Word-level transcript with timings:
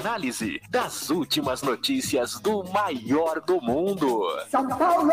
análise 0.00 0.60
das 0.70 1.10
últimas 1.10 1.60
notícias 1.62 2.40
do 2.40 2.64
maior 2.64 3.38
do 3.42 3.60
mundo. 3.60 4.26
São 4.48 4.66
Paulo! 4.66 5.12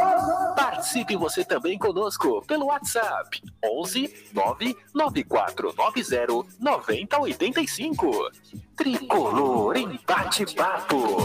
Participe 0.56 1.18
você 1.18 1.44
também 1.44 1.78
conosco 1.78 2.42
pelo 2.48 2.68
WhatsApp 2.68 3.42
11 3.64 4.32
99490 4.34 6.48
9085. 6.60 8.32
Tricolor 8.78 9.76
em 9.76 10.00
bate-papo. 10.08 11.18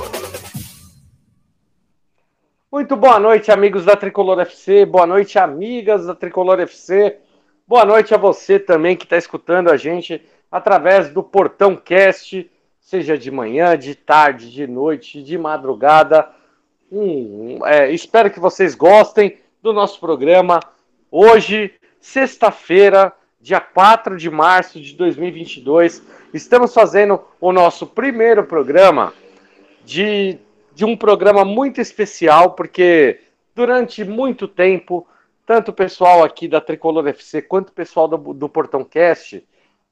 Muito 2.70 2.94
boa 2.96 3.18
noite, 3.20 3.52
amigos 3.52 3.84
da 3.84 3.94
Tricolor 3.94 4.40
FC. 4.40 4.84
Boa 4.84 5.06
noite, 5.06 5.38
amigas 5.38 6.06
da 6.06 6.16
Tricolor 6.16 6.58
FC. 6.58 7.16
Boa 7.68 7.84
noite 7.84 8.12
a 8.12 8.18
você 8.18 8.58
também 8.58 8.96
que 8.96 9.04
está 9.04 9.16
escutando 9.16 9.70
a 9.70 9.76
gente 9.76 10.20
através 10.50 11.10
do 11.10 11.22
Portão 11.22 11.76
Cast, 11.76 12.50
seja 12.92 13.16
de 13.16 13.30
manhã, 13.30 13.74
de 13.74 13.94
tarde, 13.94 14.50
de 14.50 14.66
noite, 14.66 15.22
de 15.22 15.38
madrugada. 15.38 16.28
Hum, 16.92 17.58
é, 17.64 17.90
espero 17.90 18.30
que 18.30 18.38
vocês 18.38 18.74
gostem 18.74 19.38
do 19.62 19.72
nosso 19.72 19.98
programa. 19.98 20.60
Hoje, 21.10 21.72
sexta-feira, 21.98 23.10
dia 23.40 23.60
4 23.60 24.18
de 24.18 24.28
março 24.28 24.78
de 24.78 24.92
2022, 24.92 26.02
estamos 26.34 26.74
fazendo 26.74 27.18
o 27.40 27.50
nosso 27.50 27.86
primeiro 27.86 28.44
programa 28.44 29.14
de, 29.86 30.36
de 30.74 30.84
um 30.84 30.94
programa 30.94 31.46
muito 31.46 31.80
especial, 31.80 32.50
porque 32.50 33.20
durante 33.54 34.04
muito 34.04 34.46
tempo, 34.46 35.08
tanto 35.46 35.70
o 35.70 35.74
pessoal 35.74 36.22
aqui 36.22 36.46
da 36.46 36.60
Tricolor 36.60 37.08
FC 37.08 37.40
quanto 37.40 37.70
o 37.70 37.72
pessoal 37.72 38.06
do, 38.06 38.34
do 38.34 38.50
Portão 38.50 38.84
Cast 38.84 39.42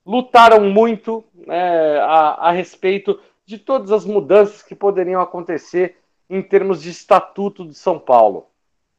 lutaram 0.05 0.61
muito 0.61 1.25
né, 1.35 1.99
a, 2.01 2.49
a 2.49 2.51
respeito 2.51 3.19
de 3.45 3.59
todas 3.59 3.91
as 3.91 4.05
mudanças 4.05 4.63
que 4.63 4.75
poderiam 4.75 5.21
acontecer 5.21 5.97
em 6.29 6.41
termos 6.41 6.83
de 6.83 6.91
estatuto 6.91 7.67
de 7.67 7.75
São 7.75 7.99
Paulo. 7.99 8.47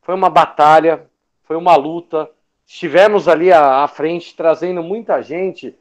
Foi 0.01 0.13
uma 0.13 0.29
batalha, 0.29 1.07
foi 1.43 1.55
uma 1.55 1.75
luta. 1.75 2.29
Estivemos 2.65 3.27
ali 3.27 3.51
à, 3.51 3.83
à 3.83 3.87
frente 3.87 4.35
trazendo 4.35 4.83
muita 4.83 5.21
gente, 5.21 5.75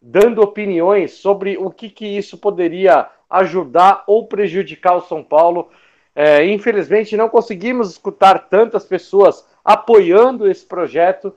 dando 0.00 0.40
opiniões 0.40 1.12
sobre 1.12 1.56
o 1.56 1.70
que, 1.70 1.90
que 1.90 2.06
isso 2.06 2.38
poderia 2.38 3.08
ajudar 3.28 4.04
ou 4.06 4.26
prejudicar 4.26 4.96
o 4.96 5.02
São 5.02 5.22
Paulo. 5.22 5.70
É, 6.14 6.46
infelizmente, 6.46 7.16
não 7.16 7.28
conseguimos 7.28 7.90
escutar 7.90 8.48
tantas 8.48 8.84
pessoas 8.84 9.46
apoiando 9.64 10.48
esse 10.48 10.64
projeto. 10.64 11.34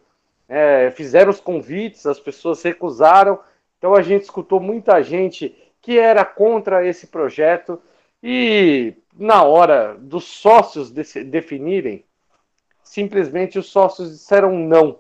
É, 0.48 0.92
fizeram 0.92 1.30
os 1.30 1.40
convites, 1.40 2.06
as 2.06 2.20
pessoas 2.20 2.62
recusaram. 2.64 3.40
Então 3.78 3.94
a 3.94 4.02
gente 4.02 4.24
escutou 4.24 4.60
muita 4.60 5.02
gente 5.04 5.56
que 5.82 5.98
era 5.98 6.26
contra 6.26 6.86
esse 6.86 7.08
projeto 7.08 7.82
e 8.22 8.94
na 9.18 9.44
hora 9.44 9.96
dos 10.00 10.26
sócios 10.26 10.92
definirem, 10.92 12.04
simplesmente 12.84 13.60
os 13.60 13.68
sócios 13.70 14.12
disseram 14.12 14.58
não. 14.58 15.00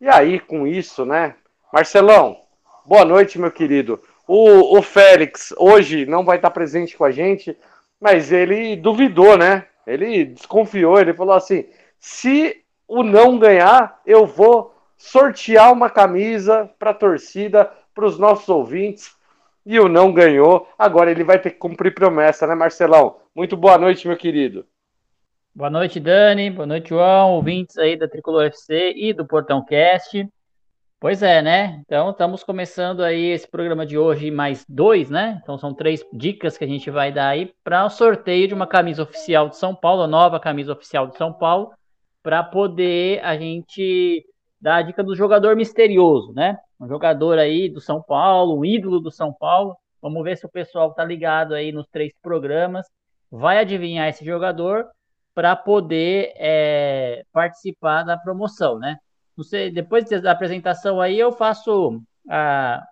E 0.00 0.08
aí, 0.08 0.38
com 0.38 0.66
isso, 0.66 1.04
né? 1.04 1.34
Marcelão, 1.72 2.40
boa 2.84 3.04
noite, 3.04 3.38
meu 3.38 3.50
querido. 3.50 4.00
O, 4.26 4.78
o 4.78 4.82
Félix 4.82 5.54
hoje 5.56 6.04
não 6.04 6.24
vai 6.24 6.36
estar 6.36 6.50
presente 6.50 6.96
com 6.96 7.04
a 7.04 7.10
gente, 7.10 7.56
mas 8.00 8.32
ele 8.32 8.76
duvidou, 8.76 9.38
né? 9.38 9.66
Ele 9.86 10.24
desconfiou, 10.24 11.00
ele 11.00 11.14
falou 11.14 11.34
assim: 11.34 11.64
se 11.98 12.62
o 12.88 13.02
não 13.02 13.38
ganhar, 13.38 14.00
eu 14.06 14.26
vou 14.26 14.74
sortear 14.96 15.72
uma 15.72 15.90
camisa 15.90 16.70
para 16.78 16.90
a 16.90 16.94
torcida, 16.94 17.70
para 17.94 18.06
os 18.06 18.18
nossos 18.18 18.48
ouvintes. 18.48 19.14
E 19.64 19.80
o 19.80 19.88
não 19.88 20.12
ganhou, 20.12 20.68
agora 20.78 21.10
ele 21.10 21.24
vai 21.24 21.40
ter 21.40 21.50
que 21.50 21.58
cumprir 21.58 21.92
promessa, 21.92 22.46
né, 22.46 22.54
Marcelão? 22.54 23.16
Muito 23.34 23.56
boa 23.56 23.76
noite, 23.76 24.06
meu 24.06 24.16
querido. 24.16 24.64
Boa 25.52 25.70
noite, 25.70 25.98
Dani. 25.98 26.50
Boa 26.50 26.66
noite, 26.66 26.90
João. 26.90 27.32
Ouvintes 27.32 27.76
aí 27.78 27.96
da 27.96 28.06
Tricolor 28.06 28.44
FC 28.44 28.92
e 28.94 29.12
do 29.12 29.26
Portão 29.26 29.64
Cast. 29.64 30.28
Pois 31.00 31.22
é, 31.22 31.42
né? 31.42 31.80
Então, 31.84 32.10
estamos 32.10 32.44
começando 32.44 33.02
aí 33.02 33.30
esse 33.30 33.46
programa 33.48 33.84
de 33.84 33.98
hoje, 33.98 34.30
mais 34.30 34.64
dois, 34.68 35.10
né? 35.10 35.40
Então, 35.42 35.58
são 35.58 35.74
três 35.74 36.04
dicas 36.12 36.56
que 36.56 36.64
a 36.64 36.66
gente 36.66 36.90
vai 36.90 37.10
dar 37.10 37.28
aí 37.28 37.52
para 37.64 37.84
o 37.84 37.90
sorteio 37.90 38.48
de 38.48 38.54
uma 38.54 38.66
camisa 38.66 39.02
oficial 39.02 39.48
de 39.48 39.56
São 39.56 39.74
Paulo, 39.74 40.02
a 40.02 40.06
nova 40.06 40.38
camisa 40.38 40.72
oficial 40.72 41.06
de 41.06 41.16
São 41.16 41.32
Paulo, 41.32 41.72
para 42.26 42.42
poder 42.42 43.24
a 43.24 43.36
gente 43.36 44.26
dar 44.60 44.78
a 44.78 44.82
dica 44.82 45.04
do 45.04 45.14
jogador 45.14 45.54
misterioso, 45.54 46.32
né? 46.32 46.58
Um 46.80 46.88
jogador 46.88 47.38
aí 47.38 47.68
do 47.68 47.80
São 47.80 48.02
Paulo, 48.02 48.58
um 48.58 48.64
ídolo 48.64 48.98
do 48.98 49.12
São 49.12 49.32
Paulo. 49.32 49.76
Vamos 50.02 50.24
ver 50.24 50.36
se 50.36 50.44
o 50.44 50.48
pessoal 50.48 50.92
tá 50.92 51.04
ligado 51.04 51.54
aí 51.54 51.70
nos 51.70 51.86
três 51.86 52.12
programas. 52.20 52.84
Vai 53.30 53.58
adivinhar 53.58 54.08
esse 54.08 54.24
jogador 54.24 54.88
para 55.36 55.54
poder 55.54 56.32
é, 56.36 57.22
participar 57.32 58.02
da 58.02 58.16
promoção, 58.16 58.76
né? 58.76 58.96
Você, 59.36 59.70
depois 59.70 60.06
da 60.20 60.32
apresentação 60.32 61.00
aí, 61.00 61.16
eu 61.16 61.30
faço 61.30 62.02
a, 62.28 62.82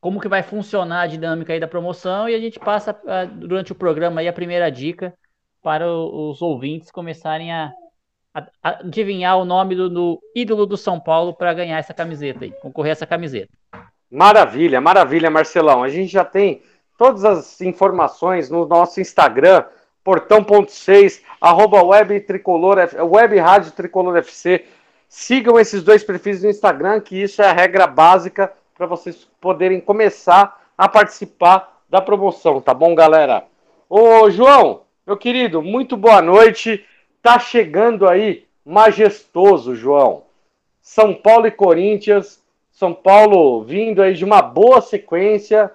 como 0.00 0.20
que 0.20 0.26
vai 0.26 0.42
funcionar 0.42 1.02
a 1.02 1.06
dinâmica 1.06 1.52
aí 1.52 1.60
da 1.60 1.68
promoção 1.68 2.28
e 2.28 2.34
a 2.34 2.40
gente 2.40 2.58
passa 2.58 2.92
durante 3.36 3.70
o 3.70 3.76
programa 3.76 4.20
aí 4.20 4.26
a 4.26 4.32
primeira 4.32 4.68
dica 4.68 5.14
para 5.62 5.88
os 5.88 6.42
ouvintes 6.42 6.90
começarem 6.90 7.52
a, 7.52 7.70
adivinhar 8.62 9.38
o 9.38 9.44
nome 9.44 9.74
do, 9.74 9.88
do 9.88 10.20
ídolo 10.34 10.66
do 10.66 10.76
São 10.76 11.00
Paulo 11.00 11.34
para 11.34 11.52
ganhar 11.52 11.78
essa 11.78 11.92
camiseta 11.92 12.44
aí, 12.44 12.52
concorrer 12.52 12.90
a 12.90 12.92
essa 12.92 13.06
camiseta. 13.06 13.50
Maravilha, 14.10 14.80
maravilha, 14.80 15.30
Marcelão. 15.30 15.82
A 15.82 15.88
gente 15.88 16.12
já 16.12 16.24
tem 16.24 16.62
todas 16.98 17.24
as 17.24 17.60
informações 17.60 18.50
no 18.50 18.66
nosso 18.66 19.00
Instagram, 19.00 19.64
portão.6, 20.02 21.22
arroba 21.40 21.82
web 21.82 22.20
tricolor, 22.20 22.78
web 23.02 23.38
rádio 23.38 23.72
tricolor 23.72 24.16
FC. 24.16 24.64
Sigam 25.08 25.58
esses 25.58 25.82
dois 25.82 26.04
perfis 26.04 26.42
no 26.42 26.50
Instagram, 26.50 27.00
que 27.00 27.20
isso 27.20 27.42
é 27.42 27.46
a 27.46 27.52
regra 27.52 27.86
básica 27.86 28.52
para 28.76 28.86
vocês 28.86 29.28
poderem 29.40 29.80
começar 29.80 30.60
a 30.76 30.88
participar 30.88 31.80
da 31.88 32.00
promoção, 32.00 32.60
tá 32.60 32.72
bom, 32.72 32.94
galera? 32.94 33.44
Ô, 33.88 34.30
João, 34.30 34.82
meu 35.06 35.16
querido, 35.16 35.60
muito 35.60 35.96
boa 35.96 36.22
noite. 36.22 36.84
Tá 37.22 37.38
chegando 37.38 38.08
aí 38.08 38.46
majestoso, 38.64 39.74
João. 39.74 40.22
São 40.80 41.14
Paulo 41.14 41.46
e 41.46 41.50
Corinthians. 41.50 42.42
São 42.70 42.94
Paulo 42.94 43.62
vindo 43.62 44.00
aí 44.02 44.14
de 44.14 44.24
uma 44.24 44.40
boa 44.40 44.80
sequência. 44.80 45.70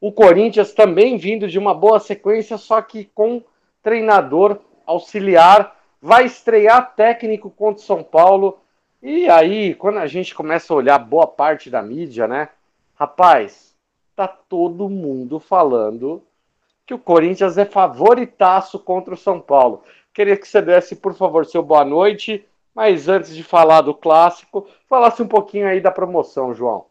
O 0.00 0.10
Corinthians 0.10 0.72
também 0.72 1.18
vindo 1.18 1.48
de 1.48 1.58
uma 1.58 1.74
boa 1.74 2.00
sequência, 2.00 2.56
só 2.56 2.80
que 2.80 3.04
com 3.14 3.42
treinador 3.82 4.58
auxiliar. 4.86 5.76
Vai 6.00 6.24
estrear 6.24 6.94
técnico 6.94 7.50
contra 7.50 7.82
São 7.82 8.02
Paulo. 8.02 8.58
E 9.02 9.28
aí, 9.28 9.74
quando 9.74 9.98
a 9.98 10.06
gente 10.06 10.34
começa 10.34 10.72
a 10.72 10.76
olhar 10.76 10.98
boa 10.98 11.26
parte 11.26 11.68
da 11.68 11.82
mídia, 11.82 12.26
né? 12.26 12.48
Rapaz, 12.94 13.74
tá 14.14 14.26
todo 14.26 14.88
mundo 14.88 15.38
falando 15.38 16.22
que 16.86 16.94
o 16.94 16.98
Corinthians 16.98 17.58
é 17.58 17.64
favoritaço 17.64 18.78
contra 18.78 19.12
o 19.12 19.16
São 19.16 19.40
Paulo. 19.40 19.82
Queria 20.16 20.34
que 20.34 20.48
você 20.48 20.62
desse, 20.62 20.96
por 20.96 21.12
favor, 21.12 21.44
seu 21.44 21.62
boa 21.62 21.84
noite. 21.84 22.42
Mas 22.74 23.06
antes 23.06 23.36
de 23.36 23.42
falar 23.42 23.82
do 23.82 23.92
clássico, 23.92 24.66
falasse 24.88 25.20
um 25.20 25.28
pouquinho 25.28 25.68
aí 25.68 25.78
da 25.78 25.90
promoção, 25.90 26.54
João. 26.54 26.86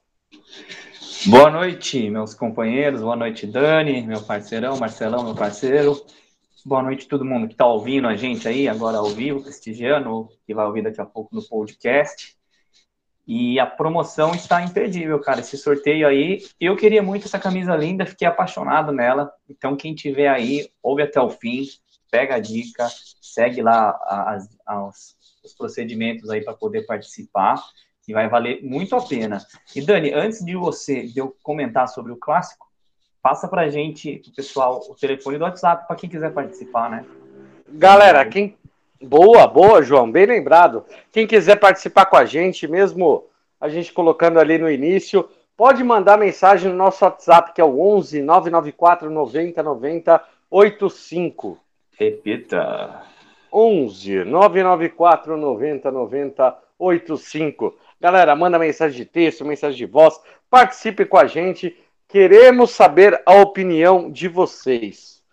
Boa 1.25 1.49
noite, 1.49 2.07
meus 2.07 2.35
companheiros. 2.35 3.01
Boa 3.01 3.15
noite, 3.15 3.47
Dani, 3.47 4.03
meu 4.03 4.21
parceirão, 4.21 4.77
Marcelão, 4.77 5.23
meu 5.23 5.33
parceiro. 5.33 5.99
Boa 6.63 6.83
noite 6.83 7.07
todo 7.07 7.25
mundo 7.25 7.47
que 7.47 7.55
está 7.55 7.65
ouvindo 7.65 8.07
a 8.07 8.15
gente 8.15 8.47
aí 8.47 8.67
agora 8.67 8.99
ao 8.99 9.07
vivo, 9.07 9.41
prestigiando, 9.41 10.29
que 10.45 10.53
vai 10.53 10.67
ouvir 10.67 10.83
daqui 10.83 11.01
a 11.01 11.05
pouco 11.05 11.35
no 11.35 11.41
podcast. 11.41 12.37
E 13.25 13.59
a 13.59 13.65
promoção 13.65 14.35
está 14.35 14.61
imperdível, 14.61 15.19
cara. 15.19 15.39
Esse 15.39 15.57
sorteio 15.57 16.07
aí, 16.07 16.43
eu 16.61 16.75
queria 16.75 17.01
muito 17.01 17.25
essa 17.25 17.39
camisa 17.39 17.75
linda, 17.75 18.05
fiquei 18.05 18.27
apaixonado 18.27 18.91
nela. 18.91 19.31
Então, 19.49 19.75
quem 19.75 19.95
tiver 19.95 20.27
aí, 20.27 20.69
ouve 20.83 21.01
até 21.01 21.19
o 21.19 21.31
fim 21.31 21.65
pega 22.15 22.35
a 22.35 22.39
dica, 22.39 22.87
segue 23.21 23.61
lá 23.61 23.99
as, 24.07 24.49
as, 24.65 25.15
os 25.43 25.53
procedimentos 25.53 26.29
aí 26.29 26.41
para 26.41 26.53
poder 26.53 26.85
participar, 26.85 27.61
que 28.03 28.13
vai 28.13 28.29
valer 28.29 28.63
muito 28.63 28.95
a 28.95 29.01
pena. 29.01 29.45
E 29.75 29.81
Dani, 29.81 30.13
antes 30.13 30.43
de 30.45 30.55
você 30.55 31.03
de 31.03 31.19
eu 31.19 31.35
comentar 31.43 31.89
sobre 31.89 32.13
o 32.13 32.17
clássico, 32.17 32.67
passa 33.21 33.49
para 33.49 33.69
gente, 33.69 34.21
pessoal, 34.33 34.81
o 34.89 34.95
telefone 34.95 35.37
do 35.37 35.43
WhatsApp 35.43 35.85
para 35.87 35.95
quem 35.97 36.09
quiser 36.09 36.31
participar, 36.31 36.89
né? 36.89 37.05
Galera, 37.67 38.25
quem 38.25 38.57
Boa, 39.01 39.45
boa, 39.45 39.83
João, 39.83 40.09
bem 40.09 40.25
lembrado. 40.25 40.85
Quem 41.11 41.27
quiser 41.27 41.59
participar 41.59 42.05
com 42.05 42.15
a 42.15 42.23
gente, 42.23 42.65
mesmo 42.65 43.25
a 43.59 43.67
gente 43.67 43.91
colocando 43.91 44.39
ali 44.39 44.57
no 44.57 44.71
início, 44.71 45.27
pode 45.57 45.83
mandar 45.83 46.17
mensagem 46.17 46.71
no 46.71 46.77
nosso 46.77 47.03
WhatsApp, 47.03 47.53
que 47.53 47.59
é 47.59 47.63
o 47.63 47.77
11 47.77 48.21
994 48.21 49.09
90 49.09 49.61
90 49.61 50.23
85. 50.49 51.59
Repita. 51.97 53.03
11 53.51 54.25
994 54.25 55.37
90 55.37 55.91
90 55.91 56.57
85. 56.77 57.77
Galera, 57.99 58.35
manda 58.35 58.59
mensagem 58.59 58.97
de 58.97 59.05
texto, 59.05 59.45
mensagem 59.45 59.77
de 59.77 59.85
voz, 59.85 60.19
participe 60.49 61.05
com 61.05 61.17
a 61.17 61.25
gente. 61.25 61.77
Queremos 62.07 62.71
saber 62.71 63.21
a 63.25 63.35
opinião 63.35 64.11
de 64.11 64.27
vocês. 64.27 65.23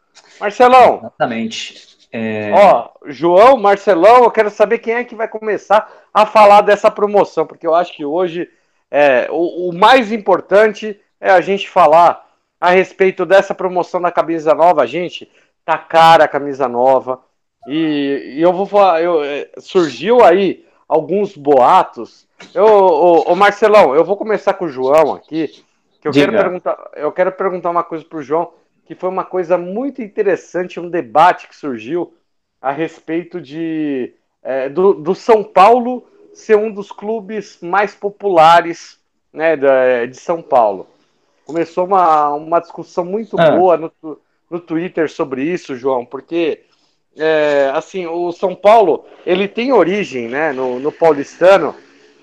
Marcelão. 0.41 0.99
Exatamente. 0.99 1.93
É... 2.13 2.53
Ó, 2.53 2.91
João, 3.07 3.57
Marcelão, 3.57 4.25
eu 4.25 4.31
quero 4.31 4.51
saber 4.51 4.79
quem 4.79 4.95
é 4.95 5.05
que 5.05 5.15
vai 5.15 5.29
começar 5.29 5.91
a 6.13 6.27
falar 6.27 6.61
dessa 6.61 6.91
promoção, 6.91 7.47
porque 7.47 7.67
eu 7.67 7.75
acho 7.75 7.95
que 7.95 8.05
hoje 8.05 8.49
é, 8.91 9.29
o, 9.31 9.71
o 9.71 9.73
mais 9.73 10.13
importante 10.13 11.01
é 11.21 11.31
a 11.31 11.41
gente 11.41 11.69
falar 11.69 12.29
a 12.61 12.71
respeito 12.71 13.25
dessa 13.25 13.55
promoção 13.55 14.01
da 14.01 14.13
camisa 14.13 14.55
nova. 14.55 14.87
Gente, 14.87 15.31
tá 15.65 15.79
cara 15.79 16.25
a 16.25 16.29
camisa 16.29 16.69
nova. 16.69 17.21
E, 17.67 18.35
e 18.37 18.43
eu 18.43 18.53
vou 18.53 18.67
falar, 18.67 19.03
eu, 19.03 19.23
é, 19.23 19.49
surgiu 19.59 20.23
aí 20.23 20.67
alguns 20.89 21.37
boatos. 21.37 22.27
Eu, 22.55 22.65
ô, 22.65 23.33
ô, 23.33 23.37
Marcelão, 23.37 23.95
eu 23.95 24.05
vou 24.05 24.17
começar 24.17 24.55
com 24.55 24.65
o 24.65 24.69
João 24.69 25.15
aqui, 25.15 25.65
que 26.01 26.09
eu 26.09 26.13
quero 26.13 26.33
perguntar, 26.33 26.91
eu 26.97 27.13
quero 27.13 27.33
perguntar 27.33 27.71
uma 27.71 27.85
coisa 27.85 28.05
pro 28.05 28.23
João 28.23 28.53
que 28.85 28.95
foi 28.95 29.09
uma 29.09 29.25
coisa 29.25 29.57
muito 29.57 30.03
interessante, 30.03 30.81
um 30.81 30.91
debate 30.91 31.49
que 31.49 31.57
surgiu 31.57 32.13
a 32.61 32.71
respeito 32.71 33.41
de 33.41 34.13
é, 34.43 34.69
do, 34.69 34.95
do, 34.95 35.15
São 35.15 35.43
Paulo 35.43 36.07
ser 36.35 36.57
um 36.57 36.71
dos 36.71 36.91
clubes 36.91 37.59
mais 37.63 37.95
populares 37.95 38.99
né, 39.33 39.57
de, 39.57 40.09
de 40.09 40.17
São 40.17 40.43
Paulo. 40.43 40.87
Começou 41.45 41.87
uma, 41.87 42.35
uma 42.35 42.61
discussão 42.61 43.05
muito 43.05 43.41
ah. 43.41 43.51
boa 43.53 43.77
no, 43.77 43.93
no 44.53 44.61
Twitter 44.61 45.11
sobre 45.11 45.43
isso, 45.43 45.75
João, 45.75 46.05
porque 46.05 46.65
é, 47.17 47.73
assim 47.75 48.07
o 48.07 48.31
São 48.33 48.55
Paulo 48.55 49.07
ele 49.25 49.49
tem 49.49 49.73
origem 49.73 50.29
né, 50.29 50.53
no, 50.53 50.79
no 50.79 50.93
paulistano. 50.93 51.75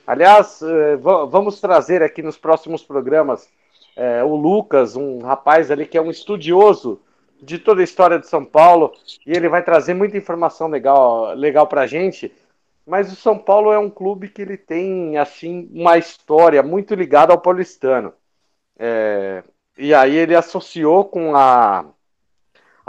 Aliás, 0.06 0.62
é, 0.62 0.96
vamos 0.96 1.60
trazer 1.60 2.04
aqui 2.04 2.22
nos 2.22 2.38
próximos 2.38 2.84
programas 2.84 3.50
é, 3.96 4.24
o 4.24 4.36
Lucas, 4.36 4.96
um 4.96 5.20
rapaz 5.20 5.72
ali 5.72 5.88
que 5.88 5.98
é 5.98 6.02
um 6.02 6.12
estudioso 6.12 7.02
de 7.42 7.58
toda 7.58 7.81
a 7.81 7.84
história 7.84 8.20
de 8.20 8.28
São 8.28 8.46
Paulo, 8.46 8.92
e 9.26 9.31
ele 9.31 9.50
vai 9.50 9.64
trazer 9.64 9.94
muita 9.94 10.18
informação 10.18 10.68
legal, 10.68 11.34
legal 11.34 11.66
para 11.66 11.88
gente. 11.88 12.31
Mas 12.86 13.12
o 13.12 13.16
São 13.16 13.38
Paulo 13.38 13.72
é 13.72 13.80
um 13.80 13.90
clube 13.90 14.30
que 14.30 14.42
ele 14.42 14.58
tem 14.58 15.18
assim 15.18 15.70
uma 15.74 15.98
história 15.98 16.62
muito 16.62 16.94
ligada 16.94 17.31
ao 17.31 17.42
paulistano. 17.42 18.14
É, 18.78 19.44
e 19.78 19.94
aí 19.94 20.16
ele 20.16 20.36
associou 20.36 21.06
com 21.06 21.36
a 21.36 21.86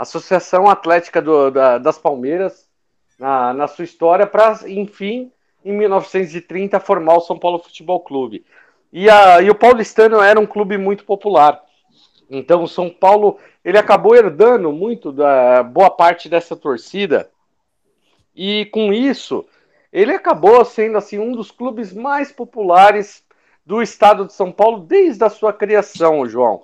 Associação 0.01 0.67
Atlética 0.67 1.21
do, 1.21 1.51
da, 1.51 1.77
das 1.77 1.97
Palmeiras 1.97 2.67
na, 3.19 3.53
na 3.53 3.67
sua 3.67 3.85
história 3.85 4.25
para, 4.25 4.59
enfim, 4.67 5.31
em 5.63 5.73
1930 5.73 6.79
formar 6.79 7.17
o 7.17 7.21
São 7.21 7.37
Paulo 7.37 7.59
Futebol 7.59 7.99
Clube. 7.99 8.43
E, 8.91 9.09
a, 9.09 9.41
e 9.41 9.49
o 9.49 9.55
paulistano 9.55 10.19
era 10.19 10.39
um 10.39 10.45
clube 10.45 10.77
muito 10.77 11.05
popular. 11.05 11.61
Então 12.29 12.63
o 12.63 12.67
São 12.67 12.89
Paulo 12.89 13.37
ele 13.63 13.77
acabou 13.77 14.15
herdando 14.15 14.71
muito 14.71 15.11
da 15.11 15.61
boa 15.61 15.91
parte 15.91 16.27
dessa 16.27 16.55
torcida. 16.55 17.29
E 18.35 18.65
com 18.71 18.91
isso, 18.91 19.45
ele 19.93 20.13
acabou 20.13 20.63
sendo 20.65 20.97
assim 20.97 21.19
um 21.19 21.33
dos 21.33 21.51
clubes 21.51 21.93
mais 21.93 22.31
populares 22.31 23.23
do 23.63 23.81
estado 23.81 24.25
de 24.25 24.33
São 24.33 24.51
Paulo 24.51 24.79
desde 24.79 25.23
a 25.23 25.29
sua 25.29 25.53
criação, 25.53 26.27
João. 26.27 26.63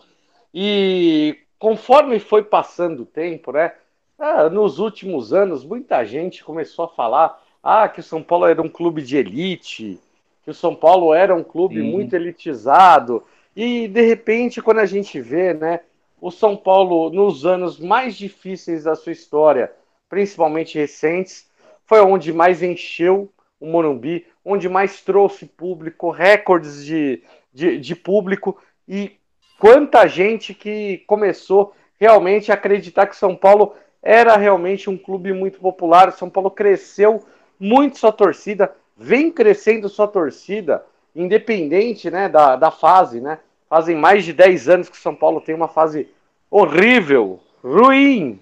E 0.52 1.38
conforme 1.60 2.20
foi 2.20 2.44
passando 2.44 3.04
o 3.04 3.06
tempo, 3.06 3.52
né? 3.52 3.74
Ah, 4.18 4.50
nos 4.50 4.80
últimos 4.80 5.34
anos, 5.34 5.64
muita 5.64 6.04
gente 6.04 6.44
começou 6.44 6.86
a 6.86 6.90
falar 6.90 7.42
ah, 7.62 7.88
que 7.88 8.00
o 8.00 8.04
São 8.04 8.24
Paulo 8.24 8.46
era 8.46 8.62
um 8.62 8.70
clube 8.70 9.02
de 9.02 9.18
elite, 9.18 10.00
que 10.44 10.50
o 10.50 10.54
São 10.54 10.74
Paulo 10.74 11.14
era 11.14 11.36
um 11.36 11.44
clube 11.44 11.76
Sim. 11.76 11.92
muito 11.92 12.16
elitizado. 12.16 13.24
E 13.56 13.88
de 13.88 14.02
repente, 14.02 14.62
quando 14.62 14.80
a 14.80 14.86
gente 14.86 15.20
vê, 15.20 15.54
né, 15.54 15.82
o 16.20 16.32
São 16.32 16.56
Paulo 16.56 17.10
nos 17.10 17.46
anos 17.46 17.80
mais 17.80 18.16
difíceis 18.16 18.84
da 18.84 18.96
sua 18.96 19.12
história, 19.12 19.72
principalmente 20.10 20.78
recentes, 20.78 21.48
foi 21.86 22.02
onde 22.02 22.34
mais 22.34 22.64
encheu 22.64 23.32
o 23.60 23.68
Morumbi, 23.68 24.26
onde 24.44 24.70
mais 24.70 25.02
trouxe 25.02 25.46
público, 25.46 26.10
recordes 26.10 26.86
de, 26.86 27.24
de, 27.54 27.78
de 27.78 27.96
público 27.96 28.58
e 28.88 29.18
quanta 29.60 30.08
gente 30.08 30.54
que 30.54 31.04
começou 31.08 31.74
realmente 32.00 32.52
a 32.52 32.56
acreditar 32.56 33.08
que 33.08 33.16
São 33.16 33.36
Paulo 33.36 33.74
era 34.02 34.38
realmente 34.38 34.90
um 34.90 34.98
clube 34.98 35.34
muito 35.34 35.60
popular. 35.60 36.12
São 36.12 36.30
Paulo 36.30 36.52
cresceu 36.52 37.24
muito 37.60 37.98
sua 37.98 38.12
torcida, 38.12 38.74
vem 38.96 39.32
crescendo 39.32 39.90
sua 39.90 40.08
torcida, 40.08 40.86
independente 41.16 42.10
né, 42.10 42.30
da, 42.30 42.56
da 42.56 42.72
fase, 42.72 43.20
né? 43.20 43.40
Fazem 43.70 43.96
mais 43.96 44.24
de 44.24 44.32
10 44.32 44.70
anos 44.70 44.90
que 44.90 44.98
São 44.98 45.14
Paulo 45.14 45.42
tem 45.42 45.54
uma 45.54 45.68
fase 45.68 46.08
horrível, 46.50 47.40
ruim, 47.62 48.40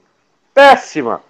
péssima. 0.53 1.21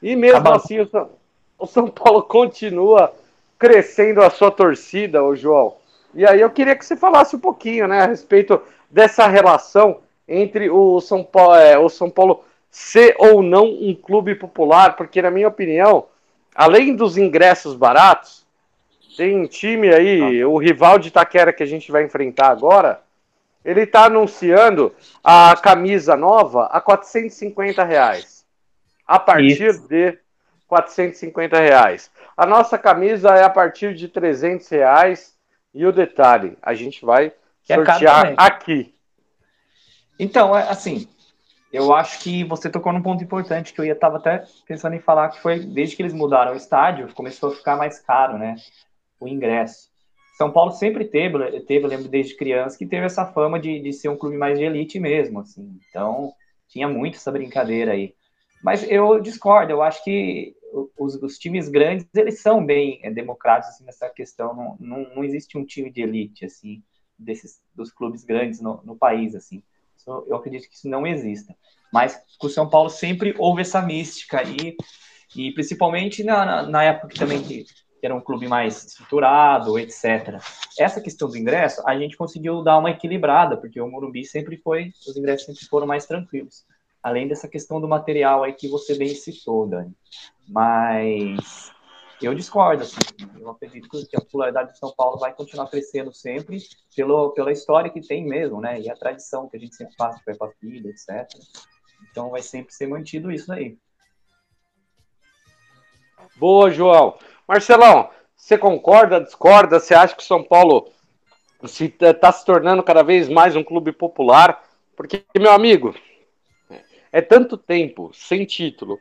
E 0.00 0.16
mesmo 0.16 0.48
assim 0.50 0.80
o 0.80 0.88
São, 0.88 1.10
o 1.58 1.66
São 1.66 1.88
Paulo 1.88 2.22
continua 2.22 3.12
crescendo 3.58 4.22
a 4.22 4.30
sua 4.30 4.50
torcida, 4.50 5.22
o 5.22 5.36
João. 5.36 5.76
E 6.14 6.24
aí 6.24 6.40
eu 6.40 6.50
queria 6.50 6.76
que 6.76 6.86
você 6.86 6.96
falasse 6.96 7.34
um 7.36 7.40
pouquinho, 7.40 7.88
né, 7.88 8.02
a 8.02 8.06
respeito 8.06 8.62
dessa 8.94 9.26
relação 9.26 10.02
entre 10.26 10.70
o 10.70 11.00
São 11.00 11.24
Paulo, 11.24 11.56
é, 11.56 11.76
o 11.76 11.88
São 11.88 12.08
Paulo 12.08 12.44
ser 12.70 13.16
ou 13.18 13.42
não 13.42 13.64
um 13.64 13.92
clube 13.92 14.36
popular, 14.36 14.94
porque 14.94 15.20
na 15.20 15.32
minha 15.32 15.48
opinião, 15.48 16.06
além 16.54 16.94
dos 16.94 17.18
ingressos 17.18 17.74
baratos, 17.74 18.46
tem 19.16 19.36
um 19.36 19.48
time 19.48 19.92
aí, 19.92 20.40
ah. 20.42 20.48
o 20.48 20.56
rival 20.58 20.96
de 21.00 21.08
Itaquera 21.08 21.52
que 21.52 21.62
a 21.62 21.66
gente 21.66 21.90
vai 21.90 22.04
enfrentar 22.04 22.50
agora, 22.50 23.00
ele 23.64 23.80
está 23.80 24.04
anunciando 24.04 24.94
a 25.22 25.56
camisa 25.56 26.16
nova 26.16 26.66
a 26.66 26.80
450 26.80 27.82
reais. 27.82 28.44
A 29.04 29.18
partir 29.18 29.70
Isso. 29.70 29.88
de 29.88 30.16
450 30.68 31.58
reais. 31.58 32.10
A 32.36 32.46
nossa 32.46 32.78
camisa 32.78 33.30
é 33.30 33.42
a 33.42 33.50
partir 33.50 33.92
de 33.94 34.06
300 34.06 34.68
reais. 34.68 35.34
E 35.72 35.84
o 35.84 35.92
detalhe, 35.92 36.56
a 36.62 36.72
gente 36.72 37.04
vai 37.04 37.32
que 37.64 37.72
é 37.72 37.76
sortear 37.76 38.26
é 38.32 38.34
aqui. 38.36 38.94
Então, 40.18 40.56
é, 40.56 40.68
assim, 40.68 41.08
eu 41.72 41.92
acho 41.92 42.20
que 42.20 42.44
você 42.44 42.70
tocou 42.70 42.92
num 42.92 43.02
ponto 43.02 43.24
importante 43.24 43.72
que 43.72 43.80
eu 43.80 43.84
ia 43.84 43.92
estava 43.92 44.18
até 44.18 44.44
pensando 44.66 44.94
em 44.94 45.00
falar 45.00 45.30
que 45.30 45.40
foi 45.40 45.60
desde 45.60 45.96
que 45.96 46.02
eles 46.02 46.14
mudaram 46.14 46.52
o 46.52 46.56
estádio, 46.56 47.12
começou 47.14 47.50
a 47.50 47.54
ficar 47.54 47.76
mais 47.76 47.98
caro, 47.98 48.38
né? 48.38 48.56
o 49.24 49.28
ingresso. 49.28 49.88
São 50.36 50.50
Paulo 50.50 50.72
sempre 50.72 51.04
teve, 51.04 51.60
teve, 51.62 51.84
eu 51.84 51.88
lembro 51.88 52.08
desde 52.08 52.36
criança, 52.36 52.76
que 52.76 52.86
teve 52.86 53.06
essa 53.06 53.24
fama 53.24 53.58
de, 53.58 53.80
de 53.80 53.92
ser 53.92 54.08
um 54.08 54.16
clube 54.16 54.36
mais 54.36 54.58
de 54.58 54.64
elite 54.64 54.98
mesmo, 54.98 55.40
assim. 55.40 55.78
Então, 55.88 56.32
tinha 56.68 56.88
muito 56.88 57.16
essa 57.16 57.30
brincadeira 57.30 57.92
aí. 57.92 58.14
Mas 58.62 58.88
eu 58.90 59.20
discordo, 59.20 59.72
eu 59.72 59.82
acho 59.82 60.02
que 60.02 60.56
os, 60.98 61.14
os 61.22 61.38
times 61.38 61.68
grandes, 61.68 62.06
eles 62.14 62.40
são 62.40 62.64
bem 62.64 62.98
é, 63.02 63.10
democráticos 63.10 63.74
assim, 63.74 63.84
nessa 63.84 64.08
questão. 64.10 64.54
Não, 64.54 64.76
não, 64.80 65.14
não, 65.14 65.24
existe 65.24 65.56
um 65.56 65.64
time 65.64 65.90
de 65.90 66.02
elite, 66.02 66.44
assim, 66.44 66.82
desses, 67.18 67.60
dos 67.74 67.92
clubes 67.92 68.24
grandes 68.24 68.60
no, 68.60 68.80
no 68.84 68.96
país, 68.96 69.34
assim. 69.34 69.62
Isso, 69.96 70.24
eu 70.26 70.36
acredito 70.36 70.68
que 70.68 70.74
isso 70.74 70.88
não 70.88 71.06
exista. 71.06 71.54
Mas 71.92 72.20
com 72.38 72.46
o 72.46 72.50
São 72.50 72.68
Paulo 72.68 72.90
sempre 72.90 73.34
houve 73.38 73.62
essa 73.62 73.80
mística 73.80 74.40
aí, 74.40 74.76
e 75.36 75.52
principalmente 75.52 76.22
na, 76.22 76.44
na, 76.44 76.62
na 76.62 76.82
época 76.84 77.08
que 77.08 77.18
também 77.18 77.42
que 77.42 77.66
era 78.02 78.14
um 78.14 78.20
clube 78.20 78.46
mais 78.46 78.84
estruturado, 78.84 79.78
etc. 79.78 80.38
Essa 80.78 81.00
questão 81.00 81.28
do 81.28 81.38
ingresso, 81.38 81.82
a 81.86 81.98
gente 81.98 82.16
conseguiu 82.16 82.62
dar 82.62 82.78
uma 82.78 82.90
equilibrada, 82.90 83.56
porque 83.56 83.80
o 83.80 83.88
Morumbi 83.88 84.24
sempre 84.24 84.58
foi, 84.58 84.92
os 85.08 85.16
ingressos 85.16 85.46
sempre 85.46 85.64
foram 85.66 85.86
mais 85.86 86.04
tranquilos. 86.04 86.66
Além 87.02 87.28
dessa 87.28 87.48
questão 87.48 87.80
do 87.80 87.88
material 87.88 88.44
aí 88.44 88.52
que 88.52 88.68
você 88.68 88.94
bem 88.94 89.08
citou, 89.08 89.66
Dani. 89.66 89.92
Mas 90.48 91.73
eu 92.22 92.34
discordo, 92.34 92.82
assim, 92.82 92.98
eu 93.40 93.50
acredito 93.50 93.88
que 93.88 94.16
a 94.16 94.20
popularidade 94.20 94.72
de 94.72 94.78
São 94.78 94.92
Paulo 94.94 95.18
vai 95.18 95.32
continuar 95.32 95.68
crescendo 95.68 96.12
sempre 96.12 96.58
pelo, 96.94 97.30
pela 97.30 97.52
história 97.52 97.90
que 97.90 98.00
tem 98.00 98.24
mesmo, 98.24 98.60
né? 98.60 98.80
E 98.80 98.90
a 98.90 98.96
tradição 98.96 99.48
que 99.48 99.56
a 99.56 99.60
gente 99.60 99.74
sempre 99.74 99.94
faz 99.96 100.20
Peppa 100.22 100.52
Pig, 100.60 100.88
etc. 100.88 101.28
Então 102.10 102.30
vai 102.30 102.42
sempre 102.42 102.72
ser 102.72 102.86
mantido 102.86 103.30
isso 103.30 103.52
aí. 103.52 103.76
Boa, 106.36 106.70
João. 106.70 107.18
Marcelão, 107.46 108.10
você 108.34 108.58
concorda, 108.58 109.20
discorda? 109.20 109.78
Você 109.78 109.94
acha 109.94 110.14
que 110.14 110.22
o 110.22 110.26
São 110.26 110.42
Paulo 110.42 110.90
está 111.62 112.32
se 112.32 112.44
tornando 112.44 112.82
cada 112.82 113.02
vez 113.02 113.28
mais 113.28 113.56
um 113.56 113.64
clube 113.64 113.92
popular? 113.92 114.64
Porque, 114.96 115.24
meu 115.38 115.52
amigo, 115.52 115.94
é 117.12 117.20
tanto 117.20 117.56
tempo 117.56 118.10
sem 118.12 118.44
título. 118.44 118.98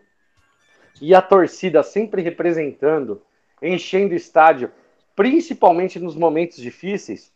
E 1.06 1.14
a 1.14 1.22
torcida 1.22 1.84
sempre 1.84 2.22
representando, 2.22 3.22
enchendo 3.62 4.14
o 4.14 4.16
estádio, 4.16 4.72
principalmente 5.14 6.00
nos 6.00 6.16
momentos 6.16 6.56
difíceis, 6.56 7.30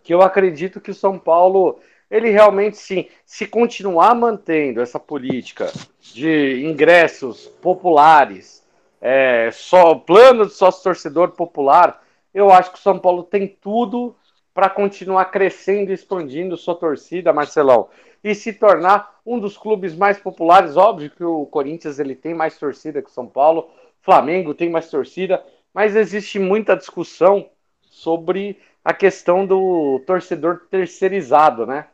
que 0.00 0.14
eu 0.14 0.22
acredito 0.22 0.80
que 0.80 0.92
o 0.92 0.94
São 0.94 1.18
Paulo, 1.18 1.80
ele 2.08 2.30
realmente 2.30 2.76
sim, 2.76 3.08
se 3.26 3.48
continuar 3.48 4.14
mantendo 4.14 4.80
essa 4.80 5.00
política 5.00 5.72
de 6.00 6.64
ingressos 6.64 7.48
populares, 7.60 8.64
é, 9.00 9.50
só 9.52 9.96
plano 9.96 10.46
de 10.46 10.52
sócio 10.52 10.84
torcedor 10.84 11.32
popular, 11.32 12.00
eu 12.32 12.52
acho 12.52 12.70
que 12.70 12.78
o 12.78 12.82
São 12.82 12.96
Paulo 12.96 13.24
tem 13.24 13.48
tudo 13.48 14.14
para 14.54 14.70
continuar 14.70 15.24
crescendo 15.32 15.90
e 15.90 15.94
expandindo 15.94 16.56
sua 16.56 16.76
torcida, 16.76 17.32
Marcelão, 17.32 17.88
e 18.22 18.34
se 18.34 18.52
tornar 18.52 19.18
um 19.24 19.38
dos 19.38 19.56
clubes 19.56 19.94
mais 19.94 20.18
populares. 20.18 20.76
Óbvio 20.76 21.10
que 21.10 21.24
o 21.24 21.46
Corinthians 21.46 21.98
ele 21.98 22.14
tem 22.14 22.34
mais 22.34 22.58
torcida 22.58 23.02
que 23.02 23.10
o 23.10 23.12
São 23.12 23.26
Paulo, 23.26 23.70
Flamengo 24.00 24.54
tem 24.54 24.70
mais 24.70 24.88
torcida, 24.88 25.44
mas 25.74 25.94
existe 25.94 26.38
muita 26.38 26.76
discussão 26.76 27.48
sobre 27.82 28.58
a 28.84 28.94
questão 28.94 29.46
do 29.46 30.02
torcedor 30.06 30.62
terceirizado, 30.70 31.66
né? 31.66 31.86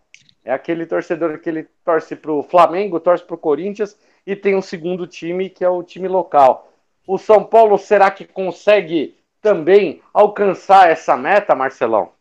É 0.45 0.53
aquele 0.53 0.87
torcedor 0.87 1.39
que 1.39 1.49
ele 1.49 1.67
torce 1.85 2.15
para 2.15 2.31
o 2.31 2.43
Flamengo, 2.43 3.01
torce 3.01 3.25
para 3.25 3.35
o 3.35 3.39
Corinthians 3.39 3.99
e 4.27 4.37
tem 4.37 4.55
um 4.55 4.63
segundo 4.63 5.07
time 5.07 5.49
que 5.49 5.65
é 5.65 5.69
o 5.69 5.83
time 5.83 6.07
local. 6.07 6.71
O 7.07 7.19
São 7.19 7.43
Paulo 7.43 7.79
será 7.79 8.11
que 8.11 8.25
consegue 8.25 9.17
também 9.41 10.01
alcançar 10.13 10.91
essa 10.91 11.17
meta, 11.17 11.55
Marcelão? 11.55 12.13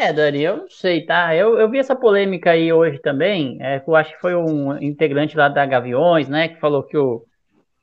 É, 0.00 0.12
Dani, 0.12 0.40
eu 0.40 0.56
não 0.58 0.70
sei, 0.70 1.04
tá? 1.04 1.34
Eu, 1.34 1.58
eu 1.58 1.68
vi 1.68 1.78
essa 1.78 1.96
polêmica 1.96 2.52
aí 2.52 2.72
hoje 2.72 3.00
também. 3.00 3.58
É, 3.60 3.82
eu 3.84 3.96
acho 3.96 4.12
que 4.14 4.20
foi 4.20 4.32
um 4.32 4.78
integrante 4.78 5.36
lá 5.36 5.48
da 5.48 5.66
Gaviões, 5.66 6.28
né, 6.28 6.46
que 6.46 6.60
falou 6.60 6.84
que 6.84 6.96
o, 6.96 7.24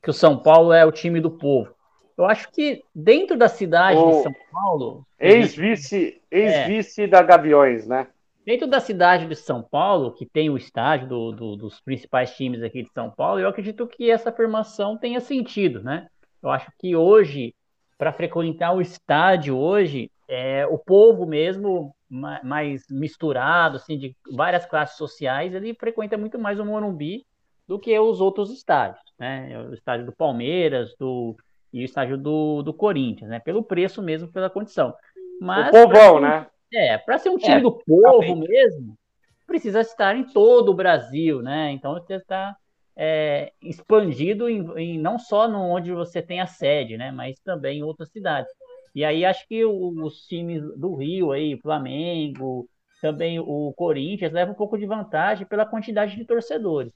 que 0.02 0.10
o 0.10 0.14
São 0.14 0.38
Paulo 0.38 0.72
é 0.72 0.86
o 0.86 0.94
time 0.94 1.20
do 1.20 1.30
povo. 1.30 1.76
Eu 2.18 2.24
acho 2.24 2.50
que 2.54 2.82
dentro 2.96 3.38
da 3.38 3.50
cidade 3.50 4.00
o 4.00 4.12
de 4.12 4.24
São 4.24 4.34
Paulo. 4.50 5.06
Ex-vice 5.20 6.22
ex 6.32 6.98
é, 6.98 7.08
da 7.08 7.22
Gaviões, 7.22 7.86
né? 7.86 8.08
Dentro 8.46 8.66
da 8.66 8.80
cidade 8.80 9.28
de 9.28 9.36
São 9.36 9.62
Paulo, 9.62 10.14
que 10.14 10.26
tem 10.26 10.50
o 10.50 10.56
estádio 10.56 11.10
do, 11.10 11.32
do, 11.34 11.56
dos 11.58 11.82
principais 11.82 12.34
times 12.38 12.64
aqui 12.64 12.84
de 12.84 12.92
São 12.94 13.12
Paulo, 13.12 13.42
eu 13.42 13.50
acredito 13.50 13.86
que 13.88 14.10
essa 14.10 14.30
afirmação 14.30 14.98
tenha 14.98 15.20
sentido, 15.20 15.84
né? 15.84 16.08
Eu 16.42 16.50
acho 16.50 16.72
que 16.80 16.96
hoje, 16.96 17.54
para 17.98 18.14
frequentar 18.14 18.74
o 18.74 18.82
estádio 18.82 19.58
hoje, 19.58 20.10
é, 20.28 20.66
o 20.68 20.78
povo 20.78 21.26
mesmo, 21.26 21.95
mais 22.10 22.86
misturado, 22.90 23.78
assim, 23.78 23.98
de 23.98 24.16
várias 24.32 24.66
classes 24.66 24.98
sociais, 24.98 25.54
ele 25.54 25.74
frequenta 25.74 26.18
muito 26.18 26.38
mais 26.38 26.60
o 26.60 26.66
Morumbi 26.66 27.26
do 27.68 27.80
que 27.80 27.98
os 27.98 28.22
outros 28.22 28.52
estádios, 28.52 29.02
né? 29.20 29.68
O 29.70 29.74
estádio 29.74 30.06
do 30.06 30.12
Palmeiras, 30.12 30.96
do 31.00 31.36
e 31.74 31.82
o 31.82 31.84
estádio 31.84 32.18
do, 32.18 32.62
do 32.64 32.74
Corinthians, 32.74 33.30
né? 33.30 33.40
Pelo 33.40 33.64
preço 33.64 34.02
mesmo, 34.02 34.32
pela 34.32 34.50
condição. 34.50 34.94
Mas, 35.42 35.68
o 35.68 35.72
povão, 35.72 36.22
né? 36.22 36.48
É, 36.74 36.98
para 36.98 37.18
ser 37.18 37.30
um 37.30 37.38
time 37.38 37.56
é, 37.56 37.62
do 37.62 37.72
povo 37.72 38.36
mesmo, 38.36 38.98
precisa 39.46 39.82
estar 39.82 40.16
em 40.16 40.24
todo 40.24 40.70
o 40.70 40.76
Brasil, 40.76 41.42
né? 41.42 41.72
Então 41.72 41.94
você 41.94 42.16
está 42.16 42.56
é, 42.96 43.52
expandido 43.62 44.50
em, 44.50 44.66
em, 44.78 45.00
não 45.00 45.20
só 45.20 45.48
no 45.48 45.60
onde 45.60 45.92
você 45.92 46.22
tem 46.22 46.40
a 46.40 46.48
sede, 46.48 46.98
né? 46.98 47.12
Mas 47.12 47.40
também 47.40 47.80
em 47.80 47.84
outras 47.84 48.10
cidades. 48.10 48.50
E 48.96 49.04
aí 49.04 49.26
acho 49.26 49.46
que 49.48 49.66
os 49.66 50.26
times 50.26 50.64
do 50.78 50.96
Rio 50.96 51.34
aí, 51.34 51.60
Flamengo, 51.60 52.70
também 53.02 53.40
o 53.40 53.74
Corinthians, 53.74 54.32
levam 54.32 54.54
um 54.54 54.58
pouco 54.58 54.78
de 54.78 54.86
vantagem 54.86 55.46
pela 55.46 55.66
quantidade 55.66 56.16
de 56.16 56.26
torcedores. 56.26 56.94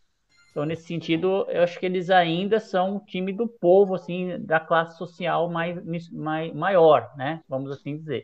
Então, 0.50 0.65
nesse 0.65 0.84
sentido, 0.88 1.46
eu 1.50 1.62
acho 1.62 1.77
que 1.79 1.86
eles 1.86 2.10
ainda 2.10 2.60
são 2.60 2.96
um 2.96 3.00
time 3.00 3.34
do 3.34 3.48
povo, 3.48 3.96
assim, 3.96 4.39
da 4.39 4.60
classe 4.60 4.98
social 4.98 5.50
mais, 5.50 5.77
mais 6.10 6.53
maior, 6.53 7.12
né? 7.18 7.41
Vamos 7.48 7.70
assim 7.70 7.98
dizer. 7.98 8.24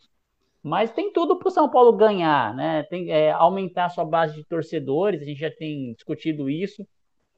Mas 0.63 0.91
tem 0.91 1.13
tudo 1.13 1.38
para 1.38 1.48
o 1.50 1.51
São 1.51 1.70
Paulo 1.70 1.94
ganhar, 1.94 2.55
né? 2.55 2.84
Tem 2.84 3.12
é, 3.12 3.32
aumentar 3.32 3.89
sua 3.89 4.05
base 4.05 4.36
de 4.36 4.44
torcedores, 4.46 5.22
a 5.22 5.25
gente 5.25 5.39
já 5.39 5.51
tem 5.51 5.94
discutido 5.94 6.50
isso. 6.50 6.88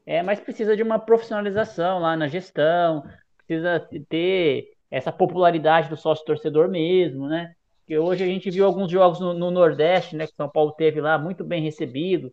É, 0.06 0.24
mas 0.24 0.40
precisa 0.40 0.78
de 0.78 0.84
uma 0.84 1.00
profissionalização 1.00 2.00
lá 2.00 2.16
na 2.16 2.30
gestão, 2.30 3.04
precisa 3.46 3.86
ter 4.08 4.77
essa 4.90 5.12
popularidade 5.12 5.90
do 5.90 5.98
sócio 5.98 6.26
torcedor 6.26 6.68
mesmo, 6.68 7.28
né? 7.28 7.54
Que 7.86 7.98
hoje 7.98 8.24
a 8.24 8.28
gente 8.28 8.50
viu 8.50 8.66
alguns 8.66 8.92
jogos 8.92 9.20
no, 9.20 9.34
no 9.34 9.52
Nordeste, 9.52 10.16
né? 10.16 10.28
Que 10.28 10.36
São 10.36 10.50
Paulo 10.50 10.72
teve 10.72 11.02
lá 11.02 11.18
muito 11.18 11.44
bem 11.44 11.62
recebido 11.62 12.32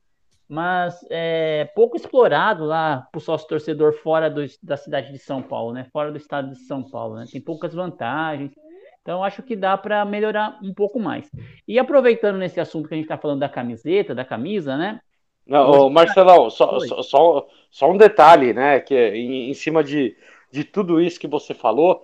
mas 0.49 1.05
é 1.11 1.71
pouco 1.75 1.97
explorado 1.97 2.65
lá 2.65 3.09
para 3.11 3.19
o 3.19 3.21
sócio 3.21 3.49
torcedor 3.49 3.95
fora 3.95 4.29
do, 4.29 4.45
da 4.63 4.77
cidade 4.77 5.11
de 5.11 5.19
São 5.19 5.43
Paulo, 5.43 5.73
né? 5.73 5.87
Fora 5.93 6.11
do 6.11 6.19
estado 6.19 6.51
de 6.51 6.59
São 6.67 6.83
Paulo, 6.83 7.17
né? 7.17 7.25
Tem 7.31 7.41
poucas 7.41 7.75
vantagens. 7.75 8.53
Então, 9.01 9.23
acho 9.23 9.43
que 9.43 9.57
dá 9.57 9.77
para 9.77 10.05
melhorar 10.05 10.59
um 10.63 10.73
pouco 10.73 10.99
mais. 10.99 11.31
E 11.69 11.79
aproveitando 11.79 12.39
nesse 12.39 12.61
assunto 12.61 12.89
que 12.89 12.95
a 12.95 12.97
gente 12.97 13.05
está 13.05 13.19
falando 13.19 13.41
da 13.41 13.49
camiseta, 13.49 14.15
da 14.15 14.25
camisa, 14.25 14.77
né? 14.77 15.01
Não, 15.47 15.71
ô, 15.71 15.91
Marcelão, 15.91 16.49
só, 16.49 16.79
só, 16.81 17.03
só, 17.03 17.47
só, 17.71 17.91
um 17.91 17.99
detalhe, 17.99 18.55
né? 18.55 18.81
Que 18.81 18.95
é 18.95 19.17
em, 19.17 19.51
em, 19.51 19.55
cima 19.55 19.85
de, 19.85 20.17
de 20.51 20.65
tudo 20.65 21.01
isso 21.01 21.21
que 21.21 21.29
você 21.29 21.53
falou, 21.53 22.03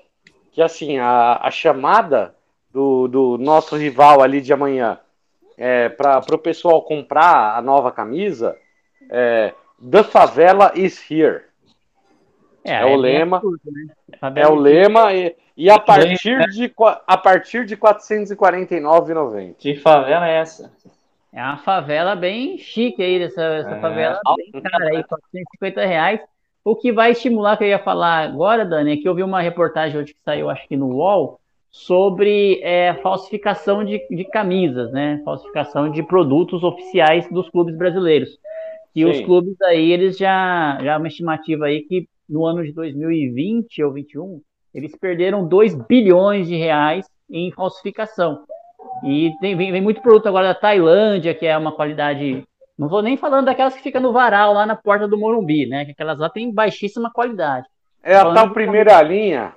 que 0.60 0.62
assim, 0.62 0.98
a, 0.98 1.40
a 1.42 1.50
chamada 1.50 2.34
do, 2.70 3.08
do 3.08 3.38
nosso 3.38 3.76
rival 3.76 4.22
ali 4.22 4.42
de 4.42 4.52
amanhã 4.52 4.98
é, 5.56 5.88
para 5.88 6.22
o 6.32 6.38
pessoal 6.38 6.82
comprar 6.82 7.56
a 7.56 7.62
nova 7.62 7.90
camisa, 7.90 8.56
é, 9.10 9.54
The 9.90 10.02
Favela 10.02 10.72
is 10.74 11.10
Here. 11.10 11.44
É, 12.62 12.74
é 12.74 12.84
o 12.84 12.90
é 12.90 12.96
lema. 12.96 13.40
né? 13.42 14.32
É 14.36 14.46
o 14.46 14.54
lema 14.54 15.14
e, 15.14 15.34
e 15.56 15.70
a 15.70 15.78
partir 15.78 16.36
né? 16.36 16.44
de 16.46 16.74
a 17.06 17.16
partir 17.16 17.64
de 17.64 17.76
449,90. 17.76 19.54
Que 19.58 19.76
favela 19.76 20.28
é 20.28 20.40
essa? 20.40 20.70
É 21.32 21.42
uma 21.42 21.56
favela 21.58 22.14
bem 22.14 22.58
chique 22.58 23.02
aí, 23.02 23.22
essa, 23.22 23.42
essa 23.42 23.76
é. 23.76 23.80
favela 23.80 24.20
bem 24.36 24.62
cara 24.62 24.84
aí, 24.90 25.04
450 25.04 25.86
reais. 25.86 26.20
O 26.64 26.76
que 26.76 26.92
vai 26.92 27.12
estimular, 27.12 27.56
que 27.56 27.64
eu 27.64 27.68
ia 27.68 27.78
falar 27.78 28.24
agora, 28.28 28.64
Dani, 28.64 28.92
é 28.92 28.96
que 28.96 29.08
eu 29.08 29.14
vi 29.14 29.22
uma 29.22 29.40
reportagem 29.40 29.98
hoje 29.98 30.12
que 30.12 30.20
saiu, 30.22 30.50
acho 30.50 30.68
que 30.68 30.76
no 30.76 30.88
UOL, 30.88 31.40
sobre 31.70 32.60
é, 32.62 32.94
falsificação 32.94 33.84
de, 33.84 34.00
de, 34.10 34.24
camisas, 34.24 34.90
né? 34.92 35.22
Falsificação 35.24 35.90
de 35.90 36.02
produtos 36.02 36.62
oficiais 36.62 37.28
dos 37.30 37.48
clubes 37.48 37.76
brasileiros. 37.76 38.38
E 38.94 39.04
Sim. 39.04 39.10
os 39.10 39.20
clubes 39.20 39.60
aí, 39.62 39.92
eles 39.92 40.18
já, 40.18 40.78
já 40.82 40.98
uma 40.98 41.08
estimativa 41.08 41.66
aí 41.66 41.82
que 41.82 42.08
no 42.28 42.44
ano 42.44 42.64
de 42.64 42.72
2020 42.72 43.82
ou 43.84 43.92
2021, 43.92 44.40
eles 44.74 44.96
perderam 44.96 45.46
2 45.46 45.74
bilhões 45.86 46.46
de 46.46 46.56
reais 46.56 47.06
em 47.30 47.50
falsificação. 47.52 48.44
E 49.04 49.32
tem, 49.40 49.56
vem, 49.56 49.72
vem, 49.72 49.80
muito 49.80 50.02
produto 50.02 50.26
agora 50.26 50.48
da 50.48 50.54
Tailândia, 50.54 51.34
que 51.34 51.46
é 51.46 51.56
uma 51.56 51.72
qualidade. 51.72 52.44
Não 52.80 52.88
vou 52.88 53.02
nem 53.02 53.14
falando 53.14 53.44
daquelas 53.44 53.74
que 53.74 53.82
ficam 53.82 54.00
no 54.00 54.10
varal 54.10 54.54
lá 54.54 54.64
na 54.64 54.74
porta 54.74 55.06
do 55.06 55.18
Morumbi, 55.18 55.66
né? 55.66 55.84
Que 55.84 55.90
aquelas 55.90 56.18
lá 56.18 56.30
têm 56.30 56.50
baixíssima 56.50 57.12
qualidade. 57.12 57.68
É 58.02 58.16
a 58.16 58.32
tal 58.32 58.54
primeira 58.54 59.02
linha. 59.02 59.52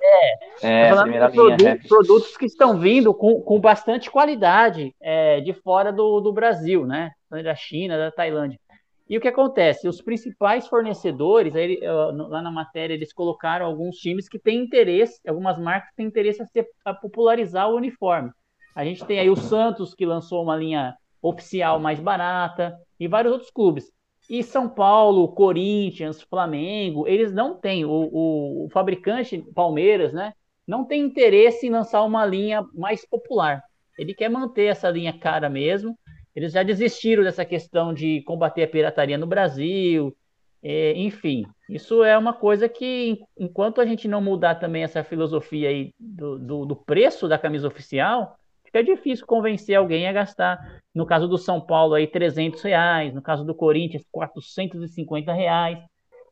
É, 0.62 0.88
é 0.88 0.94
primeira 0.94 1.28
linha, 1.28 1.30
produtos, 1.30 1.66
é. 1.66 1.88
produtos 1.88 2.36
que 2.36 2.44
estão 2.44 2.78
vindo 2.78 3.14
com, 3.14 3.40
com 3.40 3.58
bastante 3.58 4.10
qualidade 4.10 4.94
é, 5.00 5.40
de 5.40 5.54
fora 5.54 5.90
do, 5.90 6.20
do 6.20 6.34
Brasil, 6.34 6.84
né? 6.84 7.12
Da 7.30 7.54
China, 7.54 7.96
da 7.96 8.10
Tailândia. 8.10 8.60
E 9.08 9.16
o 9.16 9.20
que 9.22 9.28
acontece? 9.28 9.88
Os 9.88 10.02
principais 10.02 10.68
fornecedores, 10.68 11.56
aí, 11.56 11.80
lá 11.80 12.42
na 12.42 12.50
matéria, 12.50 12.92
eles 12.92 13.10
colocaram 13.10 13.64
alguns 13.64 13.96
times 13.96 14.28
que 14.28 14.38
têm 14.38 14.58
interesse, 14.58 15.18
algumas 15.26 15.58
marcas 15.58 15.88
têm 15.96 16.04
interesse 16.04 16.42
a, 16.42 16.46
ser, 16.46 16.66
a 16.84 16.92
popularizar 16.92 17.70
o 17.70 17.76
uniforme. 17.76 18.30
A 18.76 18.84
gente 18.84 19.02
tem 19.06 19.18
aí 19.18 19.30
o 19.30 19.36
Santos, 19.36 19.94
que 19.94 20.04
lançou 20.04 20.42
uma 20.42 20.56
linha 20.56 20.94
oficial 21.22 21.80
mais 21.80 21.98
barata, 21.98 22.78
e 22.98 23.08
vários 23.08 23.32
outros 23.32 23.50
clubes. 23.50 23.90
E 24.28 24.42
São 24.42 24.68
Paulo, 24.68 25.28
Corinthians, 25.28 26.22
Flamengo, 26.22 27.06
eles 27.06 27.32
não 27.32 27.54
têm, 27.54 27.84
o, 27.84 27.90
o, 27.90 28.64
o, 28.64 28.68
fabricante 28.70 29.44
Palmeiras, 29.54 30.12
né, 30.12 30.32
não 30.66 30.84
tem 30.84 31.02
interesse 31.02 31.66
em 31.66 31.70
lançar 31.70 32.02
uma 32.02 32.24
linha 32.24 32.64
mais 32.72 33.04
popular. 33.04 33.62
Ele 33.98 34.14
quer 34.14 34.30
manter 34.30 34.64
essa 34.64 34.90
linha 34.90 35.12
cara 35.12 35.50
mesmo. 35.50 35.96
Eles 36.34 36.52
já 36.52 36.62
desistiram 36.62 37.22
dessa 37.22 37.44
questão 37.44 37.92
de 37.92 38.22
combater 38.22 38.64
a 38.64 38.68
pirataria 38.68 39.18
no 39.18 39.26
Brasil. 39.26 40.16
É, 40.62 40.94
enfim, 40.96 41.44
isso 41.68 42.02
é 42.02 42.16
uma 42.16 42.32
coisa 42.32 42.66
que, 42.68 43.20
enquanto 43.38 43.82
a 43.82 43.86
gente 43.86 44.08
não 44.08 44.22
mudar 44.22 44.54
também 44.54 44.82
essa 44.82 45.04
filosofia 45.04 45.68
aí 45.68 45.92
do, 46.00 46.38
do, 46.38 46.64
do 46.64 46.74
preço 46.74 47.28
da 47.28 47.38
camisa 47.38 47.68
oficial, 47.68 48.38
fica 48.74 48.82
difícil 48.82 49.24
convencer 49.24 49.76
alguém 49.76 50.08
a 50.08 50.12
gastar, 50.12 50.80
no 50.92 51.06
caso 51.06 51.28
do 51.28 51.38
São 51.38 51.60
Paulo, 51.60 51.94
aí 51.94 52.08
300 52.08 52.60
reais, 52.62 53.14
no 53.14 53.22
caso 53.22 53.44
do 53.44 53.54
Corinthians, 53.54 54.04
450 54.10 55.32
reais. 55.32 55.78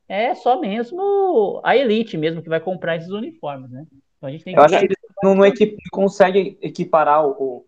É 0.09 0.35
só 0.35 0.61
mesmo 0.61 1.61
a 1.63 1.77
elite 1.77 2.19
mesmo 2.19 2.43
que 2.43 2.49
vai 2.49 2.59
comprar 2.59 2.97
esses 2.97 3.11
uniformes, 3.11 3.71
né? 3.71 3.87
Então 4.17 4.29
a 4.29 4.33
gente 4.33 4.43
tem 4.43 4.55
que... 4.55 4.59
Eu 4.59 4.65
acho 4.65 4.77
que 4.77 4.85
eles 4.87 4.97
não, 5.23 5.37
não 5.37 5.53
conseguem 5.93 6.59
equiparar 6.61 7.25
o, 7.25 7.65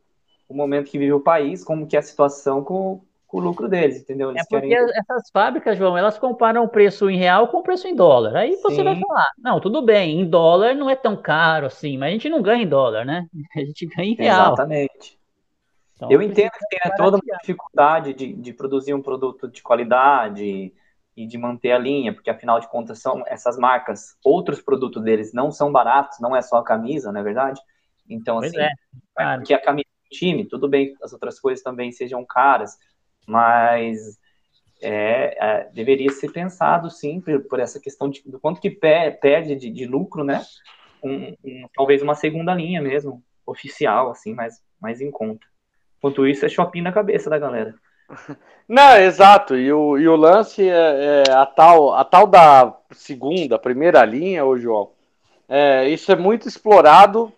o 0.49 0.55
momento 0.55 0.91
que 0.91 0.99
vive 0.99 1.13
o 1.13 1.21
país, 1.21 1.63
como 1.63 1.87
que 1.87 1.95
é 1.95 2.01
a 2.01 2.03
situação 2.03 2.65
com, 2.65 3.01
o 3.35 3.41
lucro 3.41 3.69
deles, 3.69 4.01
entendeu? 4.01 4.31
Eles 4.31 4.43
é 4.43 4.47
porque 4.49 4.69
querem... 4.69 4.93
essas 4.97 5.29
fábricas, 5.33 5.77
João, 5.77 5.99
elas 5.99 6.17
comparam 6.17 6.63
o 6.63 6.69
preço 6.69 7.11
em 7.11 7.19
real 7.19 7.49
com 7.49 7.59
o 7.59 7.63
preço 7.65 7.89
em 7.89 7.95
dólar. 7.97 8.37
Aí 8.37 8.55
você 8.63 8.77
Sim. 8.77 8.85
vai 8.85 9.01
falar, 9.01 9.27
não, 9.37 9.59
tudo 9.59 9.83
bem, 9.83 10.21
em 10.21 10.25
dólar 10.25 10.77
não 10.77 10.89
é 10.89 10.95
tão 10.95 11.17
caro 11.17 11.67
assim, 11.67 11.99
mas 11.99 12.11
a 12.11 12.13
gente 12.13 12.29
não 12.29 12.41
ganha 12.41 12.63
em 12.63 12.69
dólar, 12.69 13.05
né? 13.05 13.27
A 13.57 13.59
gente 13.59 13.87
ganha 13.87 14.13
em 14.13 14.15
real. 14.15 14.53
Exatamente. 14.53 15.19
Então, 15.97 16.13
eu 16.13 16.23
entendo 16.23 16.53
que 16.53 16.79
tem 16.79 16.93
toda 16.97 17.17
uma 17.17 17.39
dificuldade 17.41 18.15
de, 18.15 18.33
de 18.35 18.53
produzir 18.53 18.95
um 18.95 19.03
produto 19.03 19.49
de 19.49 19.63
qualidade 19.63 20.73
e 21.17 21.27
de 21.27 21.37
manter 21.37 21.73
a 21.73 21.79
linha, 21.79 22.15
porque 22.15 22.31
afinal 22.31 22.61
de 22.61 22.69
contas 22.69 23.01
são 23.01 23.25
essas 23.27 23.59
marcas, 23.59 24.17
outros 24.25 24.61
produtos 24.61 25.03
deles 25.03 25.33
não 25.33 25.51
são 25.51 25.73
baratos, 25.73 26.21
não 26.21 26.37
é 26.37 26.43
só 26.43 26.59
a 26.59 26.65
camisa, 26.65 27.11
não 27.11 27.21
é 27.21 27.25
verdade? 27.25 27.61
Então, 28.09 28.39
pois 28.39 28.53
assim, 28.53 28.63
é, 28.63 28.71
claro. 29.15 29.43
que 29.43 29.55
a 29.55 29.61
camisa 29.61 29.89
do 30.05 30.17
time, 30.17 30.45
tudo 30.45 30.69
bem, 30.69 30.95
as 31.03 31.13
outras 31.13 31.41
coisas 31.41 31.65
também 31.65 31.91
sejam 31.91 32.25
caras, 32.25 32.77
mas 33.27 34.19
é, 34.83 35.37
é, 35.41 35.69
deveria 35.73 36.11
ser 36.11 36.31
pensado 36.33 36.91
sim 36.91 37.21
por, 37.21 37.41
por, 37.45 37.61
essa 37.61 37.81
questão 37.81 38.09
de, 38.09 38.23
do 38.27 38.39
quanto 38.39 38.61
que 38.61 38.71
perde 38.71 39.57
de, 39.57 39.71
de 39.71 39.87
lucro, 39.87 40.25
né? 40.25 40.43
Um, 41.03 41.35
um, 41.45 41.67
talvez 41.75 42.03
uma 42.03 42.15
segunda 42.15 42.55
linha 42.55 42.81
mesmo, 42.81 43.23
oficial, 43.47 44.11
assim, 44.11 44.35
mais, 44.35 44.61
mais 44.81 45.01
em 45.01 45.11
conta. 45.11 45.47
Enquanto 45.99 46.27
isso, 46.27 46.45
é 46.45 46.49
shopping 46.49 46.83
na 46.83 46.93
cabeça 46.93 47.31
da 47.31 47.39
galera. 47.39 47.75
Não, 48.69 48.97
exato. 48.99 49.57
E 49.57 49.73
o, 49.73 49.99
e 49.99 50.07
o 50.09 50.17
lance 50.17 50.69
é, 50.69 51.25
é, 51.27 51.31
a, 51.33 51.47
tal, 51.47 51.95
a 51.95 52.05
tal 52.05 52.27
da 52.27 52.77
segunda, 52.91 53.59
primeira 53.59 54.05
linha, 54.05 54.45
ô 54.45 54.59
João. 54.59 54.91
É, 55.49 55.89
isso 55.89 56.11
é 56.11 56.17
muito 56.17 56.49
explorado 56.49 57.33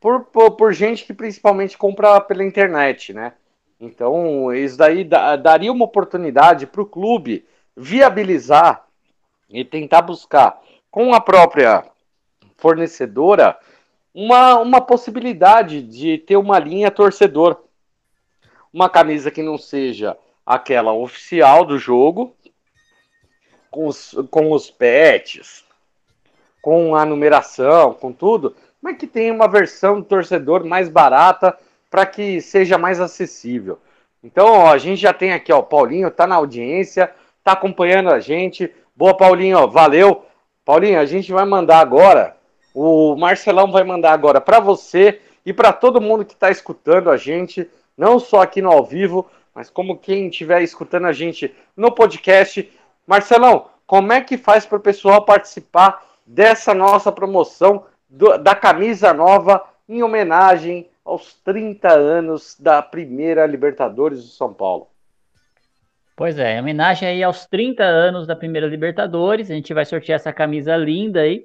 por, 0.00 0.24
por, 0.24 0.52
por, 0.52 0.72
gente 0.72 1.04
que 1.04 1.12
principalmente 1.12 1.76
compra 1.76 2.20
pela 2.20 2.44
internet, 2.44 3.12
né? 3.12 3.34
Então, 3.80 4.52
isso 4.52 4.76
daí 4.76 5.04
daria 5.04 5.72
uma 5.72 5.86
oportunidade 5.86 6.66
para 6.66 6.82
o 6.82 6.86
clube 6.86 7.46
viabilizar 7.74 8.84
e 9.48 9.64
tentar 9.64 10.02
buscar 10.02 10.60
com 10.90 11.14
a 11.14 11.20
própria 11.20 11.82
fornecedora 12.58 13.58
uma, 14.14 14.58
uma 14.58 14.80
possibilidade 14.82 15.82
de 15.82 16.18
ter 16.18 16.36
uma 16.36 16.58
linha 16.58 16.90
torcedor. 16.90 17.62
Uma 18.72 18.90
camisa 18.90 19.30
que 19.30 19.42
não 19.42 19.56
seja 19.56 20.16
aquela 20.44 20.92
oficial 20.92 21.64
do 21.64 21.78
jogo, 21.78 22.36
com 23.70 23.86
os, 23.86 24.14
com 24.30 24.52
os 24.52 24.70
pets, 24.70 25.64
com 26.60 26.94
a 26.94 27.06
numeração, 27.06 27.94
com 27.94 28.12
tudo, 28.12 28.54
mas 28.82 28.98
que 28.98 29.06
tenha 29.06 29.32
uma 29.32 29.48
versão 29.48 30.00
do 30.00 30.06
torcedor 30.06 30.64
mais 30.64 30.88
barata 30.88 31.56
para 31.90 32.06
que 32.06 32.40
seja 32.40 32.78
mais 32.78 33.00
acessível. 33.00 33.78
Então, 34.22 34.46
ó, 34.46 34.70
a 34.70 34.78
gente 34.78 35.00
já 35.00 35.12
tem 35.12 35.32
aqui, 35.32 35.52
ó, 35.52 35.60
Paulinho 35.60 36.10
tá 36.10 36.26
na 36.26 36.36
audiência, 36.36 37.10
tá 37.42 37.52
acompanhando 37.52 38.10
a 38.10 38.20
gente. 38.20 38.72
Boa, 38.94 39.16
Paulinho, 39.16 39.58
ó, 39.58 39.66
valeu. 39.66 40.24
Paulinho, 40.64 41.00
a 41.00 41.04
gente 41.04 41.32
vai 41.32 41.44
mandar 41.44 41.80
agora, 41.80 42.36
o 42.74 43.16
Marcelão 43.16 43.72
vai 43.72 43.82
mandar 43.82 44.12
agora 44.12 44.40
para 44.40 44.60
você 44.60 45.20
e 45.44 45.52
para 45.52 45.72
todo 45.72 46.00
mundo 46.00 46.24
que 46.24 46.34
está 46.34 46.50
escutando 46.50 47.10
a 47.10 47.16
gente, 47.16 47.68
não 47.96 48.20
só 48.20 48.42
aqui 48.42 48.60
no 48.62 48.70
ao 48.70 48.84
vivo, 48.84 49.28
mas 49.54 49.70
como 49.70 49.98
quem 49.98 50.28
estiver 50.28 50.62
escutando 50.62 51.06
a 51.06 51.12
gente 51.12 51.52
no 51.76 51.90
podcast. 51.90 52.70
Marcelão, 53.06 53.66
como 53.86 54.12
é 54.12 54.20
que 54.20 54.36
faz 54.36 54.64
para 54.66 54.78
o 54.78 54.82
pessoal 54.82 55.24
participar 55.24 56.04
dessa 56.24 56.72
nossa 56.74 57.10
promoção 57.10 57.86
do, 58.08 58.38
da 58.38 58.54
camisa 58.54 59.12
nova 59.12 59.64
em 59.88 60.02
homenagem 60.02 60.89
aos 61.04 61.34
30 61.42 61.92
anos 61.92 62.56
da 62.58 62.82
primeira 62.82 63.46
Libertadores 63.46 64.22
do 64.22 64.30
São 64.30 64.52
Paulo. 64.52 64.88
Pois 66.16 66.38
é, 66.38 66.56
em 66.56 66.60
homenagem 66.60 67.08
aí 67.08 67.22
aos 67.22 67.46
30 67.46 67.82
anos 67.82 68.26
da 68.26 68.36
primeira 68.36 68.66
Libertadores, 68.66 69.50
a 69.50 69.54
gente 69.54 69.72
vai 69.72 69.86
sortear 69.86 70.16
essa 70.16 70.32
camisa 70.32 70.76
linda 70.76 71.22
aí. 71.22 71.44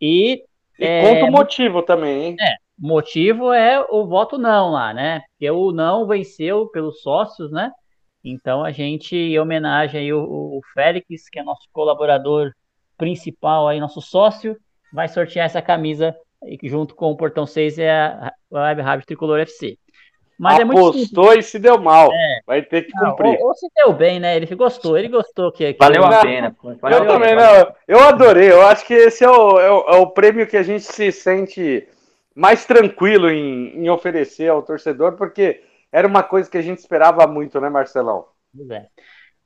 E, 0.00 0.42
e 0.78 0.84
é, 0.84 1.02
conta 1.02 1.26
o 1.26 1.30
motivo 1.30 1.82
também, 1.82 2.24
hein? 2.24 2.36
É, 2.40 2.54
o 2.82 2.88
motivo 2.88 3.52
é 3.52 3.80
o 3.88 4.04
voto 4.06 4.36
não 4.36 4.72
lá, 4.72 4.92
né? 4.92 5.22
Porque 5.30 5.48
o 5.48 5.70
não 5.70 6.06
venceu 6.06 6.66
pelos 6.66 7.02
sócios, 7.02 7.52
né? 7.52 7.70
Então 8.24 8.64
a 8.64 8.72
gente, 8.72 9.14
em 9.14 9.38
homenagem 9.38 10.00
aí 10.00 10.12
o, 10.12 10.20
o 10.20 10.60
Félix, 10.74 11.28
que 11.28 11.38
é 11.38 11.44
nosso 11.44 11.68
colaborador 11.72 12.52
principal 12.98 13.68
aí, 13.68 13.78
nosso 13.78 14.02
sócio, 14.02 14.56
vai 14.92 15.06
sortear 15.06 15.46
essa 15.46 15.62
camisa 15.62 16.16
junto 16.62 16.94
com 16.94 17.10
o 17.10 17.16
Portão 17.16 17.46
6 17.46 17.78
é 17.78 17.90
a 17.90 18.32
Web 18.50 18.82
Rádio 18.82 19.06
Tricolor 19.06 19.40
FC. 19.40 19.78
Mas 20.38 20.60
Apostou 20.60 21.32
é 21.32 21.38
e 21.38 21.42
se 21.42 21.58
deu 21.58 21.80
mal. 21.80 22.12
É. 22.12 22.40
Vai 22.46 22.62
ter 22.62 22.82
que 22.82 22.92
cumprir. 22.92 23.32
Não, 23.32 23.40
ou, 23.40 23.48
ou, 23.48 23.54
se 23.54 23.66
deu 23.74 23.92
bem, 23.92 24.20
né? 24.20 24.36
Ele 24.36 24.54
gostou, 24.54 24.98
ele 24.98 25.08
gostou 25.08 25.50
que. 25.50 25.72
que 25.72 25.78
valeu 25.78 26.04
a 26.04 26.20
pena. 26.20 26.54
Valeu 26.80 26.98
eu 26.98 27.08
também, 27.08 27.34
não. 27.34 27.74
Eu 27.88 28.00
adorei. 28.00 28.52
Eu 28.52 28.66
acho 28.66 28.86
que 28.86 28.92
esse 28.92 29.24
é 29.24 29.30
o, 29.30 29.58
é 29.58 29.70
o, 29.70 29.88
é 29.88 29.96
o 29.96 30.08
prêmio 30.08 30.46
que 30.46 30.56
a 30.56 30.62
gente 30.62 30.84
se 30.84 31.10
sente 31.10 31.88
mais 32.34 32.66
tranquilo 32.66 33.30
em, 33.30 33.82
em, 33.82 33.88
oferecer 33.88 34.48
ao 34.50 34.62
torcedor, 34.62 35.16
porque 35.16 35.62
era 35.90 36.06
uma 36.06 36.22
coisa 36.22 36.50
que 36.50 36.58
a 36.58 36.62
gente 36.62 36.78
esperava 36.78 37.26
muito, 37.26 37.58
né, 37.58 37.70
Marcelão? 37.70 38.26
Pois 38.54 38.68
é. 38.68 38.86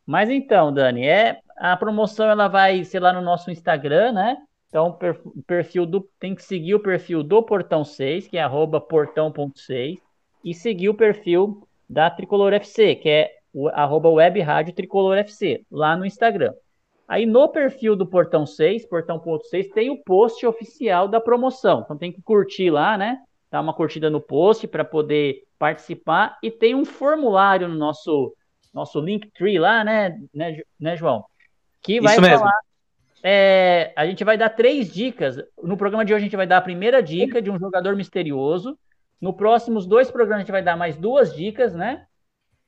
Mas 0.05 0.29
então, 0.29 0.73
Dani, 0.73 1.07
é 1.07 1.39
a 1.57 1.77
promoção 1.77 2.29
ela 2.29 2.49
vai 2.49 2.83
ser 2.83 2.99
lá 2.99 3.13
no 3.13 3.21
nosso 3.21 3.49
Instagram, 3.49 4.11
né? 4.11 4.37
Então, 4.71 4.97
o 5.25 5.43
perfil 5.43 5.85
do, 5.85 6.09
tem 6.21 6.33
que 6.33 6.45
seguir 6.45 6.77
o 6.77 6.81
perfil 6.81 7.25
do 7.25 7.43
Portão 7.43 7.85
6, 7.85 8.29
que 8.29 8.39
é 8.39 8.43
arroba 8.43 8.81
portão.6, 8.81 9.99
e 10.45 10.55
seguir 10.55 10.89
o 10.89 10.95
perfil 10.95 11.67
da 11.89 12.09
Tricolor 12.09 12.53
FC, 12.53 12.95
que 12.95 13.09
é 13.09 13.33
o, 13.53 13.69
arroba 13.69 14.09
web 14.09 14.41
rádio 14.41 14.73
Tricolor 14.73 15.19
FC, 15.19 15.65
lá 15.69 15.97
no 15.97 16.07
Instagram. 16.07 16.55
Aí 17.09 17.27
no 17.27 17.49
perfil 17.49 17.97
do 17.97 18.07
Portão 18.07 18.47
6, 18.47 18.87
portão.6, 18.87 19.73
tem 19.75 19.91
o 19.91 19.99
post 20.05 20.47
oficial 20.47 21.09
da 21.09 21.21
promoção. 21.21 21.81
Então 21.81 21.99
tem 21.99 22.13
que 22.13 22.23
curtir 22.23 22.71
lá, 22.71 22.97
né? 22.97 23.19
Dar 23.51 23.61
uma 23.61 23.75
curtida 23.75 24.09
no 24.09 24.21
post 24.21 24.69
para 24.69 24.85
poder 24.85 25.43
participar. 25.59 26.39
E 26.41 26.49
tem 26.49 26.77
um 26.77 26.85
formulário 26.85 27.67
no 27.67 27.75
nosso, 27.75 28.33
nosso 28.73 29.01
Linktree 29.01 29.59
lá, 29.59 29.83
né, 29.83 30.21
né, 30.33 30.63
né 30.79 30.97
João? 30.97 31.25
Que 31.83 32.01
vai 32.01 32.13
Isso 32.13 32.23
falar 32.23 32.31
mesmo 32.31 32.70
é, 33.23 33.93
a 33.97 34.07
gente 34.07 34.25
vai 34.25 34.37
dar 34.37 34.51
três 34.51 34.91
dicas. 34.93 35.37
No 35.63 35.77
programa 35.77 36.05
de 36.05 36.13
hoje, 36.13 36.23
a 36.23 36.25
gente 36.27 36.37
vai 36.37 36.47
dar 36.47 36.59
a 36.59 36.63
primeira 36.63 37.03
dica 37.03 37.41
de 37.41 37.51
um 37.51 37.59
jogador 37.59 37.95
misterioso. 37.95 38.79
No 39.21 39.35
próximos 39.35 39.87
dois 39.87 40.11
programas, 40.11 40.39
a 40.39 40.45
gente 40.45 40.53
vai 40.53 40.63
dar 40.63 40.77
mais 40.77 40.97
duas 40.97 41.35
dicas, 41.35 41.75
né? 41.75 42.07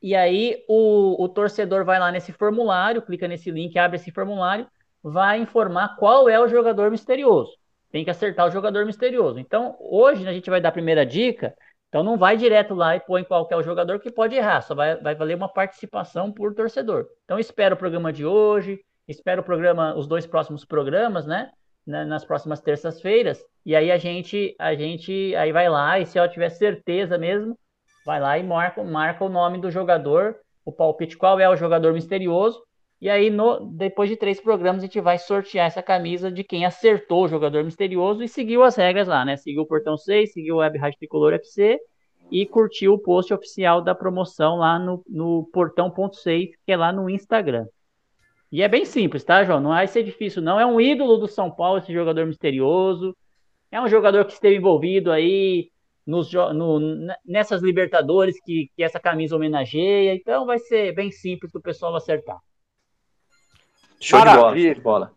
E 0.03 0.15
aí, 0.15 0.62
o, 0.69 1.23
o 1.23 1.29
torcedor 1.29 1.85
vai 1.85 1.99
lá 1.99 2.11
nesse 2.12 2.33
formulário, 2.33 3.03
clica 3.03 3.27
nesse 3.27 3.51
link, 3.51 3.79
abre 3.79 3.97
esse 3.97 4.11
formulário, 4.11 4.67
vai 5.03 5.41
informar 5.41 5.97
qual 5.97 6.29
é 6.29 6.38
o 6.38 6.49
jogador 6.49 6.91
misterioso. 6.91 7.53
Tem 7.91 8.05
que 8.05 8.11
acertar 8.11 8.47
o 8.47 8.51
jogador 8.51 8.85
misterioso. 8.85 9.38
Então, 9.38 9.77
hoje, 9.81 10.27
a 10.27 10.33
gente 10.33 10.51
vai 10.51 10.61
dar 10.61 10.71
a 10.71 10.73
primeira 10.73 11.07
dica. 11.07 11.55
Então, 11.88 12.03
não 12.03 12.19
vai 12.19 12.37
direto 12.37 12.75
lá 12.75 12.97
e 12.97 13.01
põe 13.01 13.23
qual 13.23 13.47
é 13.51 13.57
o 13.57 13.62
jogador 13.62 14.01
que 14.01 14.11
pode 14.11 14.35
errar. 14.35 14.62
Só 14.62 14.75
vai, 14.75 14.97
vai 14.97 15.15
valer 15.15 15.37
uma 15.37 15.49
participação 15.49 16.33
por 16.33 16.55
torcedor. 16.55 17.07
Então, 17.25 17.38
espera 17.38 17.75
o 17.75 17.79
programa 17.79 18.12
de 18.12 18.27
hoje 18.27 18.81
espero 19.09 19.43
o 19.43 19.45
programa, 19.45 19.95
os 19.97 20.07
dois 20.07 20.27
próximos 20.27 20.65
programas, 20.65 21.27
né? 21.27 21.51
nas 21.87 22.25
próximas 22.25 22.61
terças-feiras. 22.61 23.45
E 23.65 23.75
aí 23.75 23.91
a 23.91 23.99
gente, 23.99 24.55
a 24.59 24.75
gente 24.75 25.35
aí 25.37 25.53
vai 25.53 25.69
lá 25.69 25.99
e 25.99 26.07
se 26.07 26.19
eu 26.19 26.29
tiver 26.29 26.49
certeza 26.51 27.19
mesmo, 27.19 27.59
vai 28.05 28.21
lá 28.21 28.38
e 28.38 28.43
marca, 28.43 28.83
marca 28.83 29.25
o 29.25 29.29
nome 29.29 29.59
do 29.59 29.71
jogador, 29.71 30.37
o 30.65 30.73
palpite 30.73 31.17
qual 31.17 31.38
é 31.41 31.49
o 31.49 31.57
jogador 31.57 31.93
misterioso. 31.93 32.62
E 33.01 33.11
aí, 33.11 33.31
no, 33.31 33.67
depois 33.67 34.09
de 34.09 34.17
três 34.17 34.41
programas, 34.41 34.81
a 34.81 34.87
gente 34.87 35.01
vai 35.01 35.19
sortear 35.19 35.67
essa 35.67 35.83
camisa 35.83 36.31
de 36.31 36.45
quem 36.45 36.65
acertou 36.65 37.25
o 37.25 37.29
jogador 37.29 37.65
misterioso 37.65 38.23
e 38.23 38.29
seguiu 38.29 38.62
as 38.62 38.77
regras 38.77 39.09
lá, 39.09 39.25
né? 39.25 39.37
Seguiu 39.37 39.62
o 39.62 39.67
Portão 39.67 39.97
6, 39.97 40.33
seguiu 40.33 40.55
o 40.55 40.59
Web 40.59 40.79
Rádio 40.79 41.01
Tricolor 41.01 41.33
FC 41.33 41.81
e 42.31 42.47
curtiu 42.47 42.93
o 42.93 42.99
post 42.99 43.35
oficial 43.35 43.83
da 43.83 43.93
promoção 43.93 44.57
lá 44.57 44.79
no, 44.79 45.03
no 45.09 45.51
Portão.6, 45.53 46.51
que 46.65 46.71
é 46.71 46.77
lá 46.77 46.93
no 46.93 47.11
Instagram. 47.11 47.67
E 48.53 48.61
é 48.61 48.69
bem 48.69 48.85
simples, 48.85 49.25
tá, 49.25 49.43
João? 49.43 49.61
Não 49.61 49.71
vai 49.71 49.87
ser 49.87 50.03
difícil, 50.03 50.43
não. 50.43 50.61
É 50.61 50.67
um 50.67 50.79
ídolo 50.79 51.17
do 51.17 51.27
São 51.27 51.51
Paulo, 51.51 51.79
esse 51.79 51.91
jogador 51.91 52.27
misterioso. 52.27 53.17
É 53.71 53.81
um 53.81 53.88
jogador 53.88 54.27
que 54.27 54.35
esteve 54.35 54.57
envolvido 54.57 55.11
aí 55.11 55.71
nos, 56.07 56.31
no, 56.31 56.79
nessas 57.25 57.62
Libertadores 57.62 58.38
que, 58.45 58.71
que 58.77 58.83
essa 58.83 59.01
camisa 59.01 59.35
homenageia. 59.35 60.15
Então 60.15 60.45
vai 60.45 60.59
ser 60.59 60.95
bem 60.95 61.11
simples 61.11 61.51
do 61.51 61.62
pessoal 61.62 61.97
acertar. 61.97 62.37
Show 63.99 64.19
maravilha. 64.19 64.75
de 64.75 64.81
bola. 64.83 65.12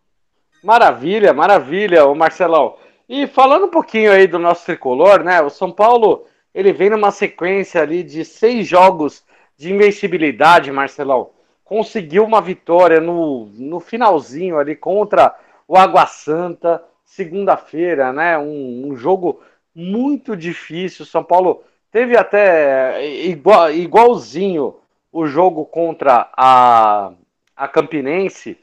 Maravilha, 0.63 1.34
maravilha, 1.34 2.06
o 2.06 2.15
Marcelão. 2.15 2.78
E 3.10 3.28
falando 3.28 3.65
um 3.65 3.71
pouquinho 3.71 4.13
aí 4.13 4.28
do 4.28 4.39
nosso 4.39 4.65
tricolor, 4.65 5.26
né? 5.26 5.41
O 5.41 5.50
São 5.50 5.74
Paulo, 5.74 6.26
ele 6.54 6.71
vem 6.71 6.89
numa 6.89 7.12
sequência 7.12 7.82
ali 7.82 8.02
de 8.02 8.24
seis 8.24 8.65
jogos 8.65 9.26
de 9.58 9.74
invencibilidade, 9.74 10.71
Marcelão 10.71 11.35
conseguiu 11.65 12.23
uma 12.23 12.39
vitória 12.39 13.01
no, 13.01 13.47
no 13.47 13.80
finalzinho 13.80 14.58
ali 14.58 14.75
contra 14.75 15.36
o 15.67 15.75
Água 15.75 16.06
Santa, 16.06 16.82
segunda-feira, 17.04 18.13
né? 18.13 18.38
Um, 18.38 18.89
um, 18.89 18.95
jogo 18.95 19.41
muito 19.73 20.38
difícil. 20.38 21.06
São 21.06 21.23
Paulo 21.23 21.63
teve 21.91 22.15
até 22.15 23.04
igual, 23.25 23.71
igualzinho 23.71 24.75
o 25.12 25.25
jogo 25.25 25.65
contra 25.65 26.30
a, 26.38 27.12
a 27.58 27.67
Campinense, 27.67 28.58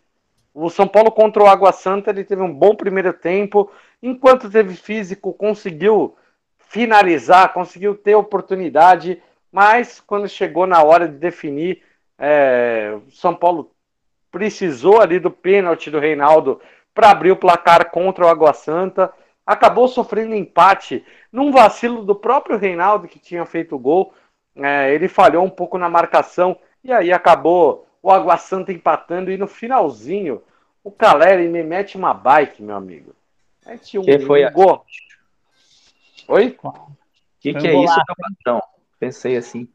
o 0.54 0.70
São 0.70 0.86
Paulo 0.86 1.10
contra 1.10 1.42
o 1.42 1.46
Água 1.46 1.72
Santa, 1.72 2.10
ele 2.10 2.24
teve 2.24 2.42
um 2.42 2.52
bom 2.52 2.74
primeiro 2.74 3.12
tempo, 3.12 3.70
enquanto 4.02 4.50
teve 4.50 4.74
físico, 4.74 5.32
conseguiu 5.32 6.14
finalizar, 6.58 7.52
conseguiu 7.54 7.94
ter 7.94 8.14
oportunidade, 8.14 9.20
mas 9.50 9.98
quando 9.98 10.28
chegou 10.28 10.66
na 10.66 10.82
hora 10.82 11.08
de 11.08 11.16
definir, 11.16 11.82
é, 12.24 12.96
o 13.04 13.10
São 13.10 13.34
Paulo 13.34 13.72
precisou 14.30 15.00
ali 15.00 15.18
do 15.18 15.28
pênalti 15.28 15.90
do 15.90 15.98
Reinaldo 15.98 16.60
para 16.94 17.10
abrir 17.10 17.32
o 17.32 17.36
placar 17.36 17.90
contra 17.90 18.24
o 18.24 18.28
Água 18.28 18.52
Santa, 18.52 19.12
acabou 19.44 19.88
sofrendo 19.88 20.32
empate 20.32 21.04
num 21.32 21.50
vacilo 21.50 22.04
do 22.04 22.14
próprio 22.14 22.56
Reinaldo 22.56 23.08
que 23.08 23.18
tinha 23.18 23.44
feito 23.44 23.74
o 23.74 23.78
gol, 23.78 24.14
é, 24.54 24.94
ele 24.94 25.08
falhou 25.08 25.44
um 25.44 25.50
pouco 25.50 25.76
na 25.76 25.88
marcação 25.88 26.56
e 26.84 26.92
aí 26.92 27.12
acabou 27.12 27.88
o 28.00 28.08
Água 28.08 28.36
Santa 28.36 28.72
empatando 28.72 29.32
e 29.32 29.36
no 29.36 29.48
finalzinho 29.48 30.40
o 30.84 30.92
Caleri 30.92 31.48
me 31.48 31.64
mete 31.64 31.96
uma 31.96 32.14
bike, 32.14 32.62
meu 32.62 32.76
amigo. 32.76 33.16
Mete 33.66 33.98
um, 33.98 34.02
que 34.02 34.20
foi 34.20 34.46
um 34.46 34.52
gol. 34.52 34.84
Oi? 36.28 36.56
O 36.62 36.72
que, 37.40 37.52
que 37.52 37.66
é 37.66 37.74
isso, 37.82 37.94
meu 37.94 38.16
patrão? 38.16 38.62
Pensei 39.00 39.36
assim. 39.36 39.68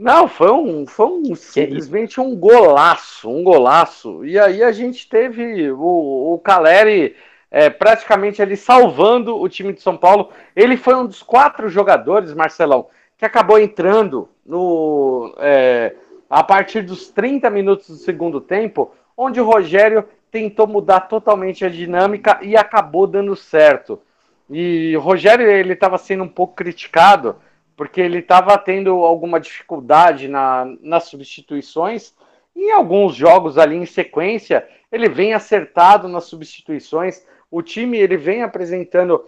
Não, 0.00 0.26
foi 0.26 0.50
um, 0.50 0.86
foi 0.86 1.04
um 1.08 1.34
simplesmente 1.34 2.18
um 2.18 2.34
golaço, 2.34 3.28
um 3.28 3.44
golaço. 3.44 4.24
E 4.24 4.38
aí 4.38 4.62
a 4.62 4.72
gente 4.72 5.06
teve 5.06 5.70
o, 5.70 6.32
o 6.32 6.38
Caleri 6.38 7.14
é, 7.50 7.68
praticamente 7.68 8.40
ali 8.40 8.56
salvando 8.56 9.38
o 9.38 9.46
time 9.46 9.74
de 9.74 9.82
São 9.82 9.98
Paulo. 9.98 10.30
Ele 10.56 10.78
foi 10.78 10.94
um 10.94 11.04
dos 11.04 11.22
quatro 11.22 11.68
jogadores, 11.68 12.32
Marcelão, 12.32 12.88
que 13.18 13.26
acabou 13.26 13.58
entrando 13.58 14.26
no 14.46 15.34
é, 15.36 15.94
a 16.30 16.42
partir 16.42 16.80
dos 16.80 17.10
30 17.10 17.50
minutos 17.50 17.88
do 17.88 17.96
segundo 17.96 18.40
tempo, 18.40 18.94
onde 19.14 19.38
o 19.38 19.44
Rogério 19.44 20.08
tentou 20.30 20.66
mudar 20.66 21.00
totalmente 21.00 21.62
a 21.62 21.68
dinâmica 21.68 22.38
e 22.40 22.56
acabou 22.56 23.06
dando 23.06 23.36
certo. 23.36 24.00
E 24.48 24.96
o 24.96 25.00
Rogério 25.00 25.46
ele 25.46 25.74
estava 25.74 25.98
sendo 25.98 26.24
um 26.24 26.28
pouco 26.28 26.54
criticado 26.54 27.36
porque 27.80 27.98
ele 27.98 28.18
estava 28.18 28.58
tendo 28.58 28.90
alguma 29.06 29.40
dificuldade 29.40 30.28
na, 30.28 30.66
nas 30.82 31.04
substituições. 31.04 32.14
Em 32.54 32.70
alguns 32.72 33.14
jogos 33.14 33.56
ali 33.56 33.74
em 33.74 33.86
sequência, 33.86 34.68
ele 34.92 35.08
vem 35.08 35.32
acertado 35.32 36.06
nas 36.06 36.24
substituições. 36.24 37.24
O 37.50 37.62
time 37.62 37.96
ele 37.96 38.18
vem 38.18 38.42
apresentando 38.42 39.24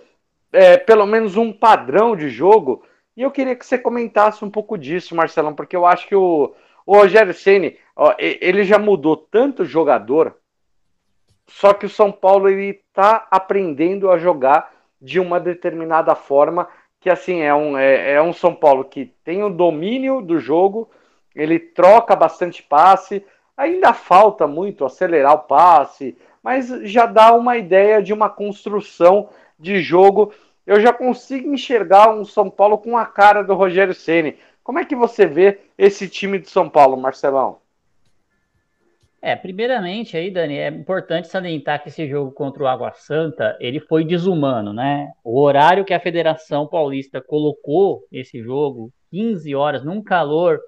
é, 0.52 0.76
pelo 0.76 1.06
menos 1.06 1.34
um 1.38 1.50
padrão 1.50 2.14
de 2.14 2.28
jogo. 2.28 2.84
E 3.16 3.22
eu 3.22 3.30
queria 3.30 3.56
que 3.56 3.64
você 3.64 3.78
comentasse 3.78 4.44
um 4.44 4.50
pouco 4.50 4.76
disso, 4.76 5.16
Marcelão, 5.16 5.54
porque 5.54 5.74
eu 5.74 5.86
acho 5.86 6.06
que 6.06 6.14
o, 6.14 6.54
o 6.84 6.94
Rogério 6.94 7.32
Ceni 7.32 7.78
ele 8.18 8.64
já 8.64 8.78
mudou 8.78 9.16
tanto 9.16 9.64
jogador, 9.64 10.36
só 11.46 11.72
que 11.72 11.86
o 11.86 11.88
São 11.88 12.12
Paulo 12.12 12.50
ele 12.50 12.82
está 12.86 13.26
aprendendo 13.30 14.10
a 14.10 14.18
jogar 14.18 14.70
de 15.00 15.18
uma 15.18 15.40
determinada 15.40 16.14
forma, 16.14 16.68
que 17.02 17.10
assim 17.10 17.40
é 17.40 17.52
um, 17.52 17.76
é, 17.76 18.12
é 18.12 18.22
um 18.22 18.32
São 18.32 18.54
Paulo 18.54 18.84
que 18.84 19.06
tem 19.24 19.42
o 19.42 19.50
domínio 19.50 20.22
do 20.22 20.38
jogo, 20.38 20.88
ele 21.34 21.58
troca 21.58 22.14
bastante 22.14 22.62
passe, 22.62 23.24
ainda 23.56 23.92
falta 23.92 24.46
muito 24.46 24.84
acelerar 24.84 25.34
o 25.34 25.40
passe, 25.40 26.16
mas 26.40 26.68
já 26.84 27.04
dá 27.04 27.34
uma 27.34 27.56
ideia 27.56 28.00
de 28.00 28.12
uma 28.12 28.30
construção 28.30 29.28
de 29.58 29.80
jogo. 29.80 30.32
Eu 30.64 30.80
já 30.80 30.92
consigo 30.92 31.52
enxergar 31.52 32.14
um 32.14 32.24
São 32.24 32.48
Paulo 32.48 32.78
com 32.78 32.96
a 32.96 33.04
cara 33.04 33.42
do 33.42 33.54
Rogério 33.54 33.94
Ceni. 33.94 34.38
Como 34.62 34.78
é 34.78 34.84
que 34.84 34.94
você 34.94 35.26
vê 35.26 35.58
esse 35.76 36.08
time 36.08 36.38
de 36.38 36.48
São 36.48 36.68
Paulo, 36.68 36.96
Marcelão? 36.96 37.62
É, 39.24 39.37
primeiramente 39.37 40.16
aí, 40.16 40.32
Dani, 40.32 40.58
é 40.58 40.66
importante 40.66 41.28
salientar 41.28 41.80
que 41.80 41.88
esse 41.88 42.08
jogo 42.08 42.32
contra 42.32 42.64
o 42.64 42.66
Água 42.66 42.90
Santa, 42.92 43.56
ele 43.61 43.78
foi 43.78 44.04
desumano, 44.04 44.72
né? 44.72 45.12
O 45.22 45.40
horário 45.40 45.85
que 45.85 45.94
a 45.94 46.00
Federação 46.00 46.66
Paulista 46.66 47.20
colocou 47.20 48.04
esse 48.11 48.42
jogo, 48.42 48.92
15 49.12 49.54
horas, 49.54 49.85
num 49.85 50.02
calor, 50.02 50.58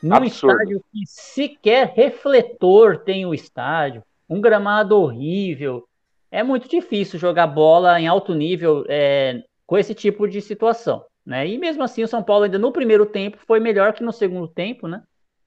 num 0.00 0.14
Absurdo. 0.14 0.52
estádio 0.52 0.84
que 0.92 1.00
sequer 1.06 1.92
refletor 1.96 2.98
tem 2.98 3.26
o 3.26 3.34
estádio, 3.34 4.04
um 4.30 4.40
gramado 4.40 4.96
horrível. 4.96 5.84
É 6.30 6.44
muito 6.44 6.68
difícil 6.68 7.18
jogar 7.18 7.48
bola 7.48 8.00
em 8.00 8.06
alto 8.06 8.32
nível 8.32 8.84
é, 8.88 9.42
com 9.66 9.76
esse 9.76 9.92
tipo 9.92 10.28
de 10.28 10.40
situação, 10.40 11.04
né? 11.26 11.48
E 11.48 11.58
mesmo 11.58 11.82
assim, 11.82 12.04
o 12.04 12.08
São 12.08 12.22
Paulo 12.22 12.44
ainda 12.44 12.60
no 12.60 12.70
primeiro 12.70 13.06
tempo 13.06 13.38
foi 13.44 13.58
melhor 13.58 13.92
que 13.92 14.04
no 14.04 14.12
segundo 14.12 14.46
tempo, 14.46 14.86
né? 14.86 15.02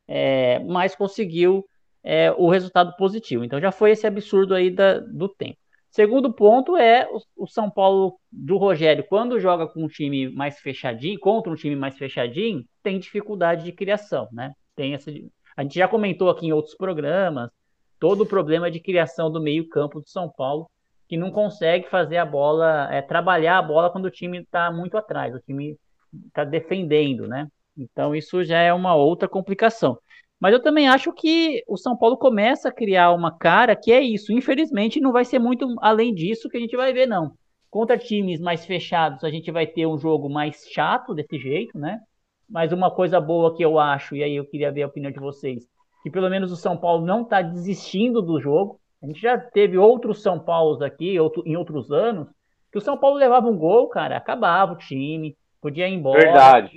É, 0.06 0.60
mas 0.66 0.96
conseguiu 0.96 1.66
é, 2.10 2.32
o 2.32 2.50
resultado 2.50 2.96
positivo. 2.96 3.44
Então 3.44 3.60
já 3.60 3.70
foi 3.70 3.92
esse 3.92 4.08
absurdo 4.08 4.56
aí 4.56 4.72
da, 4.72 5.00
do 5.00 5.28
tempo. 5.28 5.58
Segundo 5.90 6.32
ponto 6.32 6.78
é 6.78 7.06
o, 7.12 7.44
o, 7.44 7.48
São 7.48 7.70
Paulo 7.70 8.18
do 8.32 8.56
Rogério, 8.56 9.04
quando 9.10 9.40
joga 9.42 9.68
com 9.68 9.84
um 9.84 9.88
time 9.90 10.30
mais 10.30 10.58
fechadinho, 10.58 11.20
contra 11.20 11.52
um 11.52 11.56
time 11.56 11.76
mais 11.76 11.98
fechadinho, 11.98 12.64
tem 12.82 12.98
dificuldade 12.98 13.66
de 13.66 13.74
criação, 13.74 14.30
né? 14.32 14.54
Tem 14.74 14.94
essa, 14.94 15.12
a 15.58 15.64
gente 15.64 15.76
já 15.76 15.88
comentou 15.88 16.30
aqui 16.30 16.48
em 16.48 16.54
outros 16.54 16.76
programas 16.76 17.50
todo 18.00 18.22
o 18.22 18.28
problema 18.28 18.72
de 18.72 18.80
criação 18.80 19.30
do 19.30 19.42
meio-campo 19.42 20.00
do 20.00 20.08
São 20.08 20.30
Paulo, 20.30 20.70
que 21.10 21.18
não 21.18 21.30
consegue 21.30 21.90
fazer 21.90 22.18
a 22.18 22.26
bola, 22.26 22.88
é, 22.90 23.02
trabalhar 23.02 23.58
a 23.58 23.62
bola 23.62 23.90
quando 23.90 24.06
o 24.06 24.12
time 24.12 24.40
está 24.40 24.72
muito 24.72 24.98
atrás, 24.98 25.36
o 25.36 25.40
time 25.40 25.76
está 26.28 26.46
defendendo, 26.46 27.28
né? 27.28 27.48
Então 27.76 28.16
isso 28.16 28.46
já 28.46 28.60
é 28.60 28.72
uma 28.72 28.96
outra 28.96 29.28
complicação. 29.28 29.98
Mas 30.40 30.54
eu 30.54 30.62
também 30.62 30.88
acho 30.88 31.12
que 31.14 31.64
o 31.68 31.78
São 31.78 31.98
Paulo 31.98 32.16
começa 32.16 32.70
a 32.70 32.72
criar 32.72 33.12
uma 33.12 33.36
cara 33.36 33.76
que 33.76 33.92
é 33.92 34.02
isso. 34.02 34.32
Infelizmente, 34.32 35.00
não 35.00 35.12
vai 35.12 35.26
ser 35.26 35.40
muito 35.40 35.76
além 35.80 36.14
disso 36.14 36.50
que 36.50 36.58
a 36.58 36.60
gente 36.60 36.76
vai 36.76 36.94
ver, 36.94 37.08
não. 37.08 37.34
Contra 37.70 37.98
times 37.98 38.40
mais 38.40 38.66
fechados, 38.66 39.24
a 39.24 39.30
gente 39.30 39.52
vai 39.52 39.66
ter 39.66 39.86
um 39.88 39.98
jogo 39.98 40.30
mais 40.30 40.66
chato 40.72 41.14
desse 41.14 41.38
jeito, 41.40 41.78
né? 41.78 42.00
Mas 42.50 42.72
uma 42.72 42.90
coisa 42.90 43.20
boa 43.20 43.56
que 43.56 43.64
eu 43.64 43.78
acho, 43.78 44.16
e 44.16 44.24
aí 44.24 44.36
eu 44.36 44.46
queria 44.46 44.72
ver 44.72 44.84
a 44.84 44.88
opinião 44.88 45.12
de 45.12 45.20
vocês, 45.20 45.66
que 46.02 46.10
pelo 46.10 46.30
menos 46.30 46.52
o 46.52 46.56
São 46.56 46.78
Paulo 46.78 47.06
não 47.06 47.24
está 47.24 47.42
desistindo 47.42 48.22
do 48.22 48.40
jogo. 48.40 48.80
A 49.02 49.08
gente 49.08 49.20
já 49.20 49.38
teve 49.38 49.78
outros 49.78 50.22
São 50.22 50.40
Paulos 50.40 50.82
aqui, 50.82 51.20
outro, 51.20 51.44
em 51.46 51.58
outros 51.58 51.92
anos, 51.92 52.28
que 52.72 52.78
o 52.78 52.82
São 52.82 52.98
Paulo 52.98 53.18
levava 53.18 53.48
um 53.48 53.58
gol, 53.58 53.90
cara, 53.90 54.16
acabava 54.18 54.74
o 54.74 54.78
time, 54.78 55.36
podia 55.62 55.88
ir 55.90 55.94
embora. 55.94 56.22
Verdade. 56.22 56.72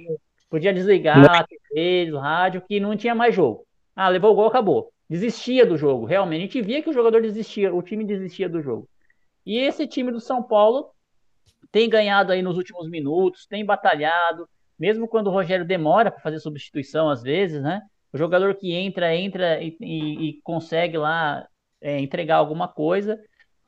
Podia 0.51 0.75
desligar 0.75 1.25
a 1.31 1.45
TV, 1.45 2.13
o 2.13 2.19
rádio, 2.19 2.61
que 2.61 2.81
não 2.81 2.97
tinha 2.97 3.15
mais 3.15 3.35
jogo. 3.35 3.65
Ah, 3.95 4.09
levou 4.09 4.33
o 4.33 4.35
gol, 4.35 4.49
acabou. 4.49 4.93
Desistia 5.09 5.65
do 5.65 5.77
jogo, 5.77 6.05
realmente. 6.05 6.41
A 6.41 6.43
gente 6.43 6.63
via 6.63 6.83
que 6.83 6.91
o 6.91 6.93
jogador 6.93 7.23
desistia, 7.23 7.73
o 7.73 7.81
time 7.83 8.05
desistia 8.05 8.49
do 8.49 8.61
jogo. 8.61 8.89
E 9.47 9.57
esse 9.59 9.87
time 9.87 10.11
do 10.11 10.21
São 10.21 10.43
Paulo 10.43 10.91
tem 11.71 11.89
ganhado 11.89 12.33
aí 12.33 12.43
nos 12.43 12.57
últimos 12.57 12.89
minutos, 12.91 13.47
tem 13.47 13.65
batalhado, 13.65 14.49
mesmo 14.79 15.07
quando 15.07 15.29
o 15.29 15.31
Rogério 15.31 15.65
demora 15.65 16.11
para 16.11 16.21
fazer 16.21 16.41
substituição 16.41 17.09
às 17.09 17.23
vezes, 17.23 17.63
né? 17.63 17.81
O 18.13 18.19
jogador 18.19 18.55
que 18.57 18.73
entra, 18.73 19.15
entra 19.15 19.63
e, 19.63 19.77
e, 19.81 20.29
e 20.31 20.41
consegue 20.43 20.97
lá 20.99 21.47
é, 21.81 22.01
entregar 22.01 22.37
alguma 22.37 22.67
coisa. 22.67 23.19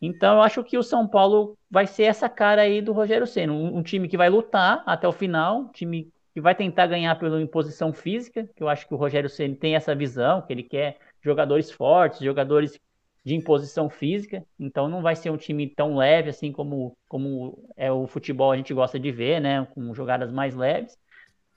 Então 0.00 0.36
eu 0.36 0.42
acho 0.42 0.64
que 0.64 0.76
o 0.76 0.82
São 0.82 1.06
Paulo 1.06 1.56
vai 1.70 1.86
ser 1.86 2.04
essa 2.04 2.28
cara 2.28 2.62
aí 2.62 2.82
do 2.82 2.92
Rogério 2.92 3.26
Senna, 3.26 3.52
um, 3.52 3.78
um 3.78 3.82
time 3.84 4.08
que 4.08 4.16
vai 4.16 4.28
lutar 4.28 4.82
até 4.84 5.06
o 5.06 5.12
final, 5.12 5.60
um 5.60 5.68
time 5.68 6.12
que 6.32 6.40
vai 6.40 6.54
tentar 6.54 6.86
ganhar 6.86 7.14
pela 7.18 7.40
imposição 7.40 7.92
física, 7.92 8.48
que 8.56 8.62
eu 8.62 8.68
acho 8.68 8.86
que 8.86 8.94
o 8.94 8.96
Rogério 8.96 9.28
Ceni 9.28 9.54
tem 9.54 9.74
essa 9.74 9.94
visão, 9.94 10.42
que 10.42 10.52
ele 10.52 10.62
quer 10.62 10.98
jogadores 11.20 11.70
fortes, 11.70 12.20
jogadores 12.20 12.80
de 13.24 13.34
imposição 13.34 13.88
física, 13.88 14.44
então 14.58 14.88
não 14.88 15.00
vai 15.00 15.14
ser 15.14 15.30
um 15.30 15.36
time 15.36 15.68
tão 15.68 15.96
leve 15.96 16.30
assim 16.30 16.50
como, 16.50 16.96
como 17.06 17.68
é 17.76 17.92
o 17.92 18.06
futebol 18.06 18.50
a 18.50 18.56
gente 18.56 18.74
gosta 18.74 18.98
de 18.98 19.12
ver, 19.12 19.40
né, 19.40 19.64
com 19.74 19.94
jogadas 19.94 20.32
mais 20.32 20.56
leves, 20.56 20.98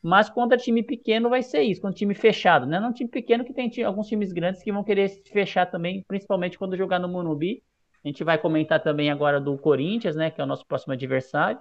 mas 0.02 0.30
contra 0.30 0.58
time 0.58 0.84
pequeno 0.84 1.28
vai 1.28 1.42
ser 1.42 1.62
isso, 1.62 1.82
contra 1.82 1.98
time 1.98 2.14
fechado, 2.14 2.68
né, 2.68 2.80
não 2.80 2.94
time 2.94 3.10
pequeno 3.10 3.44
que 3.44 3.54
tem 3.54 3.72
alguns 3.84 4.08
times 4.08 4.32
grandes 4.32 4.62
que 4.62 4.72
vão 4.72 4.84
querer 4.84 5.10
se 5.10 5.24
fechar 5.32 5.66
também, 5.66 6.04
principalmente 6.08 6.60
quando 6.60 6.78
jogar 6.78 7.00
no 7.00 7.08
Monubi, 7.08 7.64
a 8.04 8.08
gente 8.08 8.24
vai 8.24 8.38
comentar 8.38 8.84
também 8.84 9.10
agora 9.10 9.42
do 9.42 9.58
Corinthians, 9.58 10.16
né, 10.16 10.30
que 10.30 10.40
é 10.40 10.44
o 10.44 10.48
nosso 10.48 10.68
próximo 10.68 10.94
adversário, 10.94 11.60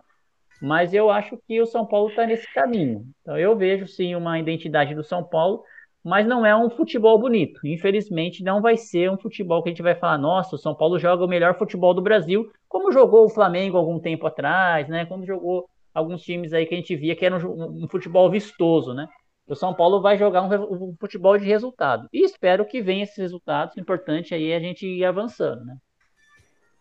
mas 0.60 0.94
eu 0.94 1.10
acho 1.10 1.38
que 1.46 1.60
o 1.60 1.66
São 1.66 1.86
Paulo 1.86 2.08
está 2.08 2.26
nesse 2.26 2.52
caminho. 2.52 3.04
Então 3.20 3.38
eu 3.38 3.56
vejo 3.56 3.86
sim 3.86 4.14
uma 4.14 4.38
identidade 4.38 4.94
do 4.94 5.04
São 5.04 5.22
Paulo, 5.22 5.62
mas 6.02 6.26
não 6.26 6.44
é 6.44 6.54
um 6.54 6.68
futebol 6.68 7.18
bonito. 7.18 7.66
Infelizmente, 7.66 8.44
não 8.44 8.60
vai 8.60 8.76
ser 8.76 9.10
um 9.10 9.16
futebol 9.16 9.62
que 9.62 9.70
a 9.70 9.72
gente 9.72 9.82
vai 9.82 9.94
falar, 9.94 10.18
nossa, 10.18 10.56
o 10.56 10.58
São 10.58 10.74
Paulo 10.74 10.98
joga 10.98 11.24
o 11.24 11.28
melhor 11.28 11.56
futebol 11.56 11.94
do 11.94 12.02
Brasil, 12.02 12.50
como 12.68 12.92
jogou 12.92 13.24
o 13.24 13.30
Flamengo 13.30 13.76
algum 13.76 13.98
tempo 13.98 14.26
atrás, 14.26 14.88
né? 14.88 15.06
Como 15.06 15.24
jogou 15.24 15.66
alguns 15.94 16.22
times 16.22 16.52
aí 16.52 16.66
que 16.66 16.74
a 16.74 16.76
gente 16.76 16.94
via 16.96 17.16
que 17.16 17.24
era 17.24 17.36
um, 17.36 17.84
um 17.84 17.88
futebol 17.88 18.30
vistoso, 18.30 18.92
né? 18.92 19.08
O 19.46 19.54
São 19.54 19.74
Paulo 19.74 20.00
vai 20.00 20.16
jogar 20.16 20.42
um, 20.42 20.88
um, 20.88 20.96
futebol 20.98 21.38
de 21.38 21.44
resultado. 21.44 22.08
E 22.12 22.24
espero 22.24 22.64
que 22.64 22.80
venha 22.80 23.04
esses 23.04 23.16
resultados. 23.16 23.76
O 23.76 23.80
importante 23.80 24.34
aí 24.34 24.50
é 24.50 24.56
a 24.56 24.60
gente 24.60 24.86
ir 24.86 25.04
avançando, 25.04 25.64
né? 25.64 25.76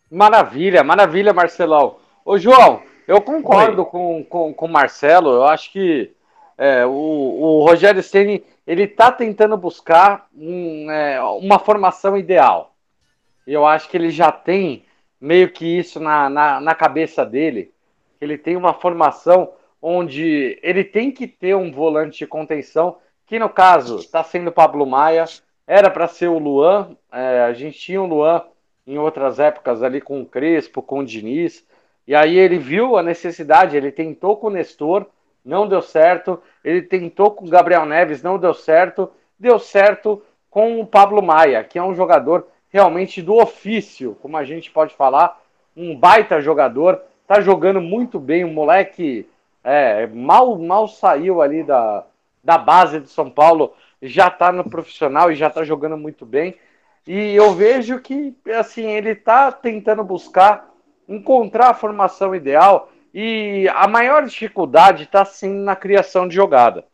Maravilha, 0.10 0.84
maravilha, 0.84 1.34
Marcelão. 1.34 1.98
Ô, 2.24 2.38
João, 2.38 2.82
eu 3.08 3.22
concordo 3.22 3.86
com, 3.86 4.24
com, 4.24 4.54
com 4.54 4.66
o 4.66 4.72
Marcelo. 4.72 5.32
Eu 5.32 5.44
acho 5.46 5.72
que 5.72 6.12
é, 6.58 6.86
o, 6.86 6.90
o 6.92 7.66
Rogério 7.66 8.04
Ceni 8.04 8.44
ele 8.66 8.84
está 8.84 9.12
tentando 9.12 9.58
buscar 9.58 10.28
um, 10.36 10.90
é, 10.90 11.22
uma 11.22 11.60
formação 11.60 12.18
ideal. 12.18 12.74
E 13.46 13.54
eu 13.54 13.66
acho 13.66 13.90
que 13.90 13.98
ele 13.98 14.10
já 14.10 14.32
tem 14.32 14.86
meio 15.20 15.52
que 15.52 15.66
isso 15.66 16.00
na, 16.00 16.30
na, 16.30 16.62
na 16.62 16.76
cabeça 16.76 17.26
dele. 17.26 17.72
Ele 18.22 18.38
tem 18.38 18.56
uma 18.56 18.74
formação 18.74 19.52
onde 19.82 20.58
ele 20.64 20.84
tem 20.84 21.12
que 21.12 21.28
ter 21.28 21.56
um 21.56 21.72
volante 21.72 22.20
de 22.20 22.28
contenção, 22.28 22.98
que 23.26 23.38
no 23.38 23.50
caso 23.50 23.98
está 23.98 24.24
sendo 24.24 24.52
Pablo 24.52 24.86
Maia, 24.86 25.26
era 25.68 25.90
para 25.90 26.08
ser 26.08 26.28
o 26.28 26.40
Luan, 26.40 26.96
é, 27.12 27.42
a 27.42 27.54
gente 27.54 27.78
tinha 27.78 28.02
o 28.02 28.06
Luan 28.06 28.44
em 28.88 28.98
outras 28.98 29.40
épocas 29.40 29.84
ali 29.84 30.00
com 30.00 30.22
o 30.22 30.26
Crespo, 30.26 30.82
com 30.82 31.00
o 31.00 31.06
Diniz, 31.06 31.66
e 32.08 32.14
aí 32.14 32.38
ele 32.38 32.58
viu 32.58 32.98
a 32.98 33.04
necessidade, 33.04 33.78
ele 33.78 33.92
tentou 33.92 34.38
com 34.38 34.48
o 34.48 34.50
Nestor, 34.50 35.06
não 35.44 35.68
deu 35.68 35.82
certo. 35.82 36.42
Ele 36.64 36.82
tentou 36.82 37.32
com 37.32 37.46
o 37.46 37.50
Gabriel 37.50 37.86
Neves, 37.86 38.24
não 38.24 38.38
deu 38.38 38.54
certo. 38.54 39.10
Deu 39.38 39.60
certo 39.60 40.22
com 40.50 40.80
o 40.80 40.86
Pablo 40.86 41.22
Maia, 41.22 41.64
que 41.64 41.80
é 41.80 41.84
um 41.84 41.96
jogador 41.96 42.48
realmente 42.70 43.22
do 43.22 43.36
ofício, 43.36 44.18
como 44.22 44.38
a 44.38 44.44
gente 44.44 44.72
pode 44.72 44.96
falar, 44.96 45.40
um 45.76 45.96
baita 45.96 46.42
jogador, 46.42 47.02
tá 47.28 47.40
jogando 47.40 47.80
muito 47.80 48.20
bem, 48.20 48.44
um 48.44 48.54
moleque 48.54 49.28
é, 49.64 50.08
mal 50.08 50.58
mal 50.58 50.88
saiu 50.88 51.42
ali 51.42 51.64
da, 51.64 52.04
da 52.44 52.58
base 52.58 53.00
de 53.00 53.10
São 53.10 53.30
Paulo, 53.30 53.74
já 54.02 54.30
tá 54.30 54.52
no 54.52 54.68
profissional 54.68 55.32
e 55.32 55.36
já 55.36 55.50
tá 55.50 55.64
jogando 55.64 55.98
muito 55.98 56.26
bem. 56.26 56.56
E 57.06 57.36
eu 57.36 57.54
vejo 57.54 58.00
que 58.00 58.36
assim, 58.58 58.86
ele 58.86 59.14
tá 59.14 59.52
tentando 59.52 60.04
buscar 60.04 60.73
encontrar 61.08 61.70
a 61.70 61.74
formação 61.74 62.36
ideal 62.36 62.92
e 63.14 63.68
a 63.74 63.88
maior 63.88 64.26
dificuldade 64.26 65.04
está 65.04 65.24
sim 65.24 65.54
na 65.54 65.76
criação 65.76 66.28
de 66.28 66.36
jogada. 66.36 66.86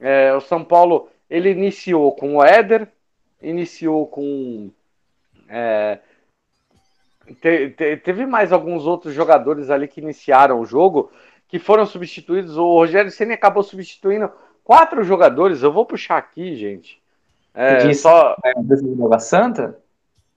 É, 0.00 0.34
o 0.34 0.40
São 0.40 0.64
Paulo 0.64 1.08
ele 1.30 1.50
iniciou 1.50 2.12
com 2.12 2.36
o 2.36 2.44
Éder, 2.44 2.88
iniciou 3.40 4.06
com. 4.06 4.70
É, 5.48 5.98
te, 7.40 7.70
te, 7.70 7.96
teve 7.98 8.26
mais 8.26 8.52
alguns 8.52 8.84
outros 8.86 9.14
jogadores 9.14 9.70
ali 9.70 9.86
que 9.86 10.00
iniciaram 10.00 10.60
o 10.60 10.66
jogo, 10.66 11.10
que 11.46 11.58
foram 11.58 11.86
substituídos. 11.86 12.56
O 12.56 12.74
Rogério 12.74 13.10
Senna 13.10 13.34
acabou 13.34 13.62
substituindo 13.62 14.30
quatro 14.64 15.04
jogadores. 15.04 15.62
Eu 15.62 15.72
vou 15.72 15.86
puxar 15.86 16.18
aqui, 16.18 16.56
gente. 16.56 17.00
É, 17.54 17.76
disse, 17.86 18.02
só... 18.02 18.36
é, 18.44 18.50
Água 18.50 19.18
Santa? 19.20 19.78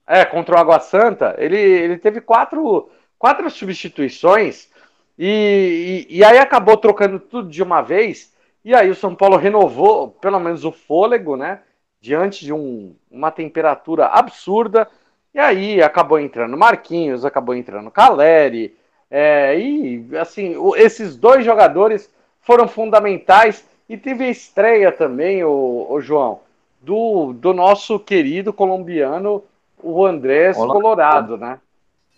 É, 0.06 0.23
contra 0.23 0.56
o 0.56 0.60
Água 0.60 0.80
Santa. 0.80 1.36
Ele, 1.38 1.58
ele 1.58 1.97
teve 1.97 2.21
quatro, 2.21 2.89
quatro 3.26 3.50
substituições 3.50 4.70
e, 5.18 6.06
e, 6.08 6.18
e, 6.18 6.24
aí 6.24 6.38
acabou 6.38 6.78
trocando 6.78 7.20
tudo 7.20 7.50
de 7.50 7.64
uma 7.64 7.82
vez. 7.82 8.32
E 8.64 8.76
aí 8.76 8.88
o 8.88 8.94
São 8.94 9.16
Paulo 9.16 9.36
renovou, 9.36 10.10
pelo 10.10 10.40
menos, 10.40 10.64
o 10.64 10.72
fôlego, 10.72 11.36
né? 11.36 11.62
Diante 12.00 12.46
de 12.46 12.54
um, 12.54 12.96
uma 13.10 13.32
temperatura 13.32 14.06
absurda. 14.06 14.88
E 15.34 15.40
aí 15.40 15.82
acabou 15.82 16.20
entrando 16.20 16.56
Marquinhos, 16.56 17.26
acabou 17.26 17.56
entrando 17.56 17.90
Caleri. 17.90 18.76
É, 19.10 19.58
e 19.58 20.08
assim, 20.20 20.56
o, 20.56 20.76
esses 20.76 21.16
dois 21.16 21.44
jogadores 21.44 22.14
foram 22.42 22.68
fundamentais. 22.68 23.68
E 23.90 23.98
teve 23.98 24.26
a 24.26 24.30
estreia 24.30 24.92
também, 24.92 25.44
o, 25.44 25.88
o 25.90 26.00
João, 26.00 26.42
do, 26.80 27.34
do 27.34 27.56
nosso 27.56 27.98
querido 27.98 28.54
colombiano, 28.54 29.44
o 29.82 30.06
Andrés 30.06 30.56
Olá. 30.58 30.74
Colorado, 30.76 31.38
né? 31.38 31.60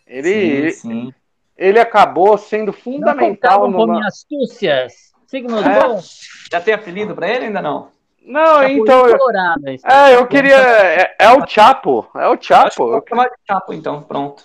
Ele, 0.07 0.71
sim, 0.71 0.89
sim 0.89 1.13
ele 1.57 1.79
acabou 1.79 2.37
sendo 2.37 2.71
fundamental 2.71 3.69
no. 3.69 3.85
Numa... 3.85 4.07
astúcias. 4.07 5.07
Signos 5.25 5.65
é. 5.65 5.81
bons. 5.81 6.19
Já 6.51 6.61
tem 6.61 6.73
apelido 6.73 7.15
para 7.15 7.27
ele 7.27 7.45
ainda 7.45 7.61
não? 7.61 7.89
Não, 8.21 8.63
então. 8.63 9.03
Colorado, 9.17 9.67
é, 9.67 10.15
eu 10.15 10.27
queria. 10.27 10.55
É, 10.55 11.15
é, 11.19 11.31
o 11.31 11.45
Chapo. 11.47 12.07
É 12.15 12.27
o 12.27 12.37
Chapo. 12.39 12.83
Eu 12.83 12.91
vou 12.91 13.03
chamar 13.07 13.25
de 13.25 13.35
Chapo, 13.49 13.73
então, 13.73 14.01
pronto. 14.01 14.43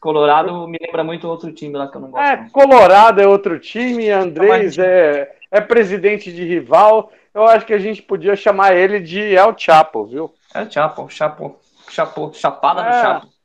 Colorado 0.00 0.66
me 0.66 0.78
lembra 0.80 1.04
muito 1.04 1.28
outro 1.28 1.52
time 1.52 1.76
lá 1.76 1.86
que 1.88 1.96
eu 1.96 2.00
não 2.00 2.10
gosto. 2.10 2.24
É, 2.24 2.48
Colorado 2.50 3.20
é 3.20 3.26
outro 3.26 3.58
time, 3.58 4.08
Andrés 4.10 4.78
é, 4.78 5.30
é 5.50 5.60
presidente 5.60 6.32
de 6.32 6.44
rival. 6.44 7.12
Eu 7.34 7.46
acho 7.46 7.66
que 7.66 7.74
a 7.74 7.78
gente 7.78 8.02
podia 8.02 8.34
chamar 8.34 8.74
ele 8.74 8.98
de 8.98 9.20
El 9.20 9.54
Chapo, 9.56 10.06
viu? 10.06 10.34
El 10.54 10.70
Chapo, 10.70 11.08
Chapo, 11.10 11.58
Chapo, 11.90 12.32
Chapada 12.32 12.80
é. 12.80 12.84
do 12.84 12.92
Chapo 12.92 13.39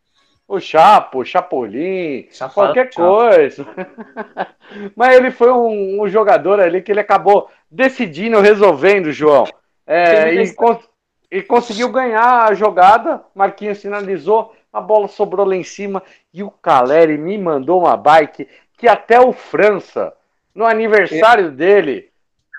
o 0.47 0.59
Chapo, 0.59 1.19
o 1.19 1.25
Chapolin, 1.25 2.27
qualquer 2.53 2.93
coisa. 2.93 3.65
Mas 4.95 5.15
ele 5.15 5.31
foi 5.31 5.51
um, 5.51 6.03
um, 6.03 6.07
jogador 6.07 6.59
ali 6.59 6.81
que 6.81 6.91
ele 6.91 6.99
acabou 6.99 7.49
decidindo, 7.69 8.39
resolvendo, 8.39 9.11
João. 9.11 9.45
É, 9.87 10.33
e, 10.33 10.53
con 10.53 10.79
e, 11.31 11.41
conseguiu 11.41 11.91
ganhar 11.91 12.45
a 12.49 12.53
jogada. 12.53 13.23
Marquinhos 13.33 13.79
sinalizou, 13.79 14.55
a 14.71 14.79
bola 14.79 15.07
sobrou 15.07 15.45
lá 15.45 15.55
em 15.55 15.63
cima 15.63 16.03
e 16.33 16.43
o 16.43 16.51
Caleri 16.51 17.17
me 17.17 17.37
mandou 17.37 17.81
uma 17.81 17.97
bike 17.97 18.47
que 18.77 18.87
até 18.87 19.19
o 19.19 19.31
França, 19.31 20.13
no 20.53 20.65
aniversário 20.65 21.51
dele, 21.51 22.09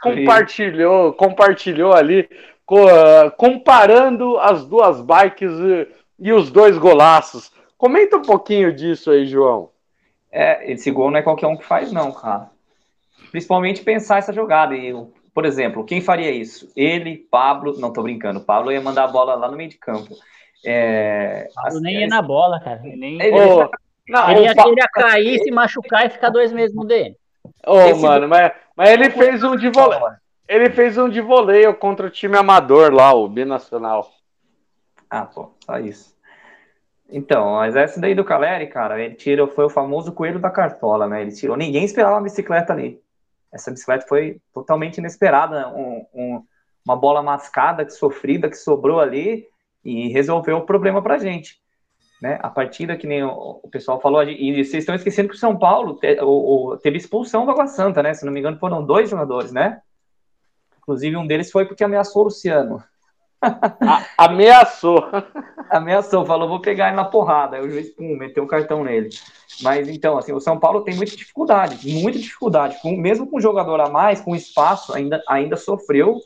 compartilhou, 0.02 1.12
compartilhou 1.12 1.92
ali, 1.92 2.28
co 2.64 2.86
comparando 3.36 4.38
as 4.38 4.64
duas 4.64 5.00
bikes 5.00 5.52
e, 5.52 5.88
e 6.18 6.32
os 6.32 6.50
dois 6.50 6.76
golaços. 6.78 7.52
Comenta 7.76 8.16
um 8.16 8.22
pouquinho 8.22 8.72
disso 8.72 9.10
aí, 9.10 9.26
João. 9.26 9.70
É, 10.30 10.70
esse 10.72 10.90
gol 10.90 11.10
não 11.10 11.18
é 11.18 11.22
qualquer 11.22 11.46
um 11.46 11.56
que 11.56 11.64
faz, 11.64 11.92
não, 11.92 12.12
cara. 12.12 12.50
Principalmente 13.30 13.82
pensar 13.82 14.18
essa 14.18 14.32
jogada. 14.32 14.74
E, 14.74 14.94
por 15.34 15.44
exemplo, 15.44 15.84
quem 15.84 16.00
faria 16.00 16.30
isso? 16.30 16.70
Ele, 16.74 17.16
Pablo. 17.16 17.78
Não 17.78 17.92
tô 17.92 18.02
brincando. 18.02 18.40
Pablo 18.40 18.72
ia 18.72 18.80
mandar 18.80 19.04
a 19.04 19.08
bola 19.08 19.34
lá 19.34 19.50
no 19.50 19.56
meio 19.56 19.70
de 19.70 19.78
campo. 19.78 20.14
É, 20.64 21.48
Pablo 21.54 21.80
nem 21.80 22.00
ia 22.00 22.06
na 22.06 22.22
bola, 22.22 22.58
cara. 22.60 22.80
Ele, 22.84 22.96
nem... 22.96 23.22
ele, 23.22 23.38
oh, 23.38 23.70
não, 24.08 24.30
ele, 24.30 24.40
ia, 24.40 24.52
ele 24.52 24.80
ia 24.80 24.88
cair, 24.88 25.38
se 25.40 25.50
machucar 25.50 26.06
e 26.06 26.10
ficar 26.10 26.30
dois 26.30 26.52
meses 26.52 26.74
no 26.74 26.84
dele. 26.84 27.16
Ô, 27.66 27.76
oh, 27.76 27.96
mano, 27.96 28.28
mas, 28.28 28.52
mas 28.74 28.90
ele 28.90 29.10
fez 29.10 29.44
um 29.44 29.56
de 29.56 29.68
voleio. 29.68 30.02
Ele 30.48 30.70
fez 30.70 30.96
um 30.96 31.08
de 31.08 31.20
voleio 31.20 31.74
contra 31.74 32.06
o 32.06 32.10
time 32.10 32.36
amador 32.36 32.92
lá, 32.92 33.12
o 33.12 33.28
Binacional. 33.28 34.10
Ah, 35.10 35.24
pô, 35.24 35.50
só 35.64 35.78
isso. 35.78 36.15
Então, 37.08 37.52
mas 37.54 37.76
essa 37.76 38.00
daí 38.00 38.14
do 38.14 38.24
Caleri, 38.24 38.66
cara, 38.66 39.00
ele 39.00 39.14
tirou, 39.14 39.46
foi 39.46 39.64
o 39.64 39.70
famoso 39.70 40.12
coelho 40.12 40.40
da 40.40 40.50
cartola, 40.50 41.06
né? 41.06 41.22
Ele 41.22 41.32
tirou, 41.32 41.56
ninguém 41.56 41.84
esperava 41.84 42.16
uma 42.16 42.22
bicicleta 42.22 42.72
ali. 42.72 43.00
Essa 43.52 43.70
bicicleta 43.70 44.06
foi 44.08 44.40
totalmente 44.52 44.98
inesperada, 44.98 45.68
um, 45.68 46.04
um, 46.12 46.44
uma 46.84 46.96
bola 46.96 47.22
mascada, 47.22 47.84
que 47.84 47.92
sofrida, 47.92 48.50
que 48.50 48.56
sobrou 48.56 49.00
ali 49.00 49.46
e 49.84 50.08
resolveu 50.08 50.58
o 50.58 50.66
problema 50.66 51.00
pra 51.00 51.18
gente. 51.18 51.60
Né? 52.20 52.38
A 52.42 52.50
partida 52.50 52.96
que 52.96 53.06
nem 53.06 53.22
o, 53.22 53.60
o 53.62 53.68
pessoal 53.68 54.00
falou, 54.00 54.22
e 54.22 54.64
vocês 54.64 54.82
estão 54.82 54.94
esquecendo 54.94 55.28
que 55.28 55.36
o 55.36 55.38
São 55.38 55.56
Paulo 55.56 55.94
te, 55.94 56.18
o, 56.20 56.72
o, 56.72 56.76
teve 56.76 56.96
expulsão 56.96 57.44
do 57.44 57.52
Água 57.52 57.66
Santa, 57.66 58.02
né? 58.02 58.14
Se 58.14 58.24
não 58.24 58.32
me 58.32 58.40
engano, 58.40 58.58
foram 58.58 58.84
dois 58.84 59.08
jogadores, 59.08 59.52
né? 59.52 59.80
Inclusive, 60.78 61.16
um 61.16 61.26
deles 61.26 61.50
foi 61.50 61.66
porque 61.66 61.84
ameaçou 61.84 62.22
o 62.22 62.24
Luciano. 62.26 62.82
A, 63.40 64.24
ameaçou. 64.26 65.04
Ameaçou, 65.70 66.24
falou, 66.24 66.48
vou 66.48 66.60
pegar 66.60 66.88
ele 66.88 66.96
na 66.96 67.04
porrada. 67.04 67.56
Aí 67.56 67.66
o 67.66 67.70
juiz, 67.70 67.90
pum, 67.90 68.16
meteu 68.16 68.44
o 68.44 68.46
cartão 68.46 68.84
nele. 68.84 69.10
Mas 69.62 69.88
então, 69.88 70.18
assim, 70.18 70.32
o 70.32 70.40
São 70.40 70.58
Paulo 70.58 70.82
tem 70.82 70.94
muita 70.94 71.16
dificuldade, 71.16 71.88
muita 71.88 72.18
dificuldade. 72.18 72.78
Com, 72.80 72.96
mesmo 72.96 73.26
com 73.26 73.38
um 73.38 73.40
jogador 73.40 73.80
a 73.80 73.88
mais, 73.88 74.20
com 74.20 74.34
espaço, 74.34 74.94
ainda, 74.94 75.22
ainda 75.28 75.56
sofreu. 75.56 76.18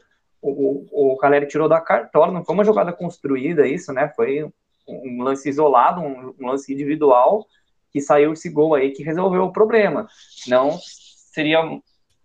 O, 0.42 0.86
o, 0.90 1.14
o 1.14 1.46
tirou 1.46 1.68
da 1.68 1.80
cartola, 1.80 2.32
não 2.32 2.44
foi 2.44 2.54
uma 2.54 2.64
jogada 2.64 2.92
construída 2.92 3.66
isso, 3.66 3.92
né? 3.92 4.10
Foi 4.16 4.44
um, 4.44 4.52
um 4.88 5.22
lance 5.22 5.48
isolado, 5.48 6.00
um, 6.00 6.34
um, 6.40 6.46
lance 6.46 6.72
individual 6.72 7.46
que 7.92 8.00
saiu 8.00 8.32
esse 8.32 8.48
gol 8.48 8.74
aí 8.74 8.90
que 8.90 9.02
resolveu 9.02 9.44
o 9.44 9.52
problema. 9.52 10.08
Não 10.46 10.78
seria 10.78 11.60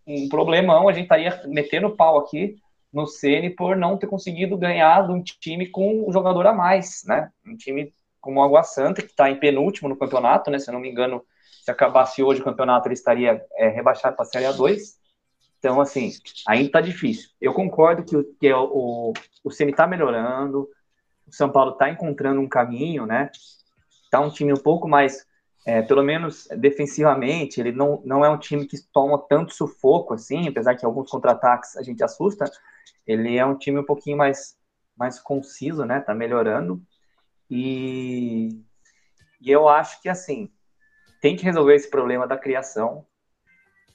um 0.07 0.29
problemão, 0.29 0.87
a 0.87 0.93
gente 0.93 1.03
estaria 1.03 1.41
metendo 1.47 1.95
pau 1.95 2.19
aqui 2.19 2.57
no 2.95 3.05
Ceni 3.05 3.49
por 3.49 3.75
não 3.75 3.97
ter 3.97 4.07
conseguido 4.07 4.57
ganhar 4.57 5.05
de 5.05 5.11
um 5.11 5.21
time 5.21 5.67
com 5.67 6.07
um 6.07 6.11
jogador 6.13 6.47
a 6.47 6.53
mais, 6.53 7.03
né? 7.05 7.29
Um 7.45 7.57
time 7.57 7.93
como 8.21 8.39
o 8.39 8.43
Água 8.43 8.63
Santa, 8.63 9.01
que 9.01 9.09
está 9.09 9.29
em 9.29 9.37
penúltimo 9.37 9.89
no 9.89 9.97
campeonato, 9.97 10.49
né? 10.49 10.57
Se 10.57 10.69
eu 10.69 10.73
não 10.73 10.79
me 10.79 10.89
engano, 10.89 11.21
se 11.63 11.69
acabasse 11.69 12.23
hoje 12.23 12.39
o 12.39 12.43
campeonato, 12.43 12.87
ele 12.87 12.93
estaria 12.93 13.43
é, 13.57 13.67
rebaixado 13.67 14.15
para 14.15 14.23
a 14.23 14.27
Série 14.27 14.45
A2. 14.45 14.79
Então, 15.59 15.81
assim, 15.81 16.09
ainda 16.47 16.67
está 16.67 16.79
difícil. 16.79 17.29
Eu 17.41 17.53
concordo 17.53 18.03
que, 18.05 18.15
o, 18.15 18.23
que 18.39 18.51
o, 18.53 18.63
o, 18.63 19.13
o 19.43 19.51
Ceni 19.51 19.71
está 19.71 19.85
melhorando, 19.85 20.69
o 21.27 21.33
São 21.33 21.49
Paulo 21.51 21.73
está 21.73 21.89
encontrando 21.89 22.39
um 22.39 22.47
caminho, 22.47 23.05
né? 23.05 23.29
Está 24.05 24.21
um 24.21 24.29
time 24.29 24.53
um 24.53 24.63
pouco 24.63 24.87
mais, 24.87 25.25
é, 25.65 25.81
pelo 25.81 26.01
menos 26.01 26.47
defensivamente, 26.57 27.59
ele 27.59 27.73
não, 27.73 28.01
não 28.05 28.23
é 28.23 28.29
um 28.29 28.37
time 28.37 28.65
que 28.65 28.77
toma 28.93 29.17
tanto 29.27 29.53
sufoco 29.53 30.13
assim, 30.13 30.47
apesar 30.47 30.75
que 30.75 30.85
alguns 30.85 31.11
contra-ataques 31.11 31.75
a 31.75 31.83
gente 31.83 32.01
assusta, 32.01 32.49
ele 33.05 33.37
é 33.37 33.45
um 33.45 33.57
time 33.57 33.79
um 33.79 33.85
pouquinho 33.85 34.17
mais, 34.17 34.57
mais 34.97 35.19
conciso, 35.19 35.85
né? 35.85 35.99
Tá 35.99 36.13
melhorando. 36.13 36.81
E, 37.49 38.49
e 39.41 39.51
eu 39.51 39.67
acho 39.69 40.01
que, 40.01 40.09
assim, 40.09 40.49
tem 41.21 41.35
que 41.35 41.43
resolver 41.43 41.75
esse 41.75 41.89
problema 41.89 42.27
da 42.27 42.37
criação. 42.37 43.05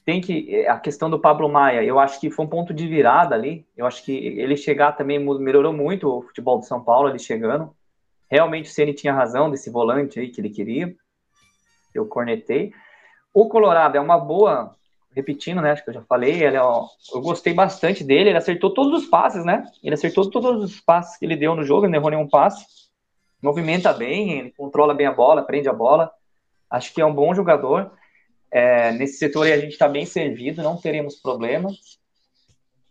tem 0.03 0.19
que 0.19 0.65
a 0.67 0.79
questão 0.79 1.09
do 1.09 1.19
Pablo 1.19 1.47
Maia, 1.47 1.83
eu 1.83 1.99
acho 1.99 2.19
que 2.19 2.31
foi 2.31 2.45
um 2.45 2.49
ponto 2.49 2.73
de 2.73 2.87
virada 2.87 3.35
ali. 3.35 3.67
Eu 3.75 3.85
acho 3.85 4.03
que 4.03 4.11
ele 4.11 4.57
chegar 4.57 4.93
também 4.93 5.19
melhorou 5.19 5.73
muito 5.73 6.07
o 6.09 6.21
futebol 6.21 6.57
do 6.59 6.65
São 6.65 6.83
Paulo, 6.83 7.09
ele 7.09 7.19
chegando. 7.19 7.75
Realmente 8.29 8.69
o 8.69 8.73
Ceni 8.73 8.93
tinha 8.93 9.13
razão 9.13 9.51
desse 9.51 9.69
volante 9.69 10.19
aí 10.19 10.29
que 10.29 10.41
ele 10.41 10.49
queria. 10.49 10.95
Eu 11.93 12.05
cornetei. 12.05 12.73
O 13.33 13.47
Colorado 13.47 13.97
é 13.97 13.99
uma 13.99 14.17
boa, 14.17 14.75
repetindo, 15.15 15.61
né? 15.61 15.71
Acho 15.71 15.83
que 15.83 15.89
eu 15.89 15.95
já 15.95 16.01
falei. 16.01 16.43
Ele, 16.43 16.57
ó, 16.57 16.87
eu 17.13 17.21
gostei 17.21 17.53
bastante 17.53 18.03
dele. 18.03 18.29
Ele 18.29 18.37
acertou 18.37 18.73
todos 18.73 19.03
os 19.03 19.09
passes, 19.09 19.45
né? 19.45 19.63
Ele 19.83 19.95
acertou 19.95 20.29
todos 20.29 20.63
os 20.63 20.79
passes 20.79 21.17
que 21.17 21.25
ele 21.25 21.35
deu 21.35 21.55
no 21.55 21.63
jogo, 21.63 21.87
não 21.87 21.95
errou 21.95 22.09
nenhum 22.09 22.27
passe. 22.27 22.65
Movimenta 23.41 23.91
bem, 23.91 24.39
ele 24.39 24.51
controla 24.51 24.93
bem 24.93 25.07
a 25.07 25.11
bola, 25.11 25.43
prende 25.43 25.67
a 25.67 25.73
bola. 25.73 26.11
Acho 26.69 26.93
que 26.93 27.01
é 27.01 27.05
um 27.05 27.13
bom 27.13 27.33
jogador. 27.33 27.91
É, 28.51 28.91
nesse 28.91 29.17
setor 29.17 29.45
aí 29.45 29.53
a 29.53 29.59
gente 29.59 29.71
está 29.71 29.87
bem 29.87 30.05
servido, 30.05 30.61
não 30.61 30.75
teremos 30.75 31.15
problemas, 31.15 31.97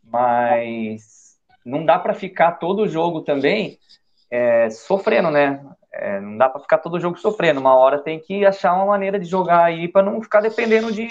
mas 0.02 1.38
não 1.64 1.84
dá 1.84 1.98
para 1.98 2.14
ficar 2.14 2.52
todo 2.52 2.82
o 2.82 2.88
jogo 2.88 3.20
também 3.20 3.78
é, 4.30 4.70
sofrendo, 4.70 5.30
né? 5.30 5.62
É, 5.92 6.20
não 6.20 6.38
dá 6.38 6.48
para 6.48 6.60
ficar 6.60 6.78
todo 6.78 7.00
jogo 7.00 7.18
sofrendo. 7.18 7.60
Uma 7.60 7.74
hora 7.74 7.98
tem 7.98 8.20
que 8.20 8.46
achar 8.46 8.74
uma 8.74 8.86
maneira 8.86 9.18
de 9.18 9.26
jogar 9.26 9.64
aí 9.64 9.88
para 9.88 10.02
não 10.02 10.22
ficar 10.22 10.40
dependendo 10.40 10.92
de, 10.92 11.08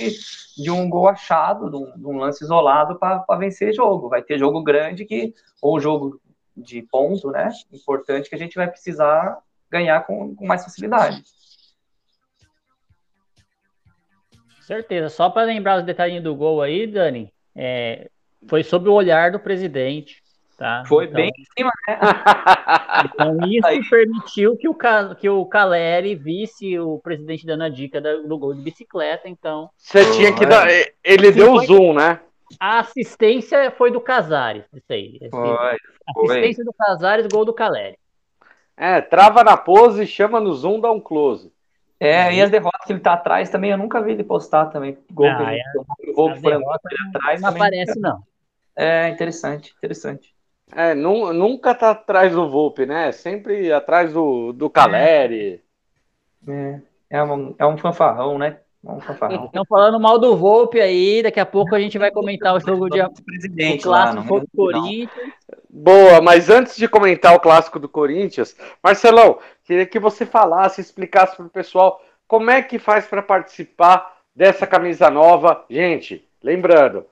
de 0.58 0.72
um 0.72 0.89
gol 0.89 1.08
achado, 1.08 1.70
de 1.70 1.76
um, 1.76 1.98
de 1.98 2.06
um 2.06 2.18
lance 2.18 2.44
isolado 2.44 2.98
para 2.98 3.26
vencer 3.38 3.74
jogo. 3.74 4.08
Vai 4.10 4.22
ter 4.22 4.38
jogo 4.38 4.63
grande 4.63 5.06
que 5.06 5.34
ou 5.62 5.80
jogo 5.80 6.22
de 6.56 6.82
ponto, 6.82 7.30
né? 7.32 7.50
Importante 7.74 8.30
que 8.30 8.36
a 8.36 8.39
gente 8.39 8.56
vai 8.56 8.70
precisar 8.70 9.39
ganhar 9.70 10.06
com, 10.06 10.34
com 10.36 10.46
mais 10.46 10.63
facilidade. 10.63 11.24
Certeza. 14.62 15.10
Só 15.10 15.30
para 15.30 15.44
lembrar 15.44 15.80
os 15.80 15.84
detalhes 15.84 16.22
do 16.22 16.36
gol 16.36 16.62
aí, 16.62 16.86
Dani, 16.86 17.34
é, 17.56 18.10
foi 18.48 18.63
sob 18.63 18.88
o 18.88 18.94
olhar 18.94 19.32
do 19.32 19.39
presidente. 19.39 20.24
Tá? 20.60 20.84
Foi 20.86 21.06
então, 21.06 21.15
bem 21.15 21.32
em 21.38 21.45
cima, 21.58 21.72
né? 21.88 22.00
Então 23.06 23.48
isso 23.48 23.65
aí. 23.65 23.89
permitiu 23.89 24.58
que 24.58 24.67
o, 24.67 24.76
que 25.15 25.30
o 25.30 25.45
Caleri 25.45 26.15
visse 26.15 26.78
o 26.78 27.00
presidente 27.00 27.45
dando 27.45 27.63
a 27.63 27.69
dica 27.69 28.02
do 28.02 28.38
gol 28.38 28.54
de 28.54 28.62
bicicleta, 28.62 29.30
então... 29.30 29.69
Você 29.78 30.12
tinha 30.12 30.36
que 30.36 30.45
dar... 30.45 30.67
Ele 31.02 31.32
deu 31.32 31.54
o 31.54 31.65
zoom, 31.65 31.93
né? 31.93 32.19
A 32.60 32.80
assistência 32.80 33.72
foi 33.72 33.89
do 33.89 34.02
Casares, 34.02 34.65
isso 34.74 34.91
aí. 34.91 35.17
Foi, 35.32 35.78
assistência 36.26 36.65
foi. 36.65 36.65
do 36.65 36.74
Casares, 36.74 37.28
gol 37.28 37.45
do 37.45 37.54
Caleri. 37.54 37.98
É, 38.76 39.00
trava 39.00 39.45
na 39.45 39.56
pose, 39.56 40.06
chama 40.06 40.41
no 40.41 40.54
zoom, 40.54 40.82
dá 40.82 40.91
um 40.91 41.00
close. 41.00 41.54
É, 41.98 42.34
e 42.34 42.41
as 42.41 42.50
derrotas 42.50 42.86
que 42.86 42.91
ele 42.91 43.00
tá 43.00 43.13
atrás 43.13 43.50
também, 43.50 43.72
eu 43.72 43.78
nunca 43.78 44.02
vi 44.02 44.12
ele 44.12 44.26
postar 44.26 44.65
também. 44.65 44.98
Gol 45.10 45.30
ah, 45.30 45.38
que 45.38 45.43
ele, 45.43 45.56
é. 45.56 46.13
gol 46.13 46.34
que 46.34 46.41
foi 46.41 46.54
atrás. 46.54 47.41
Não 47.41 47.50
também. 47.50 47.62
aparece, 47.62 47.98
não. 47.98 48.22
É, 48.76 49.08
interessante, 49.08 49.74
interessante. 49.78 50.38
É, 50.75 50.93
nunca 50.93 51.73
tá 51.73 51.91
atrás 51.91 52.34
do 52.34 52.49
Volpe, 52.49 52.86
né? 52.86 53.12
Sempre 53.12 53.71
atrás 53.71 54.13
do, 54.13 54.53
do 54.53 54.69
Caleri. 54.69 55.63
É, 56.47 56.79
é, 57.10 57.23
um, 57.23 57.55
é 57.58 57.65
um 57.65 57.77
fanfarrão, 57.77 58.38
né? 58.38 58.60
É 58.86 58.91
um 58.91 59.01
fanfarrão. 59.01 59.45
Estão 59.45 59.65
falando 59.65 59.99
mal 59.99 60.17
do 60.17 60.38
Volpe 60.38 60.79
aí, 60.79 61.21
daqui 61.23 61.39
a 61.39 61.45
pouco 61.45 61.75
a 61.75 61.79
gente 61.79 61.97
vai 61.97 62.12
comentar 62.12 62.55
o 62.55 62.60
jogo 62.60 62.89
de 62.89 63.01
presidente 63.25 63.82
o 63.82 63.89
clássico 63.89 64.36
lá, 64.36 64.39
do 64.41 64.47
Corinthians. 64.55 65.34
Boa, 65.69 66.21
mas 66.21 66.49
antes 66.49 66.77
de 66.77 66.88
comentar 66.88 67.36
o 67.36 67.39
clássico 67.39 67.79
do 67.79 67.89
Corinthians, 67.89 68.55
Marcelão, 68.82 69.39
queria 69.65 69.86
que 69.86 69.99
você 69.99 70.25
falasse, 70.25 70.82
explicasse 70.82 71.36
para 71.36 71.45
o 71.45 71.49
pessoal 71.49 72.01
como 72.27 72.49
é 72.49 72.62
que 72.62 72.79
faz 72.79 73.05
para 73.05 73.21
participar 73.21 74.17
dessa 74.36 74.65
camisa 74.65 75.10
nova. 75.10 75.65
Gente, 75.69 76.25
lembrando, 76.41 77.05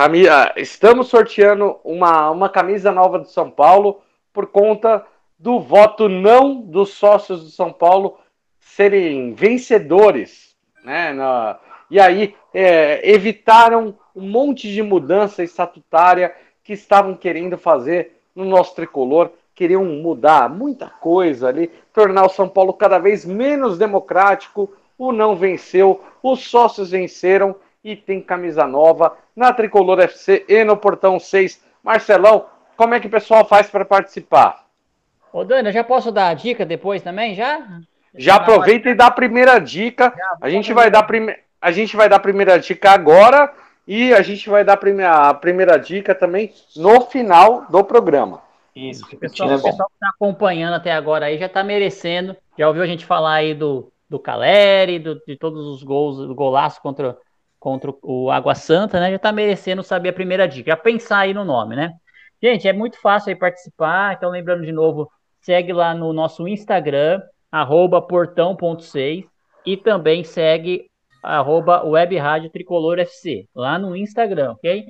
camisa, 0.00 0.50
estamos 0.56 1.08
sorteando 1.08 1.76
uma, 1.84 2.30
uma 2.30 2.48
camisa 2.48 2.90
nova 2.90 3.18
do 3.18 3.26
São 3.26 3.50
Paulo 3.50 4.00
por 4.32 4.46
conta 4.46 5.04
do 5.38 5.60
voto 5.60 6.08
não 6.08 6.58
dos 6.58 6.94
sócios 6.94 7.44
do 7.44 7.50
São 7.50 7.70
Paulo 7.70 8.16
serem 8.58 9.34
vencedores, 9.34 10.56
né? 10.82 11.12
Na, 11.12 11.58
e 11.90 12.00
aí 12.00 12.34
é, 12.54 13.10
evitaram 13.10 13.94
um 14.16 14.26
monte 14.26 14.72
de 14.72 14.82
mudança 14.82 15.44
estatutária 15.44 16.34
que 16.64 16.72
estavam 16.72 17.14
querendo 17.14 17.58
fazer 17.58 18.22
no 18.34 18.46
nosso 18.46 18.74
tricolor, 18.74 19.30
queriam 19.54 19.84
mudar 19.84 20.48
muita 20.48 20.88
coisa 20.88 21.48
ali, 21.48 21.70
tornar 21.92 22.24
o 22.24 22.30
São 22.30 22.48
Paulo 22.48 22.72
cada 22.72 22.98
vez 22.98 23.26
menos 23.26 23.76
democrático. 23.76 24.72
O 24.96 25.12
não 25.12 25.36
venceu, 25.36 26.02
os 26.22 26.40
sócios 26.48 26.90
venceram 26.90 27.54
e 27.82 27.96
tem 27.96 28.22
camisa 28.22 28.66
nova 28.66 29.16
na 29.40 29.52
Tricolor 29.52 29.98
FC 30.00 30.44
e 30.46 30.62
no 30.62 30.76
Portão 30.76 31.18
6. 31.18 31.64
Marcelão, 31.82 32.46
como 32.76 32.94
é 32.94 33.00
que 33.00 33.06
o 33.06 33.10
pessoal 33.10 33.44
faz 33.44 33.68
para 33.68 33.84
participar? 33.84 34.66
Ô 35.32 35.44
Dani, 35.44 35.68
eu 35.68 35.72
já 35.72 35.82
posso 35.82 36.12
dar 36.12 36.28
a 36.28 36.34
dica 36.34 36.66
depois 36.66 37.02
também, 37.02 37.34
já? 37.34 37.66
Já 38.14 38.36
aproveita 38.36 38.90
e 38.90 38.94
dá 38.94 39.06
a 39.06 39.10
primeira 39.10 39.58
dica. 39.58 40.12
A 40.40 40.50
gente 40.50 40.72
vai 40.72 40.90
dar 40.90 41.04
prime... 41.04 41.34
a 41.60 41.72
gente 41.72 41.96
vai 41.96 42.08
dar 42.08 42.16
a 42.16 42.20
primeira 42.20 42.58
dica 42.58 42.90
agora 42.90 43.52
e 43.86 44.12
a 44.12 44.20
gente 44.20 44.48
vai 44.50 44.62
dar 44.62 44.74
a 44.74 44.76
primeira, 44.76 45.28
a 45.30 45.34
primeira 45.34 45.78
dica 45.78 46.14
também 46.14 46.52
no 46.76 47.00
final 47.02 47.64
do 47.70 47.82
programa. 47.82 48.42
Isso, 48.76 49.04
o 49.04 49.16
pessoal, 49.16 49.48
o 49.50 49.62
pessoal 49.62 49.88
que 49.88 49.94
está 49.94 50.08
acompanhando 50.14 50.74
até 50.74 50.92
agora 50.92 51.26
aí 51.26 51.38
já 51.38 51.46
está 51.46 51.64
merecendo. 51.64 52.36
Já 52.58 52.68
ouviu 52.68 52.82
a 52.82 52.86
gente 52.86 53.06
falar 53.06 53.34
aí 53.34 53.54
do, 53.54 53.90
do 54.08 54.18
Caleri, 54.18 54.98
do, 54.98 55.20
de 55.26 55.36
todos 55.36 55.66
os 55.66 55.82
gols, 55.82 56.18
do 56.18 56.34
golaço 56.34 56.80
contra, 56.82 57.16
contra 57.60 57.92
o 58.02 58.30
Água 58.30 58.54
Santa, 58.54 58.98
né? 58.98 59.10
Já 59.10 59.16
está 59.16 59.30
merecendo 59.30 59.82
saber 59.82 60.08
a 60.08 60.14
primeira 60.14 60.48
dica. 60.48 60.70
Já 60.70 60.76
pensar 60.76 61.18
aí 61.20 61.34
no 61.34 61.44
nome, 61.44 61.76
né? 61.76 61.92
Gente, 62.42 62.66
é 62.66 62.72
muito 62.72 62.98
fácil 63.00 63.28
aí 63.28 63.36
participar. 63.36 64.14
Então, 64.14 64.30
lembrando 64.30 64.64
de 64.64 64.72
novo, 64.72 65.08
segue 65.42 65.72
lá 65.72 65.94
no 65.94 66.12
nosso 66.12 66.48
Instagram, 66.48 67.20
portão.6 68.08 69.26
e 69.66 69.76
também 69.76 70.24
segue 70.24 70.90
arroba 71.22 71.84
Web 71.84 72.16
Rádio 72.16 72.50
Tricolor 72.50 72.98
FC, 72.98 73.46
lá 73.54 73.78
no 73.78 73.94
Instagram, 73.94 74.52
ok? 74.52 74.86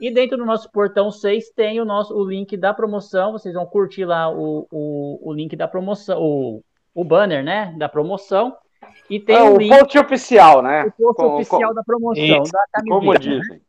E 0.00 0.10
dentro 0.10 0.36
do 0.36 0.44
nosso 0.44 0.70
portão 0.70 1.10
6 1.10 1.50
tem 1.50 1.80
o 1.80 1.84
nosso 1.84 2.14
o 2.14 2.24
link 2.24 2.56
da 2.56 2.72
promoção. 2.72 3.32
Vocês 3.32 3.54
vão 3.54 3.66
curtir 3.66 4.04
lá 4.04 4.28
o, 4.30 4.66
o, 4.70 5.30
o 5.30 5.32
link 5.32 5.54
da 5.54 5.68
promoção, 5.68 6.20
o, 6.20 6.62
o 6.94 7.04
banner, 7.04 7.44
né? 7.44 7.74
Da 7.78 7.88
promoção. 7.88 8.56
E 9.08 9.20
tem 9.20 9.36
é, 9.36 9.42
o, 9.42 9.58
link, 9.58 9.76
post 9.78 9.98
oficial, 9.98 10.62
né? 10.62 10.84
O 10.84 10.92
post 10.92 11.16
como, 11.16 11.34
oficial 11.36 11.60
como, 11.60 11.74
da 11.74 11.82
promoção, 11.82 12.24
isso, 12.24 12.52
da 12.52 12.64
camiseta. 12.72 12.98
Como 12.98 13.12
né? 13.12 13.18
dizem. 13.18 13.56
Né? 13.56 13.60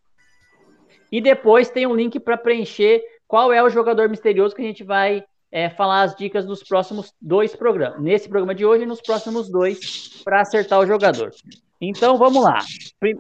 E 1.12 1.22
depois 1.22 1.70
tem 1.70 1.86
um 1.86 1.96
link 1.96 2.20
para 2.20 2.38
preencher 2.38 3.02
qual 3.28 3.52
é 3.54 3.62
o 3.62 3.70
jogador 3.70 4.10
misterioso 4.10 4.56
que 4.56 4.62
a 4.62 4.66
gente 4.66 4.84
vai 4.84 5.24
é, 5.52 5.70
falar 5.70 6.02
as 6.02 6.16
dicas 6.16 6.46
dos 6.46 6.64
próximos 6.64 7.14
dois 7.22 7.56
programas. 7.56 8.02
Nesse 8.02 8.28
programa 8.28 8.56
de 8.56 8.66
hoje 8.66 8.84
e 8.84 8.88
nos 8.88 9.02
próximos 9.02 9.50
dois, 9.52 10.22
para 10.24 10.42
acertar 10.42 10.80
o 10.80 10.88
jogador. 10.88 11.32
Então 11.80 12.18
vamos 12.18 12.44
lá. 12.44 12.60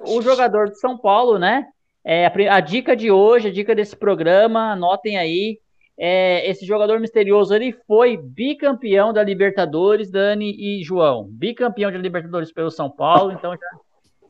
O 0.08 0.21
jogador 0.21 0.69
de 0.69 0.79
São 0.79 0.97
Paulo, 0.97 1.38
né? 1.38 1.67
É, 2.03 2.25
a, 2.25 2.56
a, 2.56 2.60
dica 2.60 2.95
de 2.95 3.12
hoje, 3.12 3.49
a 3.49 3.51
dica 3.51 3.75
desse 3.75 3.95
programa, 3.95 4.71
anotem 4.71 5.17
aí. 5.17 5.60
É, 5.97 6.49
esse 6.49 6.65
jogador 6.65 6.99
misterioso 6.99 7.53
ele 7.53 7.71
foi 7.88 8.17
bicampeão 8.17 9.13
da 9.13 9.23
Libertadores, 9.23 10.10
Dani 10.10 10.56
e 10.58 10.84
João. 10.84 11.27
Bicampeão 11.29 11.91
de 11.91 11.97
Libertadores 11.97 12.51
pelo 12.51 12.71
São 12.71 12.89
Paulo, 12.89 13.32
então 13.32 13.51
já, 13.51 13.79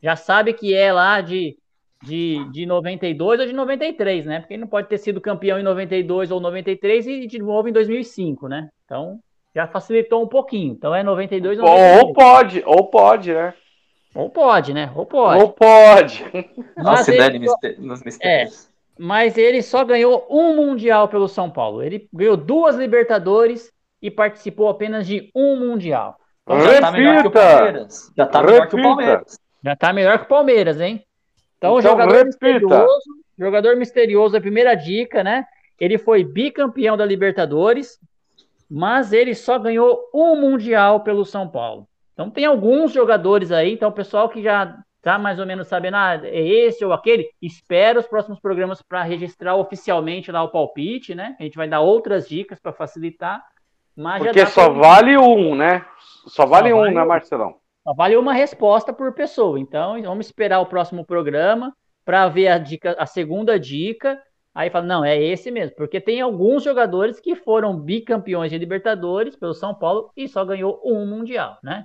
já 0.02 0.16
sabe 0.16 0.52
que 0.52 0.74
é 0.74 0.92
lá 0.92 1.20
de, 1.20 1.56
de, 2.02 2.46
de 2.50 2.66
92 2.66 3.40
ou 3.40 3.46
de 3.46 3.52
93, 3.52 4.26
né? 4.26 4.40
Porque 4.40 4.54
ele 4.54 4.60
não 4.60 4.68
pode 4.68 4.88
ter 4.88 4.98
sido 4.98 5.20
campeão 5.20 5.58
em 5.58 5.62
92 5.62 6.30
ou 6.30 6.38
93 6.38 7.06
e 7.06 7.26
de 7.26 7.38
novo 7.38 7.68
em 7.68 7.72
2005, 7.72 8.46
né? 8.46 8.68
Então 8.84 9.18
já 9.54 9.66
facilitou 9.66 10.22
um 10.22 10.28
pouquinho. 10.28 10.72
Então 10.72 10.94
é 10.94 11.02
92 11.02 11.58
ou 11.58 11.64
93. 11.64 12.02
Ou 12.02 12.12
pode, 12.12 12.62
ou 12.66 12.86
pode, 12.86 13.32
né? 13.32 13.54
Ou 14.14 14.30
pode, 14.30 14.74
né? 14.74 14.92
Ou 14.94 15.06
pode. 15.06 15.42
Ou 15.42 15.52
pode. 15.52 16.24
Nossa, 16.76 17.12
ele 17.12 17.48
só... 17.48 17.56
nos 17.78 18.02
mistérios. 18.02 18.68
É, 18.70 18.73
mas 18.98 19.36
ele 19.36 19.62
só 19.62 19.84
ganhou 19.84 20.26
um 20.30 20.56
Mundial 20.56 21.08
pelo 21.08 21.28
São 21.28 21.50
Paulo. 21.50 21.82
Ele 21.82 22.08
ganhou 22.12 22.36
duas 22.36 22.76
Libertadores 22.76 23.72
e 24.00 24.10
participou 24.10 24.68
apenas 24.68 25.06
de 25.06 25.30
um 25.34 25.56
Mundial. 25.56 26.16
Então, 26.42 26.60
já 26.60 26.80
tá 26.80 26.90
melhor 26.90 27.22
que 27.22 27.28
o 27.28 27.30
Palmeiras. 27.30 28.12
Já 28.16 28.26
tá 28.26 28.42
melhor 28.42 28.68
que 28.68 28.76
o 28.76 28.82
Palmeiras. 28.82 29.40
Já 29.64 29.76
tá 29.76 29.92
melhor 29.92 30.18
que 30.18 30.24
o 30.24 30.28
Palmeiras, 30.28 30.80
hein? 30.80 31.04
Então, 31.56 31.78
então 31.78 31.90
jogador 31.90 32.12
repita. 32.12 32.26
misterioso, 32.26 33.10
jogador 33.38 33.76
misterioso, 33.76 34.36
a 34.36 34.40
primeira 34.40 34.74
dica, 34.74 35.24
né? 35.24 35.46
Ele 35.80 35.96
foi 35.98 36.22
bicampeão 36.22 36.96
da 36.96 37.04
Libertadores, 37.04 37.98
mas 38.70 39.12
ele 39.12 39.34
só 39.34 39.58
ganhou 39.58 39.98
um 40.14 40.36
Mundial 40.36 41.00
pelo 41.00 41.24
São 41.24 41.48
Paulo. 41.48 41.88
Então 42.12 42.30
tem 42.30 42.44
alguns 42.44 42.92
jogadores 42.92 43.50
aí, 43.50 43.72
então 43.72 43.88
o 43.88 43.92
pessoal 43.92 44.28
que 44.28 44.42
já 44.42 44.76
tá 45.04 45.18
mais 45.18 45.38
ou 45.38 45.44
menos 45.44 45.68
sabendo, 45.68 45.98
ah, 45.98 46.18
é 46.24 46.40
esse 46.40 46.82
ou 46.82 46.92
aquele, 46.92 47.28
espera 47.40 48.00
os 48.00 48.06
próximos 48.06 48.40
programas 48.40 48.80
para 48.80 49.02
registrar 49.02 49.54
oficialmente 49.54 50.32
lá 50.32 50.42
o 50.42 50.48
palpite, 50.48 51.14
né? 51.14 51.36
A 51.38 51.42
gente 51.42 51.58
vai 51.58 51.68
dar 51.68 51.80
outras 51.80 52.26
dicas 52.26 52.58
para 52.58 52.72
facilitar. 52.72 53.44
Mas 53.94 54.22
Porque 54.22 54.46
só 54.46 54.70
pra... 54.70 54.80
vale 54.80 55.16
um, 55.18 55.54
né? 55.54 55.84
Só 56.26 56.46
vale 56.46 56.70
só 56.70 56.76
um, 56.76 56.80
vale 56.80 56.94
né, 56.94 57.04
Marcelão? 57.04 57.56
Só 57.86 57.94
vale 57.94 58.16
uma 58.16 58.32
resposta 58.32 58.92
por 58.94 59.12
pessoa. 59.12 59.60
Então, 59.60 60.02
vamos 60.02 60.26
esperar 60.26 60.60
o 60.60 60.66
próximo 60.66 61.04
programa 61.04 61.72
para 62.02 62.26
ver 62.28 62.48
a 62.48 62.58
dica, 62.58 62.96
a 62.98 63.04
segunda 63.04 63.60
dica. 63.60 64.18
Aí 64.54 64.70
fala, 64.70 64.86
não, 64.86 65.04
é 65.04 65.20
esse 65.20 65.50
mesmo, 65.50 65.76
porque 65.76 66.00
tem 66.00 66.20
alguns 66.20 66.62
jogadores 66.62 67.20
que 67.20 67.34
foram 67.34 67.78
bicampeões 67.78 68.50
de 68.50 68.58
Libertadores 68.58 69.36
pelo 69.36 69.52
São 69.52 69.74
Paulo 69.74 70.10
e 70.16 70.28
só 70.28 70.44
ganhou 70.44 70.80
um 70.84 71.04
mundial, 71.04 71.58
né? 71.62 71.84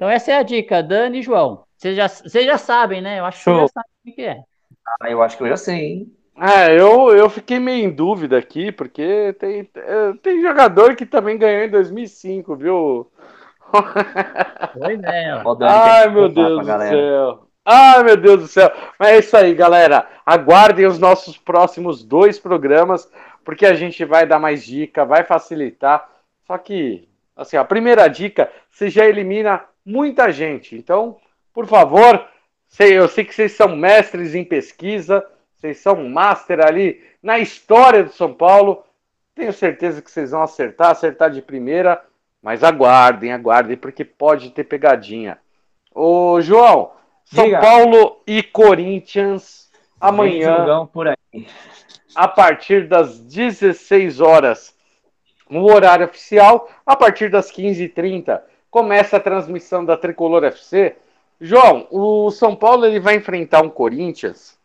Então 0.00 0.08
essa 0.08 0.32
é 0.32 0.36
a 0.38 0.42
dica, 0.42 0.82
Dani 0.82 1.18
e 1.18 1.22
João. 1.22 1.62
Vocês 1.76 1.94
já, 1.94 2.08
vocês 2.08 2.46
já 2.46 2.56
sabem, 2.56 3.02
né? 3.02 3.18
Eu 3.18 3.26
acho 3.26 3.42
Show. 3.42 3.52
que 3.52 3.60
vocês 3.60 3.70
já 3.74 3.82
sabem 3.82 3.90
o 4.06 4.16
que 4.16 4.22
é. 4.22 4.42
Ah, 4.98 5.10
eu 5.10 5.22
acho 5.22 5.36
que 5.36 5.42
eu 5.42 5.48
já 5.48 5.58
sei, 5.58 5.76
hein? 5.76 6.16
Ah, 6.34 6.70
eu, 6.70 7.14
eu 7.14 7.28
fiquei 7.28 7.58
meio 7.58 7.84
em 7.84 7.90
dúvida 7.90 8.38
aqui, 8.38 8.72
porque 8.72 9.36
tem, 9.38 9.68
é, 9.76 10.12
tem 10.22 10.40
jogador 10.40 10.96
que 10.96 11.04
também 11.04 11.36
ganhou 11.36 11.64
em 11.64 11.70
2005, 11.70 12.56
viu? 12.56 13.12
Pois 14.72 15.02
é. 15.02 15.42
Ai, 15.68 16.08
meu 16.08 16.30
Deus 16.30 16.66
do 16.66 16.78
céu. 16.78 17.46
Ai, 17.62 18.02
meu 18.02 18.16
Deus 18.16 18.40
do 18.40 18.48
céu. 18.48 18.72
Mas 18.98 19.08
é 19.10 19.18
isso 19.18 19.36
aí, 19.36 19.54
galera. 19.54 20.08
Aguardem 20.24 20.86
os 20.86 20.98
nossos 20.98 21.36
próximos 21.36 22.02
dois 22.02 22.38
programas, 22.38 23.06
porque 23.44 23.66
a 23.66 23.74
gente 23.74 24.02
vai 24.06 24.24
dar 24.24 24.38
mais 24.38 24.64
dica, 24.64 25.04
vai 25.04 25.24
facilitar. 25.24 26.08
Só 26.46 26.56
que, 26.56 27.06
assim, 27.36 27.58
a 27.58 27.64
primeira 27.66 28.08
dica, 28.08 28.50
você 28.70 28.88
já 28.88 29.04
elimina 29.04 29.62
muita 29.84 30.30
gente. 30.30 30.76
Então, 30.76 31.16
por 31.52 31.66
favor, 31.66 32.26
eu 32.78 33.08
sei 33.08 33.24
que 33.24 33.34
vocês 33.34 33.52
são 33.52 33.74
mestres 33.76 34.34
em 34.34 34.44
pesquisa, 34.44 35.24
vocês 35.56 35.78
são 35.78 36.08
master 36.08 36.64
ali 36.64 37.02
na 37.22 37.38
história 37.38 38.04
do 38.04 38.12
São 38.12 38.32
Paulo. 38.32 38.82
Tenho 39.34 39.52
certeza 39.52 40.00
que 40.00 40.10
vocês 40.10 40.30
vão 40.30 40.42
acertar, 40.42 40.90
acertar 40.90 41.30
de 41.30 41.42
primeira, 41.42 42.02
mas 42.42 42.64
aguardem, 42.64 43.32
aguardem, 43.32 43.76
porque 43.76 44.04
pode 44.04 44.50
ter 44.50 44.64
pegadinha. 44.64 45.38
Ô, 45.94 46.40
João, 46.40 46.92
São 47.24 47.44
Diga. 47.44 47.60
Paulo 47.60 48.22
e 48.26 48.42
Corinthians 48.42 49.70
amanhã, 50.00 50.86
por 50.86 51.08
aí. 51.08 51.46
a 52.14 52.26
partir 52.26 52.88
das 52.88 53.18
16 53.18 54.20
horas, 54.20 54.74
no 55.48 55.64
horário 55.64 56.06
oficial, 56.06 56.70
a 56.86 56.96
partir 56.96 57.28
das 57.28 57.50
15h30, 57.52 58.40
começa 58.70 59.16
a 59.16 59.20
transmissão 59.20 59.84
da 59.84 59.96
Tricolor 59.96 60.44
FC 60.44 60.96
João, 61.40 61.86
o 61.90 62.30
São 62.30 62.54
Paulo 62.54 62.84
ele 62.84 63.00
vai 63.00 63.16
enfrentar 63.16 63.62
um 63.62 63.70
Corinthians 63.70 64.58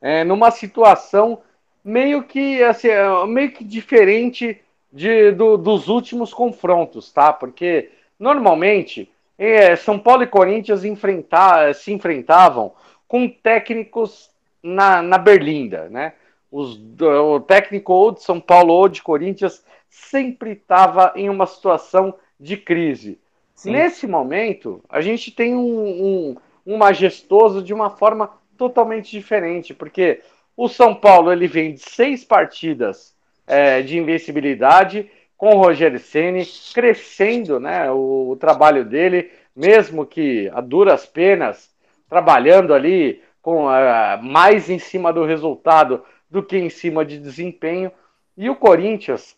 é, 0.00 0.24
numa 0.24 0.50
situação 0.50 1.40
meio 1.84 2.24
que 2.24 2.60
assim, 2.64 2.88
é, 2.88 3.26
meio 3.26 3.52
que 3.52 3.62
diferente 3.62 4.60
de, 4.92 5.30
do, 5.30 5.56
dos 5.56 5.88
últimos 5.88 6.34
confrontos, 6.34 7.12
tá? 7.12 7.32
Porque 7.32 7.92
normalmente 8.18 9.08
é, 9.38 9.76
São 9.76 10.00
Paulo 10.00 10.24
e 10.24 10.26
Corinthians 10.26 10.84
enfrentar, 10.84 11.72
se 11.76 11.92
enfrentavam 11.92 12.72
com 13.06 13.28
técnicos 13.28 14.30
na, 14.60 15.00
na 15.00 15.16
Berlinda, 15.16 15.88
né? 15.88 16.14
Os, 16.50 16.78
o 17.00 17.40
técnico 17.40 17.92
ou 17.92 18.10
de 18.10 18.22
São 18.22 18.40
Paulo 18.40 18.74
ou 18.74 18.88
de 18.88 19.00
Corinthians 19.00 19.64
sempre 19.88 20.52
estava 20.52 21.12
em 21.14 21.30
uma 21.30 21.46
situação 21.46 22.14
de 22.42 22.56
crise. 22.56 23.20
Sim. 23.54 23.70
Nesse 23.70 24.06
momento, 24.06 24.82
a 24.88 25.00
gente 25.00 25.30
tem 25.30 25.54
um, 25.54 25.60
um, 25.60 26.36
um 26.66 26.76
majestoso 26.76 27.62
de 27.62 27.72
uma 27.72 27.88
forma 27.88 28.30
totalmente 28.58 29.10
diferente, 29.10 29.72
porque 29.72 30.20
o 30.56 30.68
São 30.68 30.94
Paulo 30.94 31.32
ele 31.32 31.46
vem 31.46 31.74
de 31.74 31.80
seis 31.80 32.24
partidas 32.24 33.14
é, 33.46 33.80
de 33.80 33.96
invencibilidade 33.96 35.08
com 35.36 35.56
o 35.56 35.58
Rogério 35.58 35.98
Ceni 35.98 36.44
crescendo, 36.74 37.60
né, 37.60 37.90
o, 37.90 38.30
o, 38.30 38.36
trabalho 38.36 38.84
dele, 38.84 39.30
mesmo 39.54 40.04
que 40.04 40.50
a 40.52 40.60
duras 40.60 41.06
penas, 41.06 41.70
trabalhando 42.08 42.74
ali 42.74 43.22
com 43.40 43.66
uh, 43.66 44.22
mais 44.22 44.68
em 44.68 44.78
cima 44.78 45.12
do 45.12 45.24
resultado 45.24 46.04
do 46.30 46.42
que 46.42 46.56
em 46.56 46.70
cima 46.70 47.04
de 47.04 47.18
desempenho. 47.18 47.90
E 48.36 48.48
o 48.48 48.56
Corinthians 48.56 49.36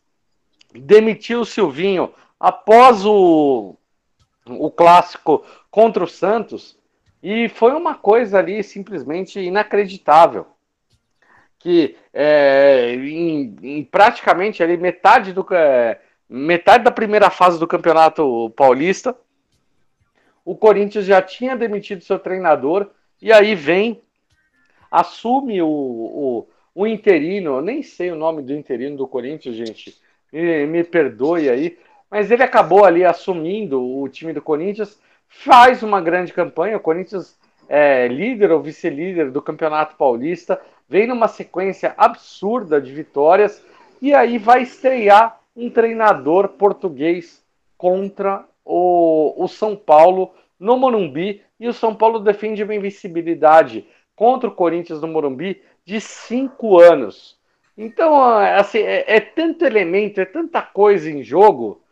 demitiu 0.75 1.41
o 1.41 1.47
Silvinho 1.47 2.13
após 2.39 3.05
o 3.05 3.77
o 4.47 4.71
clássico 4.71 5.45
contra 5.71 6.05
o 6.05 6.09
Santos, 6.09 6.79
e 7.23 7.49
foi 7.49 7.73
uma 7.73 7.95
coisa 7.95 8.39
ali 8.39 8.63
simplesmente 8.63 9.41
inacreditável. 9.41 10.47
Que 11.59 11.97
é, 12.13 12.95
em, 12.95 13.57
em, 13.63 13.85
praticamente 13.85 14.63
ali 14.63 14.77
metade, 14.77 15.33
do, 15.33 15.47
é, 15.53 15.99
metade 16.29 16.85
da 16.85 16.91
primeira 16.91 17.31
fase 17.31 17.59
do 17.59 17.67
Campeonato 17.67 18.51
Paulista, 18.51 19.17
o 20.45 20.55
Corinthians 20.55 21.07
já 21.07 21.23
tinha 21.23 21.57
demitido 21.57 22.05
seu 22.05 22.19
treinador, 22.19 22.91
e 23.23 23.33
aí 23.33 23.55
vem, 23.55 24.03
assume 24.91 25.63
o, 25.63 25.67
o, 25.67 26.49
o 26.75 26.87
interino, 26.87 27.57
eu 27.57 27.63
nem 27.63 27.83
sei 27.83 28.11
o 28.11 28.17
nome 28.17 28.43
do 28.43 28.53
interino 28.53 28.99
do 28.99 29.09
Corinthians, 29.09 29.57
gente, 29.57 29.97
me, 30.31 30.67
me 30.67 30.85
perdoe 30.85 31.49
aí, 31.49 31.79
mas 32.11 32.31
ele 32.31 32.43
acabou 32.43 32.85
ali 32.85 33.05
assumindo 33.05 33.83
o 33.83 34.09
time 34.09 34.33
do 34.33 34.43
Corinthians, 34.43 34.99
faz 35.29 35.83
uma 35.83 36.01
grande 36.01 36.33
campanha. 36.33 36.77
O 36.77 36.81
Corinthians 36.81 37.39
é 37.69 38.07
líder 38.09 38.53
ou 38.53 38.61
vice-líder 38.61 39.31
do 39.31 39.43
Campeonato 39.43 39.97
Paulista, 39.97 40.61
vem 40.89 41.07
numa 41.07 41.29
sequência 41.29 41.95
absurda 41.97 42.81
de 42.81 42.93
vitórias 42.93 43.65
e 44.01 44.15
aí 44.15 44.39
vai 44.39 44.63
estrear 44.63 45.41
um 45.57 45.71
treinador 45.71 46.49
português 46.49 47.43
contra 47.77 48.45
o, 48.65 49.35
o 49.43 49.49
São 49.49 49.77
Paulo 49.77 50.33
no 50.59 50.77
Morumbi 50.77 51.43
e 51.59 51.69
o 51.69 51.73
São 51.73 51.95
Paulo 51.95 52.19
defende 52.19 52.63
uma 52.63 52.75
invencibilidade 52.75 53.87
contra 54.15 54.49
o 54.49 54.55
Corinthians 54.55 55.01
no 55.01 55.09
Morumbi 55.09 55.63
de 55.85 56.01
cinco 56.01 56.79
anos. 56.79 57.39
Então, 57.77 58.23
assim, 58.23 58.79
é, 58.79 59.17
é 59.17 59.21
tanto 59.21 59.65
elemento, 59.65 60.21
é 60.21 60.25
tanta 60.25 60.63
coisa 60.63 61.11
em 61.11 61.23
jogo 61.23 61.83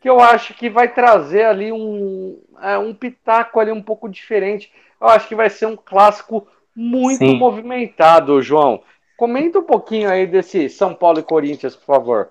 que 0.00 0.08
eu 0.08 0.20
acho 0.20 0.54
que 0.54 0.70
vai 0.70 0.88
trazer 0.88 1.44
ali 1.44 1.72
um, 1.72 2.40
é, 2.60 2.78
um 2.78 2.94
pitaco 2.94 3.58
ali 3.58 3.72
um 3.72 3.82
pouco 3.82 4.08
diferente. 4.08 4.72
Eu 5.00 5.08
acho 5.08 5.28
que 5.28 5.34
vai 5.34 5.50
ser 5.50 5.66
um 5.66 5.76
clássico 5.76 6.46
muito 6.74 7.18
Sim. 7.18 7.38
movimentado, 7.38 8.40
João. 8.40 8.82
Comenta 9.16 9.58
um 9.58 9.64
pouquinho 9.64 10.08
aí 10.08 10.26
desse 10.26 10.68
São 10.68 10.94
Paulo 10.94 11.18
e 11.18 11.24
Corinthians, 11.24 11.74
por 11.74 11.86
favor. 11.86 12.30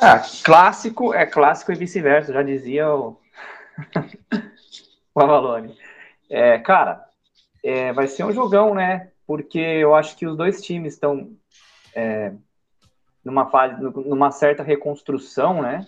Ah, 0.00 0.22
clássico 0.44 1.12
é 1.12 1.26
clássico 1.26 1.72
e 1.72 1.74
vice-versa, 1.74 2.32
já 2.32 2.42
dizia 2.42 2.88
o, 2.88 3.20
o 5.14 5.20
Avalone. 5.20 5.76
É, 6.30 6.58
cara, 6.58 7.04
é, 7.62 7.92
vai 7.92 8.06
ser 8.06 8.24
um 8.24 8.32
jogão, 8.32 8.74
né? 8.74 9.10
Porque 9.26 9.58
eu 9.58 9.94
acho 9.94 10.16
que 10.16 10.26
os 10.26 10.36
dois 10.36 10.62
times 10.62 10.94
estão 10.94 11.30
é, 11.94 12.32
numa 13.24 13.50
fase, 13.50 13.82
numa 13.82 14.30
certa 14.30 14.62
reconstrução, 14.62 15.60
né? 15.60 15.84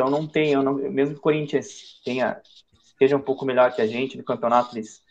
Então 0.00 0.08
não 0.08 0.26
tem, 0.26 0.54
não, 0.54 0.72
mesmo 0.72 1.14
que 1.14 1.20
o 1.20 1.22
Corinthians 1.22 2.00
tenha, 2.02 2.40
seja 2.98 3.18
um 3.18 3.20
pouco 3.20 3.44
melhor 3.44 3.70
que 3.70 3.82
a 3.82 3.86
gente 3.86 4.16
no 4.16 4.24
campeonato, 4.24 4.74
eles, 4.74 5.02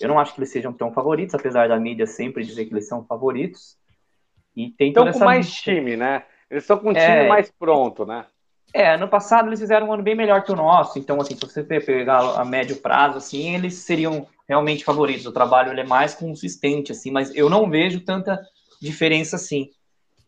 eu 0.00 0.08
não 0.08 0.18
acho 0.18 0.32
que 0.32 0.40
eles 0.40 0.50
sejam 0.50 0.72
tão 0.72 0.90
favoritos, 0.90 1.34
apesar 1.34 1.68
da 1.68 1.78
mídia 1.78 2.06
sempre 2.06 2.42
dizer 2.42 2.64
que 2.64 2.72
eles 2.72 2.88
são 2.88 3.04
favoritos. 3.04 3.76
E 4.56 4.70
tem 4.70 4.88
estão 4.88 5.12
com 5.12 5.18
mais 5.18 5.52
time, 5.52 5.98
né? 5.98 6.24
Eles 6.50 6.64
estão 6.64 6.78
com 6.78 6.88
um 6.88 6.94
time 6.94 7.04
é, 7.04 7.28
mais 7.28 7.52
pronto, 7.58 8.06
né? 8.06 8.24
É, 8.72 8.94
ano 8.94 9.06
passado 9.06 9.50
eles 9.50 9.60
fizeram 9.60 9.88
um 9.88 9.92
ano 9.92 10.02
bem 10.02 10.14
melhor 10.14 10.42
que 10.42 10.50
o 10.50 10.56
nosso, 10.56 10.98
então 10.98 11.20
assim, 11.20 11.34
se 11.34 11.40
você 11.42 11.62
pegar 11.62 12.40
a 12.40 12.44
médio 12.46 12.76
prazo, 12.76 13.18
assim, 13.18 13.54
eles 13.54 13.74
seriam 13.74 14.26
realmente 14.48 14.82
favoritos. 14.82 15.26
O 15.26 15.32
trabalho 15.32 15.70
ele 15.70 15.82
é 15.82 15.86
mais 15.86 16.14
consistente, 16.14 16.90
assim, 16.90 17.10
mas 17.10 17.34
eu 17.36 17.50
não 17.50 17.68
vejo 17.68 18.00
tanta 18.00 18.40
diferença 18.80 19.36
assim. 19.36 19.68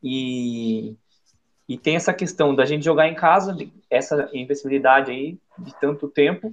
E 0.03 0.95
e 1.71 1.79
tem 1.79 1.95
essa 1.95 2.13
questão 2.13 2.53
da 2.53 2.65
gente 2.65 2.85
jogar 2.85 3.07
em 3.07 3.15
casa, 3.15 3.57
essa 3.89 4.29
invencibilidade 4.33 5.13
aí 5.13 5.39
de 5.57 5.73
tanto 5.81 6.09
tempo. 6.09 6.53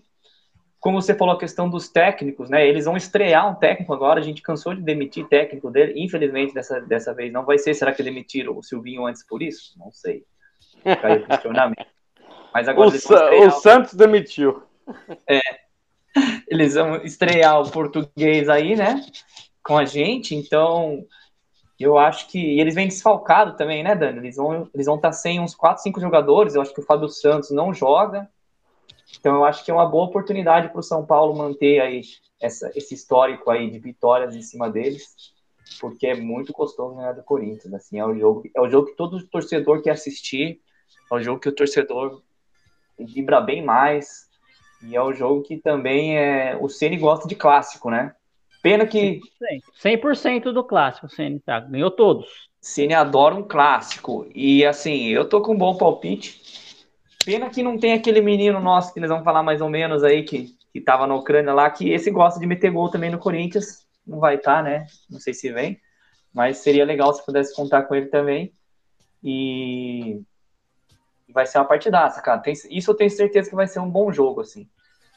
Como 0.80 1.02
você 1.02 1.16
falou, 1.16 1.34
a 1.34 1.40
questão 1.40 1.68
dos 1.68 1.90
técnicos, 1.90 2.52
né? 2.52 2.68
Eles 2.68 2.86
vão 2.86 2.96
estrear 2.96 3.50
um 3.50 3.56
técnico 3.56 3.92
agora, 3.92 4.20
a 4.20 4.24
gente 4.24 4.44
cansou 4.44 4.76
de 4.76 4.82
demitir 4.84 5.28
técnico 5.28 5.72
dele, 5.72 5.94
infelizmente 5.96 6.54
dessa, 6.54 6.80
dessa 6.82 7.16
vez 7.16 7.34
não 7.34 7.44
vai 7.44 7.58
ser. 7.58 7.74
Será 7.74 7.92
que 7.92 8.04
demitiram 8.04 8.56
o 8.56 8.62
Silvinho 8.62 9.08
antes 9.08 9.26
por 9.26 9.42
isso? 9.42 9.74
Não 9.80 9.92
sei. 9.92 10.24
Fica 10.84 11.08
aí 11.08 11.18
o 11.18 11.26
questionamento. 11.26 11.88
Mas 12.54 12.68
agora 12.68 12.92
o, 12.92 13.48
o 13.48 13.52
Santos 13.54 13.96
demitiu. 13.96 14.62
É. 15.28 15.40
Eles 16.48 16.76
vão 16.76 16.98
estrear 16.98 17.60
o 17.60 17.72
português 17.72 18.48
aí, 18.50 18.76
né? 18.76 19.04
Com 19.64 19.80
a 19.80 19.84
gente, 19.84 20.36
então 20.36 21.04
eu 21.84 21.98
acho 21.98 22.28
que 22.28 22.60
eles 22.60 22.74
vêm 22.74 22.88
desfalcados 22.88 23.56
também, 23.56 23.84
né, 23.84 23.96
Dani? 23.96 24.20
Eles 24.20 24.36
vão 24.36 24.70
eles 24.74 24.86
vão 24.86 24.96
estar 24.96 25.10
tá 25.10 25.14
sem 25.14 25.40
uns 25.40 25.54
4, 25.54 25.84
5 25.84 26.00
jogadores. 26.00 26.56
Eu 26.56 26.62
acho 26.62 26.74
que 26.74 26.80
o 26.80 26.86
Fábio 26.86 27.08
Santos 27.10 27.52
não 27.52 27.74
joga. 27.74 28.30
Então 29.20 29.36
eu 29.36 29.46
acho 29.46 29.64
que 29.64 29.72
é 29.72 29.74
uma 29.74 29.86
boa 29.86 30.06
oportunidade 30.06 30.70
para 30.70 30.80
o 30.80 30.84
São 30.84 31.06
Paulo 31.06 31.36
manter 31.36 31.80
aí 31.80 32.02
essa, 32.42 32.72
esse 32.76 32.94
histórico 32.94 33.50
aí 33.50 33.70
de 33.70 33.80
vitórias 33.80 34.36
em 34.36 34.42
cima 34.42 34.70
deles, 34.70 35.34
porque 35.80 36.08
é 36.08 36.16
muito 36.16 36.52
gostoso 36.52 36.96
ganhar 36.96 37.14
do 37.14 37.24
Corinthians. 37.24 37.74
Assim, 37.74 38.00
é 38.00 38.06
o 38.06 38.18
jogo, 38.18 38.44
é 38.56 38.62
o 38.62 38.70
jogo 38.70 38.88
que 38.88 38.96
todo 38.96 39.26
torcedor 39.28 39.82
quer 39.82 39.92
assistir, 39.92 40.60
é 41.12 41.16
o 41.16 41.22
jogo 41.22 41.40
que 41.40 41.50
o 41.50 41.56
torcedor 41.56 42.22
vibra 43.00 43.40
bem 43.40 43.64
mais. 43.64 44.28
E 44.84 44.96
é 44.96 45.04
um 45.04 45.14
jogo 45.14 45.42
que 45.42 45.58
também 45.58 46.18
é. 46.18 46.56
O 46.60 46.70
Ceni 46.70 46.98
gosta 46.98 47.28
de 47.28 47.36
clássico, 47.36 47.90
né? 47.90 48.14
Pena 48.68 48.86
que. 48.86 49.22
100%, 49.82 50.16
100 50.16 50.42
do 50.54 50.62
clássico, 50.62 51.08
Ceni 51.08 51.40
tá, 51.40 51.58
ganhou 51.62 51.90
todos. 51.90 52.28
Ceni 52.60 52.94
adora 52.94 53.34
um 53.34 53.44
clássico. 53.44 54.28
E 54.36 54.66
assim, 54.66 55.08
eu 55.08 55.24
tô 55.24 55.42
com 55.42 55.54
um 55.54 55.58
bom 55.58 55.78
palpite. 55.78 56.86
Pena 57.26 57.50
que 57.50 57.64
não 57.64 57.78
tem 57.78 57.94
aquele 57.94 58.20
menino 58.20 58.60
nosso 58.60 58.94
que 58.94 59.00
eles 59.00 59.10
vão 59.10 59.24
falar 59.24 59.42
mais 59.42 59.62
ou 59.62 59.70
menos 59.70 60.04
aí, 60.04 60.24
que, 60.24 60.50
que 60.74 60.82
tava 60.82 61.08
na 61.08 61.16
Ucrânia 61.16 61.54
lá, 61.54 61.70
que 61.70 61.94
esse 61.94 62.12
gosta 62.12 62.42
de 62.42 62.46
meter 62.46 62.70
gol 62.70 62.90
também 62.90 63.10
no 63.10 63.20
Corinthians. 63.20 63.88
Não 64.06 64.20
vai 64.20 64.36
estar, 64.36 64.58
tá, 64.58 64.64
né? 64.64 64.86
Não 65.10 65.20
sei 65.22 65.34
se 65.34 65.50
vem. 65.50 65.80
Mas 66.34 66.58
seria 66.58 66.84
legal 66.84 67.14
se 67.14 67.26
pudesse 67.26 67.56
contar 67.56 67.84
com 67.84 67.96
ele 67.96 68.08
também. 68.08 68.52
E 69.24 70.20
vai 71.30 71.46
ser 71.46 71.60
uma 71.60 71.66
partidaça, 71.66 72.22
cara. 72.22 72.42
Tem, 72.42 72.54
isso 72.70 72.92
eu 72.92 72.96
tenho 72.96 73.10
certeza 73.10 73.50
que 73.50 73.56
vai 73.56 73.68
ser 73.68 73.80
um 73.80 73.90
bom 73.90 74.12
jogo, 74.12 74.42
assim. 74.42 74.68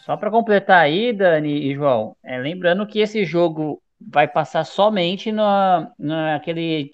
Só 0.01 0.17
para 0.17 0.31
completar 0.31 0.83
aí, 0.83 1.13
Dani 1.13 1.71
e 1.71 1.75
João, 1.75 2.17
é, 2.25 2.39
lembrando 2.39 2.87
que 2.87 3.01
esse 3.01 3.25
jogo 3.25 3.81
vai 4.01 4.27
passar 4.27 4.65
somente 4.65 5.31
no, 5.31 5.45
naquele 5.99 6.91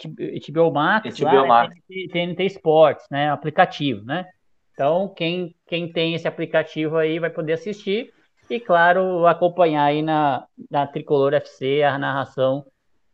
HBO 0.48 0.72
Max, 0.72 1.18
HBO 1.18 1.26
lá, 1.26 1.46
Max. 1.46 1.74
TNT, 1.88 2.08
TNT 2.12 2.44
Sports, 2.46 3.06
né, 3.10 3.30
aplicativo, 3.30 4.04
né? 4.04 4.26
Então, 4.72 5.08
quem, 5.08 5.54
quem 5.66 5.90
tem 5.90 6.14
esse 6.14 6.26
aplicativo 6.26 6.96
aí 6.96 7.18
vai 7.18 7.30
poder 7.30 7.54
assistir 7.54 8.12
e, 8.50 8.60
claro, 8.60 9.26
acompanhar 9.26 9.84
aí 9.84 10.02
na, 10.02 10.44
na 10.70 10.86
Tricolor 10.86 11.32
FC 11.32 11.82
a 11.82 11.98
narração 11.98 12.64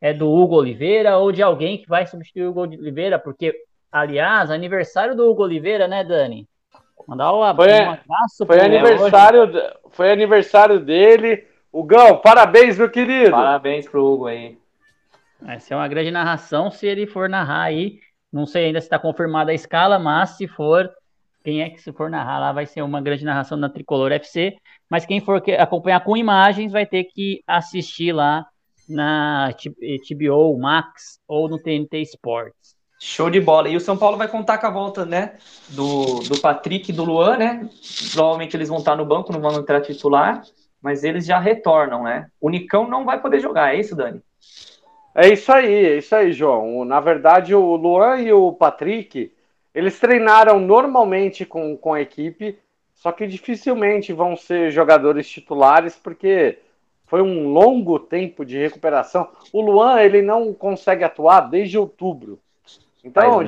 é 0.01 0.13
do 0.13 0.29
Hugo 0.29 0.57
Oliveira 0.57 1.19
ou 1.19 1.31
de 1.31 1.43
alguém 1.43 1.79
que 1.79 1.89
vai 1.89 2.07
substituir 2.07 2.47
o 2.47 2.51
Hugo 2.51 2.63
Oliveira, 2.63 3.19
porque, 3.19 3.55
aliás, 3.91 4.51
aniversário 4.51 5.15
do 5.15 5.31
Hugo 5.31 5.45
Oliveira, 5.45 5.87
né, 5.87 6.03
Dani? 6.03 6.49
Mandar 7.07 7.33
um, 7.33 7.57
foi, 7.57 7.73
um 7.73 7.91
abraço 7.91 8.47
foi 8.47 8.61
aniversário, 8.61 9.51
foi 9.91 10.13
aniversário 10.13 10.81
dele. 10.81 11.47
Hugão, 11.73 12.19
parabéns, 12.19 12.79
meu 12.79 12.91
querido. 12.91 13.31
Parabéns 13.31 13.89
pro 13.89 14.05
Hugo 14.05 14.27
aí. 14.27 14.59
Vai 15.41 15.59
ser 15.59 15.75
uma 15.75 15.89
grande 15.89 16.11
narração 16.11 16.71
se 16.71 16.87
ele 16.87 17.07
for 17.07 17.29
narrar 17.29 17.63
aí. 17.63 17.99
Não 18.33 18.47
sei 18.47 18.67
ainda 18.67 18.81
se 18.81 18.87
está 18.87 18.99
confirmada 18.99 19.51
a 19.51 19.55
escala, 19.55 19.99
mas 19.99 20.31
se 20.31 20.47
for, 20.47 20.91
quem 21.43 21.63
é 21.63 21.71
que 21.71 21.81
se 21.81 21.93
for 21.93 22.09
narrar 22.09 22.39
lá 22.39 22.53
vai 22.53 22.67
ser 22.67 22.83
uma 22.83 23.01
grande 23.01 23.25
narração 23.25 23.59
na 23.59 23.69
Tricolor 23.69 24.13
FC. 24.13 24.57
Mas 24.89 25.05
quem 25.05 25.21
for 25.21 25.43
acompanhar 25.59 26.01
com 26.01 26.17
imagens 26.17 26.73
vai 26.73 26.87
ter 26.87 27.05
que 27.05 27.43
assistir 27.47 28.13
lá 28.13 28.47
na 28.89 29.51
TBO 30.07 30.59
Max 30.59 31.19
ou 31.27 31.49
no 31.49 31.59
TNT 31.59 32.03
Sports. 32.03 32.72
Show 33.05 33.29
de 33.29 33.41
bola. 33.41 33.69
E 33.69 33.77
o 33.77 33.81
São 33.81 33.97
Paulo 33.97 34.17
vai 34.17 34.29
contar 34.29 34.59
com 34.59 34.67
a 34.69 34.71
volta, 34.71 35.05
né? 35.05 35.35
Do, 35.71 36.21
do 36.21 36.41
Patrick 36.41 36.89
e 36.89 36.95
do 36.95 37.05
Luan, 37.05 37.37
né? 37.37 37.69
Provavelmente 38.13 38.57
eles 38.57 38.69
vão 38.69 38.79
estar 38.79 38.95
no 38.95 39.05
banco, 39.05 39.33
não 39.33 39.41
vão 39.41 39.59
entrar 39.59 39.81
titular, 39.81 40.43
mas 40.81 41.03
eles 41.03 41.27
já 41.27 41.37
retornam, 41.41 42.05
né? 42.05 42.29
O 42.41 42.49
Nicão 42.49 42.89
não 42.89 43.05
vai 43.05 43.21
poder 43.21 43.41
jogar, 43.41 43.75
é 43.75 43.81
isso, 43.81 43.97
Dani? 43.97 44.23
É 45.17 45.29
isso 45.29 45.53
aí, 45.53 45.75
é 45.85 45.99
isso 45.99 46.15
aí, 46.15 46.33
João. 46.33 46.85
Na 46.85 47.01
verdade, 47.01 47.57
o 47.57 47.75
Luan 47.75 48.21
e 48.21 48.33
o 48.33 48.53
Patrick, 48.53 49.33
eles 49.75 49.99
treinaram 49.99 50.61
normalmente 50.61 51.45
com, 51.45 51.77
com 51.77 51.95
a 51.95 52.01
equipe, 52.01 52.57
só 52.95 53.11
que 53.11 53.27
dificilmente 53.27 54.13
vão 54.13 54.37
ser 54.37 54.71
jogadores 54.71 55.29
titulares, 55.29 55.97
porque 55.97 56.61
foi 57.07 57.21
um 57.21 57.49
longo 57.49 57.99
tempo 57.99 58.45
de 58.45 58.57
recuperação. 58.59 59.29
O 59.53 59.61
Luan, 59.61 60.01
ele 60.01 60.23
não 60.23 60.55
consegue 60.55 61.03
atuar 61.03 61.41
desde 61.41 61.77
outubro. 61.77 62.39
Então, 63.05 63.43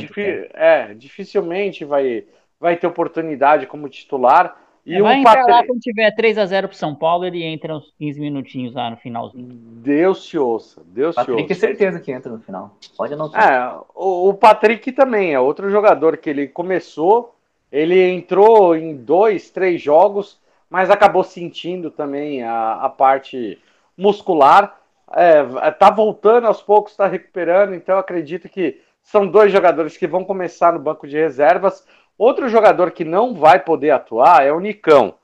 é, 0.54 0.94
dificilmente 0.94 1.84
vai, 1.84 2.24
vai 2.58 2.76
ter 2.76 2.86
oportunidade 2.86 3.66
como 3.66 3.88
titular. 3.88 4.56
E 4.84 5.00
vai 5.00 5.20
entrar 5.20 5.36
Patri... 5.36 5.52
lá 5.52 5.66
quando 5.66 5.80
tiver 5.80 6.10
3 6.14 6.36
a 6.36 6.44
0 6.44 6.68
pro 6.68 6.76
São 6.76 6.94
Paulo, 6.94 7.24
ele 7.24 7.42
entra 7.42 7.74
uns 7.74 7.90
15 7.98 8.20
minutinhos 8.20 8.74
lá 8.74 8.90
no 8.90 8.96
finalzinho. 8.98 9.48
Deus 9.50 10.26
te 10.26 10.36
ouça, 10.36 10.82
Deus 10.84 11.14
Patrick 11.14 11.44
te 11.44 11.52
ouça. 11.52 11.60
certeza 11.60 12.00
que 12.00 12.12
entra 12.12 12.30
no 12.30 12.40
final. 12.40 12.76
Pode 12.96 13.14
anotar. 13.14 13.50
É, 13.50 13.80
o, 13.94 14.28
o 14.28 14.34
Patrick 14.34 14.92
também 14.92 15.32
é 15.32 15.40
outro 15.40 15.70
jogador 15.70 16.18
que 16.18 16.28
ele 16.28 16.48
começou, 16.48 17.34
ele 17.72 17.98
entrou 18.10 18.76
em 18.76 18.94
dois, 18.94 19.50
três 19.50 19.80
jogos, 19.80 20.38
mas 20.68 20.90
acabou 20.90 21.24
sentindo 21.24 21.90
também 21.90 22.42
a, 22.42 22.74
a 22.74 22.88
parte 22.90 23.58
muscular. 23.96 24.78
É, 25.12 25.70
tá 25.70 25.90
voltando 25.90 26.46
aos 26.46 26.60
poucos, 26.60 26.92
está 26.92 27.06
recuperando, 27.06 27.74
então 27.74 27.96
acredito 27.96 28.48
que 28.48 28.80
são 29.04 29.26
dois 29.26 29.52
jogadores 29.52 29.96
que 29.96 30.06
vão 30.06 30.24
começar 30.24 30.72
no 30.72 30.80
banco 30.80 31.06
de 31.06 31.16
reservas. 31.16 31.86
Outro 32.16 32.48
jogador 32.48 32.90
que 32.90 33.04
não 33.04 33.34
vai 33.34 33.60
poder 33.60 33.90
atuar 33.90 34.44
é 34.44 34.50
o 34.50 34.58
Nicão. 34.58 35.14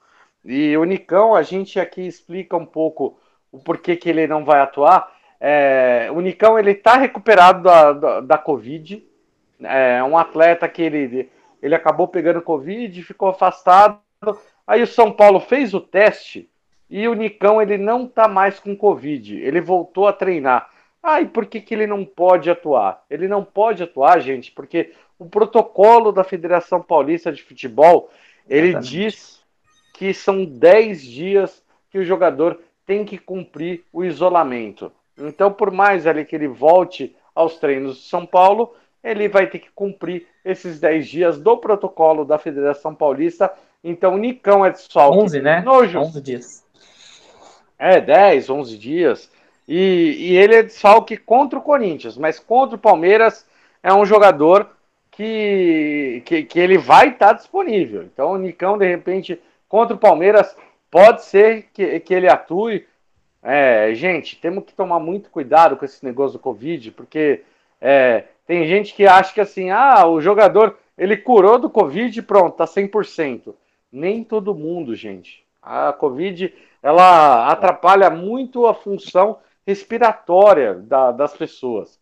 E 0.44 0.76
o 0.76 0.84
Nicão, 0.84 1.34
a 1.34 1.42
gente 1.42 1.80
aqui 1.80 2.06
explica 2.06 2.56
um 2.56 2.66
pouco 2.66 3.18
o 3.50 3.58
porquê 3.58 3.96
que 3.96 4.08
ele 4.08 4.26
não 4.26 4.44
vai 4.44 4.60
atuar. 4.60 5.10
É, 5.40 6.08
o 6.12 6.20
Nicão 6.20 6.58
ele 6.58 6.72
está 6.72 6.96
recuperado 6.96 7.62
da, 7.62 7.92
da, 7.92 8.20
da, 8.20 8.38
Covid. 8.38 9.02
É 9.62 10.02
um 10.04 10.16
atleta 10.16 10.68
que 10.68 10.82
ele, 10.82 11.30
ele 11.62 11.74
acabou 11.74 12.06
pegando 12.06 12.42
Covid, 12.42 13.02
ficou 13.02 13.30
afastado. 13.30 13.98
Aí 14.66 14.82
o 14.82 14.86
São 14.86 15.10
Paulo 15.10 15.40
fez 15.40 15.72
o 15.72 15.80
teste 15.80 16.48
e 16.88 17.08
o 17.08 17.14
Nicão 17.14 17.62
ele 17.62 17.78
não 17.78 18.04
está 18.04 18.28
mais 18.28 18.60
com 18.60 18.76
Covid. 18.76 19.40
Ele 19.40 19.60
voltou 19.60 20.06
a 20.06 20.12
treinar. 20.12 20.68
Ah, 21.02 21.20
e 21.20 21.26
por 21.26 21.46
que, 21.46 21.60
que 21.60 21.74
ele 21.74 21.86
não 21.86 22.04
pode 22.04 22.50
atuar? 22.50 23.04
Ele 23.08 23.26
não 23.26 23.42
pode 23.42 23.82
atuar, 23.82 24.20
gente, 24.20 24.52
porque 24.52 24.92
o 25.18 25.26
protocolo 25.26 26.12
da 26.12 26.24
Federação 26.24 26.82
Paulista 26.82 27.32
de 27.32 27.42
Futebol, 27.42 28.10
ele 28.48 28.68
Exatamente. 28.68 28.90
diz 28.90 29.40
que 29.94 30.12
são 30.14 30.44
10 30.44 31.02
dias 31.02 31.62
que 31.90 31.98
o 31.98 32.04
jogador 32.04 32.58
tem 32.86 33.04
que 33.04 33.18
cumprir 33.18 33.84
o 33.92 34.04
isolamento. 34.04 34.90
Então, 35.16 35.52
por 35.52 35.70
mais 35.70 36.06
ali 36.06 36.24
que 36.24 36.34
ele 36.34 36.48
volte 36.48 37.14
aos 37.34 37.56
treinos 37.56 37.98
de 37.98 38.08
São 38.08 38.26
Paulo, 38.26 38.74
ele 39.02 39.28
vai 39.28 39.46
ter 39.46 39.58
que 39.58 39.70
cumprir 39.70 40.26
esses 40.44 40.80
10 40.80 41.06
dias 41.06 41.40
do 41.40 41.56
protocolo 41.56 42.24
da 42.24 42.38
Federação 42.38 42.94
Paulista. 42.94 43.52
Então, 43.82 44.16
Nicão 44.18 44.64
é 44.64 44.70
de 44.70 44.80
sol. 44.80 45.22
11, 45.22 45.40
né? 45.40 45.60
Nojo. 45.62 45.98
11 45.98 46.20
dias. 46.20 46.64
É, 47.78 48.00
10, 48.00 48.50
11 48.50 48.78
dias. 48.78 49.30
E, 49.72 50.16
e 50.18 50.36
ele 50.36 50.56
é 50.56 50.64
desfalque 50.64 51.16
contra 51.16 51.56
o 51.56 51.62
Corinthians, 51.62 52.18
mas 52.18 52.40
contra 52.40 52.74
o 52.74 52.78
Palmeiras 52.78 53.46
é 53.80 53.94
um 53.94 54.04
jogador 54.04 54.68
que, 55.12 56.24
que, 56.26 56.42
que 56.42 56.58
ele 56.58 56.76
vai 56.76 57.10
estar 57.10 57.28
tá 57.28 57.32
disponível. 57.34 58.02
Então 58.02 58.32
o 58.32 58.36
Nicão, 58.36 58.76
de 58.76 58.84
repente, 58.88 59.40
contra 59.68 59.94
o 59.94 60.00
Palmeiras, 60.00 60.56
pode 60.90 61.24
ser 61.24 61.68
que, 61.72 62.00
que 62.00 62.12
ele 62.12 62.28
atue. 62.28 62.84
É, 63.40 63.94
gente, 63.94 64.34
temos 64.40 64.64
que 64.64 64.74
tomar 64.74 64.98
muito 64.98 65.30
cuidado 65.30 65.76
com 65.76 65.84
esse 65.84 66.04
negócio 66.04 66.32
do 66.32 66.42
Covid, 66.42 66.90
porque 66.90 67.44
é, 67.80 68.24
tem 68.48 68.66
gente 68.66 68.92
que 68.92 69.06
acha 69.06 69.32
que 69.32 69.40
assim, 69.40 69.70
ah, 69.70 70.04
o 70.04 70.20
jogador 70.20 70.76
ele 70.98 71.16
curou 71.16 71.60
do 71.60 71.70
Covid 71.70 72.18
e 72.18 72.22
pronto, 72.22 72.56
tá 72.56 72.64
100%. 72.64 73.54
Nem 73.92 74.24
todo 74.24 74.52
mundo, 74.52 74.96
gente. 74.96 75.44
A 75.62 75.92
Covid 75.92 76.52
ela 76.82 77.46
atrapalha 77.52 78.10
muito 78.10 78.66
a 78.66 78.74
função 78.74 79.38
respiratória 79.66 80.74
da, 80.74 81.12
das 81.12 81.36
pessoas. 81.36 82.00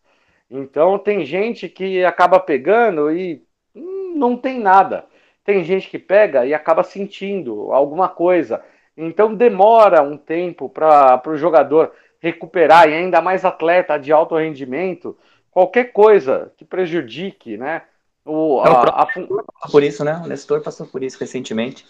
Então 0.49 0.97
tem 0.97 1.25
gente 1.25 1.69
que 1.69 2.03
acaba 2.03 2.39
pegando 2.39 3.11
e 3.11 3.43
hum, 3.75 4.13
não 4.15 4.35
tem 4.35 4.59
nada. 4.59 5.05
Tem 5.43 5.63
gente 5.63 5.89
que 5.89 5.99
pega 5.99 6.45
e 6.45 6.53
acaba 6.53 6.83
sentindo 6.83 7.71
alguma 7.71 8.09
coisa. 8.09 8.63
Então 8.97 9.33
demora 9.33 10.01
um 10.01 10.17
tempo 10.17 10.69
para 10.69 11.21
o 11.27 11.37
jogador 11.37 11.91
recuperar, 12.19 12.89
e 12.89 12.93
ainda 12.93 13.21
mais 13.21 13.45
atleta 13.45 13.97
de 13.97 14.11
alto 14.11 14.35
rendimento, 14.35 15.17
qualquer 15.49 15.93
coisa 15.93 16.51
que 16.57 16.65
prejudique, 16.65 17.57
né? 17.57 17.83
O, 18.25 18.59
a, 18.59 19.03
a... 19.03 19.07
Por 19.71 19.83
isso, 19.83 20.03
né? 20.03 20.21
O 20.23 20.27
Nestor 20.27 20.61
passou 20.61 20.85
por 20.85 21.01
isso 21.01 21.17
recentemente. 21.19 21.85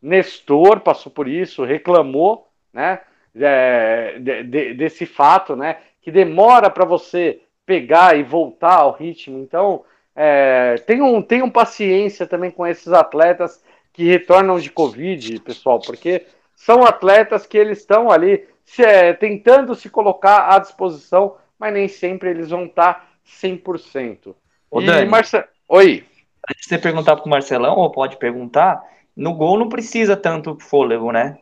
Nestor 0.00 0.80
passou 0.80 1.12
por 1.12 1.28
isso, 1.28 1.64
reclamou, 1.64 2.48
né? 2.72 3.00
É, 3.36 4.18
de, 4.18 4.42
de, 4.44 4.74
desse 4.74 5.06
fato, 5.06 5.56
né? 5.56 5.78
Que 6.00 6.10
demora 6.10 6.70
para 6.70 6.84
você 6.84 7.40
pegar 7.66 8.16
e 8.16 8.22
voltar 8.22 8.76
ao 8.76 8.92
ritmo. 8.92 9.38
Então, 9.38 9.84
é, 10.14 10.76
tenham, 10.86 11.20
tenham 11.22 11.50
paciência 11.50 12.26
também 12.26 12.50
com 12.50 12.66
esses 12.66 12.92
atletas 12.92 13.62
que 13.92 14.04
retornam 14.04 14.58
de 14.58 14.70
Covid, 14.70 15.40
pessoal, 15.40 15.80
porque 15.80 16.26
são 16.54 16.84
atletas 16.84 17.46
que 17.46 17.56
eles 17.56 17.78
estão 17.78 18.10
ali 18.10 18.46
se, 18.64 18.82
é, 18.82 19.12
tentando 19.12 19.74
se 19.74 19.88
colocar 19.88 20.54
à 20.54 20.58
disposição, 20.58 21.36
mas 21.58 21.72
nem 21.72 21.88
sempre 21.88 22.30
eles 22.30 22.50
vão 22.50 22.64
estar 22.64 23.08
100%. 23.42 24.34
Ô, 24.70 24.80
e 24.80 24.86
Dani, 24.86 25.08
Marce... 25.08 25.42
Oi. 25.68 26.04
Antes 26.48 26.64
de 26.64 26.68
você 26.68 26.78
perguntar 26.78 27.16
para 27.16 27.24
o 27.24 27.28
Marcelão, 27.28 27.76
ou 27.76 27.90
pode 27.90 28.16
perguntar, 28.18 28.82
no 29.16 29.32
gol 29.32 29.58
não 29.58 29.68
precisa 29.68 30.16
tanto 30.16 30.58
fôlego, 30.60 31.10
né? 31.10 31.38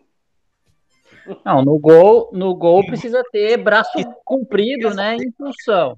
Não, 1.45 1.65
no 1.65 1.79
gol, 1.79 2.31
no 2.33 2.55
gol 2.55 2.85
precisa 2.85 3.23
ter 3.31 3.57
braço 3.57 3.93
comprido, 4.25 4.95
né? 4.95 5.17
Impulsão. 5.17 5.97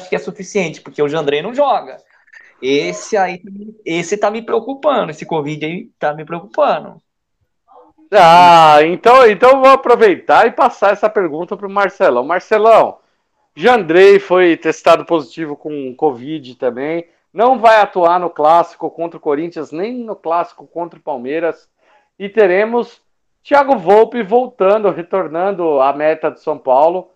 Acho 0.00 0.08
que 0.08 0.16
é 0.16 0.18
suficiente, 0.18 0.80
porque 0.80 1.02
o 1.02 1.08
Jandrei 1.08 1.42
não 1.42 1.54
joga. 1.54 1.98
Esse 2.60 3.16
aí, 3.16 3.42
esse 3.84 4.16
tá 4.16 4.30
me 4.30 4.42
preocupando. 4.42 5.10
Esse 5.10 5.26
Covid 5.26 5.64
aí 5.64 5.90
tá 5.98 6.14
me 6.14 6.24
preocupando. 6.24 7.00
Ah, 8.10 8.78
então, 8.84 9.26
então 9.28 9.60
vou 9.60 9.70
aproveitar 9.70 10.46
e 10.46 10.52
passar 10.52 10.92
essa 10.92 11.10
pergunta 11.10 11.56
para 11.56 11.66
o 11.66 11.70
Marcelão. 11.70 12.24
Marcelão, 12.24 12.98
Jandrei 13.54 14.18
foi 14.18 14.56
testado 14.56 15.04
positivo 15.04 15.56
com 15.56 15.94
Covid 15.94 16.54
também. 16.54 17.06
Não 17.32 17.58
vai 17.58 17.80
atuar 17.80 18.18
no 18.18 18.30
clássico 18.30 18.90
contra 18.90 19.18
o 19.18 19.20
Corinthians, 19.20 19.70
nem 19.70 19.92
no 19.92 20.16
clássico 20.16 20.66
contra 20.66 20.98
o 20.98 21.02
Palmeiras. 21.02 21.68
E 22.18 22.28
teremos 22.28 23.02
Thiago 23.46 23.78
Volpe 23.78 24.24
voltando, 24.24 24.90
retornando 24.90 25.80
à 25.80 25.92
meta 25.92 26.32
de 26.32 26.40
São 26.40 26.58
Paulo. 26.58 27.12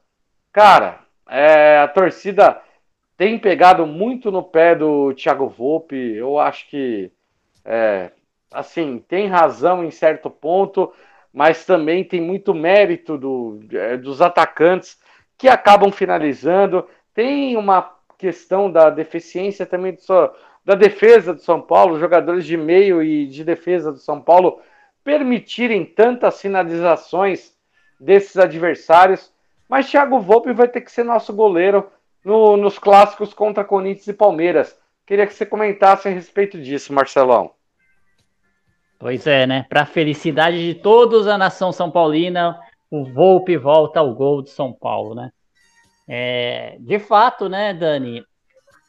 Cara, 0.52 1.00
é, 1.28 1.78
a 1.78 1.88
torcida 1.88 2.62
tem 3.16 3.36
pegado 3.36 3.84
muito 3.84 4.30
no 4.30 4.40
pé 4.40 4.76
do 4.76 5.12
Thiago 5.12 5.48
Volpe. 5.48 5.96
Eu 5.96 6.38
acho 6.38 6.68
que, 6.68 7.10
é, 7.64 8.12
assim, 8.52 9.04
tem 9.08 9.26
razão 9.26 9.82
em 9.82 9.90
certo 9.90 10.30
ponto, 10.30 10.92
mas 11.34 11.66
também 11.66 12.04
tem 12.04 12.20
muito 12.20 12.54
mérito 12.54 13.18
do, 13.18 13.58
é, 13.72 13.96
dos 13.96 14.22
atacantes 14.22 15.00
que 15.36 15.48
acabam 15.48 15.90
finalizando. 15.90 16.86
Tem 17.12 17.56
uma 17.56 17.92
questão 18.16 18.70
da 18.70 18.88
deficiência 18.88 19.66
também 19.66 19.94
do, 19.94 20.32
da 20.64 20.76
defesa 20.76 21.34
do 21.34 21.40
São 21.40 21.60
Paulo, 21.60 21.98
jogadores 21.98 22.46
de 22.46 22.56
meio 22.56 23.02
e 23.02 23.26
de 23.26 23.42
defesa 23.42 23.90
do 23.90 23.98
São 23.98 24.20
Paulo 24.20 24.60
permitirem 25.10 25.84
tantas 25.84 26.40
finalizações 26.40 27.52
desses 27.98 28.36
adversários. 28.36 29.32
Mas 29.68 29.90
Thiago 29.90 30.20
Volpe 30.20 30.52
vai 30.52 30.68
ter 30.68 30.82
que 30.82 30.92
ser 30.92 31.02
nosso 31.02 31.32
goleiro 31.32 31.90
no, 32.24 32.56
nos 32.56 32.78
clássicos 32.78 33.34
contra 33.34 33.64
Corinthians 33.64 34.06
e 34.06 34.12
Palmeiras. 34.12 34.78
Queria 35.04 35.26
que 35.26 35.34
você 35.34 35.44
comentasse 35.44 36.06
a 36.06 36.12
respeito 36.12 36.62
disso, 36.62 36.92
Marcelão. 36.92 37.50
Pois 39.00 39.26
é, 39.26 39.48
né? 39.48 39.66
Para 39.68 39.82
a 39.82 39.86
felicidade 39.86 40.74
de 40.74 40.80
todos 40.80 41.26
a 41.26 41.36
nação 41.36 41.72
São 41.72 41.90
Paulina, 41.90 42.60
o 42.88 43.04
Volpe 43.04 43.56
volta 43.56 43.98
ao 43.98 44.14
gol 44.14 44.42
de 44.42 44.50
São 44.50 44.72
Paulo, 44.72 45.16
né? 45.16 45.32
É, 46.06 46.76
de 46.78 47.00
fato, 47.00 47.48
né, 47.48 47.74
Dani? 47.74 48.24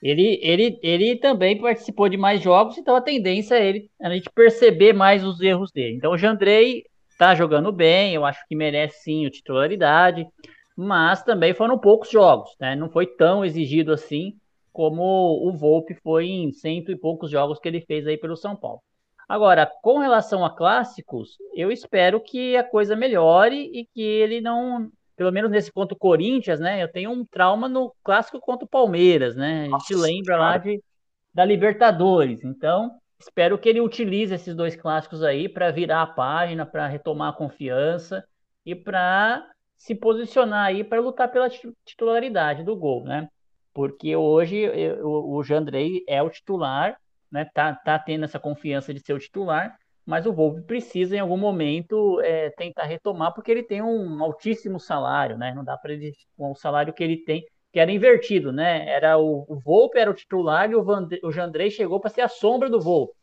Ele, 0.02 0.40
ele, 0.42 0.80
ele 0.82 1.16
também 1.16 1.60
participou 1.60 2.10
de 2.10 2.18
mais 2.18 2.42
jogos, 2.42 2.78
então 2.78 2.96
a 2.96 3.02
tendência 3.02 3.56
é 3.56 3.68
ele, 3.68 3.92
a 4.02 4.10
gente 4.10 4.30
perceber 4.34 4.94
mais 4.94 5.24
os 5.24 5.40
erros 5.40 5.72
dele. 5.72 5.96
Então 5.96 6.12
o 6.12 6.18
Jandrei 6.18 6.84
tá 7.20 7.36
jogando 7.36 7.72
bem, 7.72 8.16
eu 8.16 8.26
acho 8.26 8.44
que 8.48 8.56
merece 8.56 9.04
sim 9.04 9.28
a 9.28 9.30
titularidade, 9.30 10.28
mas 10.76 11.22
também 11.24 11.54
foram 11.54 11.78
poucos 11.78 12.10
jogos, 12.10 12.56
né? 12.60 12.76
Não 12.76 12.90
foi 12.90 13.06
tão 13.06 13.46
exigido 13.46 13.94
assim 13.94 14.34
como 14.74 15.04
o 15.48 15.52
Volpe 15.52 15.94
foi 15.94 16.28
em 16.28 16.52
cento 16.52 16.92
e 16.92 16.98
poucos 16.98 17.30
jogos 17.30 17.60
que 17.60 17.68
ele 17.68 17.82
fez 17.82 18.08
aí 18.08 18.18
pelo 18.18 18.36
São 18.36 18.56
Paulo. 18.56 18.82
Agora, 19.28 19.70
com 19.82 20.00
relação 20.00 20.44
a 20.44 20.50
clássicos, 20.50 21.38
eu 21.54 21.72
espero 21.72 22.20
que 22.20 22.58
a 22.58 22.64
coisa 22.64 22.96
melhore 22.96 23.70
e 23.74 23.86
que 23.86 24.02
ele 24.02 24.42
não, 24.42 24.90
pelo 25.16 25.32
menos 25.32 25.52
nesse 25.52 25.72
contra 25.72 25.96
o 25.96 26.00
Corinthians, 26.00 26.60
né? 26.60 26.82
Eu 26.82 26.92
tenho 26.92 27.12
um 27.12 27.26
trauma 27.26 27.68
no 27.68 27.94
clássico 28.04 28.40
contra 28.40 28.66
o 28.66 28.70
Palmeiras, 28.70 29.36
né? 29.36 29.62
A 29.62 29.64
gente 29.64 29.94
Nossa, 29.94 29.98
lembra 29.98 30.38
cara. 30.38 30.40
lá 30.40 30.58
de, 30.58 30.84
da 31.34 31.46
Libertadores. 31.46 32.44
Então, 32.44 32.92
espero 33.20 33.58
que 33.58 33.70
ele 33.70 33.82
utilize 33.82 34.34
esses 34.34 34.56
dois 34.56 34.76
clássicos 34.76 35.24
aí 35.24 35.48
para 35.48 35.72
virar 35.72 36.02
a 36.02 36.08
página, 36.08 36.66
para 36.66 36.88
retomar 36.88 37.30
a 37.30 37.38
confiança 37.38 38.24
e 38.66 38.76
para 38.76 39.48
se 39.78 39.96
posicionar 39.96 40.68
aí 40.68 40.84
para 40.84 41.02
lutar 41.02 41.32
pela 41.32 41.50
titularidade 41.84 42.64
do 42.64 42.76
gol, 42.76 43.04
né? 43.04 43.28
Porque 43.74 44.16
hoje 44.16 44.58
eu, 44.58 45.08
o 45.08 45.44
Jandrei 45.44 46.04
é 46.08 46.22
o 46.22 46.30
titular, 46.30 46.98
né? 47.32 47.46
Tá, 47.54 47.74
tá 47.74 47.98
tendo 47.98 48.26
essa 48.26 48.40
confiança 48.40 48.94
de 48.94 49.00
ser 49.00 49.14
o 49.14 49.20
titular 49.20 49.76
mas 50.06 50.26
o 50.26 50.34
Volpe 50.34 50.62
precisa 50.62 51.16
em 51.16 51.20
algum 51.20 51.38
momento 51.38 52.20
é, 52.22 52.50
tentar 52.52 52.84
retomar 52.84 53.34
porque 53.34 53.52
ele 53.52 53.64
tem 53.64 53.82
um 53.82 54.24
altíssimo 54.24 54.80
salário, 54.80 55.38
né? 55.38 55.54
Não 55.54 55.64
dá 55.64 55.78
para 55.78 55.94
ele 55.94 56.14
com 56.38 56.52
o 56.52 56.56
salário 56.56 56.94
que 56.94 57.04
ele 57.04 57.18
tem, 57.18 57.46
que 57.72 57.80
era 57.80 57.92
invertido, 57.92 58.52
né? 58.52 58.90
Era 58.90 59.18
o, 59.18 59.46
o 59.48 59.60
Volpe 59.60 60.00
era 60.00 60.10
o 60.10 60.14
titular 60.14 60.70
e 60.72 60.76
o, 60.76 60.84
Vandre, 60.84 61.20
o 61.24 61.32
Jandrei 61.32 61.70
chegou 61.70 62.00
para 62.00 62.10
ser 62.10 62.22
a 62.22 62.28
sombra 62.28 62.70
do 62.70 62.80
Volpe. 62.80 63.14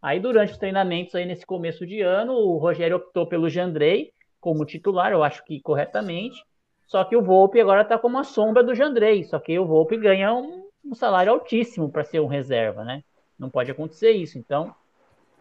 Aí 0.00 0.18
durante 0.18 0.52
os 0.52 0.58
treinamentos 0.58 1.14
aí 1.14 1.26
nesse 1.26 1.44
começo 1.44 1.86
de 1.86 2.00
ano, 2.00 2.32
o 2.32 2.56
Rogério 2.56 2.96
optou 2.96 3.26
pelo 3.26 3.50
Jandrei 3.50 4.12
como 4.40 4.64
titular, 4.64 5.12
eu 5.12 5.22
acho 5.22 5.44
que 5.44 5.60
corretamente. 5.60 6.42
Só 6.86 7.04
que 7.04 7.16
o 7.16 7.22
Volpe 7.22 7.60
agora 7.60 7.82
está 7.82 7.98
como 7.98 8.18
a 8.18 8.24
sombra 8.24 8.64
do 8.64 8.74
Jandrei, 8.74 9.22
só 9.24 9.38
que 9.38 9.58
o 9.58 9.66
Volpe 9.66 9.96
ganha 9.96 10.32
um, 10.32 10.64
um 10.84 10.94
salário 10.94 11.32
altíssimo 11.32 11.90
para 11.90 12.02
ser 12.02 12.20
um 12.20 12.26
reserva, 12.26 12.84
né? 12.84 13.04
Não 13.38 13.50
pode 13.50 13.70
acontecer 13.70 14.10
isso. 14.12 14.38
Então, 14.38 14.74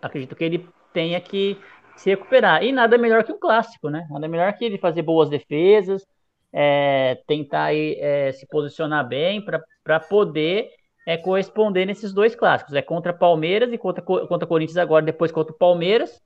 acredito 0.01 0.35
que 0.35 0.43
ele 0.43 0.67
tenha 0.93 1.19
que 1.19 1.57
se 1.95 2.09
recuperar. 2.09 2.63
E 2.63 2.71
nada 2.71 2.97
melhor 2.97 3.23
que 3.23 3.31
um 3.31 3.39
clássico, 3.39 3.89
né? 3.89 4.07
Nada 4.09 4.27
melhor 4.27 4.53
que 4.53 4.65
ele 4.65 4.77
fazer 4.77 5.01
boas 5.01 5.29
defesas, 5.29 6.05
é, 6.51 7.21
tentar 7.27 7.65
aí, 7.65 7.95
é, 7.99 8.31
se 8.31 8.47
posicionar 8.47 9.07
bem 9.07 9.43
para 9.43 9.99
poder 9.99 10.69
é, 11.05 11.17
corresponder 11.17 11.85
nesses 11.85 12.13
dois 12.13 12.35
clássicos. 12.35 12.73
É 12.73 12.81
contra 12.81 13.13
Palmeiras 13.13 13.71
e 13.73 13.77
contra, 13.77 14.01
contra 14.01 14.47
Corinthians 14.47 14.77
agora, 14.77 15.05
depois 15.05 15.31
contra 15.31 15.53
o 15.53 15.57
Palmeiras. 15.57 16.21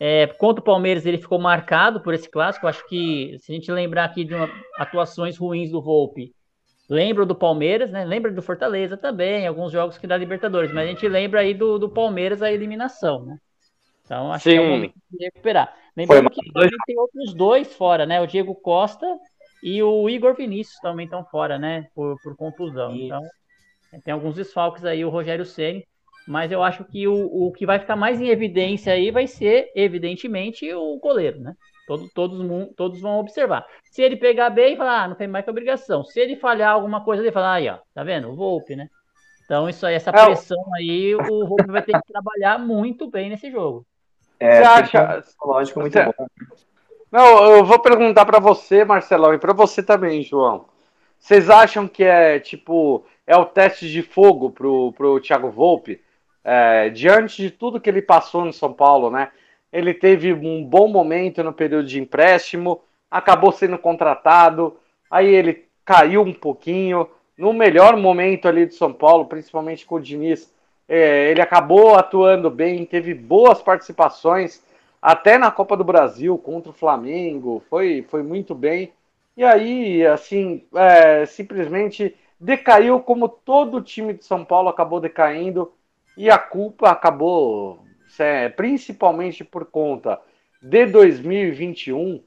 É, 0.00 0.26
contra 0.26 0.60
o 0.60 0.64
Palmeiras 0.64 1.06
ele 1.06 1.18
ficou 1.18 1.38
marcado 1.38 2.00
por 2.00 2.14
esse 2.14 2.28
clássico. 2.28 2.66
Acho 2.66 2.86
que 2.88 3.36
se 3.38 3.52
a 3.52 3.54
gente 3.54 3.70
lembrar 3.70 4.04
aqui 4.04 4.24
de 4.24 4.34
uma, 4.34 4.50
atuações 4.78 5.38
ruins 5.38 5.70
do 5.70 5.80
Volpe, 5.80 6.34
lembra 6.88 7.24
do 7.24 7.34
Palmeiras, 7.34 7.90
né? 7.90 8.04
Lembra 8.04 8.32
do 8.32 8.42
Fortaleza 8.42 8.96
também, 8.96 9.46
alguns 9.46 9.70
jogos 9.70 9.98
que 9.98 10.06
dá 10.06 10.16
Libertadores, 10.16 10.72
mas 10.72 10.84
a 10.84 10.90
gente 10.90 11.06
lembra 11.06 11.40
aí 11.40 11.54
do, 11.54 11.78
do 11.78 11.88
Palmeiras 11.88 12.42
a 12.42 12.50
eliminação, 12.50 13.24
né? 13.24 13.38
Então 14.12 14.30
acho 14.30 14.44
Sim. 14.44 14.50
que 14.50 14.56
é 14.56 14.60
o 14.60 14.68
momento 14.68 14.94
de 15.10 15.24
recuperar. 15.24 15.74
Lembrando 15.96 16.28
que 16.28 16.52
tem 16.86 16.98
outros 16.98 17.32
dois 17.32 17.74
fora, 17.74 18.04
né? 18.04 18.20
O 18.20 18.26
Diego 18.26 18.54
Costa 18.54 19.06
e 19.62 19.82
o 19.82 20.06
Igor 20.06 20.34
Vinícius 20.34 20.78
também 20.80 21.06
estão 21.06 21.24
fora, 21.24 21.58
né? 21.58 21.88
Por, 21.94 22.20
por 22.22 22.36
contusão. 22.36 22.94
Isso. 22.94 23.06
Então 23.06 23.22
tem 24.04 24.12
alguns 24.12 24.34
desfalques 24.34 24.84
aí, 24.84 25.02
o 25.02 25.08
Rogério 25.08 25.46
Ceni. 25.46 25.86
Mas 26.28 26.52
eu 26.52 26.62
acho 26.62 26.84
que 26.84 27.08
o, 27.08 27.14
o 27.14 27.52
que 27.52 27.64
vai 27.64 27.78
ficar 27.78 27.96
mais 27.96 28.20
em 28.20 28.28
evidência 28.28 28.92
aí 28.92 29.10
vai 29.10 29.26
ser, 29.26 29.72
evidentemente, 29.74 30.72
o 30.72 30.98
goleiro, 30.98 31.40
né? 31.40 31.54
Todo, 31.86 32.08
todos, 32.14 32.74
todos 32.76 33.00
vão 33.00 33.18
observar. 33.18 33.66
Se 33.90 34.02
ele 34.02 34.16
pegar 34.16 34.50
bem, 34.50 34.76
falar, 34.76 35.04
ah, 35.04 35.08
não 35.08 35.16
tem 35.16 35.26
mais 35.26 35.44
que 35.44 35.50
obrigação. 35.50 36.04
Se 36.04 36.20
ele 36.20 36.36
falhar 36.36 36.72
alguma 36.72 37.02
coisa, 37.02 37.22
ele 37.22 37.32
falar, 37.32 37.54
aí, 37.54 37.68
ó, 37.68 37.78
tá 37.92 38.04
vendo? 38.04 38.30
O 38.30 38.36
Volpe, 38.36 38.76
né? 38.76 38.88
Então, 39.44 39.68
isso 39.68 39.84
aí, 39.84 39.94
essa 39.94 40.10
é 40.10 40.12
pressão 40.12 40.62
aí, 40.76 41.14
o 41.14 41.46
Volpe 41.46 41.66
vai 41.66 41.82
ter 41.82 41.92
que 41.92 42.12
trabalhar 42.12 42.58
muito 42.58 43.10
bem 43.10 43.28
nesse 43.28 43.50
jogo. 43.50 43.84
É, 44.42 44.56
você 44.56 44.62
acha 44.62 45.22
psicológico 45.22 45.80
muito 45.80 45.92
você... 45.92 46.04
bom. 46.04 46.26
Não, 47.10 47.56
eu 47.56 47.64
vou 47.64 47.78
perguntar 47.78 48.24
para 48.24 48.40
você, 48.40 48.84
Marcelão, 48.84 49.34
e 49.34 49.38
para 49.38 49.52
você 49.52 49.82
também, 49.82 50.22
João. 50.22 50.66
Vocês 51.18 51.50
acham 51.50 51.86
que 51.86 52.02
é 52.02 52.40
tipo 52.40 53.04
é 53.26 53.36
o 53.36 53.44
teste 53.44 53.88
de 53.88 54.02
fogo 54.02 54.50
pro, 54.50 54.92
pro 54.92 55.20
Thiago 55.20 55.50
Volpe? 55.50 56.00
É, 56.42 56.88
diante 56.88 57.40
de 57.40 57.50
tudo 57.50 57.80
que 57.80 57.88
ele 57.88 58.02
passou 58.02 58.44
no 58.44 58.52
São 58.52 58.72
Paulo, 58.72 59.10
né? 59.10 59.30
Ele 59.72 59.94
teve 59.94 60.32
um 60.32 60.64
bom 60.64 60.88
momento 60.88 61.42
no 61.42 61.52
período 61.52 61.86
de 61.86 62.00
empréstimo, 62.00 62.82
acabou 63.10 63.52
sendo 63.52 63.78
contratado, 63.78 64.76
aí 65.10 65.28
ele 65.28 65.66
caiu 65.84 66.22
um 66.22 66.32
pouquinho. 66.32 67.08
No 67.38 67.52
melhor 67.52 67.96
momento 67.96 68.48
ali 68.48 68.66
do 68.66 68.74
São 68.74 68.92
Paulo, 68.92 69.26
principalmente 69.26 69.86
com 69.86 69.94
o 69.94 70.00
Diniz, 70.00 70.52
é, 70.88 71.30
ele 71.30 71.40
acabou 71.40 71.94
atuando 71.94 72.50
bem, 72.50 72.84
teve 72.84 73.14
boas 73.14 73.62
participações, 73.62 74.62
até 75.00 75.38
na 75.38 75.50
Copa 75.50 75.76
do 75.76 75.84
Brasil 75.84 76.36
contra 76.38 76.70
o 76.70 76.74
Flamengo, 76.74 77.62
foi, 77.68 78.06
foi 78.08 78.22
muito 78.22 78.54
bem. 78.54 78.92
E 79.36 79.44
aí, 79.44 80.06
assim, 80.06 80.64
é, 80.74 81.24
simplesmente 81.26 82.14
decaiu 82.38 83.00
como 83.00 83.28
todo 83.28 83.78
o 83.78 83.82
time 83.82 84.12
de 84.12 84.24
São 84.24 84.44
Paulo 84.44 84.68
acabou 84.68 85.00
decaindo, 85.00 85.72
e 86.16 86.30
a 86.30 86.38
culpa 86.38 86.90
acabou, 86.90 87.82
é, 88.18 88.48
principalmente 88.48 89.42
por 89.44 89.64
conta 89.64 90.20
de 90.60 90.86
2021, 90.86 92.22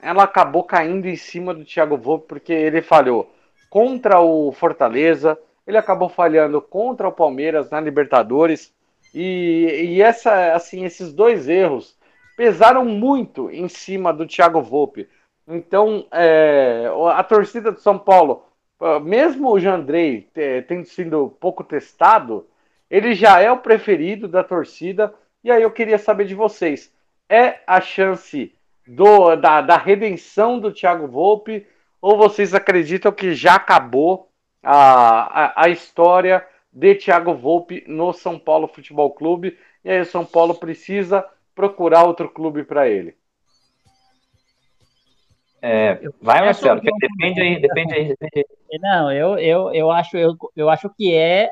ela 0.00 0.24
acabou 0.24 0.64
caindo 0.64 1.06
em 1.06 1.16
cima 1.16 1.52
do 1.52 1.64
Thiago 1.64 1.96
Volpe, 1.96 2.26
porque 2.28 2.52
ele 2.52 2.82
falhou 2.82 3.30
contra 3.68 4.20
o 4.20 4.52
Fortaleza, 4.52 5.38
ele 5.66 5.76
acabou 5.76 6.08
falhando 6.08 6.60
contra 6.62 7.08
o 7.08 7.12
Palmeiras 7.12 7.70
na 7.70 7.80
Libertadores. 7.80 8.72
E, 9.14 9.94
e 9.94 10.02
essa, 10.02 10.54
assim, 10.54 10.84
esses 10.84 11.12
dois 11.12 11.48
erros 11.48 11.96
pesaram 12.36 12.84
muito 12.84 13.50
em 13.50 13.68
cima 13.68 14.12
do 14.12 14.26
Thiago 14.26 14.60
Volpe. 14.62 15.08
Então, 15.48 16.06
é, 16.12 16.90
a 17.12 17.22
torcida 17.24 17.72
do 17.72 17.80
São 17.80 17.98
Paulo, 17.98 18.44
mesmo 19.02 19.50
o 19.50 19.58
Jandrei 19.58 20.28
tendo 20.68 20.84
sido 20.84 21.34
pouco 21.40 21.64
testado, 21.64 22.46
ele 22.90 23.14
já 23.14 23.40
é 23.40 23.50
o 23.50 23.58
preferido 23.58 24.28
da 24.28 24.44
torcida. 24.44 25.12
E 25.42 25.50
aí 25.50 25.62
eu 25.62 25.70
queria 25.70 25.98
saber 25.98 26.26
de 26.26 26.34
vocês: 26.34 26.92
é 27.28 27.60
a 27.66 27.80
chance 27.80 28.52
do, 28.86 29.34
da, 29.36 29.60
da 29.60 29.76
redenção 29.76 30.58
do 30.58 30.72
Thiago 30.72 31.06
Volpe? 31.06 31.66
Ou 32.00 32.16
vocês 32.16 32.54
acreditam 32.54 33.10
que 33.10 33.34
já 33.34 33.54
acabou 33.54 34.25
a, 34.66 35.44
a, 35.44 35.64
a 35.64 35.68
história 35.68 36.44
de 36.72 36.96
Thiago 36.96 37.32
Volpe 37.34 37.84
no 37.86 38.12
São 38.12 38.36
Paulo 38.36 38.66
Futebol 38.66 39.12
Clube. 39.12 39.56
E 39.84 39.90
aí 39.90 40.00
o 40.00 40.04
São 40.04 40.26
Paulo 40.26 40.56
precisa 40.56 41.24
procurar 41.54 42.04
outro 42.04 42.28
clube 42.28 42.64
para 42.64 42.88
ele. 42.88 43.14
É, 45.62 46.00
vai, 46.20 46.44
Marcelo, 46.44 46.80
depende 46.80 47.40
aí, 47.40 47.60
depende 47.60 47.94
aí, 47.94 48.08
depende 48.08 48.46
aí. 48.70 48.78
Não, 48.80 49.10
eu, 49.10 49.38
eu, 49.38 49.72
eu, 49.72 49.90
acho, 49.90 50.16
eu, 50.16 50.36
eu 50.54 50.68
acho 50.68 50.90
que 50.90 51.14
é, 51.14 51.50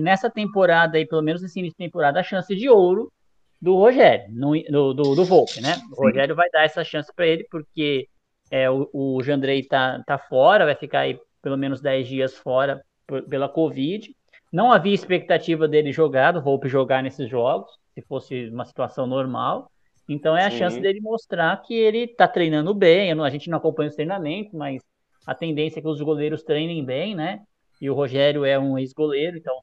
nessa 0.00 0.30
temporada 0.30 0.96
aí, 0.96 1.06
pelo 1.06 1.22
menos 1.22 1.42
nesse 1.42 1.58
início 1.58 1.76
de 1.78 1.84
temporada, 1.84 2.20
a 2.20 2.24
chance 2.24 2.54
de 2.56 2.68
ouro 2.68 3.12
do 3.60 3.76
Rogério, 3.76 4.26
no, 4.30 4.52
do, 4.62 4.94
do, 4.94 5.14
do 5.14 5.24
Volpe, 5.24 5.60
né? 5.60 5.76
O 5.92 6.04
Rogério 6.04 6.34
vai 6.34 6.50
dar 6.50 6.64
essa 6.64 6.82
chance 6.82 7.10
para 7.14 7.26
ele, 7.26 7.46
porque 7.50 8.08
é, 8.50 8.68
o, 8.70 8.88
o 8.92 9.22
Jandrei 9.22 9.62
tá, 9.62 10.02
tá 10.06 10.18
fora, 10.18 10.64
vai 10.64 10.74
ficar 10.74 11.00
aí 11.00 11.18
pelo 11.46 11.56
menos 11.56 11.80
10 11.80 12.08
dias 12.08 12.36
fora 12.36 12.84
pela 13.30 13.48
Covid. 13.48 14.12
Não 14.52 14.72
havia 14.72 14.92
expectativa 14.92 15.68
dele 15.68 15.92
jogar, 15.92 16.32
do 16.32 16.42
Volpe 16.42 16.68
jogar 16.68 17.04
nesses 17.04 17.30
jogos, 17.30 17.70
se 17.94 18.02
fosse 18.02 18.48
uma 18.48 18.64
situação 18.64 19.06
normal. 19.06 19.70
Então 20.08 20.36
é 20.36 20.44
a 20.44 20.50
Sim. 20.50 20.58
chance 20.58 20.80
dele 20.80 21.00
mostrar 21.00 21.56
que 21.62 21.72
ele 21.72 21.98
está 21.98 22.26
treinando 22.26 22.74
bem. 22.74 23.12
a 23.12 23.30
gente 23.30 23.48
não 23.48 23.58
acompanha 23.58 23.90
os 23.90 23.94
treinamentos, 23.94 24.52
mas 24.54 24.82
a 25.24 25.36
tendência 25.36 25.78
é 25.78 25.82
que 25.82 25.86
os 25.86 26.00
goleiros 26.00 26.42
treinem 26.42 26.84
bem, 26.84 27.14
né? 27.14 27.42
E 27.80 27.88
o 27.88 27.94
Rogério 27.94 28.44
é 28.44 28.58
um 28.58 28.76
ex-goleiro, 28.76 29.36
então 29.36 29.54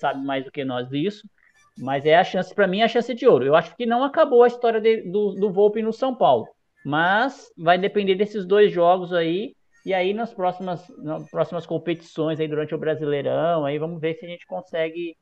sabe 0.00 0.24
mais 0.24 0.44
do 0.44 0.50
que 0.50 0.64
nós 0.64 0.88
disso. 0.88 1.28
Mas 1.78 2.04
é 2.06 2.16
a 2.16 2.24
chance, 2.24 2.52
para 2.52 2.66
mim, 2.66 2.80
é 2.80 2.86
a 2.86 2.88
chance 2.88 3.14
de 3.14 3.24
ouro. 3.24 3.46
Eu 3.46 3.54
acho 3.54 3.76
que 3.76 3.86
não 3.86 4.02
acabou 4.02 4.42
a 4.42 4.48
história 4.48 4.80
de, 4.80 5.02
do, 5.02 5.32
do 5.34 5.52
Volpe 5.52 5.80
no 5.80 5.92
São 5.92 6.12
Paulo. 6.12 6.48
Mas 6.84 7.52
vai 7.56 7.78
depender 7.78 8.16
desses 8.16 8.44
dois 8.44 8.72
jogos 8.72 9.12
aí. 9.12 9.54
E 9.84 9.94
aí 9.94 10.12
nas 10.12 10.32
próximas, 10.32 10.86
nas 10.98 11.30
próximas 11.30 11.66
competições 11.66 12.38
aí 12.38 12.46
durante 12.46 12.74
o 12.74 12.78
Brasileirão, 12.78 13.64
aí 13.64 13.78
vamos 13.78 14.00
ver 14.00 14.14
se 14.14 14.26
a 14.26 14.28
gente 14.28 14.46
consegue 14.46 15.16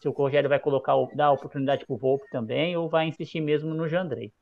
se 0.00 0.08
o 0.08 0.12
Rogério 0.12 0.48
vai 0.48 0.58
colocar 0.58 0.94
dar 1.14 1.32
oportunidade 1.32 1.86
para 1.86 1.94
o 1.94 1.98
Volpe 1.98 2.28
também 2.30 2.76
ou 2.76 2.88
vai 2.88 3.06
insistir 3.06 3.40
mesmo 3.40 3.72
no 3.72 3.88
Jandrei. 3.88 4.32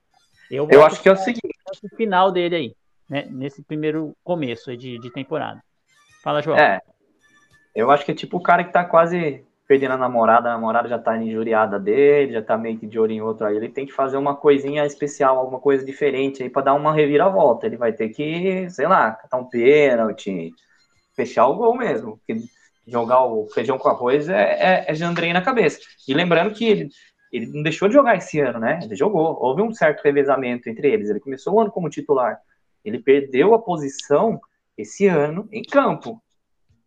Eu, 0.50 0.66
eu 0.70 0.84
acho 0.84 1.02
que 1.02 1.08
é 1.08 1.12
o 1.12 1.16
seguinte, 1.16 1.50
o 1.82 1.96
final 1.96 2.32
dele 2.32 2.56
aí, 2.56 2.76
né, 3.08 3.26
nesse 3.30 3.62
primeiro 3.62 4.16
começo 4.24 4.74
de, 4.76 4.98
de 4.98 5.10
temporada. 5.12 5.62
Fala, 6.22 6.40
João. 6.40 6.56
É. 6.56 6.80
Eu 7.74 7.90
acho 7.90 8.04
que 8.04 8.12
é 8.12 8.14
tipo 8.14 8.38
o 8.38 8.42
cara 8.42 8.64
que 8.64 8.72
tá 8.72 8.84
quase 8.84 9.44
perdendo 9.68 9.92
a 9.92 9.98
namorada, 9.98 10.48
a 10.48 10.52
namorada 10.52 10.88
já 10.88 10.98
tá 10.98 11.14
injuriada 11.18 11.78
dele, 11.78 12.32
já 12.32 12.42
tá 12.42 12.56
meio 12.56 12.78
que 12.78 12.86
de 12.86 12.98
olho 12.98 13.12
em 13.12 13.20
outro 13.20 13.46
aí, 13.46 13.54
ele 13.54 13.68
tem 13.68 13.84
que 13.84 13.92
fazer 13.92 14.16
uma 14.16 14.34
coisinha 14.34 14.86
especial, 14.86 15.38
alguma 15.38 15.60
coisa 15.60 15.84
diferente 15.84 16.42
aí 16.42 16.48
para 16.48 16.62
dar 16.62 16.74
uma 16.74 16.94
reviravolta. 16.94 17.66
Ele 17.66 17.76
vai 17.76 17.92
ter 17.92 18.08
que, 18.08 18.68
sei 18.70 18.88
lá, 18.88 19.12
catar 19.12 19.36
um 19.36 19.44
pênalti, 19.44 20.54
fechar 21.14 21.46
o 21.46 21.56
gol 21.56 21.76
mesmo. 21.76 22.18
Jogar 22.86 23.22
o 23.26 23.46
feijão 23.50 23.76
com 23.76 23.90
arroz 23.90 24.30
é, 24.30 24.56
é, 24.58 24.84
é 24.88 24.94
Jandrei 24.94 25.34
na 25.34 25.42
cabeça. 25.42 25.78
E 26.08 26.14
lembrando 26.14 26.54
que 26.54 26.64
ele, 26.64 26.88
ele 27.30 27.46
não 27.48 27.62
deixou 27.62 27.88
de 27.88 27.94
jogar 27.94 28.16
esse 28.16 28.40
ano, 28.40 28.58
né? 28.58 28.80
Ele 28.82 28.96
jogou. 28.96 29.36
Houve 29.38 29.60
um 29.60 29.70
certo 29.74 30.02
revezamento 30.02 30.70
entre 30.70 30.90
eles. 30.90 31.10
Ele 31.10 31.20
começou 31.20 31.52
o 31.52 31.60
ano 31.60 31.70
como 31.70 31.90
titular. 31.90 32.40
Ele 32.82 32.98
perdeu 32.98 33.52
a 33.52 33.58
posição 33.58 34.40
esse 34.78 35.06
ano 35.06 35.46
em 35.52 35.62
campo. 35.62 36.22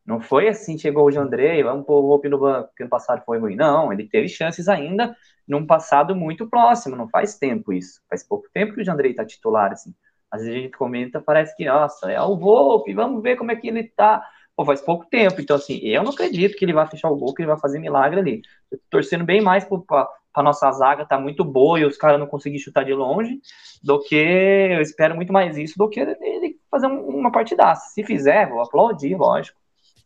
Não 0.06 0.20
foi 0.20 0.48
assim, 0.48 0.78
chegou 0.78 1.06
o 1.06 1.12
Jandrei, 1.12 1.64
vamos 1.64 1.86
pôr 1.86 2.00
o 2.00 2.08
Volpe 2.08 2.28
no 2.28 2.40
banco, 2.40 2.70
porque 2.70 2.84
no 2.84 2.90
passado 2.90 3.24
foi 3.26 3.40
ruim. 3.40 3.56
Não, 3.56 3.94
ele 3.94 4.08
teve 4.08 4.28
chances 4.28 4.68
ainda 4.68 5.16
num 5.48 5.66
passado 5.66 6.16
muito 6.16 6.48
próximo, 6.50 6.96
não 6.96 7.08
faz 7.10 7.38
tempo 7.38 7.72
isso. 7.74 8.02
Faz 8.10 8.24
pouco 8.24 8.48
tempo 8.54 8.74
que 8.74 8.82
o 8.82 8.86
Jandrei 8.86 9.14
tá 9.14 9.26
titular, 9.26 9.72
assim. 9.72 9.94
Às 10.32 10.42
vezes 10.42 10.58
a 10.58 10.62
gente 10.62 10.78
comenta, 10.78 11.22
parece 11.22 11.56
que, 11.56 11.66
nossa, 11.66 12.12
é 12.12 12.22
o 12.22 12.38
Volpe, 12.38 12.94
vamos 12.94 13.22
ver 13.22 13.36
como 13.36 13.52
é 13.52 13.56
que 13.56 13.68
ele 13.68 13.84
tá 13.84 14.24
pô, 14.56 14.66
faz 14.66 14.82
pouco 14.82 15.06
tempo. 15.06 15.42
Então, 15.42 15.56
assim, 15.56 15.78
eu 15.80 16.04
não 16.04 16.12
acredito 16.12 16.56
que 16.56 16.66
ele 16.66 16.74
vai 16.74 16.88
fechar 16.88 17.10
o 17.10 17.16
gol, 17.16 17.34
que 17.34 17.42
ele 17.42 17.50
vai 17.50 17.60
fazer 17.60 17.80
milagre 17.80 18.20
ali. 18.20 18.42
Eu 18.72 18.78
tô 18.78 18.84
torcendo 18.92 19.24
bem 19.26 19.42
mais 19.42 19.66
para 19.66 20.08
a 20.34 20.44
nossa 20.44 20.72
zaga 20.72 21.06
tá 21.06 21.20
muito 21.20 21.44
boa 21.44 21.80
e 21.80 21.86
os 21.86 21.98
caras 21.98 22.20
não 22.20 22.28
conseguir 22.28 22.60
chutar 22.60 22.86
de 22.86 22.94
longe, 22.94 23.40
do 23.84 24.00
que 24.00 24.16
eu 24.16 24.82
espero 24.82 25.16
muito 25.16 25.34
mais 25.34 25.58
isso 25.58 25.78
do 25.78 25.90
que 25.90 26.00
ele 26.00 26.58
fazer 26.70 26.88
uma 26.88 27.32
partidaça. 27.32 27.90
Se 27.94 28.04
fizer, 28.04 28.50
vou 28.50 28.62
aplaudir, 28.62 29.16
lógico. 29.16 29.61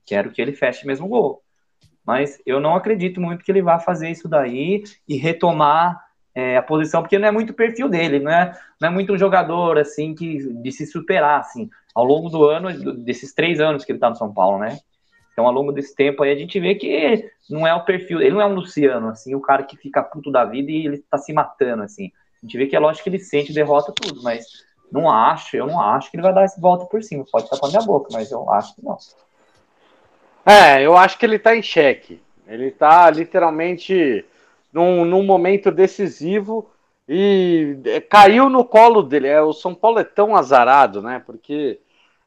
Quero 0.05 0.31
que 0.31 0.41
ele 0.41 0.53
feche 0.53 0.85
mesmo 0.85 1.05
o 1.05 1.09
gol. 1.09 1.41
Mas 2.05 2.39
eu 2.45 2.59
não 2.59 2.75
acredito 2.75 3.19
muito 3.19 3.43
que 3.43 3.51
ele 3.51 3.61
vá 3.61 3.79
fazer 3.79 4.09
isso 4.09 4.27
daí 4.27 4.83
e 5.07 5.17
retomar 5.17 5.99
é, 6.35 6.57
a 6.57 6.61
posição, 6.61 7.01
porque 7.01 7.17
não 7.17 7.27
é 7.27 7.31
muito 7.31 7.51
o 7.51 7.55
perfil 7.55 7.89
dele, 7.89 8.19
não 8.19 8.31
é, 8.31 8.51
não 8.79 8.89
é 8.89 8.91
muito 8.91 9.13
um 9.13 9.17
jogador 9.17 9.77
assim 9.77 10.13
que 10.13 10.53
de 10.61 10.71
se 10.71 10.85
superar 10.85 11.39
assim 11.39 11.69
ao 11.95 12.03
longo 12.03 12.29
do 12.29 12.43
ano, 12.43 12.93
desses 13.03 13.33
três 13.33 13.61
anos 13.61 13.85
que 13.85 13.91
ele 13.91 13.97
está 13.97 14.09
no 14.09 14.17
São 14.17 14.33
Paulo, 14.33 14.59
né? 14.59 14.77
Então, 15.31 15.45
ao 15.45 15.51
longo 15.51 15.71
desse 15.71 15.95
tempo 15.95 16.23
aí, 16.23 16.31
a 16.31 16.35
gente 16.35 16.59
vê 16.59 16.75
que 16.75 17.29
não 17.49 17.65
é 17.65 17.73
o 17.73 17.83
perfil, 17.83 18.21
ele 18.21 18.31
não 18.31 18.41
é 18.41 18.45
um 18.45 18.53
Luciano, 18.53 19.09
assim, 19.09 19.33
o 19.33 19.41
cara 19.41 19.63
que 19.63 19.77
fica 19.77 20.03
puto 20.03 20.31
da 20.31 20.45
vida 20.45 20.71
e 20.71 20.85
ele 20.85 20.97
tá 21.09 21.17
se 21.17 21.33
matando, 21.33 21.83
assim. 21.83 22.11
A 22.41 22.45
gente 22.45 22.57
vê 22.57 22.67
que 22.67 22.75
é 22.75 22.79
lógico 22.79 23.03
que 23.03 23.09
ele 23.09 23.19
sente 23.19 23.53
derrota 23.53 23.93
tudo, 23.93 24.21
mas 24.21 24.45
não 24.91 25.09
acho, 25.09 25.57
eu 25.57 25.67
não 25.67 25.81
acho 25.81 26.11
que 26.11 26.17
ele 26.17 26.23
vai 26.23 26.33
dar 26.33 26.45
esse 26.45 26.59
volta 26.59 26.85
por 26.85 27.03
cima. 27.03 27.25
Pode 27.29 27.49
tapar 27.49 27.69
minha 27.69 27.81
boca, 27.81 28.09
mas 28.11 28.31
eu 28.31 28.49
acho 28.51 28.75
que 28.75 28.83
não. 28.83 28.97
É, 30.45 30.85
eu 30.85 30.95
acho 30.95 31.17
que 31.17 31.25
ele 31.25 31.39
tá 31.39 31.55
em 31.55 31.61
xeque. 31.61 32.21
Ele 32.47 32.69
tá 32.69 33.09
literalmente 33.09 34.23
num, 34.71 35.03
num 35.03 35.23
momento 35.23 35.71
decisivo 35.71 36.69
e 37.07 37.77
é, 37.85 37.99
caiu 38.01 38.49
no 38.49 38.63
colo 38.63 39.01
dele. 39.01 39.27
É, 39.27 39.41
o 39.41 39.53
São 39.53 39.73
Paulo 39.73 39.99
é 39.99 40.03
tão 40.03 40.35
azarado, 40.35 41.01
né? 41.01 41.21
Porque 41.25 41.79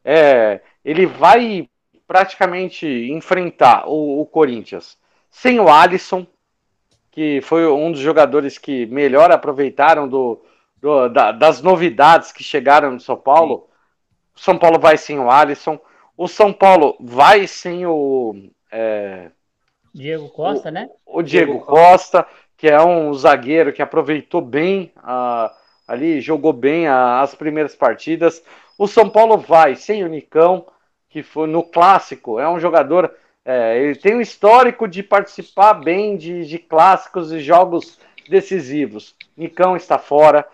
é, 0.04 0.60
ele 0.84 1.06
vai 1.06 1.68
praticamente 2.06 2.86
enfrentar 2.86 3.86
o, 3.86 4.20
o, 4.20 4.26
Corinthians 4.26 4.96
sem 5.30 5.60
o 5.60 5.68
Alisson, 5.68 6.26
que 7.10 7.40
foi 7.42 7.66
um 7.66 7.92
dos 7.92 8.00
jogadores 8.00 8.56
que 8.56 8.86
melhor 8.86 9.30
aproveitaram 9.30 10.08
do, 10.08 10.42
do 10.80 11.08
da, 11.08 11.32
das 11.32 11.60
novidades 11.62 12.32
que 12.32 12.42
chegaram 12.42 12.92
no 12.92 13.00
São 13.00 13.16
Paulo. 13.16 13.68
O 14.34 14.40
São 14.40 14.58
Paulo 14.58 14.78
vai 14.78 14.96
sem 14.96 15.18
o 15.18 15.30
Alisson. 15.30 15.78
O 16.18 16.26
São 16.26 16.52
Paulo 16.52 16.96
vai 16.98 17.46
sem 17.46 17.86
o. 17.86 18.34
É, 18.72 19.30
Diego 19.94 20.28
Costa, 20.30 20.68
o, 20.68 20.72
né? 20.72 20.90
O 21.06 21.22
Diego, 21.22 21.52
Diego 21.52 21.64
Costa, 21.64 22.26
que 22.56 22.66
é 22.66 22.82
um 22.82 23.14
zagueiro 23.14 23.72
que 23.72 23.80
aproveitou 23.80 24.40
bem 24.40 24.92
uh, 24.96 25.48
ali, 25.86 26.20
jogou 26.20 26.52
bem 26.52 26.88
uh, 26.88 27.22
as 27.22 27.36
primeiras 27.36 27.76
partidas. 27.76 28.42
O 28.76 28.88
São 28.88 29.08
Paulo 29.08 29.38
vai 29.38 29.76
sem 29.76 30.02
o 30.02 30.08
Nicão, 30.08 30.66
que 31.08 31.22
foi 31.22 31.46
no 31.46 31.62
clássico, 31.62 32.40
é 32.40 32.48
um 32.48 32.58
jogador. 32.58 33.14
É, 33.44 33.78
ele 33.78 33.94
tem 33.94 34.16
um 34.16 34.20
histórico 34.20 34.88
de 34.88 35.04
participar 35.04 35.74
bem 35.74 36.16
de, 36.16 36.44
de 36.44 36.58
clássicos 36.58 37.30
e 37.32 37.38
jogos 37.38 37.96
decisivos. 38.28 39.14
Nicão 39.36 39.76
está 39.76 39.98
fora. 39.98 40.44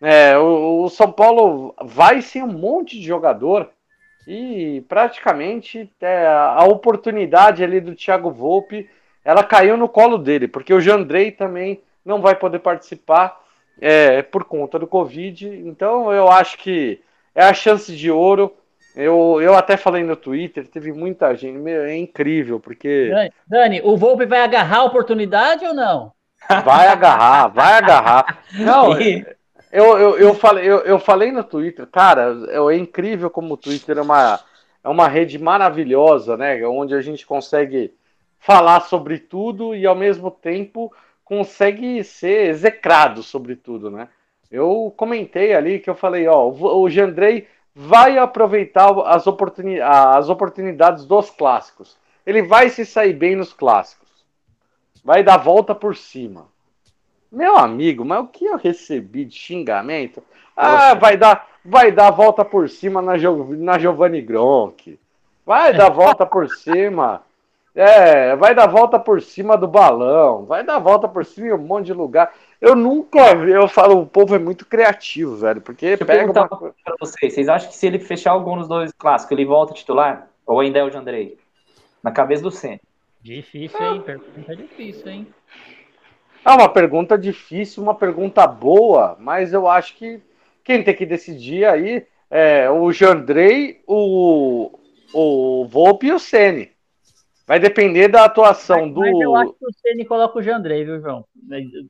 É, 0.00 0.38
o, 0.38 0.84
o, 0.84 0.88
São 0.88 1.10
Paulo 1.10 1.74
vai 1.82 2.22
sem 2.22 2.40
um 2.40 2.52
monte 2.52 2.98
de 2.98 3.04
jogador 3.04 3.68
e 4.30 4.82
praticamente 4.82 5.90
é, 6.02 6.26
a 6.26 6.62
oportunidade 6.64 7.64
ali 7.64 7.80
do 7.80 7.94
Thiago 7.94 8.30
Volpe 8.30 8.86
ela 9.24 9.42
caiu 9.42 9.76
no 9.76 9.88
colo 9.88 10.18
dele, 10.18 10.46
porque 10.46 10.72
o 10.72 10.80
Jandrei 10.80 11.30
também 11.30 11.80
não 12.04 12.20
vai 12.20 12.34
poder 12.34 12.58
participar 12.58 13.40
é, 13.80 14.20
por 14.20 14.44
conta 14.44 14.78
do 14.78 14.86
Covid. 14.86 15.46
Então 15.66 16.12
eu 16.12 16.28
acho 16.30 16.58
que 16.58 17.00
é 17.34 17.42
a 17.44 17.54
chance 17.54 17.94
de 17.94 18.10
ouro. 18.10 18.54
Eu, 18.94 19.38
eu 19.40 19.54
até 19.54 19.76
falei 19.76 20.02
no 20.02 20.16
Twitter, 20.16 20.66
teve 20.66 20.92
muita 20.92 21.34
gente, 21.34 21.58
meu, 21.58 21.84
é 21.84 21.96
incrível, 21.96 22.60
porque. 22.60 23.08
Dani, 23.10 23.32
Dani, 23.46 23.80
o 23.82 23.96
Volpe 23.96 24.26
vai 24.26 24.40
agarrar 24.40 24.78
a 24.78 24.84
oportunidade 24.84 25.64
ou 25.64 25.72
não? 25.72 26.12
Vai 26.64 26.88
agarrar, 26.88 27.48
vai 27.48 27.72
agarrar. 27.74 28.42
Não, 28.58 28.92
eu, 29.70 29.98
eu, 29.98 30.18
eu, 30.18 30.34
falei, 30.34 30.64
eu, 30.64 30.78
eu 30.78 30.98
falei 30.98 31.32
no 31.32 31.44
Twitter, 31.44 31.86
cara, 31.86 32.36
é 32.50 32.76
incrível 32.76 33.30
como 33.30 33.54
o 33.54 33.56
Twitter 33.56 33.98
é 33.98 34.02
uma, 34.02 34.40
é 34.82 34.88
uma 34.88 35.08
rede 35.08 35.38
maravilhosa, 35.38 36.36
né? 36.36 36.66
Onde 36.66 36.94
a 36.94 37.00
gente 37.00 37.26
consegue 37.26 37.94
falar 38.38 38.80
sobre 38.80 39.18
tudo 39.18 39.74
e 39.74 39.86
ao 39.86 39.94
mesmo 39.94 40.30
tempo 40.30 40.92
consegue 41.24 42.02
ser 42.02 42.48
execrado 42.48 43.22
sobre 43.22 43.56
tudo, 43.56 43.90
né? 43.90 44.08
Eu 44.50 44.92
comentei 44.96 45.54
ali 45.54 45.78
que 45.78 45.90
eu 45.90 45.94
falei, 45.94 46.26
ó, 46.26 46.48
o 46.48 46.88
Jandrei 46.88 47.46
vai 47.74 48.16
aproveitar 48.18 48.90
as, 49.06 49.26
oportuni 49.26 49.80
as 49.80 50.30
oportunidades 50.30 51.04
dos 51.04 51.30
clássicos. 51.30 51.98
Ele 52.24 52.42
vai 52.42 52.70
se 52.70 52.84
sair 52.86 53.12
bem 53.12 53.36
nos 53.36 53.52
clássicos. 53.52 54.08
Vai 55.04 55.22
dar 55.22 55.36
volta 55.36 55.74
por 55.74 55.94
cima. 55.94 56.46
Meu 57.30 57.56
amigo, 57.56 58.04
mas 58.04 58.20
o 58.20 58.26
que 58.26 58.44
eu 58.44 58.56
recebi 58.56 59.24
de 59.24 59.36
xingamento? 59.36 60.22
Ah, 60.56 60.94
vai 60.94 61.16
dar, 61.16 61.46
vai 61.64 61.92
dar 61.92 62.10
volta 62.10 62.44
por 62.44 62.68
cima 62.68 63.00
na, 63.00 63.16
jo 63.16 63.54
na 63.56 63.78
Giovanni 63.78 64.20
Gronk. 64.22 64.98
Vai 65.44 65.72
dar 65.72 65.90
volta 65.90 66.26
por 66.26 66.48
cima 66.56 67.22
é, 67.80 68.34
vai 68.34 68.56
dar 68.56 68.66
volta 68.66 68.98
por 68.98 69.22
cima 69.22 69.56
do 69.56 69.68
balão, 69.68 70.44
vai 70.44 70.64
dar 70.64 70.80
volta 70.80 71.06
por 71.06 71.24
cima 71.24 71.46
em 71.46 71.52
um 71.52 71.58
monte 71.58 71.86
de 71.86 71.92
lugar. 71.92 72.34
Eu 72.60 72.74
nunca 72.74 73.36
vi, 73.36 73.52
eu 73.52 73.68
falo, 73.68 74.00
o 74.00 74.06
povo 74.06 74.34
é 74.34 74.38
muito 74.38 74.66
criativo, 74.66 75.36
velho, 75.36 75.60
porque 75.60 75.86
Deixa 75.86 76.04
pega 76.04 76.32
uma... 76.32 76.48
pra 76.48 76.96
vocês, 76.98 77.32
vocês 77.32 77.48
acham 77.48 77.68
que 77.68 77.76
se 77.76 77.86
ele 77.86 78.00
fechar 78.00 78.32
algum 78.32 78.58
dos 78.58 78.66
dois 78.66 78.90
clássicos, 78.90 79.30
ele 79.30 79.44
volta 79.44 79.74
titular? 79.74 80.28
Ou 80.44 80.58
ainda 80.58 80.80
é 80.80 80.82
o 80.82 80.90
de 80.90 80.96
Andrei? 80.96 81.38
Na 82.02 82.10
cabeça 82.10 82.42
do 82.42 82.50
Senna. 82.50 82.80
Difícil, 83.22 83.80
hein? 83.80 84.02
Pergunta 84.04 84.56
difícil, 84.56 85.08
hein? 85.08 85.26
É 86.44 86.50
uma 86.50 86.68
pergunta 86.68 87.18
difícil, 87.18 87.82
uma 87.82 87.94
pergunta 87.94 88.46
boa, 88.46 89.16
mas 89.20 89.52
eu 89.52 89.68
acho 89.68 89.96
que 89.96 90.20
quem 90.64 90.82
tem 90.82 90.94
que 90.94 91.06
decidir 91.06 91.64
aí 91.64 92.06
é, 92.30 92.70
o 92.70 92.92
Jandrei, 92.92 93.82
o, 93.86 94.70
o 95.12 95.66
Volpe 95.66 96.08
e 96.08 96.12
o 96.12 96.18
Sene. 96.18 96.70
Vai 97.46 97.58
depender 97.58 98.08
da 98.08 98.26
atuação 98.26 98.84
mas, 98.84 98.94
do. 98.94 99.00
Mas 99.00 99.20
eu 99.20 99.34
acho 99.34 99.52
que 99.54 99.66
o 99.66 99.72
Ceni 99.72 100.04
coloca 100.04 100.38
o 100.38 100.42
Jandrei, 100.42 100.84
viu, 100.84 101.00
João? 101.00 101.24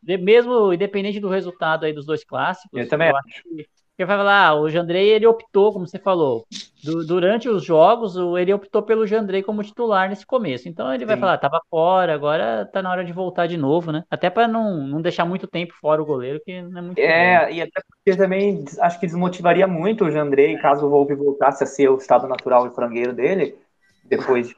Mesmo 0.03 0.73
independente 0.73 1.19
do 1.19 1.29
resultado 1.29 1.85
aí 1.85 1.93
dos 1.93 2.07
dois 2.07 2.23
clássicos, 2.23 2.79
eu 2.79 2.89
também 2.89 3.09
eu 3.09 3.17
acho 3.17 3.43
que 3.43 3.67
porque 3.99 4.07
vai 4.07 4.17
falar, 4.17 4.47
ah, 4.47 4.55
o 4.55 4.71
Jandrei, 4.71 5.09
ele 5.09 5.27
optou, 5.27 5.73
como 5.73 5.85
você 5.85 5.99
falou, 5.99 6.47
du 6.85 7.05
durante 7.05 7.49
os 7.49 7.65
jogos, 7.65 8.15
ele 8.39 8.55
optou 8.55 8.81
pelo 8.81 9.05
Jandrei 9.05 9.43
como 9.43 9.61
titular 9.65 10.09
nesse 10.09 10.25
começo. 10.25 10.69
Então 10.69 10.95
ele 10.95 11.05
vai 11.05 11.17
Sim. 11.17 11.21
falar, 11.21 11.37
tava 11.39 11.61
fora, 11.69 12.15
agora 12.15 12.65
tá 12.73 12.81
na 12.81 12.93
hora 12.93 13.05
de 13.05 13.13
voltar 13.13 13.49
de 13.49 13.57
novo, 13.57 13.91
né? 13.91 14.05
Até 14.09 14.31
para 14.31 14.47
não, 14.47 14.87
não 14.87 15.03
deixar 15.03 15.25
muito 15.25 15.49
tempo 15.49 15.75
fora 15.81 16.01
o 16.01 16.07
goleiro, 16.07 16.41
que 16.45 16.63
não 16.63 16.79
é 16.79 16.83
muito 16.83 17.01
É, 17.01 17.49
bom. 17.49 17.55
e 17.55 17.61
até 17.61 17.81
porque 17.89 18.17
também 18.17 18.65
acho 18.79 19.01
que 19.01 19.07
desmotivaria 19.07 19.67
muito 19.67 20.05
o 20.05 20.11
Jandrei, 20.13 20.57
caso 20.59 20.87
o 20.87 20.91
Volpe 20.91 21.17
voltasse 21.17 21.65
a 21.65 21.67
ser 21.67 21.89
o 21.91 21.97
estado 21.97 22.29
natural 22.29 22.69
e 22.69 22.71
frangueiro 22.71 23.13
dele, 23.13 23.57
depois 24.05 24.49
de 24.49 24.55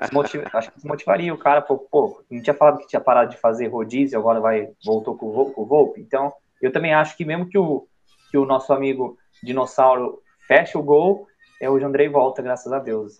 desmotiv... 0.00 0.42
acho 0.54 0.70
que 0.70 0.76
desmotivaria 0.76 1.34
o 1.34 1.38
cara, 1.38 1.60
pô, 1.60 1.76
pô, 1.76 2.22
não 2.30 2.40
tinha 2.40 2.54
falado 2.54 2.78
que 2.78 2.86
tinha 2.86 3.00
parado 3.00 3.30
de 3.30 3.36
fazer 3.36 3.66
rodízio, 3.66 4.18
agora 4.18 4.40
vai, 4.40 4.70
voltou 4.82 5.14
com 5.16 5.26
o 5.54 5.66
Volpe. 5.66 6.00
Então, 6.00 6.32
eu 6.62 6.72
também 6.72 6.94
acho 6.94 7.14
que 7.16 7.24
mesmo 7.24 7.46
que 7.46 7.58
o 7.58 7.86
que 8.32 8.38
o 8.38 8.46
nosso 8.46 8.72
amigo 8.72 9.18
dinossauro 9.42 10.22
fecha 10.48 10.78
o 10.78 10.82
gol, 10.82 11.28
é 11.60 11.68
o 11.68 11.78
Jandrei 11.78 12.08
volta, 12.08 12.40
graças 12.40 12.72
a 12.72 12.78
Deus. 12.78 13.18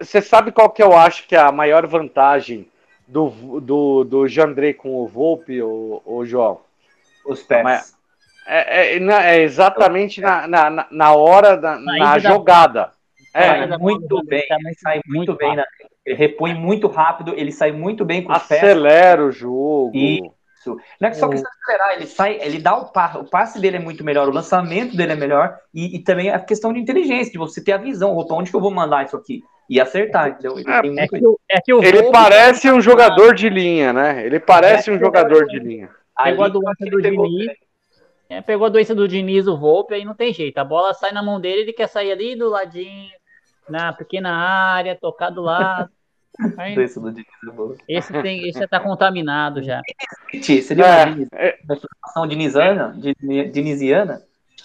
Você 0.00 0.18
é, 0.18 0.20
sabe 0.22 0.50
qual 0.50 0.70
que 0.70 0.82
eu 0.82 0.96
acho 0.96 1.28
que 1.28 1.36
é 1.36 1.38
a 1.38 1.52
maior 1.52 1.86
vantagem 1.86 2.66
do, 3.06 3.60
do, 3.60 4.02
do 4.02 4.26
Jandrei 4.26 4.72
com 4.72 4.96
o 4.96 5.06
Volpe, 5.06 5.62
o, 5.62 6.02
o 6.06 6.24
João? 6.24 6.60
Os 7.26 7.42
pés. 7.42 7.94
É, 8.46 8.96
é, 8.96 9.36
é 9.36 9.42
exatamente 9.42 10.20
na, 10.20 10.48
na, 10.48 10.86
na 10.90 11.14
hora, 11.14 11.54
da, 11.56 11.78
na 11.78 12.18
jogada. 12.18 12.92
É, 13.34 13.68
sai 13.68 13.78
muito 13.78 14.24
bem, 14.24 14.46
ele 14.50 14.74
sai 14.74 15.00
muito 15.06 15.34
bem, 15.36 15.54
na, 15.54 15.64
ele 16.04 16.16
repõe 16.16 16.54
muito 16.54 16.88
rápido, 16.88 17.34
ele 17.36 17.52
sai 17.52 17.72
muito 17.72 18.04
bem 18.04 18.22
com 18.22 18.32
os 18.32 18.42
pés. 18.42 18.62
Acelera 18.62 19.24
o 19.24 19.30
jogo. 19.30 19.92
E 19.94 20.22
isso. 20.62 20.76
Não 21.00 21.08
é 21.08 21.12
só 21.12 21.28
questão 21.28 21.50
de 21.50 21.58
esperar, 21.58 21.96
ele 21.96 22.06
sai, 22.06 22.38
ele 22.40 22.58
dá 22.58 22.76
o 22.76 22.86
passe, 22.86 23.18
o 23.18 23.24
passe 23.24 23.60
dele 23.60 23.76
é 23.76 23.80
muito 23.80 24.04
melhor, 24.04 24.28
o 24.28 24.32
lançamento 24.32 24.96
dele 24.96 25.12
é 25.12 25.16
melhor, 25.16 25.58
e, 25.74 25.96
e 25.96 25.98
também 25.98 26.30
a 26.30 26.38
questão 26.38 26.72
de 26.72 26.80
inteligência, 26.80 27.32
de 27.32 27.38
você 27.38 27.62
ter 27.62 27.72
a 27.72 27.78
visão, 27.78 28.16
opa, 28.16 28.34
onde 28.34 28.50
que 28.50 28.56
eu 28.56 28.60
vou 28.60 28.70
mandar 28.70 29.04
isso 29.04 29.16
aqui? 29.16 29.42
E 29.68 29.80
acertar, 29.80 30.30
entendeu? 30.30 30.58
Ele, 30.58 30.70
é, 30.70 31.04
é 31.04 31.08
que, 31.08 31.20
é 31.50 31.60
que 31.60 31.72
ele 31.72 32.10
parece 32.10 32.70
um 32.70 32.80
jogador 32.80 33.34
de 33.34 33.48
linha, 33.48 33.92
né? 33.92 34.24
Ele 34.24 34.38
parece 34.38 34.90
um 34.90 34.98
jogador 34.98 35.46
de 35.46 35.58
linha. 35.58 35.90
Pegou 36.22 36.44
a 36.44 36.48
doença 36.48 36.84
do 36.84 37.00
Diniz, 37.00 37.52
é, 38.28 38.40
pegou 38.40 38.66
a 38.66 38.70
doença 38.70 38.94
do 38.94 39.08
Diniz, 39.08 39.46
o 39.46 39.56
Volpe, 39.56 39.94
aí 39.94 40.04
não 40.04 40.14
tem 40.14 40.32
jeito. 40.32 40.58
A 40.58 40.64
bola 40.64 40.94
sai 40.94 41.12
na 41.12 41.22
mão 41.22 41.40
dele, 41.40 41.62
ele 41.62 41.72
quer 41.72 41.88
sair 41.88 42.12
ali 42.12 42.36
do 42.36 42.48
ladinho, 42.48 43.10
na 43.68 43.92
pequena 43.92 44.30
área, 44.30 44.98
tocar 44.98 45.30
do 45.30 45.42
lado. 45.42 45.90
Aí, 46.56 46.78
esse 46.80 46.98
do 46.98 47.10
Diniz 47.10 47.26
é 47.88 47.96
Esse, 47.98 48.12
tem, 48.22 48.48
esse 48.48 48.58
já 48.58 48.68
tá 48.68 48.80
contaminado 48.80 49.62
já. 49.62 49.80
Seria 50.62 50.86
é, 50.86 51.58
uma 52.16 52.24
é, 52.24 52.28
dinizana, 52.28 52.96
dinisiana? 53.52 54.22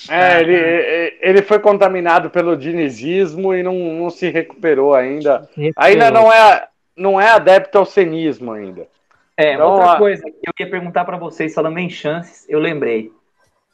É, 0.10 0.42
ele, 0.42 1.18
ele 1.22 1.42
foi 1.42 1.60
contaminado 1.60 2.30
pelo 2.30 2.56
dinizismo 2.56 3.54
e 3.54 3.64
não, 3.64 3.74
não 3.74 4.10
se 4.10 4.30
recuperou 4.30 4.94
ainda. 4.94 5.50
Se 5.54 5.62
recuperou. 5.62 5.74
Ainda 5.76 6.12
não 6.12 6.32
é, 6.32 6.68
não 6.96 7.20
é 7.22 7.30
adepto 7.30 7.78
ao 7.78 7.86
cenismo 7.86 8.52
ainda. 8.52 8.88
É, 9.36 9.54
então, 9.54 9.72
outra 9.72 9.94
a... 9.94 9.98
coisa 9.98 10.24
que 10.24 10.48
eu 10.48 10.54
ia 10.60 10.70
perguntar 10.70 11.06
para 11.06 11.18
vocês, 11.18 11.54
falando 11.54 11.78
em 11.78 11.90
chances, 11.90 12.46
eu 12.48 12.60
lembrei. 12.60 13.12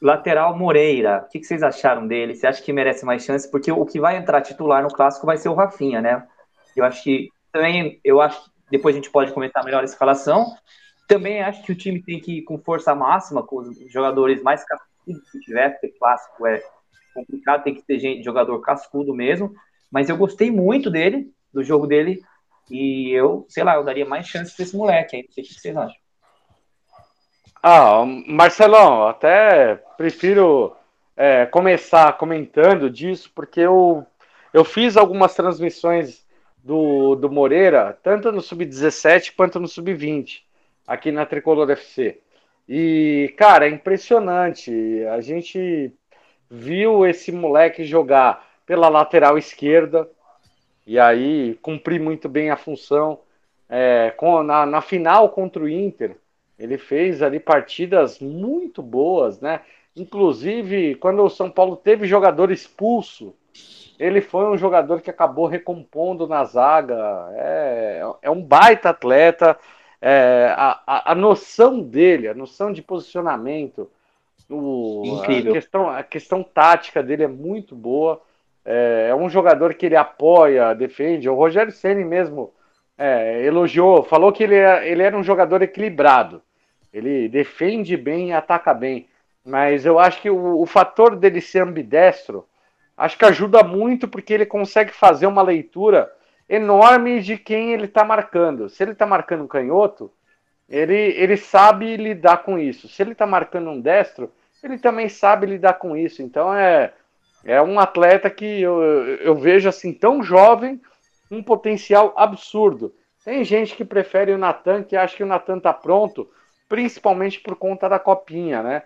Lateral 0.02 0.58
Moreira, 0.58 1.24
o 1.26 1.32
que, 1.32 1.40
que, 1.40 1.46
vocês 1.46 1.64
acharam 1.64 2.06
dele? 2.06 2.36
Você 2.36 2.46
acha 2.46 2.62
que 2.62 2.74
merece 2.74 3.06
mais 3.06 3.24
chances? 3.24 3.50
Porque 3.50 3.72
o 3.72 3.86
que 3.86 4.02
vai 4.02 4.18
entrar 4.18 4.42
titular 4.42 4.84
no 4.84 4.90
clássico 4.90 5.26
vai 5.26 5.38
ser 5.38 5.48
o 5.48 5.54
Rafinha, 5.54 6.02
né? 6.02 6.24
Eu 6.76 6.84
acho 6.84 7.02
que 7.04 7.30
também 7.54 8.02
eu 8.04 8.20
acho 8.20 8.52
depois 8.74 8.96
a 8.96 8.98
gente 8.98 9.12
pode 9.12 9.32
comentar 9.32 9.64
melhor 9.64 9.82
a 9.82 9.86
escalação. 9.86 10.56
Também 11.08 11.44
acho 11.44 11.62
que 11.62 11.72
o 11.72 11.76
time 11.76 12.02
tem 12.02 12.20
que 12.20 12.40
ir 12.40 12.42
com 12.42 12.58
força 12.58 12.96
máxima, 12.96 13.46
com 13.46 13.58
os 13.58 13.92
jogadores 13.92 14.42
mais 14.42 14.66
cascudos 14.66 15.30
que 15.32 15.40
tiver, 15.42 15.70
porque 15.70 15.90
clássico 15.90 16.48
é 16.48 16.64
complicado, 17.14 17.64
tem 17.64 17.76
que 17.76 17.84
ter 17.84 18.00
gente, 18.00 18.24
jogador 18.24 18.60
cascudo 18.62 19.14
mesmo. 19.14 19.54
Mas 19.92 20.10
eu 20.10 20.18
gostei 20.18 20.50
muito 20.50 20.90
dele, 20.90 21.32
do 21.54 21.64
jogo 21.64 21.86
dele, 21.86 22.20
e 22.72 23.12
eu, 23.12 23.46
sei 23.48 23.64
lá, 23.64 23.76
eu 23.76 23.84
daria 23.84 24.08
mais 24.08 24.28
chance 24.28 24.56
para 24.56 24.64
esse 24.64 24.76
moleque 24.76 25.16
aí. 25.16 25.24
Não 25.24 25.32
sei 25.32 25.44
o 25.44 25.48
que 25.48 25.54
vocês 25.54 25.78
acham. 25.78 25.98
Ah, 27.62 28.04
Marcelão, 28.28 29.08
até 29.08 29.76
prefiro 29.96 30.76
é, 31.16 31.46
começar 31.46 32.18
comentando 32.18 32.90
disso, 32.90 33.32
porque 33.36 33.60
eu, 33.60 34.04
eu 34.52 34.66
fiz 34.66 34.98
algumas 34.98 35.36
transmissões 35.36 36.23
do, 36.64 37.16
do 37.16 37.30
Moreira, 37.30 37.98
tanto 38.02 38.32
no 38.32 38.42
Sub-17 38.42 39.34
quanto 39.36 39.60
no 39.60 39.68
Sub-20, 39.68 40.42
aqui 40.88 41.12
na 41.12 41.26
Tricolor 41.26 41.70
FC. 41.70 42.22
E, 42.68 43.34
cara, 43.38 43.68
é 43.68 43.70
impressionante. 43.70 44.72
A 45.12 45.20
gente 45.20 45.94
viu 46.50 47.06
esse 47.06 47.32
moleque 47.32 47.84
jogar 47.84 48.48
pela 48.66 48.88
lateral 48.88 49.38
esquerda 49.38 50.10
e 50.88 50.98
aí 50.98 51.56
cumprir 51.62 52.00
muito 52.00 52.30
bem 52.30 52.50
a 52.50 52.58
função. 52.58 53.20
É, 53.68 54.12
com, 54.12 54.44
na, 54.44 54.66
na 54.66 54.82
final 54.82 55.30
contra 55.30 55.64
o 55.64 55.70
Inter, 55.70 56.16
ele 56.58 56.78
fez 56.78 57.22
ali 57.22 57.40
partidas 57.40 58.20
muito 58.20 58.82
boas, 58.82 59.42
né? 59.42 59.62
Inclusive, 59.96 60.96
quando 60.96 61.24
o 61.24 61.30
São 61.30 61.50
Paulo 61.50 61.76
teve 61.76 62.08
jogador 62.08 62.52
expulso, 62.52 63.36
ele 64.00 64.22
foi 64.22 64.46
um 64.46 64.58
jogador 64.58 65.02
que 65.02 65.10
acabou 65.10 65.46
recompondo 65.46 66.28
na 66.28 66.44
zaga. 66.44 66.98
É, 67.36 68.02
é 68.22 68.30
um 68.30 68.42
baita 68.42 68.90
atleta. 68.90 69.58
É, 70.02 70.54
a, 70.58 70.82
a, 70.86 71.12
a, 71.12 71.16
noção 71.16 71.80
dele, 71.80 72.28
a 72.28 72.34
noção 72.34 72.74
de 72.74 72.82
posicionamento, 72.82 73.90
o, 74.50 75.22
a, 75.24 75.26
questão, 75.26 75.90
a 75.90 76.04
questão 76.04 76.44
tática 76.44 77.02
dele 77.02 77.24
é 77.24 77.28
muito 77.28 77.76
boa. 77.76 78.22
É, 78.66 79.08
é 79.12 79.16
um 79.16 79.30
jogador 79.30 79.74
que 79.74 79.86
ele 79.86 79.96
apoia, 79.96 80.74
defende. 80.74 81.30
O 81.30 81.36
Rogério 81.36 81.72
Ceni 81.72 82.04
mesmo 82.04 82.54
é, 82.98 83.44
elogiou, 83.46 84.04
falou 84.04 84.32
que 84.32 84.44
ele, 84.44 84.56
é, 84.56 84.90
ele 84.90 85.04
era 85.04 85.18
um 85.18 85.24
jogador 85.24 85.62
equilibrado. 85.62 86.42
Ele 86.94 87.28
defende 87.30 87.96
bem 87.96 88.30
e 88.30 88.34
ataca 88.34 88.74
bem. 88.74 89.08
Mas 89.46 89.86
eu 89.86 90.00
acho 90.00 90.22
que 90.22 90.30
o, 90.30 90.62
o 90.62 90.66
fator 90.66 91.16
dele 91.16 91.42
ser 91.42 91.64
ambidestro 91.64 92.46
acho 92.98 93.18
que 93.18 93.26
ajuda 93.26 93.64
muito 93.64 94.08
porque 94.08 94.34
ele 94.34 94.46
consegue 94.46 94.92
fazer 94.92 95.28
uma 95.28 95.42
leitura 95.42 96.12
enorme 96.48 97.22
de 97.22 97.38
quem 97.38 97.74
ele 97.74 97.86
está 97.86 98.04
marcando. 98.04 98.70
Se 98.70 98.84
ele 98.84 98.92
está 98.92 99.06
marcando 99.06 99.44
um 99.44 99.48
canhoto, 99.48 100.12
ele, 100.70 100.96
ele 100.96 101.38
sabe 101.38 101.98
lidar 101.98 102.44
com 102.44 102.58
isso. 102.58 102.88
Se 102.88 103.02
ele 103.02 103.14
está 103.14 103.26
marcando 103.26 103.70
um 103.70 103.80
destro, 103.80 104.32
ele 104.64 104.78
também 104.78 105.10
sabe 105.10 105.46
lidar 105.46 105.74
com 105.74 105.96
isso. 105.96 106.22
Então 106.22 106.54
é, 106.54 106.94
é 107.44 107.62
um 107.62 107.80
atleta 107.80 108.30
que 108.30 108.62
eu, 108.62 108.82
eu 109.20 109.36
vejo 109.36 109.68
assim 109.68 109.94
tão 109.94 110.24
jovem, 110.24 110.82
um 111.30 111.44
potencial 111.44 112.14
absurdo. 112.16 112.94
Tem 113.24 113.44
gente 113.44 113.76
que 113.76 113.86
prefere 113.86 114.34
o 114.34 114.38
Natan, 114.38 114.84
que 114.84 114.96
acha 114.96 115.16
que 115.16 115.24
o 115.24 115.28
Natan 115.28 115.58
está 115.58 115.74
pronto, 115.74 116.30
principalmente 116.68 117.40
por 117.40 117.56
conta 117.56 117.88
da 117.88 118.00
copinha, 118.00 118.62
né? 118.62 118.84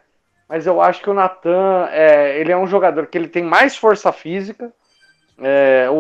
Mas 0.48 0.66
eu 0.66 0.82
acho 0.82 1.02
que 1.02 1.10
o 1.10 1.14
Natan 1.14 1.88
é, 1.92 2.40
ele 2.40 2.52
é 2.52 2.58
um 2.58 2.68
jogador 2.68 3.08
que 3.08 3.18
ele 3.18 3.28
tem 3.28 3.44
mais 3.44 3.76
força 3.76 4.12
física. 4.12 4.72
É, 5.40 5.88
o, 5.90 5.96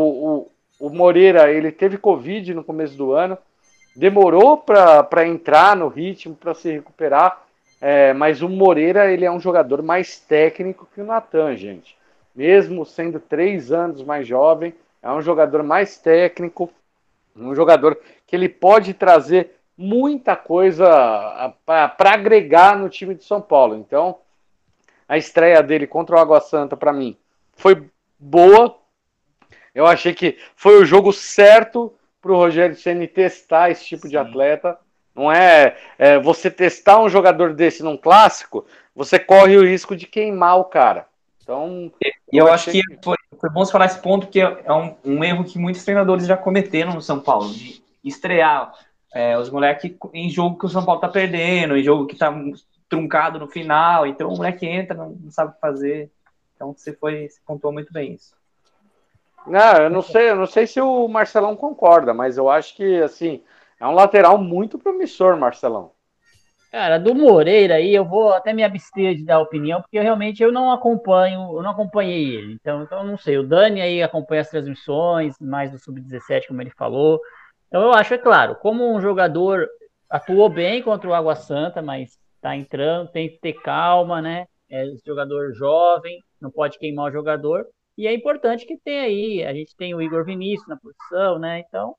o, 0.79 0.87
o, 0.87 0.89
Moreira 0.89 1.51
ele 1.51 1.71
teve 1.71 1.97
Covid 1.97 2.53
no 2.53 2.63
começo 2.63 2.95
do 2.95 3.11
ano, 3.11 3.37
demorou 3.95 4.57
para 4.57 5.27
entrar 5.27 5.75
no 5.75 5.89
ritmo, 5.89 6.35
para 6.35 6.53
se 6.53 6.71
recuperar, 6.71 7.43
é, 7.79 8.13
mas 8.13 8.41
o 8.41 8.49
Moreira 8.49 9.11
ele 9.11 9.25
é 9.25 9.31
um 9.31 9.39
jogador 9.39 9.83
mais 9.83 10.19
técnico 10.19 10.87
que 10.93 11.01
o 11.01 11.05
Natan, 11.05 11.55
gente. 11.55 11.95
Mesmo 12.35 12.85
sendo 12.85 13.19
três 13.19 13.71
anos 13.71 14.03
mais 14.03 14.25
jovem, 14.25 14.73
é 15.03 15.11
um 15.11 15.21
jogador 15.21 15.61
mais 15.61 15.97
técnico, 15.97 16.71
um 17.35 17.53
jogador 17.53 17.99
que 18.25 18.35
ele 18.35 18.49
pode 18.49 18.93
trazer 18.93 19.51
muita 19.77 20.35
coisa 20.35 21.53
para 21.65 22.13
agregar 22.13 22.77
no 22.77 22.89
time 22.89 23.13
de 23.13 23.23
São 23.23 23.39
Paulo. 23.39 23.75
Então, 23.75 24.17
a 25.07 25.17
estreia 25.17 25.63
dele 25.63 25.87
contra 25.87 26.15
o 26.15 26.19
Água 26.19 26.41
Santa, 26.41 26.75
para 26.75 26.93
mim, 26.93 27.17
foi 27.55 27.89
boa. 28.19 28.77
Eu 29.73 29.85
achei 29.85 30.13
que 30.13 30.37
foi 30.55 30.81
o 30.81 30.85
jogo 30.85 31.13
certo 31.13 31.93
para 32.21 32.31
o 32.31 32.35
Rogério 32.35 32.75
Ceni 32.75 33.07
testar 33.07 33.69
esse 33.69 33.85
tipo 33.85 34.03
Sim. 34.03 34.09
de 34.09 34.17
atleta. 34.17 34.77
Não 35.15 35.31
é, 35.31 35.77
é, 35.97 36.19
você 36.19 36.51
testar 36.51 37.01
um 37.01 37.09
jogador 37.09 37.53
desse 37.53 37.81
num 37.81 37.97
clássico, 37.97 38.65
você 38.95 39.17
corre 39.17 39.57
o 39.57 39.65
risco 39.65 39.95
de 39.95 40.05
queimar 40.05 40.59
o 40.59 40.65
cara. 40.65 41.07
Então, 41.41 41.91
e 42.31 42.37
eu, 42.37 42.45
eu 42.45 42.53
acho 42.53 42.69
que, 42.69 42.81
que... 42.81 42.99
Foi, 43.03 43.15
foi, 43.39 43.49
bom 43.49 43.63
você 43.63 43.71
falar 43.71 43.85
esse 43.85 43.99
ponto, 43.99 44.27
que 44.27 44.41
é, 44.41 44.61
é 44.65 44.73
um, 44.73 44.95
um, 45.03 45.23
erro 45.23 45.43
que 45.43 45.57
muitos 45.57 45.83
treinadores 45.83 46.27
já 46.27 46.35
cometeram 46.35 46.93
no 46.93 47.01
São 47.01 47.19
Paulo, 47.19 47.51
de 47.51 47.81
estrear 48.03 48.73
é, 49.13 49.37
os 49.37 49.49
moleques 49.49 49.95
em 50.13 50.29
jogo 50.29 50.59
que 50.59 50.65
o 50.65 50.69
São 50.69 50.83
Paulo 50.83 50.99
tá 50.99 51.07
perdendo, 51.07 51.77
em 51.77 51.83
jogo 51.83 52.05
que 52.05 52.15
tá 52.15 52.31
truncado 52.89 53.39
no 53.39 53.47
final, 53.47 54.05
então 54.05 54.29
o 54.29 54.37
moleque 54.37 54.65
entra, 54.65 54.95
não, 54.95 55.09
não 55.09 55.31
sabe 55.31 55.51
o 55.51 55.53
que 55.53 55.59
fazer. 55.59 56.11
Então 56.55 56.73
você 56.73 56.93
foi, 56.93 57.29
você 57.29 57.39
pontuou 57.45 57.73
muito 57.73 57.91
bem 57.93 58.13
isso. 58.13 58.35
Não, 59.45 59.77
eu 59.77 59.89
não 59.89 60.01
sei, 60.01 60.29
eu 60.29 60.35
não 60.35 60.45
sei 60.45 60.67
se 60.67 60.81
o 60.81 61.07
Marcelão 61.07 61.55
concorda, 61.55 62.13
mas 62.13 62.37
eu 62.37 62.49
acho 62.49 62.75
que 62.75 63.01
assim 63.01 63.43
é 63.79 63.87
um 63.87 63.93
lateral 63.93 64.37
muito 64.37 64.77
promissor, 64.77 65.37
Marcelão. 65.37 65.91
Cara, 66.69 66.99
do 66.99 67.15
Moreira 67.15 67.75
aí 67.75 67.95
eu 67.95 68.03
vou 68.03 68.33
até 68.33 68.51
me 68.51 68.63
abster 68.63 69.15
de 69.15 69.23
dar 69.23 69.39
opinião, 69.39 69.81
porque 69.81 69.97
eu 69.97 70.03
realmente 70.03 70.43
eu 70.43 70.51
não 70.51 70.71
acompanho, 70.71 71.55
eu 71.55 71.63
não 71.63 71.71
acompanhei 71.71 72.35
ele. 72.35 72.53
Então, 72.53 72.83
então 72.83 72.99
eu 72.99 73.05
não 73.05 73.17
sei. 73.17 73.37
O 73.37 73.47
Dani 73.47 73.79
aí 73.79 74.03
acompanha 74.03 74.41
as 74.41 74.49
transmissões, 74.49 75.39
mais 75.39 75.71
do 75.71 75.79
Sub-17, 75.79 76.47
como 76.47 76.61
ele 76.61 76.71
falou. 76.71 77.21
Então 77.67 77.81
eu 77.81 77.93
acho, 77.93 78.13
é 78.13 78.17
claro, 78.17 78.55
como 78.55 78.93
um 78.93 78.99
jogador 78.99 79.67
atuou 80.09 80.49
bem 80.49 80.81
contra 80.81 81.09
o 81.09 81.13
Água 81.13 81.35
Santa, 81.35 81.81
mas 81.81 82.19
tá 82.41 82.55
entrando, 82.55 83.11
tem 83.11 83.29
que 83.29 83.39
ter 83.39 83.53
calma, 83.53 84.21
né? 84.21 84.45
É 84.69 84.85
jogador 85.05 85.53
jovem, 85.53 86.21
não 86.41 86.51
pode 86.51 86.77
queimar 86.77 87.09
o 87.09 87.13
jogador. 87.13 87.65
E 87.97 88.05
é 88.05 88.13
importante 88.13 88.65
que 88.65 88.77
tenha 88.77 89.03
aí, 89.03 89.43
a 89.43 89.53
gente 89.53 89.75
tem 89.75 89.95
o 89.95 90.01
Igor 90.01 90.23
Vinícius 90.23 90.67
na 90.67 90.77
posição, 90.77 91.39
né? 91.39 91.59
Então, 91.67 91.95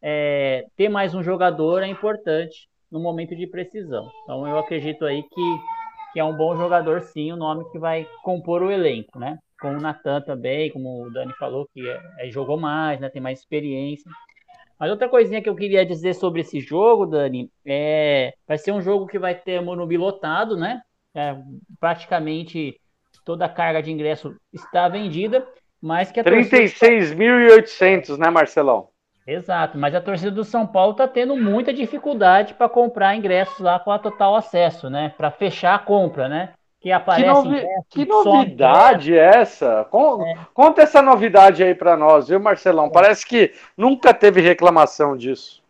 é, 0.00 0.64
ter 0.76 0.88
mais 0.88 1.14
um 1.14 1.22
jogador 1.22 1.82
é 1.82 1.88
importante 1.88 2.68
no 2.90 3.00
momento 3.00 3.34
de 3.36 3.46
precisão. 3.46 4.08
Então, 4.22 4.46
eu 4.46 4.58
acredito 4.58 5.04
aí 5.04 5.22
que, 5.22 5.58
que 6.12 6.20
é 6.20 6.24
um 6.24 6.36
bom 6.36 6.56
jogador, 6.56 7.02
sim, 7.02 7.32
o 7.32 7.36
nome 7.36 7.68
que 7.70 7.78
vai 7.78 8.06
compor 8.22 8.62
o 8.62 8.70
elenco, 8.70 9.18
né? 9.18 9.38
Com 9.60 9.76
o 9.76 9.80
Natan 9.80 10.22
também, 10.22 10.70
como 10.70 11.04
o 11.04 11.12
Dani 11.12 11.32
falou, 11.34 11.68
que 11.74 11.88
é, 11.88 12.00
é, 12.18 12.30
jogou 12.30 12.58
mais, 12.58 13.00
né? 13.00 13.10
Tem 13.10 13.20
mais 13.20 13.40
experiência. 13.40 14.10
Mas 14.80 14.90
outra 14.90 15.10
coisinha 15.10 15.42
que 15.42 15.48
eu 15.48 15.54
queria 15.54 15.84
dizer 15.84 16.14
sobre 16.14 16.40
esse 16.40 16.58
jogo, 16.58 17.04
Dani, 17.04 17.50
é 17.66 18.32
vai 18.48 18.56
ser 18.56 18.72
um 18.72 18.80
jogo 18.80 19.06
que 19.06 19.18
vai 19.18 19.34
ter 19.34 19.60
Morumbi 19.60 19.98
lotado, 19.98 20.56
né? 20.56 20.80
É, 21.14 21.36
praticamente 21.78 22.80
toda 23.22 23.44
a 23.44 23.48
carga 23.48 23.82
de 23.82 23.92
ingresso 23.92 24.34
está 24.50 24.88
vendida, 24.88 25.46
mas 25.82 26.10
que 26.10 26.18
a 26.18 26.24
36.800, 26.24 28.16
né, 28.16 28.30
Marcelão? 28.30 28.88
Exato, 29.26 29.76
mas 29.76 29.94
a 29.94 30.00
torcida 30.00 30.30
do 30.30 30.44
São 30.44 30.66
Paulo 30.66 30.92
está 30.92 31.06
tendo 31.06 31.36
muita 31.36 31.74
dificuldade 31.74 32.54
para 32.54 32.68
comprar 32.68 33.14
ingressos 33.14 33.60
lá 33.60 33.78
com 33.78 33.92
a 33.92 33.98
total 33.98 34.34
acesso, 34.34 34.88
né? 34.88 35.10
Para 35.10 35.30
fechar 35.30 35.74
a 35.74 35.78
compra, 35.78 36.26
né? 36.26 36.54
Que 36.80 36.90
aparece. 36.90 37.26
Que, 37.26 37.34
novi 37.34 37.66
que 37.90 38.04
novidade 38.06 39.14
é 39.14 39.40
essa? 39.40 39.86
Con 39.90 40.26
é. 40.26 40.34
Conta 40.54 40.82
essa 40.82 41.02
novidade 41.02 41.62
aí 41.62 41.74
para 41.74 41.96
nós, 41.96 42.28
viu, 42.28 42.40
Marcelão? 42.40 42.86
É. 42.86 42.90
Parece 42.90 43.26
que 43.26 43.52
nunca 43.76 44.14
teve 44.14 44.40
reclamação 44.40 45.16
disso. 45.16 45.62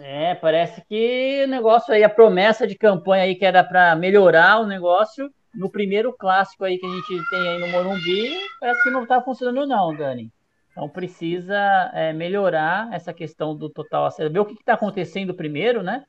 É, 0.00 0.34
parece 0.34 0.82
que 0.88 1.44
o 1.44 1.48
negócio 1.48 1.92
aí, 1.92 2.04
a 2.04 2.08
promessa 2.08 2.66
de 2.66 2.76
campanha 2.76 3.24
aí 3.24 3.34
que 3.34 3.44
era 3.44 3.64
para 3.64 3.96
melhorar 3.96 4.60
o 4.60 4.66
negócio, 4.66 5.30
no 5.54 5.70
primeiro 5.70 6.12
clássico 6.12 6.64
aí 6.64 6.78
que 6.78 6.86
a 6.86 6.88
gente 6.88 7.30
tem 7.30 7.48
aí 7.48 7.58
no 7.58 7.68
Morumbi, 7.68 8.32
parece 8.60 8.82
que 8.82 8.90
não 8.90 9.02
está 9.02 9.20
funcionando 9.20 9.66
não, 9.66 9.94
Dani. 9.96 10.30
Então 10.70 10.88
precisa 10.88 11.90
é, 11.92 12.12
melhorar 12.12 12.88
essa 12.92 13.12
questão 13.12 13.56
do 13.56 13.68
total 13.68 14.06
acesso, 14.06 14.32
ver 14.32 14.38
o 14.38 14.44
que 14.44 14.54
está 14.54 14.74
acontecendo 14.74 15.34
primeiro, 15.34 15.82
né? 15.82 16.04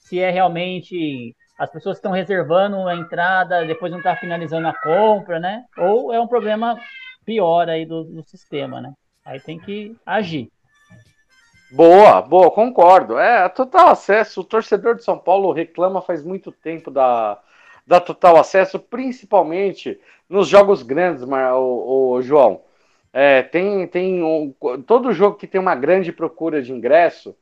Se 0.00 0.18
é 0.18 0.30
realmente 0.30 1.36
as 1.58 1.70
pessoas 1.70 1.96
estão 1.96 2.12
reservando 2.12 2.86
a 2.86 2.94
entrada, 2.94 3.64
depois 3.64 3.90
não 3.90 3.98
está 3.98 4.14
finalizando 4.16 4.68
a 4.68 4.74
compra, 4.74 5.40
né? 5.40 5.64
Ou 5.78 6.12
é 6.12 6.20
um 6.20 6.26
problema 6.26 6.78
pior 7.24 7.68
aí 7.68 7.86
do, 7.86 8.04
do 8.04 8.22
sistema, 8.22 8.80
né? 8.80 8.92
Aí 9.24 9.40
tem 9.40 9.58
que 9.58 9.96
agir. 10.04 10.50
Boa, 11.70 12.22
boa, 12.22 12.50
concordo. 12.50 13.18
É, 13.18 13.48
total 13.48 13.88
acesso. 13.88 14.40
O 14.40 14.44
torcedor 14.44 14.94
de 14.94 15.04
São 15.04 15.18
Paulo 15.18 15.50
reclama 15.50 16.00
faz 16.00 16.22
muito 16.22 16.52
tempo 16.52 16.90
da, 16.90 17.38
da 17.86 18.00
total 18.00 18.36
acesso, 18.36 18.78
principalmente 18.78 19.98
nos 20.28 20.48
jogos 20.48 20.82
grandes, 20.82 21.24
o, 21.24 22.12
o 22.12 22.22
João. 22.22 22.60
É, 23.12 23.42
tem 23.42 23.86
tem 23.86 24.22
um, 24.22 24.54
todo 24.86 25.12
jogo 25.12 25.36
que 25.36 25.46
tem 25.46 25.60
uma 25.60 25.74
grande 25.74 26.12
procura 26.12 26.60
de 26.60 26.70
ingresso 26.70 27.34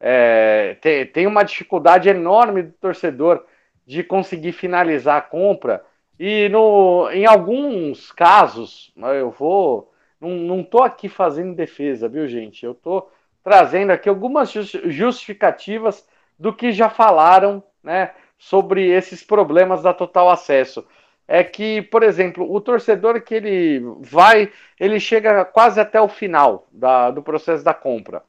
é, 0.00 0.76
tem, 0.80 1.06
tem 1.06 1.26
uma 1.26 1.42
dificuldade 1.42 2.08
enorme 2.08 2.62
do 2.62 2.72
torcedor 2.72 3.44
de 3.86 4.02
conseguir 4.02 4.52
finalizar 4.52 5.16
a 5.16 5.22
compra 5.22 5.84
e 6.18 6.48
no, 6.48 7.08
em 7.10 7.26
alguns 7.26 8.10
casos 8.12 8.92
eu 9.14 9.30
vou 9.30 9.92
não, 10.20 10.64
tô 10.64 10.82
aqui 10.82 11.08
fazendo 11.08 11.54
defesa, 11.54 12.08
viu 12.08 12.26
gente? 12.26 12.64
Eu 12.64 12.74
tô 12.74 13.06
trazendo 13.44 13.92
aqui 13.92 14.08
algumas 14.08 14.50
justificativas 14.50 16.06
do 16.38 16.52
que 16.52 16.72
já 16.72 16.88
falaram, 16.88 17.62
né, 17.82 18.12
sobre 18.38 18.88
esses 18.88 19.22
problemas 19.22 19.82
da 19.82 19.92
total 19.92 20.30
acesso 20.30 20.84
é 21.28 21.42
que, 21.42 21.82
por 21.82 22.02
exemplo, 22.02 22.50
o 22.52 22.60
torcedor 22.60 23.20
que 23.22 23.34
ele 23.34 23.80
vai, 24.00 24.50
ele 24.78 25.00
chega 25.00 25.44
quase 25.44 25.80
até 25.80 26.00
o 26.00 26.08
final 26.08 26.68
da, 26.70 27.10
do 27.10 27.22
processo 27.22 27.64
da 27.64 27.74
compra. 27.74 28.22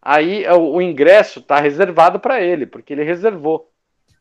Aí 0.00 0.44
o, 0.48 0.74
o 0.74 0.82
ingresso 0.82 1.38
está 1.38 1.60
reservado 1.60 2.18
para 2.18 2.40
ele, 2.40 2.66
porque 2.66 2.92
ele 2.92 3.04
reservou. 3.04 3.71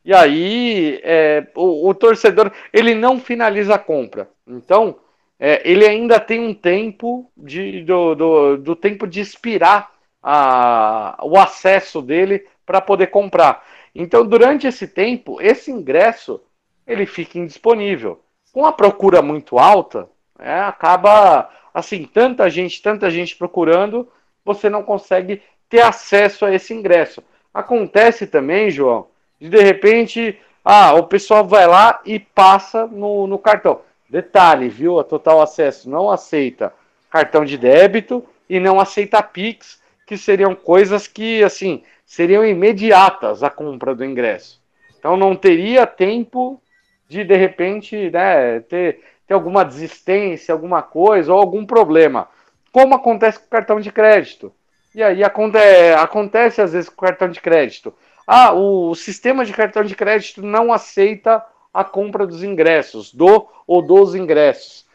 E 0.04 0.14
aí 0.14 1.00
é, 1.04 1.48
o, 1.56 1.90
o, 1.90 1.94
torcedor 1.94 2.52
ele 2.74 2.96
não 2.96 3.20
finaliza 3.20 3.76
a 3.76 3.80
compra. 3.80 4.30
Então 4.48 4.98
é, 5.40 5.62
ele 5.70 5.86
ainda 5.86 6.20
tem 6.20 6.40
um 6.40 6.54
tempo 6.54 7.32
de, 7.38 7.84
do, 7.84 8.16
do, 8.16 8.58
do 8.58 8.76
tempo 8.76 9.08
de 9.08 9.20
expirar 9.20 9.92
a, 10.22 11.20
o 11.24 11.38
acesso 11.38 12.02
dele 12.02 12.48
para 12.66 12.82
poder 12.82 13.08
comprar. 13.08 13.64
Então 13.94 14.26
durante 14.26 14.66
esse 14.68 14.88
tempo 14.88 15.40
esse 15.42 15.72
ingresso 15.72 16.42
ele 16.88 17.06
fica 17.06 17.38
indisponível. 17.38 18.22
Com 18.52 18.66
a 18.66 18.74
procura 18.74 19.22
muito 19.22 19.58
alta, 19.58 20.10
é, 20.40 20.60
acaba 20.62 21.50
assim, 21.74 22.04
tanta 22.06 22.50
gente, 22.50 22.82
tanta 22.82 23.10
gente 23.10 23.36
procurando, 23.36 24.10
você 24.44 24.70
não 24.70 24.84
consegue 24.84 25.42
ter 25.70 25.82
acesso 25.82 26.46
a 26.46 26.54
esse 26.54 26.74
ingresso. 26.74 27.24
Acontece 27.54 28.28
também, 28.28 28.70
João, 28.70 29.08
de 29.42 29.50
de 29.50 29.60
repente, 29.60 30.40
ah, 30.64 30.94
o 30.94 31.08
pessoal 31.08 31.46
vai 31.48 31.66
lá 31.66 32.00
e 32.06 32.20
passa 32.20 32.86
no, 32.86 33.26
no 33.26 33.40
cartão. 33.40 33.82
Detalhe, 34.08 34.70
viu? 34.70 35.00
A 35.00 35.04
Total 35.04 35.42
Acesso 35.42 35.90
não 35.90 36.12
aceita 36.12 36.72
cartão 37.10 37.44
de 37.44 37.58
débito 37.58 38.24
e 38.48 38.60
não 38.60 38.80
aceita 38.80 39.24
Pix, 39.24 39.82
que 40.06 40.16
seriam 40.16 40.54
coisas 40.54 41.08
que, 41.08 41.44
assim, 41.44 41.82
seriam 42.06 42.46
imediatas 42.46 43.42
a 43.42 43.50
compra 43.50 43.96
do 43.96 44.06
ingresso. 44.06 44.62
Então 45.00 45.18
não 45.18 45.36
teria 45.36 45.88
tempo 45.88 46.62
de 47.08 47.24
de 47.24 47.36
repente 47.36 48.12
né, 48.12 48.60
ter, 48.62 49.02
ter 49.26 49.34
alguma 49.34 49.66
desistência, 49.66 50.54
alguma 50.54 50.84
coisa 50.84 51.34
ou 51.34 51.40
algum 51.40 51.66
problema, 51.66 52.30
como 52.72 52.94
acontece 52.94 53.40
com 53.40 53.46
o 53.46 53.50
cartão 53.50 53.80
de 53.80 53.92
crédito. 53.92 54.54
E 54.94 55.02
aí 55.02 55.24
acontece, 55.24 55.94
acontece 55.96 56.62
às 56.62 56.74
vezes 56.74 56.90
com 56.90 57.04
o 57.04 57.08
cartão 57.08 57.30
de 57.30 57.42
crédito. 57.42 57.94
Ah, 58.26 58.54
o 58.54 58.94
sistema 58.96 59.44
de 59.44 59.54
cartão 59.54 59.84
de 59.84 59.96
crédito 59.96 60.42
não 60.42 60.72
aceita 60.72 61.46
a 61.74 61.84
compra 61.84 62.28
dos 62.28 62.44
ingressos, 62.44 63.14
do 63.14 63.48
ou 63.66 63.82
dos 63.82 64.16
ingressos. 64.16 64.86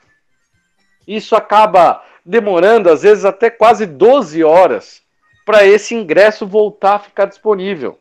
Isso 1.06 1.36
acaba 1.36 2.02
demorando, 2.24 2.90
às 2.90 3.02
vezes, 3.02 3.24
até 3.24 3.48
quase 3.48 3.86
12 3.86 4.42
horas 4.42 5.02
para 5.44 5.64
esse 5.64 5.94
ingresso 5.94 6.46
voltar 6.46 6.96
a 6.96 6.98
ficar 6.98 7.26
disponível. 7.26 7.98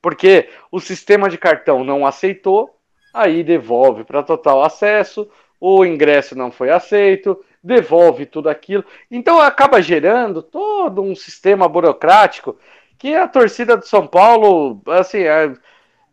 Porque 0.00 0.48
o 0.70 0.80
sistema 0.80 1.28
de 1.28 1.38
cartão 1.38 1.84
não 1.84 2.06
aceitou, 2.06 2.76
aí 3.12 3.44
devolve 3.44 4.02
para 4.02 4.22
total 4.22 4.64
acesso, 4.64 5.28
o 5.60 5.84
ingresso 5.84 6.36
não 6.36 6.50
foi 6.50 6.70
aceito, 6.70 7.44
devolve 7.62 8.26
tudo 8.26 8.48
aquilo. 8.48 8.84
Então 9.10 9.38
acaba 9.40 9.80
gerando 9.80 10.42
todo 10.42 11.02
um 11.02 11.14
sistema 11.14 11.68
burocrático 11.68 12.58
que 13.02 13.16
a 13.16 13.26
torcida 13.26 13.76
do 13.76 13.84
São 13.84 14.06
Paulo, 14.06 14.80
assim, 14.86 15.22
é, 15.22 15.52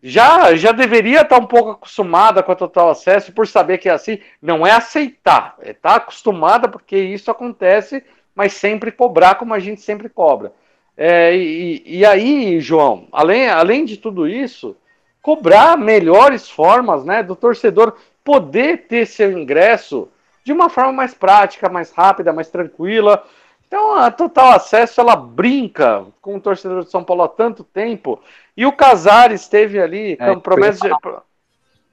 já, 0.01 0.55
já 0.55 0.71
deveria 0.71 1.21
estar 1.21 1.37
um 1.37 1.45
pouco 1.45 1.69
acostumada 1.69 2.41
com 2.41 2.51
a 2.51 2.55
total 2.55 2.89
acesso 2.89 3.31
por 3.31 3.47
saber 3.47 3.77
que 3.77 3.87
é 3.87 3.91
assim, 3.91 4.17
não 4.41 4.65
é 4.65 4.71
aceitar, 4.71 5.55
é 5.61 5.69
estar 5.69 5.89
tá 5.91 5.95
acostumada 5.97 6.67
porque 6.67 6.97
isso 6.97 7.29
acontece, 7.29 8.03
mas 8.33 8.53
sempre 8.53 8.91
cobrar 8.91 9.35
como 9.35 9.53
a 9.53 9.59
gente 9.59 9.81
sempre 9.81 10.09
cobra. 10.09 10.51
É, 10.97 11.35
e, 11.37 11.83
e 11.85 12.03
aí, 12.03 12.59
João, 12.59 13.07
além, 13.11 13.47
além 13.47 13.85
de 13.85 13.95
tudo 13.95 14.27
isso, 14.27 14.75
cobrar 15.21 15.77
melhores 15.77 16.49
formas, 16.49 17.05
né, 17.05 17.21
do 17.21 17.35
torcedor 17.35 17.97
poder 18.23 18.87
ter 18.87 19.05
seu 19.05 19.31
ingresso 19.31 20.09
de 20.43 20.51
uma 20.51 20.71
forma 20.71 20.91
mais 20.91 21.13
prática, 21.13 21.69
mais 21.69 21.91
rápida, 21.91 22.33
mais 22.33 22.49
tranquila. 22.49 23.23
Então 23.69 23.93
a 23.93 24.09
Total 24.09 24.53
Acesso 24.53 24.99
ela 24.99 25.15
brinca 25.15 26.03
com 26.19 26.35
o 26.35 26.41
torcedor 26.41 26.83
de 26.83 26.89
São 26.89 27.03
Paulo 27.03 27.21
há 27.21 27.27
tanto 27.27 27.63
tempo 27.63 28.19
e 28.57 28.65
o 28.65 28.71
Casares 28.71 29.41
esteve 29.41 29.79
ali 29.79 30.17
é, 30.19 30.35
promessa, 30.37 30.89
de, 30.89 30.95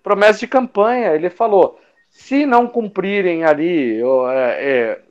promessa 0.02 0.38
de 0.38 0.46
campanha. 0.46 1.12
Ele 1.12 1.28
falou: 1.28 1.78
se 2.08 2.46
não 2.46 2.66
cumprirem 2.66 3.44
ali 3.44 4.00
é, 4.00 4.04
é, 4.32 5.02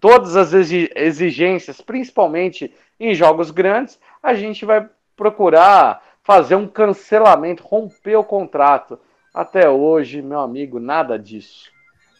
todas 0.00 0.34
as 0.34 0.52
exigências, 0.52 1.80
principalmente 1.80 2.74
em 2.98 3.14
jogos 3.14 3.52
grandes, 3.52 3.96
a 4.20 4.34
gente 4.34 4.64
vai 4.64 4.88
procurar 5.16 6.02
fazer 6.24 6.56
um 6.56 6.66
cancelamento, 6.66 7.62
romper 7.62 8.16
o 8.16 8.24
contrato. 8.24 8.98
Até 9.32 9.70
hoje, 9.70 10.20
meu 10.20 10.40
amigo, 10.40 10.80
nada 10.80 11.16
disso. 11.16 11.70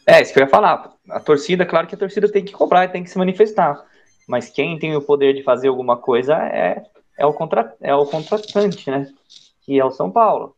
É, 0.07 0.21
isso 0.21 0.31
que 0.31 0.39
eu 0.39 0.43
ia 0.43 0.49
falar. 0.49 0.93
A 1.09 1.19
torcida, 1.19 1.65
claro 1.65 1.85
que 1.85 1.95
a 1.95 1.97
torcida 1.97 2.31
tem 2.31 2.45
que 2.45 2.53
cobrar 2.53 2.85
e 2.85 2.89
tem 2.89 3.03
que 3.03 3.09
se 3.09 3.17
manifestar. 3.17 3.85
Mas 4.29 4.47
quem 4.47 4.77
tem 4.77 4.95
o 4.95 5.01
poder 5.01 5.33
de 5.33 5.41
fazer 5.41 5.69
alguma 5.69 5.97
coisa 5.97 6.35
é, 6.35 6.83
é, 7.17 7.25
o, 7.25 7.33
contra, 7.33 7.75
é 7.81 7.95
o 7.95 8.05
contratante, 8.05 8.87
né? 8.91 9.11
Que 9.63 9.79
é 9.79 9.83
o 9.83 9.89
São 9.89 10.11
Paulo. 10.11 10.55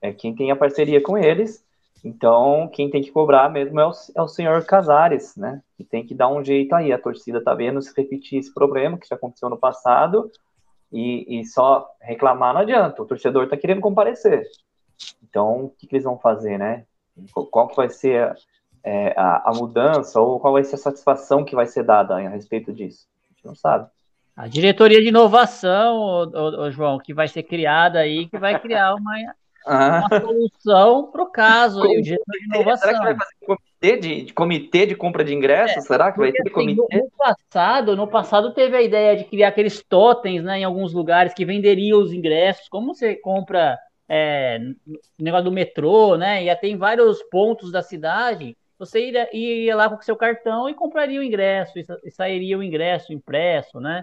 É 0.00 0.12
quem 0.12 0.32
tem 0.32 0.52
a 0.52 0.56
parceria 0.56 1.02
com 1.02 1.18
eles. 1.18 1.60
Então, 2.04 2.70
quem 2.72 2.88
tem 2.88 3.02
que 3.02 3.10
cobrar 3.10 3.50
mesmo 3.50 3.80
é 3.80 3.84
o, 3.84 3.90
é 4.14 4.22
o 4.22 4.28
senhor 4.28 4.64
Casares, 4.64 5.34
né? 5.34 5.60
Que 5.76 5.82
tem 5.82 6.06
que 6.06 6.14
dar 6.14 6.28
um 6.28 6.44
jeito 6.44 6.72
aí. 6.72 6.92
A 6.92 6.98
torcida 7.00 7.42
tá 7.42 7.52
vendo 7.52 7.82
se 7.82 7.92
repetir 7.96 8.38
esse 8.38 8.54
problema 8.54 8.96
que 8.96 9.08
já 9.08 9.16
aconteceu 9.16 9.50
no 9.50 9.58
passado 9.58 10.30
e, 10.92 11.40
e 11.40 11.44
só 11.44 11.90
reclamar 12.00 12.54
não 12.54 12.60
adianta. 12.60 13.02
O 13.02 13.06
torcedor 13.06 13.48
tá 13.48 13.56
querendo 13.56 13.80
comparecer. 13.80 14.46
Então, 15.20 15.64
o 15.64 15.70
que, 15.70 15.88
que 15.88 15.96
eles 15.96 16.04
vão 16.04 16.16
fazer, 16.16 16.56
né? 16.56 16.86
Qual 17.32 17.66
que 17.66 17.74
vai 17.74 17.88
ser 17.88 18.36
é, 18.82 19.14
a, 19.16 19.50
a, 19.50 19.54
mudança 19.54 20.20
ou 20.20 20.40
qual 20.40 20.54
vai 20.54 20.64
ser 20.64 20.76
a 20.76 20.78
satisfação 20.78 21.44
que 21.44 21.54
vai 21.54 21.66
ser 21.66 21.82
dada 21.82 22.16
a 22.16 22.28
respeito 22.28 22.72
disso? 22.72 23.06
A 23.24 23.32
gente 23.32 23.44
não 23.44 23.54
sabe. 23.54 23.88
A 24.36 24.48
diretoria 24.48 25.00
de 25.00 25.08
inovação, 25.08 25.96
ô, 25.96 26.22
ô, 26.24 26.62
ô, 26.62 26.70
João, 26.70 26.98
que 26.98 27.12
vai 27.12 27.28
ser 27.28 27.42
criada 27.42 27.98
aí, 27.98 28.26
que 28.26 28.38
vai 28.38 28.58
criar 28.58 28.94
uma, 28.94 29.12
ah. 29.66 30.06
uma 30.10 30.20
solução 30.20 31.10
para 31.10 31.22
o 31.22 31.26
caso. 31.26 31.80
Comitê, 31.80 31.98
o 31.98 32.02
diretor 32.02 32.32
de 32.38 32.44
inovação. 32.46 32.88
Será 32.88 32.98
que 32.98 33.04
vai 33.04 33.16
fazer 33.16 33.46
comitê 33.46 33.96
de, 33.98 34.22
de 34.22 34.32
comitê 34.32 34.86
de 34.86 34.94
compra 34.94 35.24
de 35.24 35.34
ingressos? 35.34 35.76
É, 35.76 35.80
será 35.80 36.10
que 36.10 36.18
vai 36.18 36.32
ter 36.32 36.40
assim, 36.40 36.50
comitê? 36.50 36.96
No, 36.96 37.04
no, 37.04 37.10
passado, 37.18 37.96
no 37.96 38.08
passado 38.08 38.54
teve 38.54 38.76
a 38.76 38.82
ideia 38.82 39.16
de 39.16 39.24
criar 39.24 39.48
aqueles 39.48 39.82
totens 39.82 40.42
né, 40.42 40.60
em 40.60 40.64
alguns 40.64 40.94
lugares 40.94 41.34
que 41.34 41.44
venderiam 41.44 42.00
os 42.00 42.12
ingressos. 42.12 42.66
Como 42.68 42.94
você 42.94 43.16
compra 43.16 43.78
é, 44.08 44.58
negócio 45.18 45.44
do 45.44 45.52
metrô, 45.52 46.16
né? 46.16 46.42
Ia 46.42 46.56
ter 46.56 46.68
em 46.68 46.76
vários 46.76 47.22
pontos 47.24 47.70
da 47.70 47.80
cidade. 47.80 48.56
Você 48.80 49.08
iria, 49.08 49.28
iria 49.30 49.76
lá 49.76 49.90
com 49.90 49.96
o 49.96 50.02
seu 50.02 50.16
cartão 50.16 50.66
e 50.66 50.72
compraria 50.72 51.20
o 51.20 51.22
ingresso, 51.22 51.78
e 51.78 52.10
sairia 52.10 52.56
o 52.56 52.62
ingresso 52.62 53.12
impresso, 53.12 53.78
né? 53.78 54.00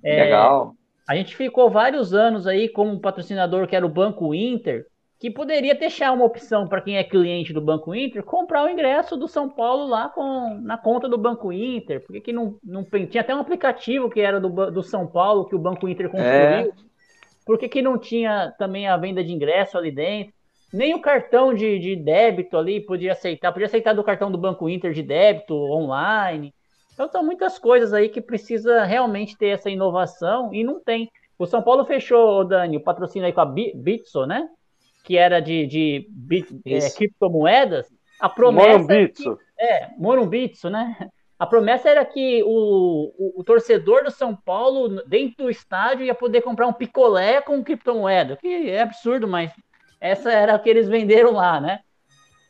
Que 0.00 0.08
é, 0.08 0.24
legal. 0.24 0.76
A 1.08 1.16
gente 1.16 1.36
ficou 1.36 1.68
vários 1.68 2.14
anos 2.14 2.46
aí 2.46 2.68
como 2.68 2.92
um 2.92 3.00
patrocinador 3.00 3.66
que 3.66 3.74
era 3.74 3.84
o 3.84 3.88
Banco 3.88 4.32
Inter, 4.32 4.86
que 5.18 5.32
poderia 5.32 5.74
deixar 5.74 6.12
uma 6.12 6.24
opção 6.24 6.68
para 6.68 6.80
quem 6.80 6.96
é 6.96 7.02
cliente 7.02 7.52
do 7.52 7.60
Banco 7.60 7.92
Inter 7.92 8.22
comprar 8.22 8.64
o 8.64 8.68
ingresso 8.68 9.16
do 9.16 9.26
São 9.26 9.50
Paulo 9.50 9.88
lá 9.88 10.08
com, 10.08 10.60
na 10.62 10.78
conta 10.78 11.08
do 11.08 11.18
Banco 11.18 11.52
Inter. 11.52 12.00
Porque 12.06 12.20
que 12.20 12.32
não, 12.32 12.56
não 12.62 12.84
tinha 12.84 13.22
até 13.22 13.34
um 13.34 13.40
aplicativo 13.40 14.08
que 14.08 14.20
era 14.20 14.40
do, 14.40 14.70
do 14.70 14.82
São 14.84 15.08
Paulo 15.08 15.46
que 15.46 15.56
o 15.56 15.58
Banco 15.58 15.88
Inter 15.88 16.08
construiu. 16.08 16.30
É. 16.30 16.72
Por 17.44 17.58
que, 17.58 17.68
que 17.68 17.82
não 17.82 17.98
tinha 17.98 18.54
também 18.56 18.86
a 18.86 18.96
venda 18.96 19.24
de 19.24 19.32
ingresso 19.32 19.76
ali 19.76 19.90
dentro? 19.90 20.32
Nem 20.72 20.94
o 20.94 21.00
cartão 21.00 21.52
de, 21.52 21.78
de 21.78 21.96
débito 21.96 22.56
ali 22.56 22.80
podia 22.80 23.12
aceitar. 23.12 23.52
Podia 23.52 23.66
aceitar 23.66 23.92
do 23.92 24.04
cartão 24.04 24.30
do 24.30 24.38
Banco 24.38 24.68
Inter 24.68 24.92
de 24.92 25.02
débito 25.02 25.54
online. 25.54 26.54
Então 26.92 27.08
são 27.08 27.24
muitas 27.24 27.58
coisas 27.58 27.92
aí 27.92 28.08
que 28.08 28.20
precisa 28.20 28.84
realmente 28.84 29.36
ter 29.36 29.48
essa 29.48 29.70
inovação 29.70 30.52
e 30.52 30.62
não 30.62 30.78
tem. 30.78 31.10
O 31.38 31.46
São 31.46 31.62
Paulo 31.62 31.84
fechou, 31.84 32.44
Dani, 32.44 32.76
o 32.76 32.82
patrocínio 32.82 33.26
aí 33.26 33.32
com 33.32 33.40
a 33.40 33.46
Bitso, 33.46 34.26
né? 34.26 34.46
Que 35.04 35.16
era 35.16 35.40
de, 35.40 35.66
de 35.66 36.06
bit, 36.10 36.60
é, 36.66 36.90
criptomoedas. 36.90 37.86
A 38.20 38.28
promessa. 38.28 38.68
Morumbitso. 38.68 39.38
É, 39.58 39.88
Morumbitso, 39.96 40.68
né? 40.68 41.08
A 41.38 41.46
promessa 41.46 41.88
era 41.88 42.04
que 42.04 42.42
o, 42.44 43.14
o, 43.18 43.40
o, 43.40 43.42
torcedor 43.42 44.04
do 44.04 44.10
São 44.10 44.36
Paulo, 44.36 45.02
dentro 45.06 45.44
do 45.44 45.50
estádio, 45.50 46.04
ia 46.04 46.14
poder 46.14 46.42
comprar 46.42 46.66
um 46.66 46.72
picolé 46.72 47.40
com 47.40 47.64
criptomoeda, 47.64 48.36
que 48.36 48.68
é 48.68 48.82
absurdo, 48.82 49.26
mas 49.26 49.50
essa 50.00 50.32
era 50.32 50.56
o 50.56 50.58
que 50.58 50.70
eles 50.70 50.88
venderam 50.88 51.32
lá, 51.32 51.60
né? 51.60 51.80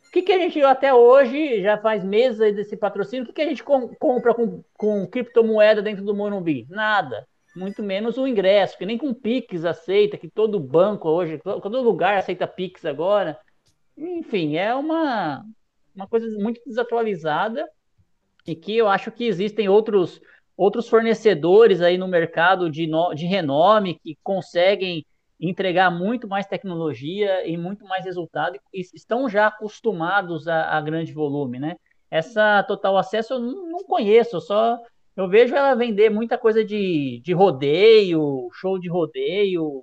O 0.07 0.12
que, 0.12 0.22
que 0.22 0.32
a 0.32 0.38
gente 0.38 0.61
até 0.62 0.92
hoje, 0.92 1.62
já 1.62 1.78
faz 1.78 2.03
meses 2.05 2.38
desse 2.55 2.76
patrocínio, 2.76 3.24
o 3.24 3.26
que, 3.28 3.32
que 3.32 3.42
a 3.42 3.48
gente 3.48 3.62
com, 3.62 3.88
compra 3.94 4.34
com, 4.34 4.62
com 4.74 5.07
criptomoeda 5.07 5.82
dentro 5.82 6.05
do 6.05 6.14
Morumbi? 6.14 6.66
Nada. 6.68 7.26
Muito 7.55 7.82
menos 7.82 8.16
o 8.16 8.26
ingresso, 8.26 8.78
que 8.78 8.86
nem 8.86 8.98
com 8.98 9.12
Pix 9.12 9.64
aceita, 9.64 10.16
que 10.16 10.28
todo 10.28 10.59
banco 10.61 11.09
hoje, 11.09 11.38
todo 11.38 11.82
lugar 11.82 12.16
aceita 12.16 12.46
Pix 12.46 12.84
agora. 12.84 13.38
Enfim, 13.96 14.57
é 14.57 14.74
uma, 14.74 15.44
uma 15.94 16.09
coisa 16.09 16.26
muito 16.38 16.61
desatualizada 16.64 17.68
e 18.46 18.55
que 18.55 18.76
eu 18.76 18.88
acho 18.88 19.11
que 19.11 19.24
existem 19.24 19.68
outros, 19.68 20.20
outros 20.57 20.88
fornecedores 20.88 21.80
aí 21.80 21.98
no 21.98 22.09
mercado 22.09 22.70
de, 22.70 22.86
no, 22.86 23.14
de 23.14 23.26
renome 23.26 23.98
que 24.03 24.16
conseguem 24.22 25.05
entregar 25.41 25.91
muito 25.91 26.28
mais 26.28 26.47
tecnologia 26.47 27.47
e 27.47 27.57
muito 27.57 27.84
mais 27.86 28.05
resultado 28.05 28.59
e 28.72 28.80
estão 28.80 29.28
já 29.28 29.47
acostumados 29.47 30.47
a, 30.47 30.76
a 30.76 30.80
grande 30.80 31.12
volume, 31.12 31.59
né? 31.59 31.76
Essa 32.11 32.62
total 32.64 32.99
acesso 32.99 33.34
eu 33.34 33.41
não 33.41 33.84
conheço, 33.84 34.41
só 34.41 34.78
eu 35.16 35.28
vejo 35.28 35.55
ela 35.55 35.74
vender 35.74 36.11
muita 36.11 36.36
coisa 36.36 36.64
de, 36.64 37.20
de 37.24 37.32
rodeio, 37.32 38.49
show 38.53 38.78
de 38.78 38.88
rodeio, 38.88 39.82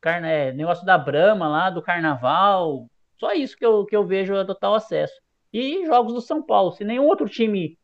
carne, 0.00 0.28
é, 0.28 0.52
negócio 0.52 0.84
da 0.84 0.98
Brama 0.98 1.48
lá, 1.48 1.70
do 1.70 1.82
carnaval, 1.82 2.86
só 3.18 3.32
isso 3.32 3.56
que 3.56 3.64
eu, 3.64 3.84
que 3.84 3.96
eu 3.96 4.04
vejo 4.06 4.36
a 4.36 4.44
total 4.44 4.74
acesso. 4.74 5.14
E 5.52 5.84
jogos 5.86 6.14
do 6.14 6.20
São 6.20 6.42
Paulo, 6.42 6.72
se 6.72 6.84
nenhum 6.84 7.06
outro 7.06 7.28
time 7.28 7.76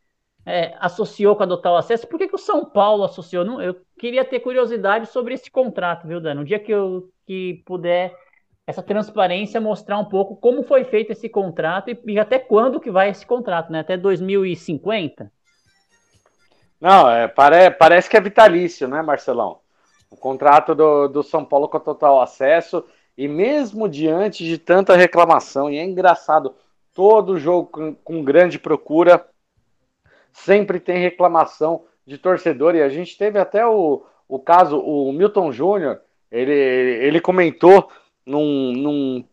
é, 0.46 0.76
associou 0.78 1.34
com 1.34 1.42
a 1.42 1.46
Total 1.46 1.76
Acesso, 1.76 2.06
por 2.06 2.18
que, 2.18 2.28
que 2.28 2.36
o 2.36 2.38
São 2.38 2.64
Paulo 2.64 3.02
associou? 3.02 3.44
Não, 3.44 3.60
eu 3.60 3.76
queria 3.98 4.24
ter 4.24 4.38
curiosidade 4.38 5.08
sobre 5.08 5.34
esse 5.34 5.50
contrato, 5.50 6.06
viu, 6.06 6.20
Dan? 6.20 6.40
Um 6.40 6.44
dia 6.44 6.60
que 6.60 6.72
eu 6.72 7.10
que 7.26 7.64
puder 7.66 8.16
essa 8.64 8.82
transparência 8.82 9.60
mostrar 9.60 9.98
um 9.98 10.04
pouco 10.04 10.36
como 10.36 10.62
foi 10.62 10.84
feito 10.84 11.10
esse 11.10 11.28
contrato 11.28 11.90
e, 11.90 12.00
e 12.06 12.18
até 12.18 12.38
quando 12.38 12.80
que 12.80 12.90
vai 12.90 13.10
esse 13.10 13.26
contrato, 13.26 13.72
né? 13.72 13.80
Até 13.80 13.96
2050? 13.96 15.32
Não, 16.80 17.10
é, 17.10 17.26
pare, 17.26 17.70
parece 17.70 18.08
que 18.08 18.16
é 18.16 18.20
vitalício, 18.20 18.86
né, 18.86 19.02
Marcelão? 19.02 19.58
O 20.08 20.16
contrato 20.16 20.74
do, 20.74 21.08
do 21.08 21.22
São 21.24 21.44
Paulo 21.44 21.68
com 21.68 21.76
a 21.76 21.80
total 21.80 22.20
acesso, 22.20 22.84
e 23.18 23.26
mesmo 23.26 23.88
diante 23.88 24.44
de 24.44 24.58
tanta 24.58 24.94
reclamação, 24.94 25.68
e 25.70 25.78
é 25.78 25.84
engraçado, 25.84 26.54
todo 26.94 27.38
jogo 27.38 27.68
com, 27.68 27.94
com 27.94 28.22
grande 28.22 28.58
procura, 28.58 29.26
sempre 30.36 30.78
tem 30.78 30.98
reclamação 30.98 31.84
de 32.06 32.18
torcedor, 32.18 32.74
e 32.74 32.82
a 32.82 32.88
gente 32.88 33.16
teve 33.16 33.38
até 33.38 33.66
o, 33.66 34.04
o 34.28 34.38
caso, 34.38 34.78
o 34.78 35.12
Milton 35.12 35.50
Júnior, 35.50 36.00
ele, 36.30 36.52
ele 36.52 37.20
comentou 37.20 37.90
num, 38.24 38.72
num, 38.72 39.24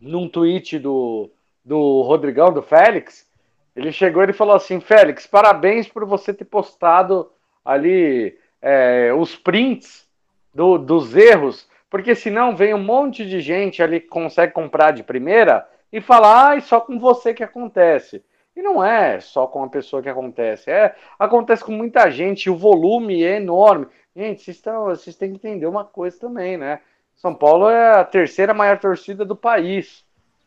num 0.00 0.28
tweet 0.28 0.78
do, 0.78 1.30
do 1.64 2.02
Rodrigão, 2.02 2.52
do 2.52 2.62
Félix, 2.62 3.26
ele 3.74 3.90
chegou 3.90 4.22
e 4.24 4.32
falou 4.32 4.54
assim, 4.54 4.80
Félix, 4.80 5.26
parabéns 5.26 5.88
por 5.88 6.04
você 6.04 6.32
ter 6.34 6.44
postado 6.44 7.30
ali 7.64 8.36
é, 8.60 9.12
os 9.16 9.36
prints 9.36 10.06
do, 10.52 10.78
dos 10.78 11.16
erros, 11.16 11.68
porque 11.88 12.14
senão 12.14 12.54
vem 12.54 12.74
um 12.74 12.82
monte 12.82 13.26
de 13.26 13.40
gente 13.40 13.82
ali 13.82 14.00
que 14.00 14.08
consegue 14.08 14.52
comprar 14.52 14.92
de 14.92 15.02
primeira 15.02 15.66
e 15.92 16.00
falar, 16.00 16.50
ah, 16.50 16.56
e 16.56 16.60
só 16.60 16.80
com 16.80 16.98
você 16.98 17.32
que 17.32 17.42
acontece. 17.42 18.22
E 18.58 18.62
não 18.62 18.84
é 18.84 19.20
só 19.20 19.46
com 19.46 19.62
a 19.62 19.68
pessoa 19.68 20.02
que 20.02 20.08
acontece, 20.08 20.68
é 20.68 20.92
acontece 21.16 21.62
com 21.62 21.70
muita 21.70 22.10
gente, 22.10 22.50
o 22.50 22.56
volume 22.56 23.22
é 23.22 23.36
enorme. 23.36 23.86
Gente, 24.16 24.42
vocês, 24.42 24.60
vocês 24.64 25.14
têm 25.14 25.30
que 25.30 25.36
entender 25.36 25.66
uma 25.66 25.84
coisa 25.84 26.18
também, 26.18 26.56
né? 26.56 26.80
São 27.14 27.32
Paulo 27.32 27.68
é 27.68 28.00
a 28.00 28.04
terceira 28.04 28.52
maior 28.52 28.76
torcida 28.76 29.24
do 29.24 29.36
país. 29.36 30.04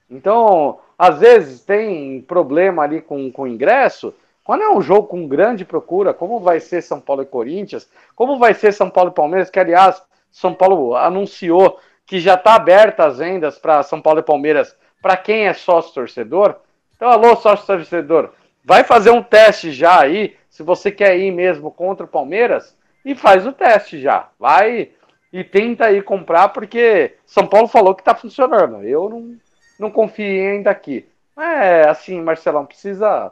Então, 0.09 0.79
às 0.99 1.19
vezes 1.19 1.63
tem 1.63 2.21
problema 2.23 2.83
ali 2.83 2.99
com, 2.99 3.31
com 3.31 3.47
ingresso. 3.47 4.13
Quando 4.43 4.63
é 4.63 4.69
um 4.69 4.81
jogo 4.81 5.07
com 5.07 5.25
grande 5.25 5.63
procura, 5.63 6.13
como 6.13 6.37
vai 6.41 6.59
ser 6.59 6.81
São 6.81 6.99
Paulo 6.99 7.21
e 7.21 7.25
Corinthians, 7.25 7.89
como 8.13 8.37
vai 8.37 8.53
ser 8.53 8.73
São 8.73 8.89
Paulo 8.89 9.11
e 9.11 9.15
Palmeiras, 9.15 9.49
que 9.49 9.57
aliás, 9.57 10.03
São 10.29 10.53
Paulo 10.53 10.97
anunciou 10.97 11.79
que 12.05 12.19
já 12.19 12.33
está 12.33 12.55
aberta 12.55 13.05
as 13.05 13.19
vendas 13.19 13.57
para 13.57 13.81
São 13.83 14.01
Paulo 14.01 14.19
e 14.19 14.23
Palmeiras 14.23 14.75
para 15.01 15.15
quem 15.15 15.47
é 15.47 15.53
sócio 15.53 15.93
torcedor. 15.93 16.57
Então, 17.01 17.09
alô, 17.09 17.35
sócio 17.35 17.65
torcedor, 17.65 18.29
vai 18.63 18.83
fazer 18.83 19.09
um 19.09 19.23
teste 19.23 19.71
já 19.71 20.01
aí, 20.01 20.37
se 20.51 20.61
você 20.61 20.91
quer 20.91 21.17
ir 21.17 21.31
mesmo 21.31 21.71
contra 21.71 22.05
o 22.05 22.07
Palmeiras, 22.07 22.77
e 23.03 23.15
faz 23.15 23.47
o 23.47 23.51
teste 23.51 23.99
já. 23.99 24.29
Vai 24.37 24.91
e 25.33 25.43
tenta 25.43 25.85
aí 25.85 25.99
comprar, 26.03 26.49
porque 26.49 27.15
São 27.25 27.47
Paulo 27.47 27.67
falou 27.67 27.95
que 27.95 28.03
tá 28.03 28.13
funcionando. 28.13 28.83
Eu 28.83 29.09
não, 29.09 29.35
não 29.79 29.89
confiei 29.89 30.51
ainda 30.51 30.69
aqui. 30.69 31.09
É 31.35 31.89
assim, 31.89 32.21
Marcelão, 32.21 32.67
precisa, 32.67 33.31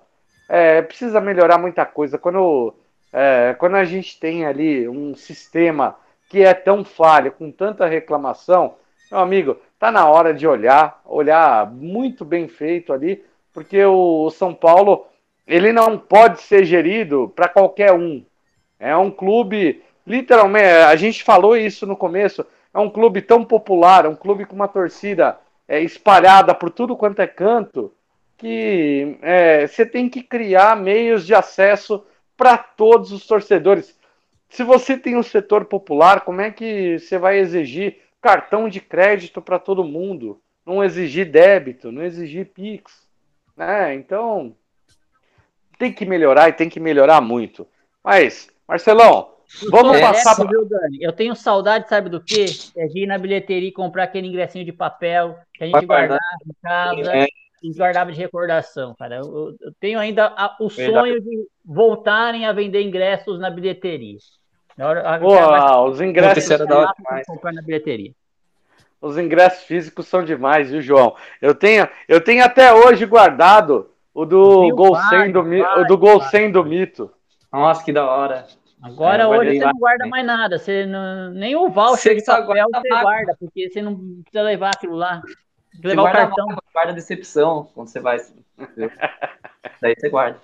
é, 0.50 0.82
precisa 0.82 1.22
melhorar 1.22 1.60
muita 1.60 1.86
coisa. 1.86 2.18
Quando, 2.18 2.74
é, 3.14 3.56
quando 3.60 3.76
a 3.76 3.86
gente 3.86 4.20
tem 4.20 4.48
ali 4.48 4.90
um 4.90 5.14
sistema 5.14 5.96
que 6.28 6.42
é 6.42 6.56
tão 6.56 6.84
falho, 6.84 7.34
com 7.34 7.52
tanta 7.52 7.86
reclamação, 7.86 8.74
meu 9.12 9.20
amigo, 9.20 9.58
tá 9.78 9.92
na 9.92 10.10
hora 10.10 10.34
de 10.34 10.48
olhar, 10.48 11.00
olhar 11.06 11.70
muito 11.70 12.26
bem 12.26 12.48
feito 12.48 12.92
ali, 12.92 13.24
porque 13.54 13.84
o 13.84 14.30
São 14.32 14.54
Paulo 14.54 15.06
ele 15.48 15.74
não 15.74 15.98
pode 15.98 16.42
ser 16.42 16.64
gerido 16.64 17.32
para 17.36 17.50
qualquer 17.50 17.92
um. 17.92 18.24
É 18.80 18.96
um 18.96 19.10
clube, 19.10 19.82
literalmente, 20.06 20.68
a 20.68 20.96
gente 20.96 21.24
falou 21.24 21.58
isso 21.58 21.88
no 21.88 21.98
começo, 21.98 22.46
é 22.74 22.80
um 22.80 22.90
clube 22.90 23.22
tão 23.22 23.44
popular, 23.44 24.06
é 24.06 24.10
um 24.10 24.16
clube 24.16 24.46
com 24.46 24.56
uma 24.56 24.68
torcida 24.68 25.38
é, 25.68 25.82
espalhada 25.82 26.54
por 26.54 26.70
tudo 26.70 26.96
quanto 26.96 27.22
é 27.22 27.28
canto, 27.28 27.92
que 28.38 29.18
é, 29.22 29.68
você 29.68 29.86
tem 29.86 30.08
que 30.08 30.24
criar 30.24 30.78
meios 30.78 31.26
de 31.26 31.34
acesso 31.34 32.06
para 32.38 32.58
todos 32.58 33.12
os 33.12 33.26
torcedores. 33.28 33.98
Se 34.50 34.64
você 34.64 34.98
tem 34.98 35.18
um 35.18 35.24
setor 35.24 35.66
popular, 35.66 36.22
como 36.22 36.42
é 36.42 36.50
que 36.52 36.98
você 37.00 37.18
vai 37.18 37.38
exigir 37.38 37.98
cartão 38.22 38.70
de 38.70 38.80
crédito 38.80 39.42
para 39.42 39.60
todo 39.60 39.84
mundo? 39.84 40.40
Não 40.66 40.84
exigir 40.84 41.30
débito, 41.30 41.92
não 41.92 42.04
exigir 42.04 42.52
Pix. 42.54 43.09
Né? 43.60 43.94
Então, 43.96 44.56
tem 45.78 45.92
que 45.92 46.06
melhorar 46.06 46.48
e 46.48 46.54
tem 46.54 46.70
que 46.70 46.80
melhorar 46.80 47.20
muito. 47.20 47.68
Mas, 48.02 48.50
Marcelão, 48.66 49.34
vamos 49.70 49.98
é, 49.98 50.02
passar. 50.02 50.38
Pra... 50.38 50.46
Viu, 50.46 50.64
Dani? 50.64 50.98
Eu 51.02 51.12
tenho 51.12 51.36
saudade, 51.36 51.90
sabe 51.90 52.10
do 52.10 52.24
quê? 52.24 52.46
É 52.78 52.88
de 52.88 53.04
ir 53.04 53.06
na 53.06 53.18
bilheteria 53.18 53.68
e 53.68 53.74
comprar 53.74 54.04
aquele 54.04 54.28
ingressinho 54.28 54.64
de 54.64 54.72
papel 54.72 55.38
que 55.54 55.66
a 55.66 55.68
gente 55.68 55.86
guardava 55.86 56.20
em 56.48 56.54
casa. 56.64 57.18
É 57.18 57.28
e 57.62 57.74
guardava 57.74 58.10
de 58.10 58.18
recordação, 58.18 58.96
cara. 58.96 59.18
Eu, 59.18 59.54
eu 59.60 59.74
tenho 59.82 60.00
ainda 60.00 60.28
a, 60.28 60.56
o 60.62 60.70
sonho 60.70 61.20
de 61.20 61.46
voltarem 61.66 62.46
a 62.46 62.54
vender 62.54 62.82
ingressos 62.82 63.38
na 63.38 63.50
bilheteria. 63.50 64.18
Pô, 65.20 65.90
os 65.90 66.00
ingressos 66.00 66.50
era 66.50 66.66
da 66.66 66.94
comprar 67.28 67.52
na 67.52 67.62
bilheteria. 67.62 68.14
Os 69.02 69.18
ingressos 69.18 69.64
físicos 69.64 70.08
são 70.08 70.24
demais, 70.24 70.72
viu, 70.72 70.82
João? 70.82 71.16
Eu 71.42 71.56
tenho, 71.56 71.88
eu 72.08 72.22
tenho 72.22 72.44
até 72.44 72.74
hoje 72.74 73.06
guardado 73.06 73.90
o 74.14 74.26
do 74.26 74.70
gol 74.76 74.96
sem 75.10 75.32
do, 75.32 75.40
o 75.42 75.84
do 75.86 75.98
gol 75.98 76.22
sem 76.24 76.52
do 76.52 76.64
mito. 76.66 77.10
Nossa, 77.52 77.84
que 77.84 77.94
da 77.94 78.06
hora. 78.06 78.46
Agora 78.82 79.24
é, 79.24 79.28
hoje 79.28 79.58
você 79.58 79.66
não 79.66 79.74
guarda 79.74 80.08
mais 80.08 80.26
nada, 80.26 80.58
você 80.58 80.86
não, 80.86 81.32
nem 81.32 81.56
o 81.56 81.70
voucher 81.70 82.16
de 82.16 82.24
papel 82.24 82.66
você 82.74 82.90
guarda, 82.90 83.36
porque 83.40 83.70
você 83.70 83.82
não 83.82 83.96
precisa 83.96 84.42
levar 84.42 84.72
aquilo 84.72 84.96
lá. 84.96 85.22
Levar 85.84 86.02
o 86.02 86.12
cartão. 86.12 86.46
Guarda, 86.46 86.62
guarda 86.74 86.94
decepção 86.94 87.70
quando 87.74 87.88
você 87.88 88.00
vai. 88.00 88.18
Daí 89.82 89.96
você 89.98 90.10
guarda. 90.10 90.40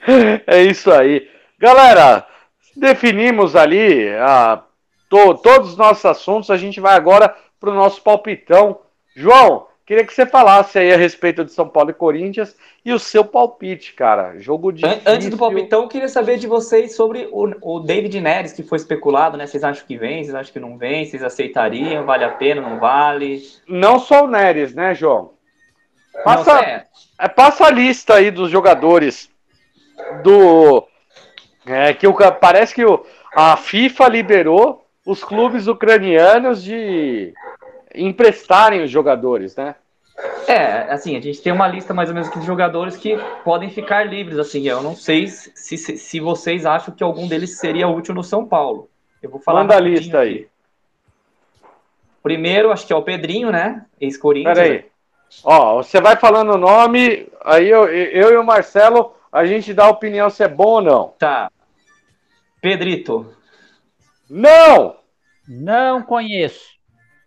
É 0.46 0.62
isso 0.62 0.90
aí. 0.90 1.28
Galera, 1.58 2.26
definimos 2.74 3.54
ali 3.54 4.08
a, 4.16 4.62
to, 5.10 5.34
todos 5.34 5.72
os 5.72 5.76
nossos 5.76 6.06
assuntos. 6.06 6.50
A 6.50 6.56
gente 6.56 6.80
vai 6.80 6.96
agora 6.96 7.36
para 7.60 7.70
o 7.70 7.74
nosso 7.74 8.02
palpitão. 8.02 8.80
João, 9.14 9.66
queria 9.84 10.04
que 10.04 10.14
você 10.14 10.24
falasse 10.24 10.78
aí 10.78 10.92
a 10.92 10.96
respeito 10.96 11.44
de 11.44 11.52
São 11.52 11.68
Paulo 11.68 11.90
e 11.90 11.94
Corinthians 11.94 12.56
e 12.84 12.92
o 12.92 12.98
seu 12.98 13.22
palpite, 13.24 13.92
cara. 13.92 14.38
Jogo 14.38 14.72
de. 14.72 14.82
Antes 15.04 15.28
do 15.28 15.36
palpitão, 15.36 15.82
eu 15.82 15.88
queria 15.88 16.08
saber 16.08 16.38
de 16.38 16.46
vocês 16.46 16.96
sobre 16.96 17.28
o, 17.30 17.52
o 17.60 17.80
David 17.80 18.18
Neres, 18.20 18.52
que 18.52 18.62
foi 18.62 18.78
especulado, 18.78 19.36
né? 19.36 19.46
Vocês 19.46 19.62
acham 19.62 19.86
que 19.86 19.98
vem? 19.98 20.24
Vocês 20.24 20.34
acham 20.34 20.52
que 20.52 20.60
não 20.60 20.78
vem? 20.78 21.04
Vocês 21.04 21.22
aceitariam? 21.22 22.06
Vale 22.06 22.24
a 22.24 22.30
pena? 22.30 22.62
Não 22.62 22.80
vale? 22.80 23.42
Não 23.68 23.98
só 23.98 24.24
o 24.24 24.28
Neres, 24.28 24.74
né, 24.74 24.94
João? 24.94 25.32
Passa, 26.24 26.54
não, 26.54 26.60
é. 26.60 26.86
é. 27.18 27.28
passa 27.28 27.66
a 27.66 27.70
lista 27.70 28.14
aí 28.14 28.30
dos 28.30 28.50
jogadores 28.50 29.30
do. 30.22 30.86
É, 31.66 31.92
que 31.92 32.06
o, 32.06 32.14
parece 32.40 32.74
que 32.74 32.84
o, 32.84 33.04
a 33.34 33.56
FIFA 33.56 34.08
liberou 34.08 34.84
os 35.06 35.22
clubes 35.22 35.66
ucranianos 35.66 36.62
de 36.62 37.32
emprestarem 37.94 38.82
os 38.82 38.90
jogadores, 38.90 39.56
né? 39.56 39.74
É, 40.46 40.92
assim, 40.92 41.16
a 41.16 41.20
gente 41.20 41.40
tem 41.40 41.52
uma 41.52 41.68
lista 41.68 41.94
mais 41.94 42.08
ou 42.08 42.14
menos 42.14 42.30
de 42.30 42.44
jogadores 42.44 42.96
que 42.96 43.16
podem 43.44 43.70
ficar 43.70 44.04
livres, 44.04 44.38
assim, 44.38 44.66
eu 44.68 44.82
não 44.82 44.94
sei 44.94 45.28
se, 45.28 45.76
se, 45.76 45.96
se 45.96 46.20
vocês 46.20 46.66
acham 46.66 46.94
que 46.94 47.02
algum 47.02 47.26
deles 47.26 47.58
seria 47.58 47.88
útil 47.88 48.14
no 48.14 48.22
São 48.22 48.44
Paulo. 48.44 48.90
Eu 49.22 49.30
vou 49.30 49.40
falar 49.40 49.62
Manda 49.62 49.76
a 49.76 49.80
lista 49.80 50.18
aí. 50.18 50.48
Primeiro, 52.22 52.70
acho 52.70 52.86
que 52.86 52.92
é 52.92 52.96
o 52.96 53.02
Pedrinho, 53.02 53.50
né? 53.50 53.86
Ex-Corinthians. 54.00 54.58
Peraí. 54.58 54.84
Ó, 55.44 55.76
você 55.76 56.00
vai 56.00 56.16
falando 56.16 56.54
o 56.54 56.58
nome, 56.58 57.28
aí 57.44 57.68
eu, 57.68 57.86
eu 57.86 58.32
e 58.32 58.36
o 58.36 58.44
Marcelo, 58.44 59.14
a 59.30 59.46
gente 59.46 59.72
dá 59.72 59.84
a 59.84 59.90
opinião 59.90 60.28
se 60.28 60.42
é 60.42 60.48
bom 60.48 60.68
ou 60.68 60.82
não. 60.82 61.14
Tá. 61.18 61.50
Pedrito. 62.60 63.34
Não! 64.28 64.96
Não 65.48 66.02
conheço. 66.02 66.79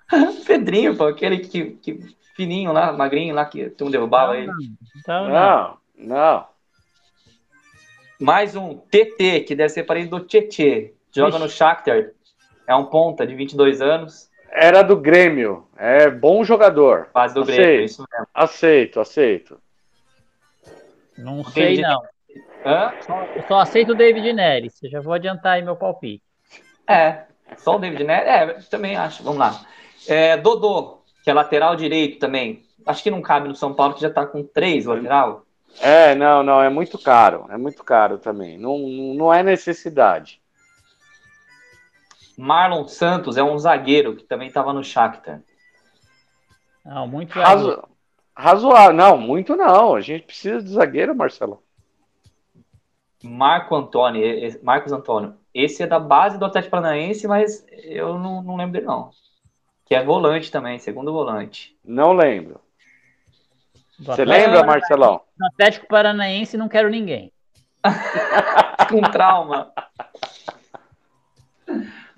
Pedrinho, 0.46 0.96
pô, 0.96 1.06
aquele 1.06 1.40
que, 1.40 1.72
que 1.72 2.16
fininho 2.36 2.72
lá, 2.72 2.92
magrinho 2.92 3.34
lá, 3.34 3.46
que 3.46 3.70
tu 3.70 3.90
derrubava 3.90 4.34
não, 4.34 4.40
ele. 4.40 4.52
Não, 5.08 5.30
não, 5.30 5.78
não. 5.98 6.48
Mais 8.20 8.56
um 8.56 8.78
TT, 8.78 9.42
que 9.42 9.56
deve 9.56 9.70
ser 9.70 9.84
parecido 9.84 10.20
do 10.20 10.26
Tietê. 10.26 10.94
Joga 11.12 11.32
Ixi. 11.32 11.40
no 11.40 11.50
Shakhtar. 11.50 12.12
É 12.68 12.76
um 12.76 12.86
ponta 12.86 13.28
de 13.28 13.36
22 13.36 13.82
anos. 13.82 14.30
Era 14.50 14.82
do 14.82 14.96
Grêmio. 14.96 15.68
É 15.78 16.10
bom 16.10 16.44
jogador. 16.44 17.10
Faz 17.12 17.34
do 17.34 17.42
aceito, 17.42 17.58
Grêmio, 17.58 17.86
isso 17.86 18.06
mesmo. 18.10 18.28
Aceito, 18.34 19.00
aceito. 19.00 19.60
Não 21.18 21.44
sei, 21.44 21.82
não. 21.82 22.02
Hã? 22.66 22.94
Só, 23.02 23.28
só 23.48 23.60
aceito 23.60 23.92
o 23.92 23.96
David 23.96 24.32
Neres. 24.34 24.80
Já 24.84 25.02
vou 25.02 25.14
adiantar 25.14 25.54
aí 25.54 25.62
meu 25.62 25.76
palpite. 25.76 26.24
É, 26.88 27.24
só 27.58 27.76
o 27.76 27.80
David 27.80 28.04
Neres. 28.04 28.28
É, 28.28 28.70
também 28.70 28.96
acho. 28.96 29.24
Vamos 29.24 29.40
lá. 29.40 29.66
É, 30.08 30.38
Dodô, 30.38 31.00
que 31.24 31.30
é 31.30 31.34
lateral 31.34 31.76
direito 31.76 32.20
também. 32.20 32.64
Acho 32.86 33.02
que 33.02 33.12
não 33.12 33.22
cabe 33.22 33.48
no 33.48 33.56
São 33.56 33.74
Paulo, 33.74 33.94
que 33.94 34.02
já 34.02 34.10
tá 34.10 34.26
com 34.26 34.44
três 34.44 34.86
lateral. 34.86 35.46
É, 35.80 36.14
não, 36.16 36.44
não, 36.44 36.62
é 36.62 36.70
muito 36.70 37.00
caro. 37.00 37.46
É 37.50 37.58
muito 37.58 37.84
caro 37.84 38.18
também. 38.18 38.58
Não, 38.58 38.78
não 39.16 39.34
é 39.34 39.42
necessidade. 39.42 40.42
Marlon 42.38 42.88
Santos 42.88 43.38
é 43.38 43.44
um 43.44 43.58
zagueiro 43.58 44.16
que 44.16 44.24
também 44.24 44.48
estava 44.48 44.74
no 44.74 44.84
Shakhtar. 44.84 45.42
Não, 46.84 47.08
muito 47.08 47.40
Razo... 47.40 47.84
Razoável. 48.36 48.94
Não, 48.94 49.18
muito 49.18 49.56
não. 49.56 49.96
A 49.96 50.02
gente 50.02 50.26
precisa 50.26 50.62
de 50.62 50.70
zagueiro, 50.70 51.16
Marcelo. 51.16 51.64
Marco 53.24 53.76
Antônio, 53.76 54.22
Marcos 54.62 54.92
Antônio. 54.92 55.36
Esse 55.54 55.84
é 55.84 55.88
da 55.88 56.00
base 56.00 56.38
do 56.38 56.46
Atlético 56.46 56.72
Paranaense, 56.72 57.28
mas 57.28 57.66
eu 57.72 58.20
não, 58.20 58.42
não 58.42 58.58
lembro 58.58 58.74
dele, 58.74 58.86
não 58.86 59.12
que 59.94 59.96
é 59.96 60.04
volante 60.04 60.52
também, 60.52 60.80
segundo 60.80 61.14
volante. 61.14 61.78
Não 61.86 62.14
lembro. 62.14 62.60
Você 64.00 64.26
lembra, 64.26 64.64
Marcelão? 64.64 65.22
No 65.38 65.46
Atlético 65.48 65.88
Paranaense 65.88 66.58
não 66.58 66.68
quero 66.68 66.90
ninguém. 66.90 67.32
Com 68.90 69.02
trauma. 69.02 69.72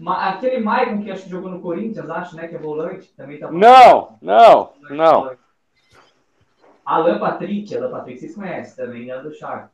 Aquele 0.07 0.59
Maicon 0.59 1.03
que 1.03 1.11
acho 1.11 1.23
que 1.23 1.29
jogou 1.29 1.49
no 1.49 1.59
Corinthians, 1.59 2.09
acho, 2.09 2.35
né? 2.37 2.47
Que 2.47 2.55
é 2.55 2.59
volante, 2.59 3.13
também 3.15 3.39
tá 3.39 3.51
Não, 3.51 4.17
não, 4.21 4.71
não. 4.89 5.35
Alan 6.85 7.19
Patrick, 7.19 7.75
Alan 7.75 7.91
Patrick, 7.91 8.19
vocês 8.19 8.35
conhecem 8.35 8.85
também, 8.85 9.11
é 9.11 9.21
do 9.21 9.33
Charco. 9.33 9.69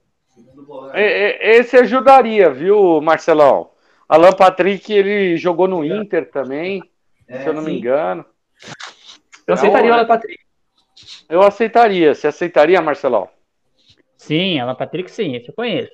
Esse 0.96 1.78
ajudaria, 1.78 2.50
viu, 2.50 3.00
Marcelão? 3.00 3.70
Alan 4.10 4.34
Patrick, 4.34 4.92
ele 4.92 5.38
jogou 5.38 5.68
no 5.68 5.86
Inter 5.86 6.32
também. 6.32 6.91
É, 7.32 7.44
se 7.44 7.48
eu 7.48 7.54
não 7.54 7.64
sim. 7.64 7.72
me 7.72 7.80
engano. 7.80 8.26
Eu 9.48 9.54
aceitaria 9.54 9.92
o 9.92 9.94
Alan 9.94 10.06
Patrick. 10.06 10.44
Eu 11.30 11.42
aceitaria. 11.42 12.14
Você 12.14 12.28
aceitaria, 12.28 12.82
Marcelão? 12.82 13.30
Sim, 14.18 14.60
Alan 14.60 14.76
Patrick 14.76 15.10
sim, 15.10 15.36
esse 15.36 15.50
eu 15.50 15.56
conheço. 15.56 15.92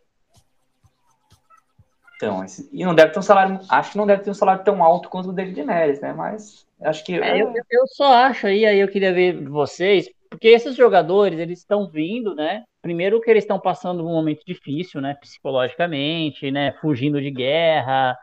Então, 2.15 2.43
esse, 2.43 2.67
e 2.73 2.83
não 2.83 2.95
deve 2.95 3.11
ter 3.11 3.19
um 3.19 3.23
salário, 3.23 3.59
acho 3.69 3.91
que 3.91 3.97
não 3.97 4.07
deve 4.07 4.23
ter 4.23 4.31
um 4.31 4.33
salário 4.33 4.63
tão 4.63 4.83
alto 4.83 5.07
quanto 5.07 5.29
o 5.29 5.33
David 5.33 5.63
Neres, 5.63 6.01
né? 6.01 6.11
Mas 6.13 6.67
acho 6.81 7.05
que. 7.05 7.13
É, 7.13 7.39
eu, 7.39 7.53
eu 7.69 7.87
só 7.87 8.11
acho 8.11 8.47
aí, 8.47 8.65
aí 8.65 8.79
eu 8.79 8.87
queria 8.87 9.13
ver 9.13 9.47
vocês, 9.47 10.09
porque 10.29 10.47
esses 10.47 10.75
jogadores, 10.75 11.39
eles 11.39 11.59
estão 11.59 11.87
vindo, 11.87 12.33
né? 12.33 12.63
Primeiro 12.81 13.21
que 13.21 13.29
eles 13.29 13.43
estão 13.43 13.59
passando 13.59 14.03
um 14.03 14.11
momento 14.11 14.41
difícil, 14.45 14.99
né? 14.99 15.15
Psicologicamente, 15.21 16.49
né? 16.49 16.73
Fugindo 16.81 17.21
de 17.21 17.29
guerra, 17.29 18.17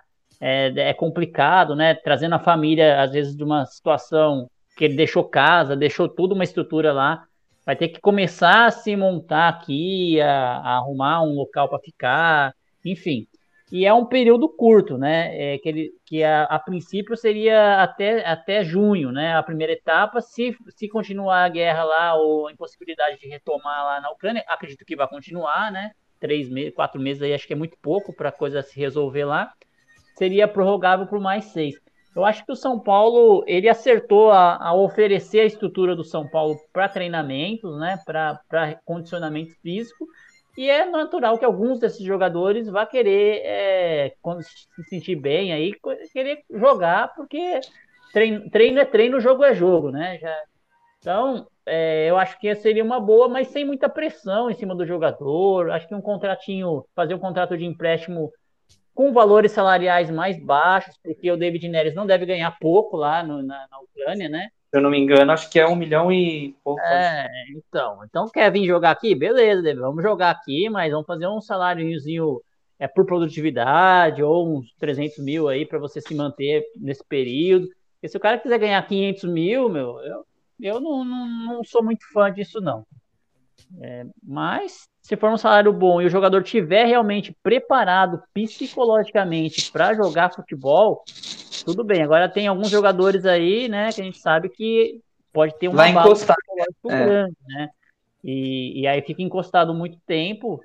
é, 0.46 0.90
é 0.90 0.92
complicado, 0.92 1.74
né? 1.74 1.94
Trazendo 1.94 2.34
a 2.34 2.38
família, 2.38 3.00
às 3.00 3.12
vezes, 3.12 3.34
de 3.34 3.42
uma 3.42 3.64
situação 3.64 4.50
que 4.76 4.84
ele 4.84 4.94
deixou 4.94 5.24
casa, 5.24 5.74
deixou 5.74 6.06
tudo 6.06 6.34
uma 6.34 6.44
estrutura 6.44 6.92
lá, 6.92 7.24
vai 7.64 7.74
ter 7.74 7.88
que 7.88 7.98
começar 7.98 8.66
a 8.66 8.70
se 8.70 8.94
montar 8.94 9.48
aqui, 9.48 10.20
a, 10.20 10.28
a 10.28 10.76
arrumar 10.76 11.22
um 11.22 11.34
local 11.34 11.66
para 11.66 11.78
ficar, 11.78 12.54
enfim. 12.84 13.26
E 13.72 13.86
é 13.86 13.94
um 13.94 14.04
período 14.04 14.46
curto, 14.46 14.98
né? 14.98 15.54
É, 15.54 15.58
que 15.58 15.68
ele, 15.68 15.90
que 16.04 16.22
a, 16.22 16.42
a, 16.44 16.58
princípio 16.58 17.16
seria 17.16 17.82
até, 17.82 18.22
até 18.26 18.62
junho, 18.62 19.10
né? 19.10 19.34
A 19.34 19.42
primeira 19.42 19.72
etapa, 19.72 20.20
se, 20.20 20.54
se 20.76 20.88
continuar 20.88 21.44
a 21.44 21.48
guerra 21.48 21.84
lá 21.84 22.14
ou 22.16 22.48
a 22.48 22.52
impossibilidade 22.52 23.18
de 23.18 23.28
retomar 23.28 23.82
lá 23.82 24.00
na 24.02 24.10
Ucrânia, 24.10 24.44
acredito 24.46 24.84
que 24.84 24.94
vai 24.94 25.08
continuar, 25.08 25.72
né? 25.72 25.92
Três 26.20 26.50
meses, 26.50 26.74
quatro 26.74 27.00
meses 27.00 27.22
aí 27.22 27.32
acho 27.32 27.46
que 27.46 27.54
é 27.54 27.56
muito 27.56 27.78
pouco 27.80 28.14
para 28.14 28.28
a 28.28 28.32
coisa 28.32 28.60
se 28.60 28.78
resolver 28.78 29.24
lá 29.24 29.50
seria 30.14 30.48
prorrogável 30.48 31.06
por 31.06 31.20
mais 31.20 31.44
seis. 31.46 31.74
Eu 32.14 32.24
acho 32.24 32.44
que 32.46 32.52
o 32.52 32.56
São 32.56 32.78
Paulo 32.78 33.42
ele 33.46 33.68
acertou 33.68 34.30
a, 34.30 34.56
a 34.56 34.74
oferecer 34.74 35.40
a 35.40 35.44
estrutura 35.44 35.96
do 35.96 36.04
São 36.04 36.28
Paulo 36.28 36.56
para 36.72 36.88
treinamentos, 36.88 37.76
né, 37.78 37.98
para 38.06 38.80
condicionamento 38.84 39.52
físico, 39.60 40.06
e 40.56 40.70
é 40.70 40.84
natural 40.84 41.36
que 41.36 41.44
alguns 41.44 41.80
desses 41.80 42.04
jogadores 42.04 42.68
vá 42.68 42.86
querer, 42.86 43.42
é, 43.44 44.14
quando 44.22 44.42
se 44.42 44.84
sentir 44.88 45.16
bem 45.16 45.52
aí, 45.52 45.74
querer 46.12 46.44
jogar, 46.48 47.12
porque 47.14 47.58
treino, 48.12 48.48
treino 48.50 48.78
é 48.78 48.84
treino, 48.84 49.20
jogo 49.20 49.42
é 49.42 49.52
jogo, 49.52 49.90
né? 49.90 50.18
Já, 50.18 50.36
Então, 51.00 51.46
é, 51.66 52.08
eu 52.08 52.16
acho 52.16 52.38
que 52.38 52.54
seria 52.54 52.84
uma 52.84 53.00
boa, 53.00 53.28
mas 53.28 53.48
sem 53.48 53.64
muita 53.64 53.88
pressão 53.88 54.48
em 54.48 54.54
cima 54.54 54.74
do 54.76 54.86
jogador. 54.86 55.70
Acho 55.70 55.88
que 55.88 55.94
um 55.94 56.00
contratinho, 56.00 56.84
fazer 56.94 57.14
um 57.14 57.18
contrato 57.18 57.58
de 57.58 57.64
empréstimo 57.64 58.30
com 58.94 59.12
valores 59.12 59.52
salariais 59.52 60.10
mais 60.10 60.38
baixos, 60.38 60.96
porque 61.02 61.30
o 61.30 61.36
David 61.36 61.68
Neres 61.68 61.94
não 61.94 62.06
deve 62.06 62.24
ganhar 62.24 62.56
pouco 62.58 62.96
lá 62.96 63.22
no, 63.22 63.42
na, 63.42 63.66
na, 63.68 63.80
Ucrânia, 63.80 64.28
né? 64.28 64.48
Se 64.70 64.78
eu 64.78 64.82
não 64.82 64.90
me 64.90 64.98
engano, 64.98 65.32
acho 65.32 65.50
que 65.50 65.58
é 65.58 65.66
um 65.66 65.74
milhão 65.74 66.12
e 66.12 66.54
pouco. 66.62 66.80
É, 66.80 67.28
então. 67.50 68.04
Então 68.04 68.28
quer 68.28 68.50
vir 68.52 68.66
jogar 68.66 68.92
aqui? 68.92 69.14
Beleza, 69.14 69.62
David, 69.62 69.80
vamos 69.80 70.02
jogar 70.02 70.30
aqui, 70.30 70.68
mas 70.70 70.92
vamos 70.92 71.06
fazer 71.06 71.26
um 71.26 71.40
saláriozinho 71.40 72.40
é, 72.78 72.86
por 72.86 73.04
produtividade 73.04 74.22
ou 74.22 74.58
uns 74.58 74.72
300 74.78 75.18
mil 75.18 75.48
aí 75.48 75.66
para 75.66 75.78
você 75.78 76.00
se 76.00 76.14
manter 76.14 76.64
nesse 76.76 77.04
período. 77.04 77.68
Porque 77.94 78.08
se 78.08 78.16
o 78.16 78.20
cara 78.20 78.38
quiser 78.38 78.58
ganhar 78.58 78.86
500 78.86 79.24
mil, 79.24 79.68
meu, 79.68 79.98
eu, 80.00 80.26
eu 80.60 80.80
não, 80.80 81.04
não, 81.04 81.28
não 81.28 81.64
sou 81.64 81.82
muito 81.82 82.04
fã 82.12 82.32
disso, 82.32 82.60
não. 82.60 82.86
É, 83.80 84.04
mas 84.22 84.88
se 85.04 85.16
for 85.16 85.30
um 85.30 85.36
salário 85.36 85.70
bom 85.70 86.00
e 86.00 86.06
o 86.06 86.10
jogador 86.10 86.42
tiver 86.42 86.86
realmente 86.86 87.36
preparado 87.42 88.22
psicologicamente 88.32 89.70
para 89.70 89.94
jogar 89.94 90.32
futebol, 90.32 91.04
tudo 91.62 91.84
bem. 91.84 92.02
Agora 92.02 92.26
tem 92.26 92.46
alguns 92.46 92.70
jogadores 92.70 93.26
aí, 93.26 93.68
né, 93.68 93.92
que 93.92 94.00
a 94.00 94.04
gente 94.04 94.18
sabe 94.18 94.48
que 94.48 95.02
pode 95.30 95.58
ter 95.58 95.68
um 95.68 95.72
Vai 95.72 95.90
encostar. 95.90 96.36
É. 96.88 97.04
grande, 97.04 97.36
né? 97.46 97.68
E, 98.22 98.80
e 98.80 98.86
aí 98.86 99.02
fica 99.02 99.20
encostado 99.20 99.74
muito 99.74 99.98
tempo, 100.06 100.58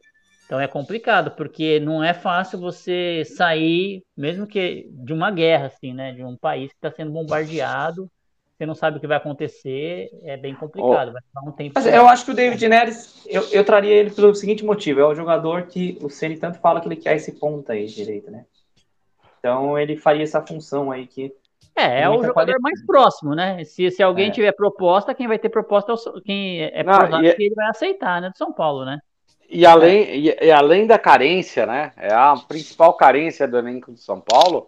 então 0.45 0.57
é 0.57 0.67
complicado, 0.67 1.31
porque 1.31 1.77
não 1.81 2.01
é 2.01 2.13
fácil 2.13 2.59
você 2.59 3.23
sair, 3.25 4.01
mesmo 4.15 4.47
que 4.47 4.87
de 4.89 5.11
uma 5.11 5.29
guerra, 5.31 5.65
assim, 5.65 5.93
né? 5.93 6.13
De 6.13 6.23
um 6.23 6.37
país 6.37 6.71
que 6.71 6.77
está 6.77 6.89
sendo 6.89 7.11
bombardeado 7.11 8.09
você 8.59 8.65
não 8.65 8.75
sabe 8.75 8.97
o 8.97 8.99
que 8.99 9.07
vai 9.07 9.15
acontecer, 9.15 10.09
é 10.21 10.35
bem 10.35 10.53
complicado. 10.53 11.13
Vai 11.13 11.21
um 11.45 11.51
tempo. 11.53 11.71
Mas 11.75 11.85
eu 11.85 12.05
acho 12.09 12.25
que 12.25 12.31
o 12.31 12.33
David 12.33 12.67
Neres, 12.67 13.25
eu, 13.25 13.41
eu 13.53 13.63
traria 13.63 13.95
ele 13.95 14.11
pelo 14.11 14.35
seguinte 14.35 14.65
motivo: 14.65 14.99
é 14.99 15.05
o 15.05 15.15
jogador 15.15 15.67
que 15.67 15.97
o 16.01 16.09
Ceni 16.09 16.35
tanto 16.35 16.59
fala 16.59 16.81
que 16.81 16.87
ele 16.89 16.97
quer 16.97 17.15
esse 17.15 17.31
ponta 17.31 17.71
aí 17.71 17.85
direito, 17.85 18.29
né? 18.29 18.43
Então 19.39 19.79
ele 19.79 19.95
faria 19.95 20.23
essa 20.23 20.45
função 20.45 20.91
aí 20.91 21.07
que. 21.07 21.33
É, 21.73 22.01
é 22.01 22.09
o 22.09 22.15
jogador 22.15 22.33
qualidade. 22.33 22.61
mais 22.61 22.85
próximo, 22.85 23.33
né? 23.33 23.63
Se, 23.63 23.89
se 23.91 24.03
alguém 24.03 24.27
é. 24.27 24.31
tiver 24.31 24.51
proposta, 24.51 25.15
quem 25.15 25.29
vai 25.29 25.39
ter 25.39 25.47
proposta 25.47 25.93
é 25.93 25.95
o, 25.95 26.21
quem 26.21 26.61
é 26.61 26.83
não, 26.83 27.23
e, 27.23 27.27
é 27.29 27.33
que 27.33 27.43
ele 27.43 27.55
vai 27.55 27.69
aceitar, 27.69 28.21
né? 28.21 28.29
Do 28.29 28.37
São 28.37 28.51
Paulo, 28.51 28.83
né? 28.83 28.99
E 29.49 29.65
além, 29.65 30.03
é. 30.03 30.17
e, 30.17 30.37
e, 30.47 30.51
além 30.51 30.85
da 30.85 30.99
carência, 30.99 31.65
né? 31.65 31.93
É 31.95 32.13
a 32.13 32.35
principal 32.35 32.93
carência 32.95 33.47
do 33.47 33.57
elenco 33.57 33.93
de 33.93 34.01
São 34.01 34.19
Paulo. 34.19 34.67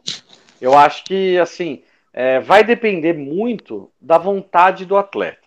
Eu 0.61 0.77
acho 0.77 1.03
que, 1.03 1.37
assim, 1.39 1.83
é, 2.13 2.39
vai 2.39 2.63
depender 2.63 3.13
muito 3.13 3.91
da 3.99 4.17
vontade 4.17 4.85
do 4.85 4.97
atleta. 4.97 5.41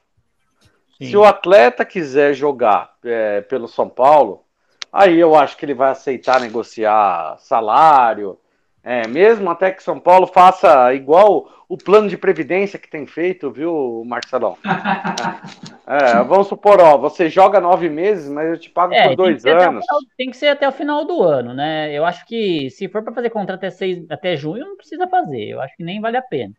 Sim. 0.98 1.06
Se 1.06 1.16
o 1.16 1.24
atleta 1.24 1.84
quiser 1.84 2.34
jogar 2.34 2.94
é, 3.04 3.40
pelo 3.42 3.68
São 3.68 3.88
Paulo, 3.88 4.44
aí 4.92 5.18
eu 5.18 5.34
acho 5.34 5.56
que 5.56 5.64
ele 5.64 5.74
vai 5.74 5.90
aceitar 5.90 6.40
negociar 6.40 7.36
salário, 7.38 8.38
é, 8.84 9.08
mesmo 9.08 9.48
até 9.48 9.70
que 9.70 9.82
São 9.82 9.98
Paulo 9.98 10.26
faça 10.26 10.92
igual 10.92 11.48
o 11.66 11.78
plano 11.78 12.06
de 12.06 12.18
previdência 12.18 12.78
que 12.78 12.88
tem 12.88 13.06
feito, 13.06 13.50
viu, 13.50 14.04
Marcelão? 14.06 14.58
é, 15.88 16.22
vamos 16.22 16.48
supor, 16.48 16.78
ó, 16.80 16.98
você 16.98 17.30
joga 17.30 17.60
nove 17.60 17.88
meses, 17.88 18.28
mas 18.28 18.50
eu 18.50 18.58
te 18.58 18.68
pago 18.68 18.92
é, 18.92 19.08
por 19.08 19.16
dois 19.16 19.44
anos. 19.46 19.86
Final, 19.86 20.00
tem 20.18 20.30
que 20.30 20.36
ser 20.36 20.48
até 20.48 20.68
o 20.68 20.72
final 20.72 21.06
do 21.06 21.22
ano, 21.22 21.54
né? 21.54 21.90
Eu 21.92 22.04
acho 22.04 22.26
que 22.26 22.68
se 22.70 22.86
for 22.86 23.02
para 23.02 23.14
fazer 23.14 23.30
contrato 23.30 23.56
até, 23.56 23.70
seis, 23.70 24.04
até 24.10 24.36
junho, 24.36 24.66
não 24.66 24.76
precisa 24.76 25.08
fazer. 25.08 25.48
Eu 25.48 25.62
acho 25.62 25.74
que 25.76 25.82
nem 25.82 26.00
vale 26.00 26.18
a 26.18 26.22
pena. 26.22 26.52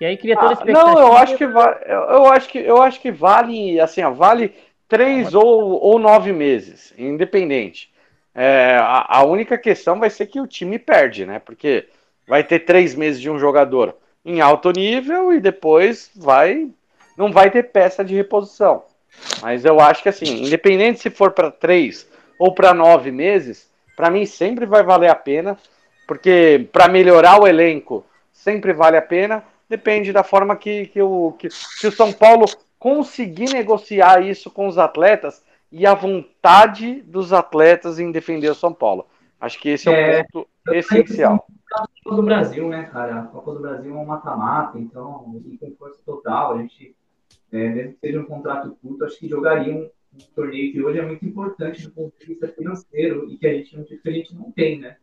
E 0.00 0.04
aí 0.04 0.16
cria 0.16 0.36
toda 0.36 0.54
ah, 0.60 0.64
Não, 0.64 0.98
eu 0.98 1.16
acho 1.16 1.36
que 1.36 1.46
vale. 1.46 1.76
Eu, 1.84 2.00
eu, 2.00 2.26
acho 2.26 2.48
que 2.48 2.58
eu 2.58 2.82
acho 2.82 3.00
que 3.00 3.10
vale, 3.10 3.80
assim, 3.80 4.02
ó, 4.02 4.10
vale 4.10 4.54
três 4.88 5.34
ou, 5.34 5.80
ou 5.80 5.98
nove 5.98 6.32
meses, 6.32 6.94
independente. 6.96 7.91
É, 8.34 8.76
a, 8.78 9.18
a, 9.18 9.24
única 9.24 9.58
questão 9.58 9.98
vai 9.98 10.08
ser 10.08 10.26
que 10.26 10.40
o 10.40 10.46
time 10.46 10.78
perde, 10.78 11.26
né? 11.26 11.38
Porque 11.38 11.88
vai 12.26 12.42
ter 12.42 12.60
três 12.60 12.94
meses 12.94 13.20
de 13.20 13.30
um 13.30 13.38
jogador 13.38 13.96
em 14.24 14.40
alto 14.40 14.70
nível 14.70 15.32
e 15.32 15.40
depois 15.40 16.10
vai 16.14 16.70
não 17.16 17.30
vai 17.30 17.50
ter 17.50 17.64
peça 17.64 18.02
de 18.04 18.14
reposição. 18.14 18.84
Mas 19.42 19.64
eu 19.64 19.78
acho 19.80 20.02
que 20.02 20.08
assim, 20.08 20.44
independente 20.44 21.00
se 21.00 21.10
for 21.10 21.32
para 21.32 21.50
três 21.50 22.08
ou 22.38 22.54
para 22.54 22.72
nove 22.72 23.10
meses, 23.10 23.70
para 23.94 24.10
mim 24.10 24.24
sempre 24.24 24.64
vai 24.64 24.82
valer 24.82 25.10
a 25.10 25.14
pena, 25.14 25.58
porque 26.06 26.68
para 26.72 26.88
melhorar 26.88 27.40
o 27.40 27.46
elenco 27.46 28.04
sempre 28.32 28.72
vale 28.72 28.96
a 28.96 29.02
pena. 29.02 29.44
Depende 29.68 30.12
da 30.12 30.22
forma 30.22 30.56
que, 30.56 30.86
que, 30.86 31.00
o, 31.00 31.32
que, 31.38 31.48
que 31.80 31.86
o 31.86 31.92
São 31.92 32.12
Paulo 32.12 32.46
conseguir 32.78 33.52
negociar 33.52 34.22
isso 34.22 34.50
com 34.50 34.66
os 34.66 34.76
atletas 34.76 35.42
e 35.72 35.86
a 35.86 35.94
vontade 35.94 37.00
dos 37.02 37.32
atletas 37.32 37.98
em 37.98 38.12
defender 38.12 38.50
o 38.50 38.54
São 38.54 38.74
Paulo. 38.74 39.06
Acho 39.40 39.58
que 39.58 39.70
esse 39.70 39.88
é, 39.88 40.18
é 40.18 40.20
um 40.20 40.24
ponto 40.30 40.48
essencial. 40.68 41.46
A 41.72 41.86
Copa 42.04 42.16
do 42.16 42.22
Brasil, 42.22 42.68
né, 42.68 42.84
cara? 42.84 43.20
A 43.20 43.22
Copa 43.24 43.54
do 43.54 43.60
Brasil 43.60 43.92
é 43.92 43.98
um 43.98 44.04
mata-mata, 44.04 44.78
então, 44.78 45.40
e 45.46 45.56
com 45.56 45.74
força 45.76 45.98
total, 46.04 46.52
a 46.52 46.58
gente, 46.58 46.94
é, 47.50 47.68
mesmo 47.70 47.94
que 47.94 48.00
seja 48.00 48.20
um 48.20 48.26
contrato 48.26 48.76
curto, 48.82 49.04
acho 49.04 49.18
que 49.18 49.26
jogaria 49.26 49.74
um, 49.74 49.90
um, 50.14 50.18
torneio 50.34 50.70
que 50.70 50.82
hoje 50.82 50.98
é 50.98 51.06
muito 51.06 51.24
importante 51.24 51.82
do 51.82 51.90
ponto 51.90 52.12
de 52.20 52.26
vista 52.26 52.46
financeiro 52.48 53.26
e 53.30 53.38
que 53.38 53.46
a 53.46 53.54
gente, 53.54 53.96
que 53.96 54.08
a 54.08 54.12
gente 54.12 54.34
não 54.34 54.52
tem, 54.52 54.78
né? 54.78 54.96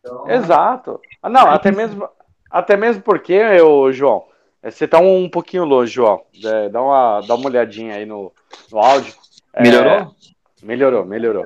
Então, 0.00 0.28
Exato. 0.28 1.00
Ah, 1.22 1.28
não, 1.28 1.50
até 1.50 1.70
mesmo, 1.70 2.08
até 2.50 2.76
mesmo 2.76 3.02
porque, 3.02 3.34
eu, 3.34 3.92
João, 3.92 4.24
você 4.62 4.88
tá 4.88 4.98
um, 4.98 5.24
um 5.24 5.28
pouquinho 5.28 5.64
longe, 5.64 5.92
João. 5.92 6.24
É, 6.42 6.70
dá, 6.70 6.82
uma, 6.82 7.20
dá 7.20 7.34
uma 7.34 7.46
olhadinha 7.46 7.96
aí 7.96 8.06
no, 8.06 8.32
no 8.72 8.78
áudio. 8.78 9.14
Melhorou? 9.60 9.92
É, 9.92 10.66
melhorou, 10.66 11.04
melhorou. 11.04 11.44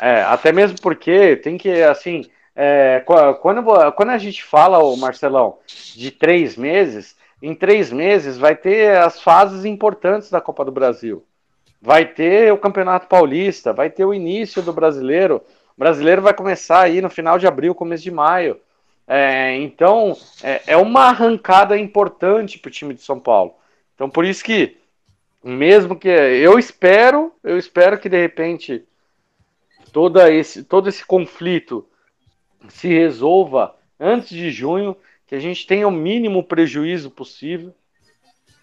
É, 0.00 0.22
até 0.22 0.52
mesmo 0.52 0.80
porque 0.80 1.36
tem 1.36 1.58
que, 1.58 1.82
assim, 1.82 2.24
é, 2.54 3.02
quando, 3.40 3.62
quando 3.92 4.10
a 4.10 4.18
gente 4.18 4.42
fala, 4.42 4.78
o 4.78 4.96
Marcelão, 4.96 5.58
de 5.94 6.10
três 6.10 6.56
meses, 6.56 7.16
em 7.42 7.54
três 7.54 7.90
meses 7.90 8.38
vai 8.38 8.54
ter 8.54 8.96
as 8.96 9.20
fases 9.20 9.64
importantes 9.64 10.30
da 10.30 10.40
Copa 10.40 10.64
do 10.64 10.72
Brasil. 10.72 11.24
Vai 11.80 12.06
ter 12.06 12.52
o 12.52 12.58
Campeonato 12.58 13.08
Paulista, 13.08 13.72
vai 13.72 13.90
ter 13.90 14.04
o 14.04 14.14
início 14.14 14.62
do 14.62 14.72
brasileiro. 14.72 15.42
O 15.76 15.80
brasileiro 15.80 16.22
vai 16.22 16.32
começar 16.32 16.82
aí 16.82 17.00
no 17.00 17.10
final 17.10 17.38
de 17.38 17.46
abril, 17.46 17.74
começo 17.74 18.04
de 18.04 18.10
maio. 18.10 18.60
É, 19.08 19.56
então, 19.56 20.16
é, 20.42 20.62
é, 20.68 20.76
uma 20.76 21.08
arrancada 21.08 21.76
importante 21.76 22.58
para 22.58 22.68
o 22.68 22.72
time 22.72 22.94
de 22.94 23.02
São 23.02 23.18
Paulo. 23.18 23.54
Então, 23.94 24.08
por 24.08 24.24
isso 24.24 24.44
que 24.44 24.78
mesmo 25.42 25.96
que 25.96 26.08
eu 26.08 26.58
espero, 26.58 27.32
eu 27.42 27.58
espero 27.58 27.98
que 27.98 28.08
de 28.08 28.20
repente 28.20 28.84
toda 29.92 30.32
esse, 30.32 30.64
todo 30.64 30.88
esse 30.88 31.04
conflito 31.04 31.86
se 32.68 32.88
resolva 32.88 33.74
antes 33.98 34.30
de 34.30 34.50
junho, 34.50 34.96
que 35.26 35.34
a 35.34 35.40
gente 35.40 35.66
tenha 35.66 35.86
o 35.86 35.92
mínimo 35.92 36.44
prejuízo 36.44 37.10
possível, 37.10 37.74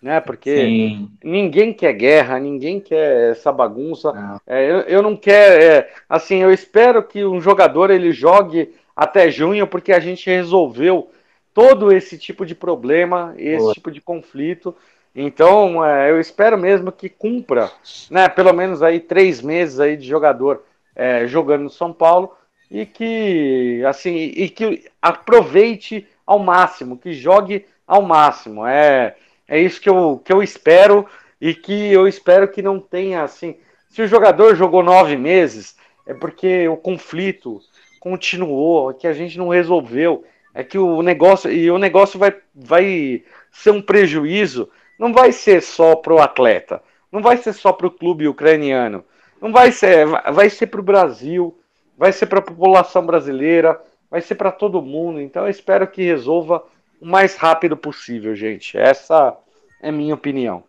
né? 0.01 0.19
Porque 0.19 0.56
Sim. 0.56 1.11
ninguém 1.23 1.73
quer 1.73 1.93
guerra, 1.93 2.39
ninguém 2.39 2.80
quer 2.80 3.31
essa 3.31 3.51
bagunça. 3.51 4.14
Não. 4.14 4.41
É, 4.47 4.69
eu, 4.69 4.80
eu, 4.81 5.01
não 5.01 5.15
quero, 5.15 5.61
é, 5.61 5.91
assim, 6.07 6.38
eu 6.38 6.51
espero 6.51 7.03
que 7.03 7.26
um 7.26 7.41
jogador 7.41 7.89
ele 7.89 8.11
jogue 8.11 8.73
até 8.95 9.30
junho, 9.30 9.68
porque 9.68 9.91
a 9.91 9.99
gente 9.99 10.30
resolveu 10.30 11.11
todo 11.53 11.91
esse 11.91 12.18
tipo 12.18 12.45
de 12.45 12.56
problema, 12.56 13.34
esse 13.38 13.57
Boa. 13.57 13.73
tipo 13.73 13.91
de 13.91 14.01
conflito. 14.01 14.76
Então, 15.15 15.84
é, 15.84 16.11
eu 16.11 16.19
espero 16.19 16.57
mesmo 16.57 16.91
que 16.91 17.10
cumpra, 17.10 17.72
né, 18.10 18.30
pelo 18.30 18.53
menos 18.53 18.84
aí 18.84 18.99
três 18.99 19.41
meses 19.41 19.80
aí 19.80 19.98
de 19.98 20.07
jogador 20.07 20.64
é, 20.95 21.27
jogando 21.27 21.64
no 21.64 21.69
São 21.69 21.91
Paulo 21.91 22.36
e 22.69 22.86
que, 22.86 23.84
assim, 23.88 24.15
e 24.15 24.49
que 24.49 24.86
aproveite 25.02 26.07
ao 26.26 26.40
máximo, 26.40 26.98
que 26.98 27.14
jogue 27.14 27.65
ao 27.88 28.02
máximo. 28.02 28.65
É, 28.65 29.15
é 29.48 29.60
isso 29.60 29.81
que 29.81 29.90
eu, 29.90 30.22
que 30.23 30.31
eu 30.31 30.44
espero 30.44 31.07
e 31.41 31.56
que 31.56 31.91
eu 31.91 32.07
espero 32.07 32.48
que 32.48 32.61
não 32.61 32.80
tenha, 32.80 33.23
assim, 33.23 33.57
se 33.90 34.02
o 34.02 34.07
jogador 34.07 34.56
jogou 34.56 34.84
nove 34.84 35.18
meses, 35.18 35.76
é 36.06 36.14
porque 36.14 36.68
o 36.68 36.77
conflito 36.77 37.60
continuou, 37.99 38.94
que 38.94 39.07
a 39.07 39.14
gente 39.14 39.38
não 39.38 39.49
resolveu, 39.49 40.23
é 40.53 40.64
que 40.64 40.77
o 40.77 41.02
negócio, 41.02 41.52
e 41.52 41.69
o 41.72 41.77
negócio 41.77 42.19
vai, 42.19 42.36
vai 42.53 43.23
ser 43.52 43.72
um 43.72 43.81
prejuízo 43.81 44.69
não 45.00 45.14
vai 45.14 45.32
ser 45.32 45.62
só 45.62 45.96
para 45.96 46.14
o 46.14 46.20
atleta, 46.20 46.84
não 47.10 47.22
vai 47.22 47.38
ser 47.38 47.54
só 47.54 47.72
para 47.74 47.88
o 47.88 47.92
clube 47.92 48.28
ucraniano, 48.28 49.04
não 49.42 49.52
vai 49.52 49.72
ser, 49.72 50.06
vai 50.06 50.50
ser 50.50 50.68
para 50.68 50.82
o 50.82 50.84
Brasil, 50.84 51.58
vai 51.98 52.12
ser 52.12 52.26
para 52.26 52.40
a 52.40 52.44
população 52.44 53.06
brasileira, 53.06 53.82
vai 54.12 54.22
ser 54.22 54.36
para 54.36 54.52
todo 54.52 54.82
mundo. 54.82 55.22
Então 55.22 55.44
eu 55.44 55.50
espero 55.50 55.88
que 55.88 56.04
resolva 56.04 56.64
o 57.00 57.06
mais 57.06 57.36
rápido 57.36 57.78
possível, 57.78 58.36
gente. 58.36 58.78
Essa 58.78 59.38
é 59.82 59.92
minha 59.92 60.14
opinião. 60.14 60.64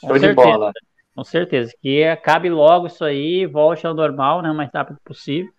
Com 0.00 0.08
Show 0.08 0.18
certeza, 0.18 0.28
de 0.28 0.34
bola. 0.34 0.72
Com 1.14 1.24
certeza. 1.24 1.72
Que 1.80 2.04
acabe 2.04 2.48
logo 2.50 2.86
isso 2.86 3.04
aí, 3.04 3.46
volte 3.46 3.86
ao 3.86 3.94
normal, 3.94 4.42
né? 4.42 4.50
O 4.50 4.54
mais 4.54 4.70
rápido 4.72 4.98
possível. 5.04 5.50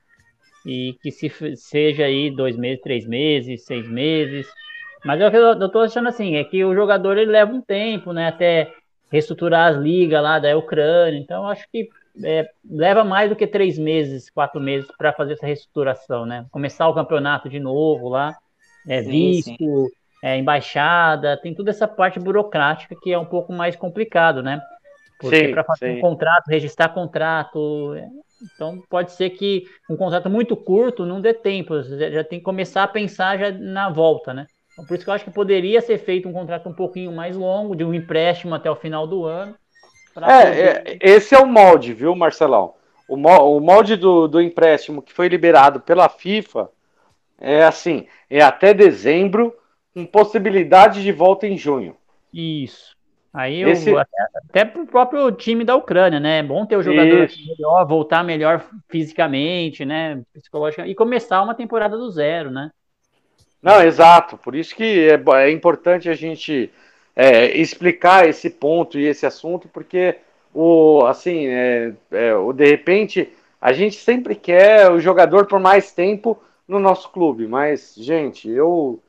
E 0.65 0.97
que 1.01 1.11
se 1.11 1.29
seja 1.55 2.05
aí 2.05 2.31
dois 2.31 2.57
meses, 2.57 2.81
três 2.81 3.05
meses, 3.05 3.65
seis 3.65 3.87
meses, 3.87 4.47
Mas 5.05 5.21
é 5.21 5.27
o 5.27 5.31
que 5.31 5.37
eu, 5.37 5.53
eu 5.53 5.69
tô 5.69 5.79
achando 5.79 6.09
assim, 6.09 6.35
é 6.35 6.43
que 6.43 6.65
o 6.65 6.73
jogador 6.73 7.15
ele 7.15 7.31
leva 7.31 7.53
um 7.53 7.61
tempo, 7.61 8.11
né? 8.11 8.27
Até 8.27 8.73
reestruturar 9.11 9.71
as 9.71 9.77
ligas 9.77 10.21
lá 10.21 10.39
da 10.39 10.57
Ucrânia. 10.57 11.19
Então, 11.19 11.43
eu 11.43 11.49
acho 11.49 11.63
que 11.71 11.87
é, 12.23 12.49
leva 12.67 13.03
mais 13.03 13.29
do 13.29 13.35
que 13.35 13.45
três 13.45 13.77
meses, 13.77 14.31
quatro 14.31 14.59
meses 14.59 14.89
para 14.97 15.13
fazer 15.13 15.33
essa 15.33 15.45
reestruturação, 15.45 16.25
né? 16.25 16.47
Começar 16.51 16.87
o 16.87 16.93
campeonato 16.93 17.47
de 17.47 17.59
novo 17.59 18.09
lá, 18.09 18.35
é, 18.87 19.03
sim, 19.03 19.09
visto, 19.09 19.51
sim. 19.57 19.87
É, 20.23 20.37
embaixada, 20.37 21.37
tem 21.37 21.53
toda 21.53 21.69
essa 21.69 21.87
parte 21.87 22.19
burocrática 22.19 22.95
que 22.99 23.13
é 23.13 23.19
um 23.19 23.25
pouco 23.25 23.53
mais 23.53 23.75
complicado, 23.75 24.41
né? 24.41 24.59
Porque 25.19 25.49
para 25.49 25.63
fazer 25.63 25.91
sim. 25.91 25.97
um 25.99 26.01
contrato, 26.01 26.47
registrar 26.47 26.89
contrato, 26.89 27.93
é, 27.93 28.09
então 28.41 28.81
pode 28.89 29.11
ser 29.11 29.29
que 29.29 29.65
um 29.87 29.95
contrato 29.95 30.31
muito 30.31 30.57
curto 30.57 31.05
não 31.05 31.21
dê 31.21 31.31
tempo, 31.31 31.79
já 31.83 32.23
tem 32.23 32.39
que 32.39 32.45
começar 32.45 32.83
a 32.83 32.87
pensar 32.87 33.37
já 33.37 33.51
na 33.51 33.89
volta, 33.91 34.33
né? 34.33 34.47
Por 34.75 34.95
isso 34.95 35.03
que 35.03 35.09
eu 35.09 35.13
acho 35.13 35.25
que 35.25 35.31
poderia 35.31 35.81
ser 35.81 35.97
feito 35.97 36.27
um 36.27 36.33
contrato 36.33 36.67
um 36.67 36.73
pouquinho 36.73 37.11
mais 37.11 37.35
longo, 37.35 37.75
de 37.75 37.83
um 37.83 37.93
empréstimo 37.93 38.53
até 38.53 38.69
o 38.69 38.75
final 38.75 39.07
do 39.07 39.23
ano. 39.23 39.55
É, 40.17 40.45
poder... 40.45 40.83
é, 40.85 40.97
esse 41.01 41.33
é 41.33 41.39
o 41.39 41.47
molde, 41.47 41.93
viu, 41.93 42.15
Marcelão? 42.15 42.73
O, 43.07 43.17
molde 43.59 43.95
do, 43.95 44.27
do 44.27 44.41
empréstimo 44.41 45.01
que 45.01 45.13
foi 45.13 45.27
liberado 45.27 45.79
pela 45.79 46.09
FIFA 46.09 46.69
é 47.39 47.63
assim, 47.63 48.07
é 48.29 48.41
até 48.41 48.73
dezembro, 48.73 49.55
com 49.93 50.05
possibilidade 50.05 51.03
de 51.03 51.11
volta 51.11 51.47
em 51.47 51.57
junho. 51.57 51.95
Isso. 52.33 52.95
Aí 53.33 53.61
eu, 53.61 53.69
Esse... 53.69 53.95
até, 53.95 54.17
até 54.35 54.65
pro 54.65 54.85
próprio 54.85 55.29
time 55.31 55.65
da 55.65 55.75
Ucrânia, 55.75 56.19
né? 56.19 56.39
É 56.39 56.43
bom 56.43 56.65
ter 56.65 56.77
o 56.77 56.81
jogador 56.81 57.29
melhor, 57.47 57.85
voltar 57.85 58.23
melhor 58.23 58.65
fisicamente, 58.89 59.83
né? 59.83 60.21
Psicologicamente, 60.33 60.91
e 60.91 60.95
começar 60.95 61.41
uma 61.41 61.53
temporada 61.53 61.97
do 61.97 62.09
zero, 62.09 62.49
né? 62.49 62.71
Não, 63.65 63.81
exato. 63.81 64.37
Por 64.37 64.53
isso 64.53 64.75
que 64.75 65.09
é, 65.09 65.19
é 65.41 65.49
importante 65.49 66.07
a 66.07 66.13
gente 66.13 66.71
é, 67.15 67.57
explicar 67.57 68.29
esse 68.29 68.47
ponto 68.47 68.99
e 68.99 69.07
esse 69.07 69.25
assunto, 69.25 69.67
porque 69.67 70.17
o 70.53 71.03
assim, 71.07 71.47
é, 71.47 71.91
é, 72.11 72.35
o 72.35 72.53
de 72.53 72.63
repente 72.63 73.27
a 73.59 73.73
gente 73.73 73.95
sempre 73.95 74.35
quer 74.35 74.91
o 74.91 74.99
jogador 74.99 75.47
por 75.47 75.59
mais 75.59 75.91
tempo 75.91 76.39
no 76.67 76.77
nosso 76.77 77.09
clube, 77.09 77.47
mas 77.47 77.95
gente, 77.97 78.47
eu 78.47 78.99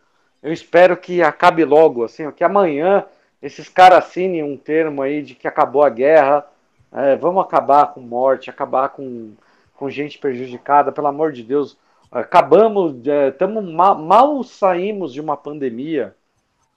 eu 0.42 0.52
espero 0.54 0.96
que 0.96 1.22
acabe 1.22 1.62
logo, 1.62 2.02
assim, 2.04 2.30
que 2.30 2.44
amanhã 2.44 3.04
esses 3.42 3.68
caras 3.68 3.98
assinem 4.06 4.42
um 4.42 4.56
termo 4.56 5.02
aí 5.02 5.20
de 5.22 5.34
que 5.34 5.46
acabou 5.46 5.82
a 5.82 5.90
guerra, 5.90 6.46
é, 6.92 7.14
vamos 7.16 7.44
acabar 7.44 7.92
com 7.92 8.00
morte, 8.00 8.48
acabar 8.48 8.88
com, 8.88 9.32
com 9.74 9.90
gente 9.90 10.18
prejudicada, 10.18 10.92
pelo 10.92 11.08
amor 11.08 11.30
de 11.32 11.42
Deus 11.42 11.76
acabamos, 12.10 12.94
estamos 13.06 13.64
é, 13.68 13.72
mal, 13.72 13.98
mal, 13.98 14.42
saímos 14.42 15.12
de 15.12 15.20
uma 15.20 15.36
pandemia, 15.36 16.14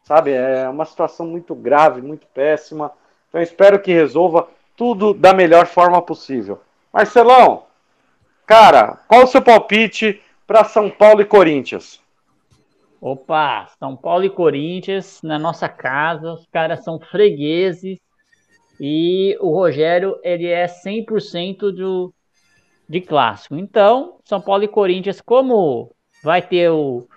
sabe? 0.04 0.32
É 0.32 0.68
uma 0.68 0.86
situação 0.86 1.26
muito 1.26 1.54
grave, 1.56 2.02
muito 2.02 2.28
péssima. 2.28 2.92
Então 3.30 3.42
espero 3.42 3.80
que 3.80 3.92
resolva 3.92 4.48
tudo 4.76 5.14
da 5.14 5.34
melhor 5.34 5.66
forma 5.66 6.02
possível. 6.02 6.62
Marcelão, 6.92 7.64
cara, 8.46 8.98
qual 9.08 9.24
o 9.24 9.28
seu 9.28 9.42
palpite 9.42 10.22
para 10.48 10.64
São 10.64 10.90
Paulo 10.90 11.22
e 11.22 11.26
Corinthians? 11.26 12.02
Opa, 13.02 13.68
São 13.80 13.96
Paulo 13.96 14.26
e 14.26 14.30
Corinthians 14.30 15.22
na 15.24 15.40
nossa 15.40 15.70
casa, 15.70 16.34
os 16.34 16.46
caras 16.48 16.84
são 16.84 17.00
fregueses 17.00 17.98
e 18.80 19.38
o 19.40 19.54
Rogério 19.54 20.20
ele 20.24 20.48
é 20.48 20.66
100% 20.66 21.72
do, 21.72 22.14
de 22.90 23.00
clássico. 23.00 23.56
Então, 23.56 24.18
São 24.26 24.42
Paulo 24.42 24.64
e 24.64 24.68
Corinthians, 24.68 25.22
como 25.22 25.96
vai 26.24 26.42
ter 26.42 26.72
o, 26.72 27.08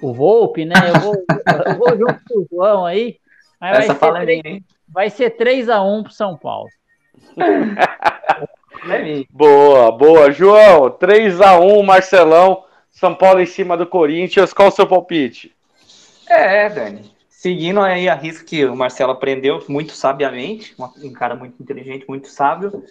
o 0.00 0.14
Volpe, 0.14 0.64
né? 0.64 0.74
Eu 0.94 1.00
vou, 1.00 1.14
eu 1.66 1.76
vou 1.76 1.98
junto 1.98 2.20
com 2.28 2.38
o 2.38 2.46
João 2.48 2.86
aí. 2.86 3.18
Mas 3.60 3.80
Essa 3.80 3.94
vai, 3.94 4.26
ser 4.26 4.42
3, 4.42 4.62
vai 4.88 5.10
ser 5.10 5.30
3 5.30 5.68
a 5.68 5.82
1 5.82 6.04
pro 6.04 6.12
São 6.12 6.36
Paulo. 6.36 6.68
boa, 9.30 9.90
boa. 9.90 10.30
João, 10.30 10.88
3 10.90 11.40
a 11.40 11.58
1 11.58 11.82
Marcelão. 11.82 12.64
São 12.88 13.14
Paulo 13.14 13.40
em 13.40 13.46
cima 13.46 13.76
do 13.76 13.86
Corinthians. 13.86 14.52
Qual 14.52 14.68
o 14.68 14.72
seu 14.72 14.86
palpite? 14.86 15.52
É, 16.28 16.68
Dani. 16.68 17.10
Seguindo 17.28 17.80
aí 17.80 18.08
a 18.08 18.14
risca 18.14 18.44
que 18.44 18.64
o 18.64 18.76
Marcelo 18.76 19.12
aprendeu 19.12 19.64
muito 19.68 19.92
sabiamente, 19.92 20.74
um 21.02 21.12
cara 21.12 21.34
muito 21.34 21.60
inteligente, 21.60 22.04
muito 22.06 22.28
sábio 22.28 22.84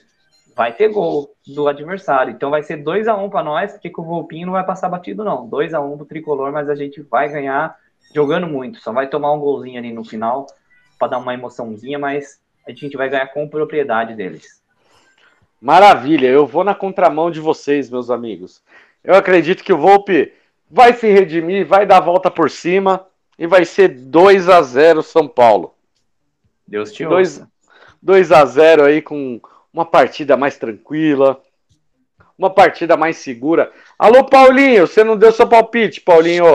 vai 0.60 0.74
ter 0.74 0.90
gol 0.90 1.34
do 1.48 1.70
adversário. 1.70 2.34
Então 2.34 2.50
vai 2.50 2.62
ser 2.62 2.84
2 2.84 3.08
a 3.08 3.16
1 3.16 3.24
um 3.24 3.30
para 3.30 3.42
nós, 3.42 3.72
porque 3.72 3.90
o 3.96 4.04
Volpinho 4.04 4.48
não 4.48 4.52
vai 4.52 4.66
passar 4.66 4.90
batido, 4.90 5.24
não. 5.24 5.48
2 5.48 5.74
a 5.74 5.80
1 5.80 5.94
um 5.94 5.96
pro 5.96 6.06
tricolor, 6.06 6.52
mas 6.52 6.70
a 6.70 6.76
gente 6.76 7.02
vai 7.02 7.30
ganhar 7.30 7.78
jogando 8.14 8.46
muito. 8.46 8.82
Só 8.82 8.92
vai 8.92 9.08
tomar 9.08 9.32
um 9.32 9.40
golzinho 9.40 9.80
ali 9.80 9.94
no 9.94 10.04
final 10.04 10.48
para 11.00 11.12
dar 11.12 11.20
uma 11.20 11.34
emoçãozinha, 11.34 11.98
mas 11.98 12.42
a 12.68 12.74
gente 12.74 12.98
vai 12.98 13.08
ganhar 13.08 13.28
com 13.28 13.48
propriedade 13.48 14.16
deles. 14.16 14.62
Maravilha, 15.62 16.28
eu 16.28 16.46
vou 16.46 16.66
na 16.66 16.76
contramão 16.76 17.32
de 17.32 17.40
vocês, 17.40 17.90
meus 17.90 18.10
amigos. 18.10 18.62
Eu 19.02 19.16
acredito 19.16 19.64
que 19.64 19.72
o 19.72 19.78
Volpe 19.78 20.34
vai 20.70 20.92
se 20.92 21.10
redimir, 21.10 21.66
vai 21.66 21.86
dar 21.86 22.00
a 22.00 22.02
volta 22.02 22.30
por 22.30 22.50
cima 22.50 23.08
e 23.38 23.48
vai 23.48 23.64
ser 23.64 23.88
2 23.88 24.50
a 24.50 24.62
0 24.62 25.04
São 25.04 25.26
Paulo. 25.26 25.74
Deus 26.68 26.92
te 26.92 27.06
ouça. 27.06 27.50
2 28.02 28.32
a 28.34 28.44
0 28.44 28.84
aí 28.84 29.02
com 29.02 29.40
uma 29.74 29.86
partida 29.86 30.36
mais 30.36 30.58
tranquila, 30.58 31.42
uma 32.38 32.50
partida 32.50 32.96
mais 32.96 33.18
segura. 33.18 33.72
Alô, 33.98 34.24
Paulinho, 34.24 34.88
você 34.88 35.04
não 35.04 35.18
deu 35.18 35.32
seu 35.32 35.48
palpite, 35.48 36.02
Paulinho? 36.02 36.46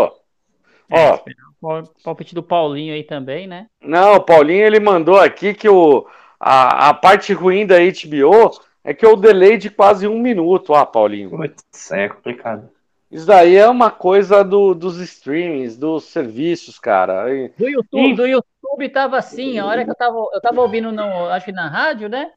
É, 0.91 1.21
Ó, 1.65 1.81
o 1.81 2.03
palpite 2.03 2.35
do 2.35 2.43
Paulinho 2.43 2.95
aí 2.95 3.03
também, 3.03 3.47
né? 3.47 3.67
Não, 3.83 4.17
o 4.17 4.21
Paulinho 4.21 4.67
ele 4.67 4.79
mandou 4.79 5.19
aqui 5.19 5.55
que 5.55 5.69
o, 5.69 6.07
a, 6.39 6.91
a 6.91 6.95
parte 6.95 7.33
ruim 7.33 7.67
da 7.67 7.77
HBO 7.79 8.51
é 8.85 8.93
que 8.93 9.07
o 9.07 9.17
delay 9.17 9.57
de 9.57 9.71
quase 9.71 10.07
um 10.07 10.19
minuto. 10.19 10.75
Ah, 10.75 10.85
Paulinho. 10.85 11.31
Putz, 11.31 11.91
é 11.91 12.09
complicado. 12.09 12.69
Isso 13.11 13.27
daí 13.27 13.57
é 13.57 13.69
uma 13.69 13.91
coisa 13.91 14.43
do, 14.43 14.75
dos 14.75 14.99
streamings, 14.99 15.77
dos 15.77 16.05
serviços, 16.05 16.79
cara. 16.79 17.25
Do 17.57 17.69
YouTube, 17.69 18.11
e... 18.11 18.15
do 18.15 18.27
YouTube 18.27 18.89
tava 18.93 19.17
assim, 19.17 19.59
a 19.59 19.65
hora 19.65 19.85
que 19.85 19.91
eu 19.91 19.95
tava, 19.95 20.19
eu 20.35 20.41
tava 20.41 20.61
ouvindo, 20.61 20.93
no, 20.93 21.29
acho 21.29 21.47
que 21.47 21.53
na 21.53 21.69
rádio, 21.69 22.09
né? 22.09 22.31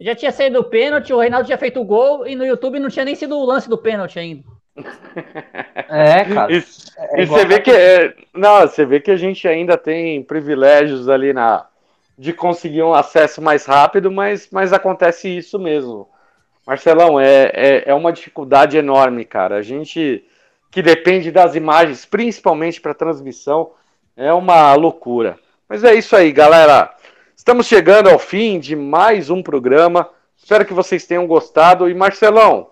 Já 0.00 0.14
tinha 0.14 0.32
saído 0.32 0.60
o 0.60 0.64
pênalti, 0.64 1.12
o 1.12 1.18
Reinaldo 1.18 1.46
tinha 1.46 1.58
feito 1.58 1.80
o 1.80 1.84
gol 1.84 2.26
e 2.26 2.34
no 2.34 2.44
YouTube 2.44 2.78
não 2.78 2.88
tinha 2.88 3.04
nem 3.04 3.14
sido 3.14 3.36
o 3.36 3.44
lance 3.44 3.68
do 3.68 3.78
pênalti 3.78 4.18
ainda. 4.18 4.44
É, 5.86 6.24
cara. 6.24 6.52
E, 6.52 6.64
é 6.98 7.22
e 7.22 7.26
você 7.26 7.44
vê 7.44 7.60
que 7.60 7.70
é, 7.70 8.14
não, 8.32 8.62
você 8.62 8.84
vê 8.84 8.98
que 8.98 9.10
a 9.10 9.16
gente 9.16 9.46
ainda 9.46 9.76
tem 9.76 10.22
privilégios 10.22 11.08
ali 11.08 11.32
na 11.32 11.66
de 12.18 12.32
conseguir 12.32 12.82
um 12.82 12.94
acesso 12.94 13.42
mais 13.42 13.66
rápido, 13.66 14.10
mas, 14.10 14.48
mas 14.50 14.72
acontece 14.72 15.28
isso 15.28 15.58
mesmo. 15.58 16.08
Marcelão, 16.66 17.20
é, 17.20 17.50
é, 17.52 17.84
é 17.86 17.94
uma 17.94 18.12
dificuldade 18.12 18.76
enorme, 18.76 19.24
cara. 19.24 19.56
A 19.56 19.62
gente 19.62 20.24
que 20.70 20.82
depende 20.82 21.30
das 21.30 21.54
imagens, 21.54 22.04
principalmente 22.04 22.80
para 22.80 22.94
transmissão, 22.94 23.72
é 24.16 24.32
uma 24.32 24.74
loucura. 24.74 25.38
Mas 25.68 25.84
é 25.84 25.94
isso 25.94 26.16
aí, 26.16 26.32
galera. 26.32 26.92
Estamos 27.36 27.66
chegando 27.66 28.08
ao 28.08 28.18
fim 28.18 28.60
de 28.60 28.76
mais 28.76 29.28
um 29.28 29.42
programa. 29.42 30.08
Espero 30.36 30.64
que 30.64 30.72
vocês 30.72 31.04
tenham 31.04 31.26
gostado. 31.26 31.90
E 31.90 31.94
Marcelão, 31.94 32.68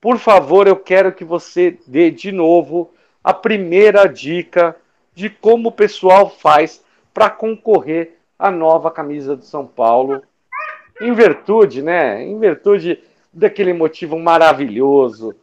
por 0.00 0.16
favor, 0.16 0.68
eu 0.68 0.76
quero 0.76 1.12
que 1.12 1.24
você 1.24 1.76
dê 1.88 2.10
de 2.10 2.30
novo 2.30 2.94
a 3.22 3.34
primeira 3.34 4.06
dica 4.06 4.76
de 5.12 5.28
como 5.28 5.70
o 5.70 5.72
pessoal 5.72 6.30
faz 6.30 6.82
para 7.12 7.28
concorrer 7.28 8.16
à 8.38 8.48
nova 8.48 8.92
camisa 8.92 9.36
do 9.36 9.44
São 9.44 9.66
Paulo. 9.66 10.22
Em 11.00 11.12
virtude, 11.12 11.82
né? 11.82 12.22
Em 12.22 12.38
virtude 12.38 13.02
daquele 13.32 13.72
motivo 13.72 14.18
maravilhoso. 14.18 15.34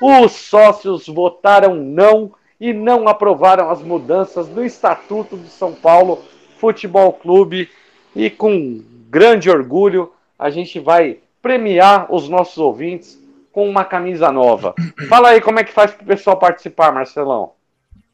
Os 0.00 0.32
sócios 0.32 1.06
votaram 1.06 1.74
não 1.74 2.32
e 2.60 2.72
não 2.74 3.08
aprovaram 3.08 3.70
as 3.70 3.82
mudanças 3.82 4.46
do 4.46 4.62
Estatuto 4.62 5.36
do 5.36 5.48
São 5.48 5.72
Paulo 5.72 6.22
Futebol 6.58 7.14
Clube 7.14 7.70
e 8.14 8.30
com 8.30 8.82
grande 9.08 9.50
orgulho 9.50 10.12
a 10.38 10.50
gente 10.50 10.78
vai 10.78 11.18
premiar 11.42 12.12
os 12.12 12.28
nossos 12.28 12.58
ouvintes 12.58 13.20
com 13.52 13.68
uma 13.68 13.84
camisa 13.84 14.30
nova. 14.30 14.74
Fala 15.08 15.30
aí 15.30 15.40
como 15.40 15.58
é 15.58 15.64
que 15.64 15.72
faz 15.72 15.92
para 15.92 16.04
o 16.04 16.06
pessoal 16.06 16.38
participar, 16.38 16.92
Marcelão. 16.92 17.52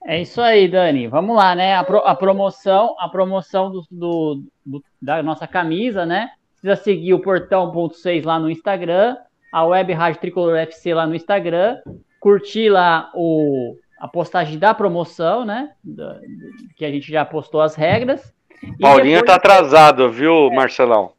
É 0.04 0.20
isso 0.20 0.40
aí, 0.40 0.68
Dani. 0.68 1.08
Vamos 1.08 1.36
lá, 1.36 1.54
né? 1.54 1.76
A, 1.76 1.82
pro, 1.82 1.98
a 1.98 2.14
promoção, 2.14 2.94
a 2.98 3.08
promoção 3.08 3.70
do, 3.70 3.84
do, 3.90 4.42
do, 4.64 4.84
da 5.02 5.22
nossa 5.22 5.46
camisa, 5.48 6.06
né? 6.06 6.30
Precisa 6.52 6.76
seguir 6.82 7.12
o 7.12 7.20
Portão.6 7.20 8.24
lá 8.24 8.38
no 8.38 8.48
Instagram, 8.48 9.16
a 9.52 9.64
Web 9.64 9.92
Rádio 9.92 10.20
Tricolor 10.20 10.56
FC 10.58 10.94
lá 10.94 11.06
no 11.06 11.14
Instagram, 11.14 11.78
curtir 12.20 12.68
lá 12.68 13.10
o, 13.14 13.76
a 13.98 14.06
postagem 14.06 14.58
da 14.58 14.72
promoção, 14.72 15.44
né? 15.44 15.72
Da, 15.82 16.20
que 16.76 16.84
a 16.84 16.90
gente 16.90 17.10
já 17.10 17.24
postou 17.24 17.60
as 17.60 17.74
regras. 17.74 18.32
Paulinho 18.80 19.20
depois... 19.20 19.26
tá 19.26 19.34
atrasado, 19.36 20.10
viu, 20.10 20.48
é. 20.50 20.54
Marcelão? 20.54 21.12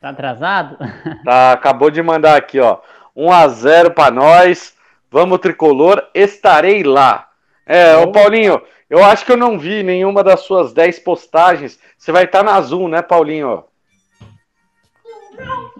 Tá 0.00 0.10
atrasado? 0.10 0.76
Tá, 1.24 1.52
acabou 1.52 1.90
de 1.90 2.02
mandar 2.02 2.36
aqui, 2.36 2.58
ó. 2.58 2.78
1 3.14 3.32
a 3.32 3.48
0 3.48 3.90
para 3.92 4.10
nós. 4.10 4.74
Vamos 5.10 5.38
tricolor, 5.38 6.02
estarei 6.14 6.82
lá. 6.82 7.28
É, 7.66 7.96
ô 7.96 8.10
Paulinho, 8.10 8.60
eu 8.88 9.04
acho 9.04 9.24
que 9.24 9.32
eu 9.32 9.36
não 9.36 9.58
vi 9.58 9.82
nenhuma 9.82 10.24
das 10.24 10.40
suas 10.40 10.72
10 10.72 10.98
postagens. 11.00 11.78
Você 11.96 12.10
vai 12.10 12.24
estar 12.24 12.42
na 12.42 12.54
azul, 12.54 12.88
né, 12.88 13.02
Paulinho? 13.02 13.64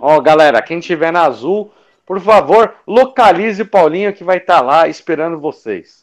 Ó, 0.00 0.20
galera, 0.20 0.62
quem 0.62 0.80
tiver 0.80 1.12
na 1.12 1.22
azul, 1.22 1.72
por 2.06 2.20
favor, 2.20 2.74
localize 2.86 3.62
o 3.62 3.66
Paulinho 3.66 4.12
que 4.12 4.24
vai 4.24 4.38
estar 4.38 4.60
lá 4.60 4.88
esperando 4.88 5.40
vocês. 5.40 6.01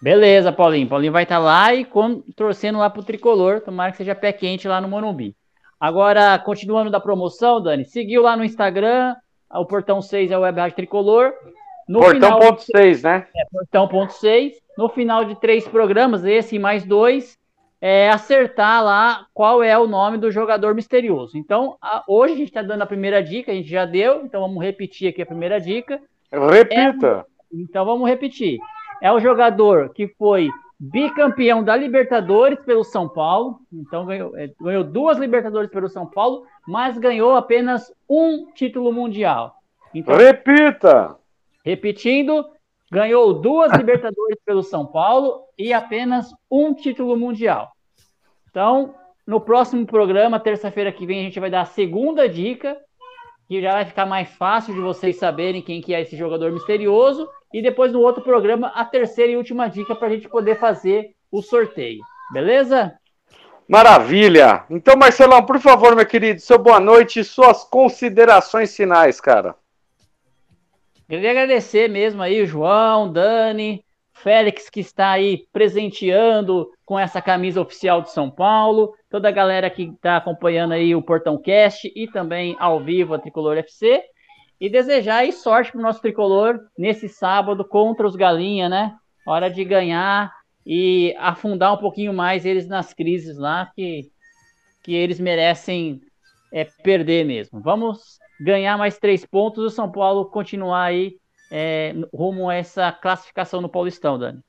Beleza, 0.00 0.52
Paulinho. 0.52 0.88
Paulinho 0.88 1.12
vai 1.12 1.24
estar 1.24 1.38
lá 1.38 1.74
e 1.74 1.84
com, 1.84 2.20
torcendo 2.36 2.78
lá 2.78 2.88
pro 2.88 3.02
tricolor. 3.02 3.60
Tomara 3.60 3.90
que 3.90 3.98
seja 3.98 4.14
pé 4.14 4.32
quente 4.32 4.68
lá 4.68 4.80
no 4.80 4.88
Morumbi. 4.88 5.34
Agora, 5.80 6.38
continuando 6.38 6.90
da 6.90 7.00
promoção, 7.00 7.60
Dani, 7.60 7.84
seguiu 7.84 8.22
lá 8.22 8.36
no 8.36 8.44
Instagram, 8.44 9.14
o 9.50 9.64
Portão 9.64 10.02
6 10.02 10.30
é 10.30 10.38
o 10.38 10.40
Web 10.40 10.60
Rádio 10.60 10.76
Tricolor. 10.76 11.32
No 11.88 12.00
portão 12.00 12.38
ponto 12.38 12.62
6, 12.62 13.02
né? 13.02 13.26
É, 13.34 13.44
portão 13.50 13.88
ponto 13.88 14.12
6. 14.12 14.54
No 14.76 14.88
final 14.88 15.24
de 15.24 15.40
três 15.40 15.66
programas, 15.66 16.24
esse 16.24 16.56
e 16.56 16.58
mais 16.58 16.84
dois, 16.84 17.38
é 17.80 18.10
acertar 18.10 18.84
lá 18.84 19.26
qual 19.32 19.62
é 19.62 19.76
o 19.78 19.86
nome 19.86 20.18
do 20.18 20.30
jogador 20.30 20.74
misterioso. 20.74 21.38
Então, 21.38 21.76
a, 21.80 22.04
hoje 22.06 22.34
a 22.34 22.36
gente 22.36 22.48
está 22.48 22.62
dando 22.62 22.82
a 22.82 22.86
primeira 22.86 23.22
dica, 23.22 23.52
a 23.52 23.54
gente 23.54 23.68
já 23.68 23.86
deu, 23.86 24.24
então 24.24 24.40
vamos 24.40 24.62
repetir 24.62 25.08
aqui 25.08 25.22
a 25.22 25.26
primeira 25.26 25.60
dica. 25.60 26.00
Repita. 26.30 27.24
É, 27.52 27.56
então 27.56 27.84
vamos 27.84 28.08
repetir. 28.08 28.58
É 29.00 29.12
o 29.12 29.20
jogador 29.20 29.90
que 29.90 30.08
foi 30.08 30.50
bicampeão 30.78 31.62
da 31.62 31.76
Libertadores 31.76 32.60
pelo 32.60 32.84
São 32.84 33.08
Paulo, 33.08 33.60
então 33.72 34.06
ganhou, 34.06 34.36
é, 34.36 34.50
ganhou 34.60 34.84
duas 34.84 35.18
Libertadores 35.18 35.70
pelo 35.70 35.88
São 35.88 36.06
Paulo, 36.06 36.44
mas 36.66 36.96
ganhou 36.96 37.34
apenas 37.34 37.92
um 38.08 38.52
título 38.52 38.92
mundial. 38.92 39.56
Então, 39.92 40.16
Repita! 40.16 41.16
Repetindo, 41.64 42.44
ganhou 42.90 43.34
duas 43.34 43.72
Libertadores 43.72 44.38
pelo 44.44 44.62
São 44.62 44.86
Paulo 44.86 45.42
e 45.58 45.72
apenas 45.72 46.32
um 46.50 46.72
título 46.72 47.16
mundial. 47.16 47.72
Então, 48.50 48.94
no 49.26 49.40
próximo 49.40 49.84
programa, 49.84 50.40
terça-feira 50.40 50.92
que 50.92 51.04
vem, 51.04 51.20
a 51.20 51.22
gente 51.24 51.40
vai 51.40 51.50
dar 51.50 51.62
a 51.62 51.66
segunda 51.66 52.28
dica, 52.28 52.78
que 53.48 53.62
já 53.62 53.72
vai 53.72 53.86
ficar 53.86 54.04
mais 54.04 54.28
fácil 54.28 54.74
de 54.74 54.80
vocês 54.80 55.16
saberem 55.16 55.62
quem 55.62 55.80
que 55.80 55.94
é 55.94 56.02
esse 56.02 56.16
jogador 56.16 56.52
misterioso. 56.52 57.28
E 57.52 57.62
depois, 57.62 57.90
no 57.92 58.00
outro 58.00 58.22
programa, 58.22 58.68
a 58.74 58.84
terceira 58.84 59.32
e 59.32 59.36
última 59.36 59.68
dica 59.68 59.96
para 59.96 60.08
a 60.08 60.10
gente 60.10 60.28
poder 60.28 60.58
fazer 60.58 61.14
o 61.32 61.40
sorteio. 61.40 62.00
Beleza? 62.30 62.94
Maravilha! 63.66 64.64
Então, 64.68 64.96
Marcelão, 64.96 65.44
por 65.44 65.58
favor, 65.58 65.96
meu 65.96 66.04
querido, 66.04 66.40
seu 66.40 66.58
boa 66.58 66.78
noite 66.78 67.20
e 67.20 67.24
suas 67.24 67.64
considerações 67.64 68.76
finais, 68.76 69.18
cara. 69.18 69.54
Queria 71.08 71.30
agradecer 71.30 71.88
mesmo 71.88 72.20
aí 72.20 72.42
o 72.42 72.46
João, 72.46 73.10
Dani, 73.10 73.82
Félix 74.22 74.68
que 74.68 74.80
está 74.80 75.12
aí 75.12 75.46
presenteando 75.52 76.70
com 76.84 76.98
essa 76.98 77.20
camisa 77.20 77.60
oficial 77.60 78.02
de 78.02 78.10
São 78.10 78.30
Paulo, 78.30 78.94
toda 79.10 79.28
a 79.28 79.32
galera 79.32 79.70
que 79.70 79.84
está 79.84 80.16
acompanhando 80.16 80.72
aí 80.72 80.94
o 80.94 81.02
Portão 81.02 81.40
Cast 81.40 81.90
e 81.94 82.06
também 82.10 82.56
ao 82.58 82.82
vivo 82.82 83.14
a 83.14 83.18
Tricolor 83.18 83.56
FC. 83.58 84.02
E 84.60 84.68
desejar 84.68 85.18
aí 85.18 85.32
sorte 85.32 85.70
para 85.70 85.78
o 85.78 85.82
nosso 85.82 86.00
tricolor 86.00 86.58
nesse 86.76 87.08
sábado 87.08 87.64
contra 87.64 88.06
os 88.06 88.16
Galinha, 88.16 88.68
né? 88.68 88.96
Hora 89.26 89.48
de 89.48 89.64
ganhar 89.64 90.32
e 90.66 91.14
afundar 91.18 91.72
um 91.72 91.78
pouquinho 91.78 92.12
mais 92.12 92.44
eles 92.44 92.66
nas 92.66 92.92
crises 92.92 93.38
lá 93.38 93.70
que, 93.74 94.10
que 94.82 94.94
eles 94.94 95.20
merecem 95.20 96.00
é, 96.52 96.64
perder 96.82 97.24
mesmo. 97.24 97.60
Vamos 97.60 98.18
ganhar 98.40 98.76
mais 98.76 98.98
três 98.98 99.24
pontos 99.24 99.62
e 99.62 99.66
o 99.66 99.70
São 99.70 99.90
Paulo 99.90 100.26
continuar 100.26 100.84
aí 100.84 101.16
é, 101.50 101.94
rumo 102.12 102.48
a 102.48 102.54
essa 102.54 102.92
classificação 102.92 103.60
no 103.60 103.68
Paulistão, 103.68 104.18
Dani. 104.18 104.40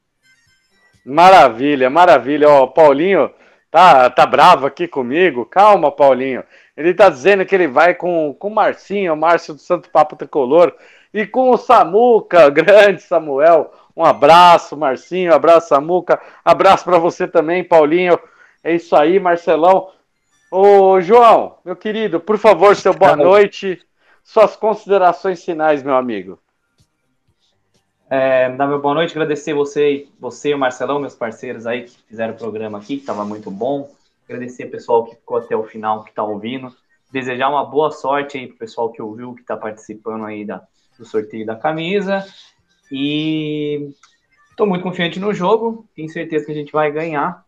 Maravilha, 1.06 1.90
maravilha. 1.90 2.50
Ó, 2.50 2.68
Paulinho 2.68 3.32
tá, 3.72 4.10
tá 4.10 4.26
bravo 4.26 4.66
aqui 4.66 4.88
comigo. 4.88 5.46
Calma, 5.46 5.92
Paulinho. 5.92 6.44
Ele 6.76 6.94
tá 6.94 7.10
dizendo 7.10 7.46
que 7.46 7.56
ele 7.56 7.68
vai 7.68 7.94
com, 7.94 8.34
com 8.34 8.48
o 8.48 8.54
Marcinho, 8.54 9.14
o 9.14 9.18
Márcio 9.18 9.54
do 9.54 9.60
Santo 9.60 9.90
Papo 9.90 10.16
Tricolor, 10.16 10.74
e 11.14 11.26
com 11.26 11.50
o 11.50 11.58
Samuca, 11.58 12.50
grande 12.52 13.02
Samuel. 13.02 13.74
Um 13.96 14.06
abraço, 14.06 14.78
Marcinho, 14.78 15.34
abraço, 15.34 15.70
Samuca. 15.70 16.20
Abraço 16.44 16.86
para 16.86 16.98
você 16.98 17.28
também, 17.28 17.64
Paulinho. 17.64 18.20
É 18.64 18.74
isso 18.74 18.96
aí, 18.96 19.20
Marcelão. 19.20 19.90
Ô, 20.52 21.00
João, 21.02 21.58
meu 21.64 21.76
querido, 21.76 22.20
por 22.20 22.38
favor, 22.38 22.76
seu 22.76 22.94
boa 22.94 23.16
noite. 23.16 23.82
Suas 24.24 24.56
considerações 24.56 25.44
finais, 25.44 25.84
meu 25.84 25.96
amigo. 25.96 26.40
É, 28.12 28.50
dar 28.56 28.66
meu 28.66 28.82
boa 28.82 28.96
noite, 28.96 29.12
agradecer 29.12 29.54
você, 29.54 30.08
você 30.20 30.50
e 30.50 30.56
o 30.56 30.58
Marcelão, 30.58 31.00
meus 31.00 31.14
parceiros 31.14 31.68
aí 31.68 31.84
que 31.84 31.96
fizeram 32.08 32.34
o 32.34 32.38
programa 32.38 32.80
aqui, 32.80 32.96
que 32.96 33.02
estava 33.02 33.24
muito 33.24 33.52
bom. 33.52 33.88
Agradecer 34.28 34.66
o 34.66 34.72
pessoal 34.72 35.06
que 35.06 35.16
ficou 35.16 35.38
até 35.38 35.56
o 35.56 35.64
final, 35.64 36.04
que 36.04 36.10
está 36.10 36.24
ouvindo. 36.24 36.76
Desejar 37.12 37.50
uma 37.50 37.64
boa 37.64 37.92
sorte 37.92 38.40
aí 38.40 38.48
pro 38.48 38.58
pessoal 38.58 38.92
que 38.92 39.00
ouviu, 39.00 39.36
que 39.36 39.42
está 39.42 39.56
participando 39.56 40.26
aí 40.26 40.44
da, 40.44 40.64
do 40.98 41.06
sorteio 41.06 41.46
da 41.46 41.56
camisa. 41.56 42.26
E 42.92 43.92
estou 44.50 44.66
muito 44.66 44.82
confiante 44.82 45.20
no 45.20 45.32
jogo, 45.32 45.88
tenho 45.96 46.10
certeza 46.10 46.48
que 46.48 46.52
a 46.52 46.56
gente 46.56 46.72
vai 46.72 46.92
ganhar. 46.92 47.46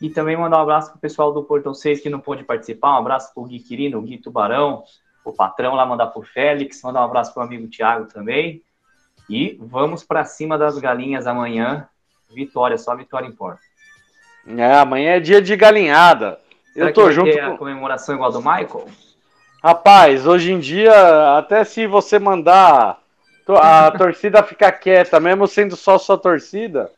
E 0.00 0.08
também 0.08 0.34
mandar 0.34 0.58
um 0.58 0.62
abraço 0.62 0.92
pro 0.92 1.00
pessoal 1.00 1.30
do 1.30 1.44
Portão 1.44 1.74
6 1.74 2.00
que 2.00 2.08
não 2.08 2.20
pôde 2.20 2.42
participar. 2.42 2.94
Um 2.94 3.00
abraço 3.00 3.34
pro 3.34 3.44
Gui 3.44 3.60
Quirino, 3.60 3.98
o 3.98 4.02
Gui 4.02 4.16
Tubarão, 4.16 4.82
o 5.26 5.32
patrão 5.32 5.74
lá, 5.74 5.84
mandar 5.84 6.06
pro 6.06 6.22
Félix. 6.22 6.80
Mandar 6.82 7.02
um 7.02 7.04
abraço 7.04 7.34
pro 7.34 7.42
amigo 7.42 7.68
Thiago 7.68 8.06
também. 8.06 8.62
E 9.28 9.58
vamos 9.60 10.04
para 10.04 10.24
cima 10.24 10.58
das 10.58 10.78
galinhas 10.78 11.26
amanhã. 11.26 11.88
Vitória, 12.30 12.76
só 12.76 12.94
vitória 12.96 13.26
importa. 13.26 13.60
É, 14.46 14.74
amanhã 14.74 15.12
é 15.12 15.20
dia 15.20 15.40
de 15.40 15.56
galinhada. 15.56 16.38
Será 16.72 16.90
Eu 16.90 16.92
tô 16.92 17.10
junto 17.10 17.32
com 17.32 17.46
a 17.46 17.56
comemoração 17.56 18.14
igual 18.14 18.30
a 18.30 18.32
do 18.32 18.40
Michael. 18.40 18.86
Rapaz, 19.62 20.26
hoje 20.26 20.52
em 20.52 20.58
dia, 20.58 21.38
até 21.38 21.64
se 21.64 21.86
você 21.86 22.18
mandar 22.18 22.98
a 23.48 23.90
torcida 23.96 24.42
ficar 24.42 24.72
quieta, 24.72 25.18
mesmo 25.18 25.46
sendo 25.46 25.76
só 25.76 25.96
sua 25.96 26.18
torcida, 26.18 26.90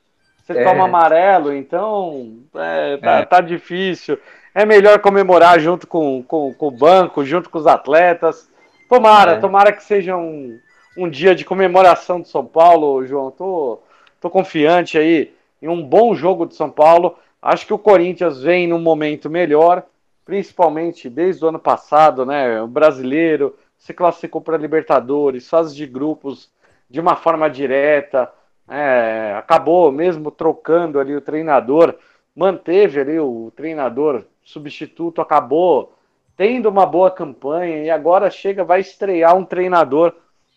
você 0.43 0.59
é. 0.59 0.65
toma 0.65 0.85
amarelo, 0.85 1.53
então 1.53 2.39
é, 2.55 2.97
tá, 2.97 3.11
é. 3.19 3.25
tá, 3.25 3.41
difícil. 3.41 4.19
É 4.55 4.65
melhor 4.65 4.99
comemorar 5.01 5.61
junto 5.61 5.87
com, 5.87 6.23
com, 6.23 6.55
com, 6.55 6.67
o 6.69 6.71
banco, 6.71 7.25
junto 7.25 7.51
com 7.51 7.59
os 7.59 7.67
atletas. 7.67 8.49
Tomara, 8.89 9.33
é. 9.33 9.39
tomara 9.39 9.73
que 9.73 9.83
seja 9.85 10.17
um, 10.17 10.59
um 10.97 11.09
dia 11.09 11.35
de 11.35 11.45
comemoração 11.45 12.21
de 12.21 12.29
São 12.29 12.45
Paulo, 12.45 13.05
João. 13.07 13.31
Tô, 13.31 13.81
tô 14.21 14.31
confiante 14.31 14.97
aí 14.97 15.33
em 15.61 15.69
um 15.69 15.83
bom 15.83 16.15
jogo 16.15 16.47
de 16.47 16.55
São 16.55 16.71
Paulo. 16.71 17.17
Acho 17.41 17.67
que 17.67 17.75
o 17.75 17.79
Corinthians 17.79 18.43
vem 18.43 18.67
num 18.67 18.81
momento 18.81 19.29
melhor, 19.29 19.85
principalmente 20.25 21.09
desde 21.09 21.45
o 21.45 21.49
ano 21.49 21.59
passado, 21.59 22.25
né? 22.25 22.61
O 22.61 22.67
brasileiro 22.67 23.57
se 23.79 23.93
classificou 23.93 24.41
para 24.41 24.57
Libertadores, 24.57 25.49
fase 25.49 25.75
de 25.77 25.87
grupos 25.87 26.51
de 26.89 27.01
uma 27.01 27.17
forma 27.17 27.49
direta 27.51 28.33
é, 28.69 29.35
acabou 29.39 29.93
mesmo 29.93 30.31
trocando 30.31 30.99
ali 30.99 31.15
o 31.15 31.21
treinador, 31.21 31.95
manteve 32.35 33.01
ali 33.01 33.19
o 33.19 33.53
treinador 33.55 34.25
substituto, 34.43 35.21
acabou 35.21 35.95
tendo 36.37 36.69
uma 36.69 36.85
boa 36.85 37.11
campanha 37.11 37.85
e 37.85 37.91
agora 37.91 38.31
chega, 38.31 38.65
vai 38.65 38.81
estrear 38.81 39.37
um 39.37 39.45
treinador 39.45 40.15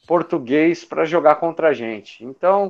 português 0.09 0.83
para 0.83 1.05
jogar 1.05 1.35
contra 1.35 1.67
a 1.67 1.73
gente. 1.73 2.25
Então, 2.25 2.65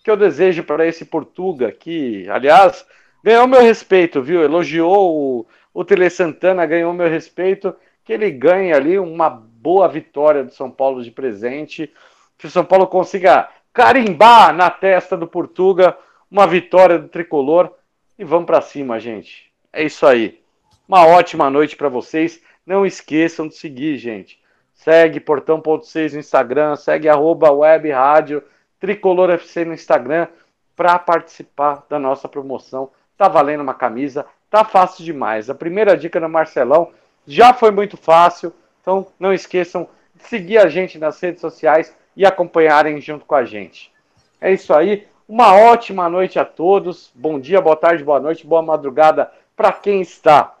o 0.00 0.02
que 0.02 0.10
eu 0.10 0.16
desejo 0.16 0.64
para 0.64 0.84
esse 0.84 1.04
Portuga, 1.04 1.70
que, 1.70 2.28
aliás, 2.28 2.84
ganhou 3.22 3.46
meu 3.46 3.60
respeito, 3.60 4.20
viu? 4.20 4.42
Elogiou 4.42 5.16
o, 5.16 5.46
o 5.72 5.84
Tele 5.84 6.10
Santana, 6.10 6.66
ganhou 6.66 6.92
meu 6.92 7.08
respeito, 7.08 7.72
que 8.04 8.12
ele 8.12 8.32
ganhe 8.32 8.72
ali 8.72 8.98
uma 8.98 9.30
boa 9.30 9.86
vitória 9.86 10.42
do 10.42 10.52
São 10.52 10.72
Paulo 10.72 11.04
de 11.04 11.12
presente, 11.12 11.88
que 12.36 12.48
o 12.48 12.50
São 12.50 12.64
Paulo 12.64 12.88
consiga 12.88 13.48
carimbar 13.72 14.52
na 14.52 14.68
testa 14.68 15.16
do 15.16 15.28
Portuga 15.28 15.96
uma 16.28 16.48
vitória 16.48 16.98
do 16.98 17.06
tricolor 17.06 17.70
e 18.18 18.24
vamos 18.24 18.46
para 18.46 18.60
cima, 18.60 18.98
gente. 18.98 19.52
É 19.72 19.84
isso 19.84 20.04
aí. 20.04 20.40
Uma 20.88 21.06
ótima 21.06 21.48
noite 21.48 21.76
para 21.76 21.88
vocês. 21.88 22.42
Não 22.66 22.84
esqueçam 22.84 23.46
de 23.46 23.54
seguir, 23.54 23.98
gente. 23.98 24.41
Segue 24.82 25.20
Portão.6 25.20 26.14
no 26.14 26.18
Instagram, 26.18 26.74
segue 26.74 27.08
arroba 27.08 27.52
web 27.52 27.88
rádio 27.92 28.42
Tricolor 28.80 29.30
FC 29.30 29.64
no 29.64 29.74
Instagram 29.74 30.26
para 30.74 30.98
participar 30.98 31.86
da 31.88 32.00
nossa 32.00 32.28
promoção. 32.28 32.90
Tá 33.16 33.28
valendo 33.28 33.60
uma 33.60 33.74
camisa, 33.74 34.26
tá 34.50 34.64
fácil 34.64 35.04
demais. 35.04 35.48
A 35.48 35.54
primeira 35.54 35.96
dica 35.96 36.18
do 36.18 36.28
Marcelão 36.28 36.90
já 37.24 37.54
foi 37.54 37.70
muito 37.70 37.96
fácil, 37.96 38.52
então 38.80 39.06
não 39.20 39.32
esqueçam 39.32 39.88
de 40.16 40.24
seguir 40.24 40.58
a 40.58 40.66
gente 40.66 40.98
nas 40.98 41.20
redes 41.20 41.40
sociais 41.40 41.94
e 42.16 42.26
acompanharem 42.26 43.00
junto 43.00 43.24
com 43.24 43.36
a 43.36 43.44
gente. 43.44 43.92
É 44.40 44.52
isso 44.52 44.74
aí. 44.74 45.06
Uma 45.28 45.54
ótima 45.54 46.08
noite 46.08 46.40
a 46.40 46.44
todos. 46.44 47.12
Bom 47.14 47.38
dia, 47.38 47.60
boa 47.60 47.76
tarde, 47.76 48.02
boa 48.02 48.18
noite, 48.18 48.44
boa 48.44 48.62
madrugada 48.62 49.30
para 49.54 49.70
quem 49.70 50.00
está 50.00 50.56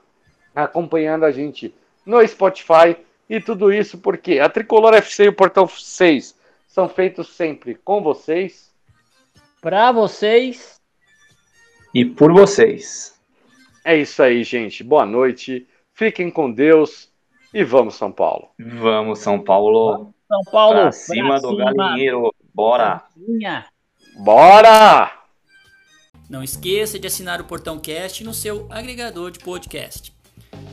acompanhando 0.54 1.24
a 1.24 1.32
gente 1.32 1.74
no 2.06 2.24
Spotify. 2.24 2.96
E 3.32 3.40
tudo 3.40 3.72
isso 3.72 3.96
porque 3.96 4.38
a 4.38 4.46
Tricolor 4.46 4.92
FC 4.92 5.24
e 5.24 5.28
o 5.28 5.32
Portão 5.32 5.66
6 5.66 6.38
são 6.68 6.86
feitos 6.86 7.30
sempre 7.30 7.74
com 7.74 8.02
vocês, 8.02 8.70
Para 9.58 9.90
vocês. 9.90 10.78
E 11.94 12.04
por 12.04 12.30
vocês. 12.30 13.18
É 13.86 13.96
isso 13.96 14.22
aí, 14.22 14.44
gente. 14.44 14.84
Boa 14.84 15.06
noite. 15.06 15.66
Fiquem 15.94 16.30
com 16.30 16.52
Deus 16.52 17.10
e 17.54 17.64
vamos, 17.64 17.94
São 17.94 18.12
Paulo. 18.12 18.50
Vamos, 18.58 19.20
São 19.20 19.42
Paulo. 19.42 20.12
São 20.28 20.52
Paulo. 20.52 20.80
Pra 20.82 20.92
cima 20.92 21.40
do 21.40 21.56
galinheiro. 21.56 22.34
Bora. 22.52 23.02
Bora! 24.18 25.10
Não 26.28 26.42
esqueça 26.42 26.98
de 26.98 27.06
assinar 27.06 27.40
o 27.40 27.44
Portão 27.44 27.78
Cast 27.78 28.22
no 28.24 28.34
seu 28.34 28.66
agregador 28.70 29.30
de 29.30 29.38
podcast. 29.38 30.12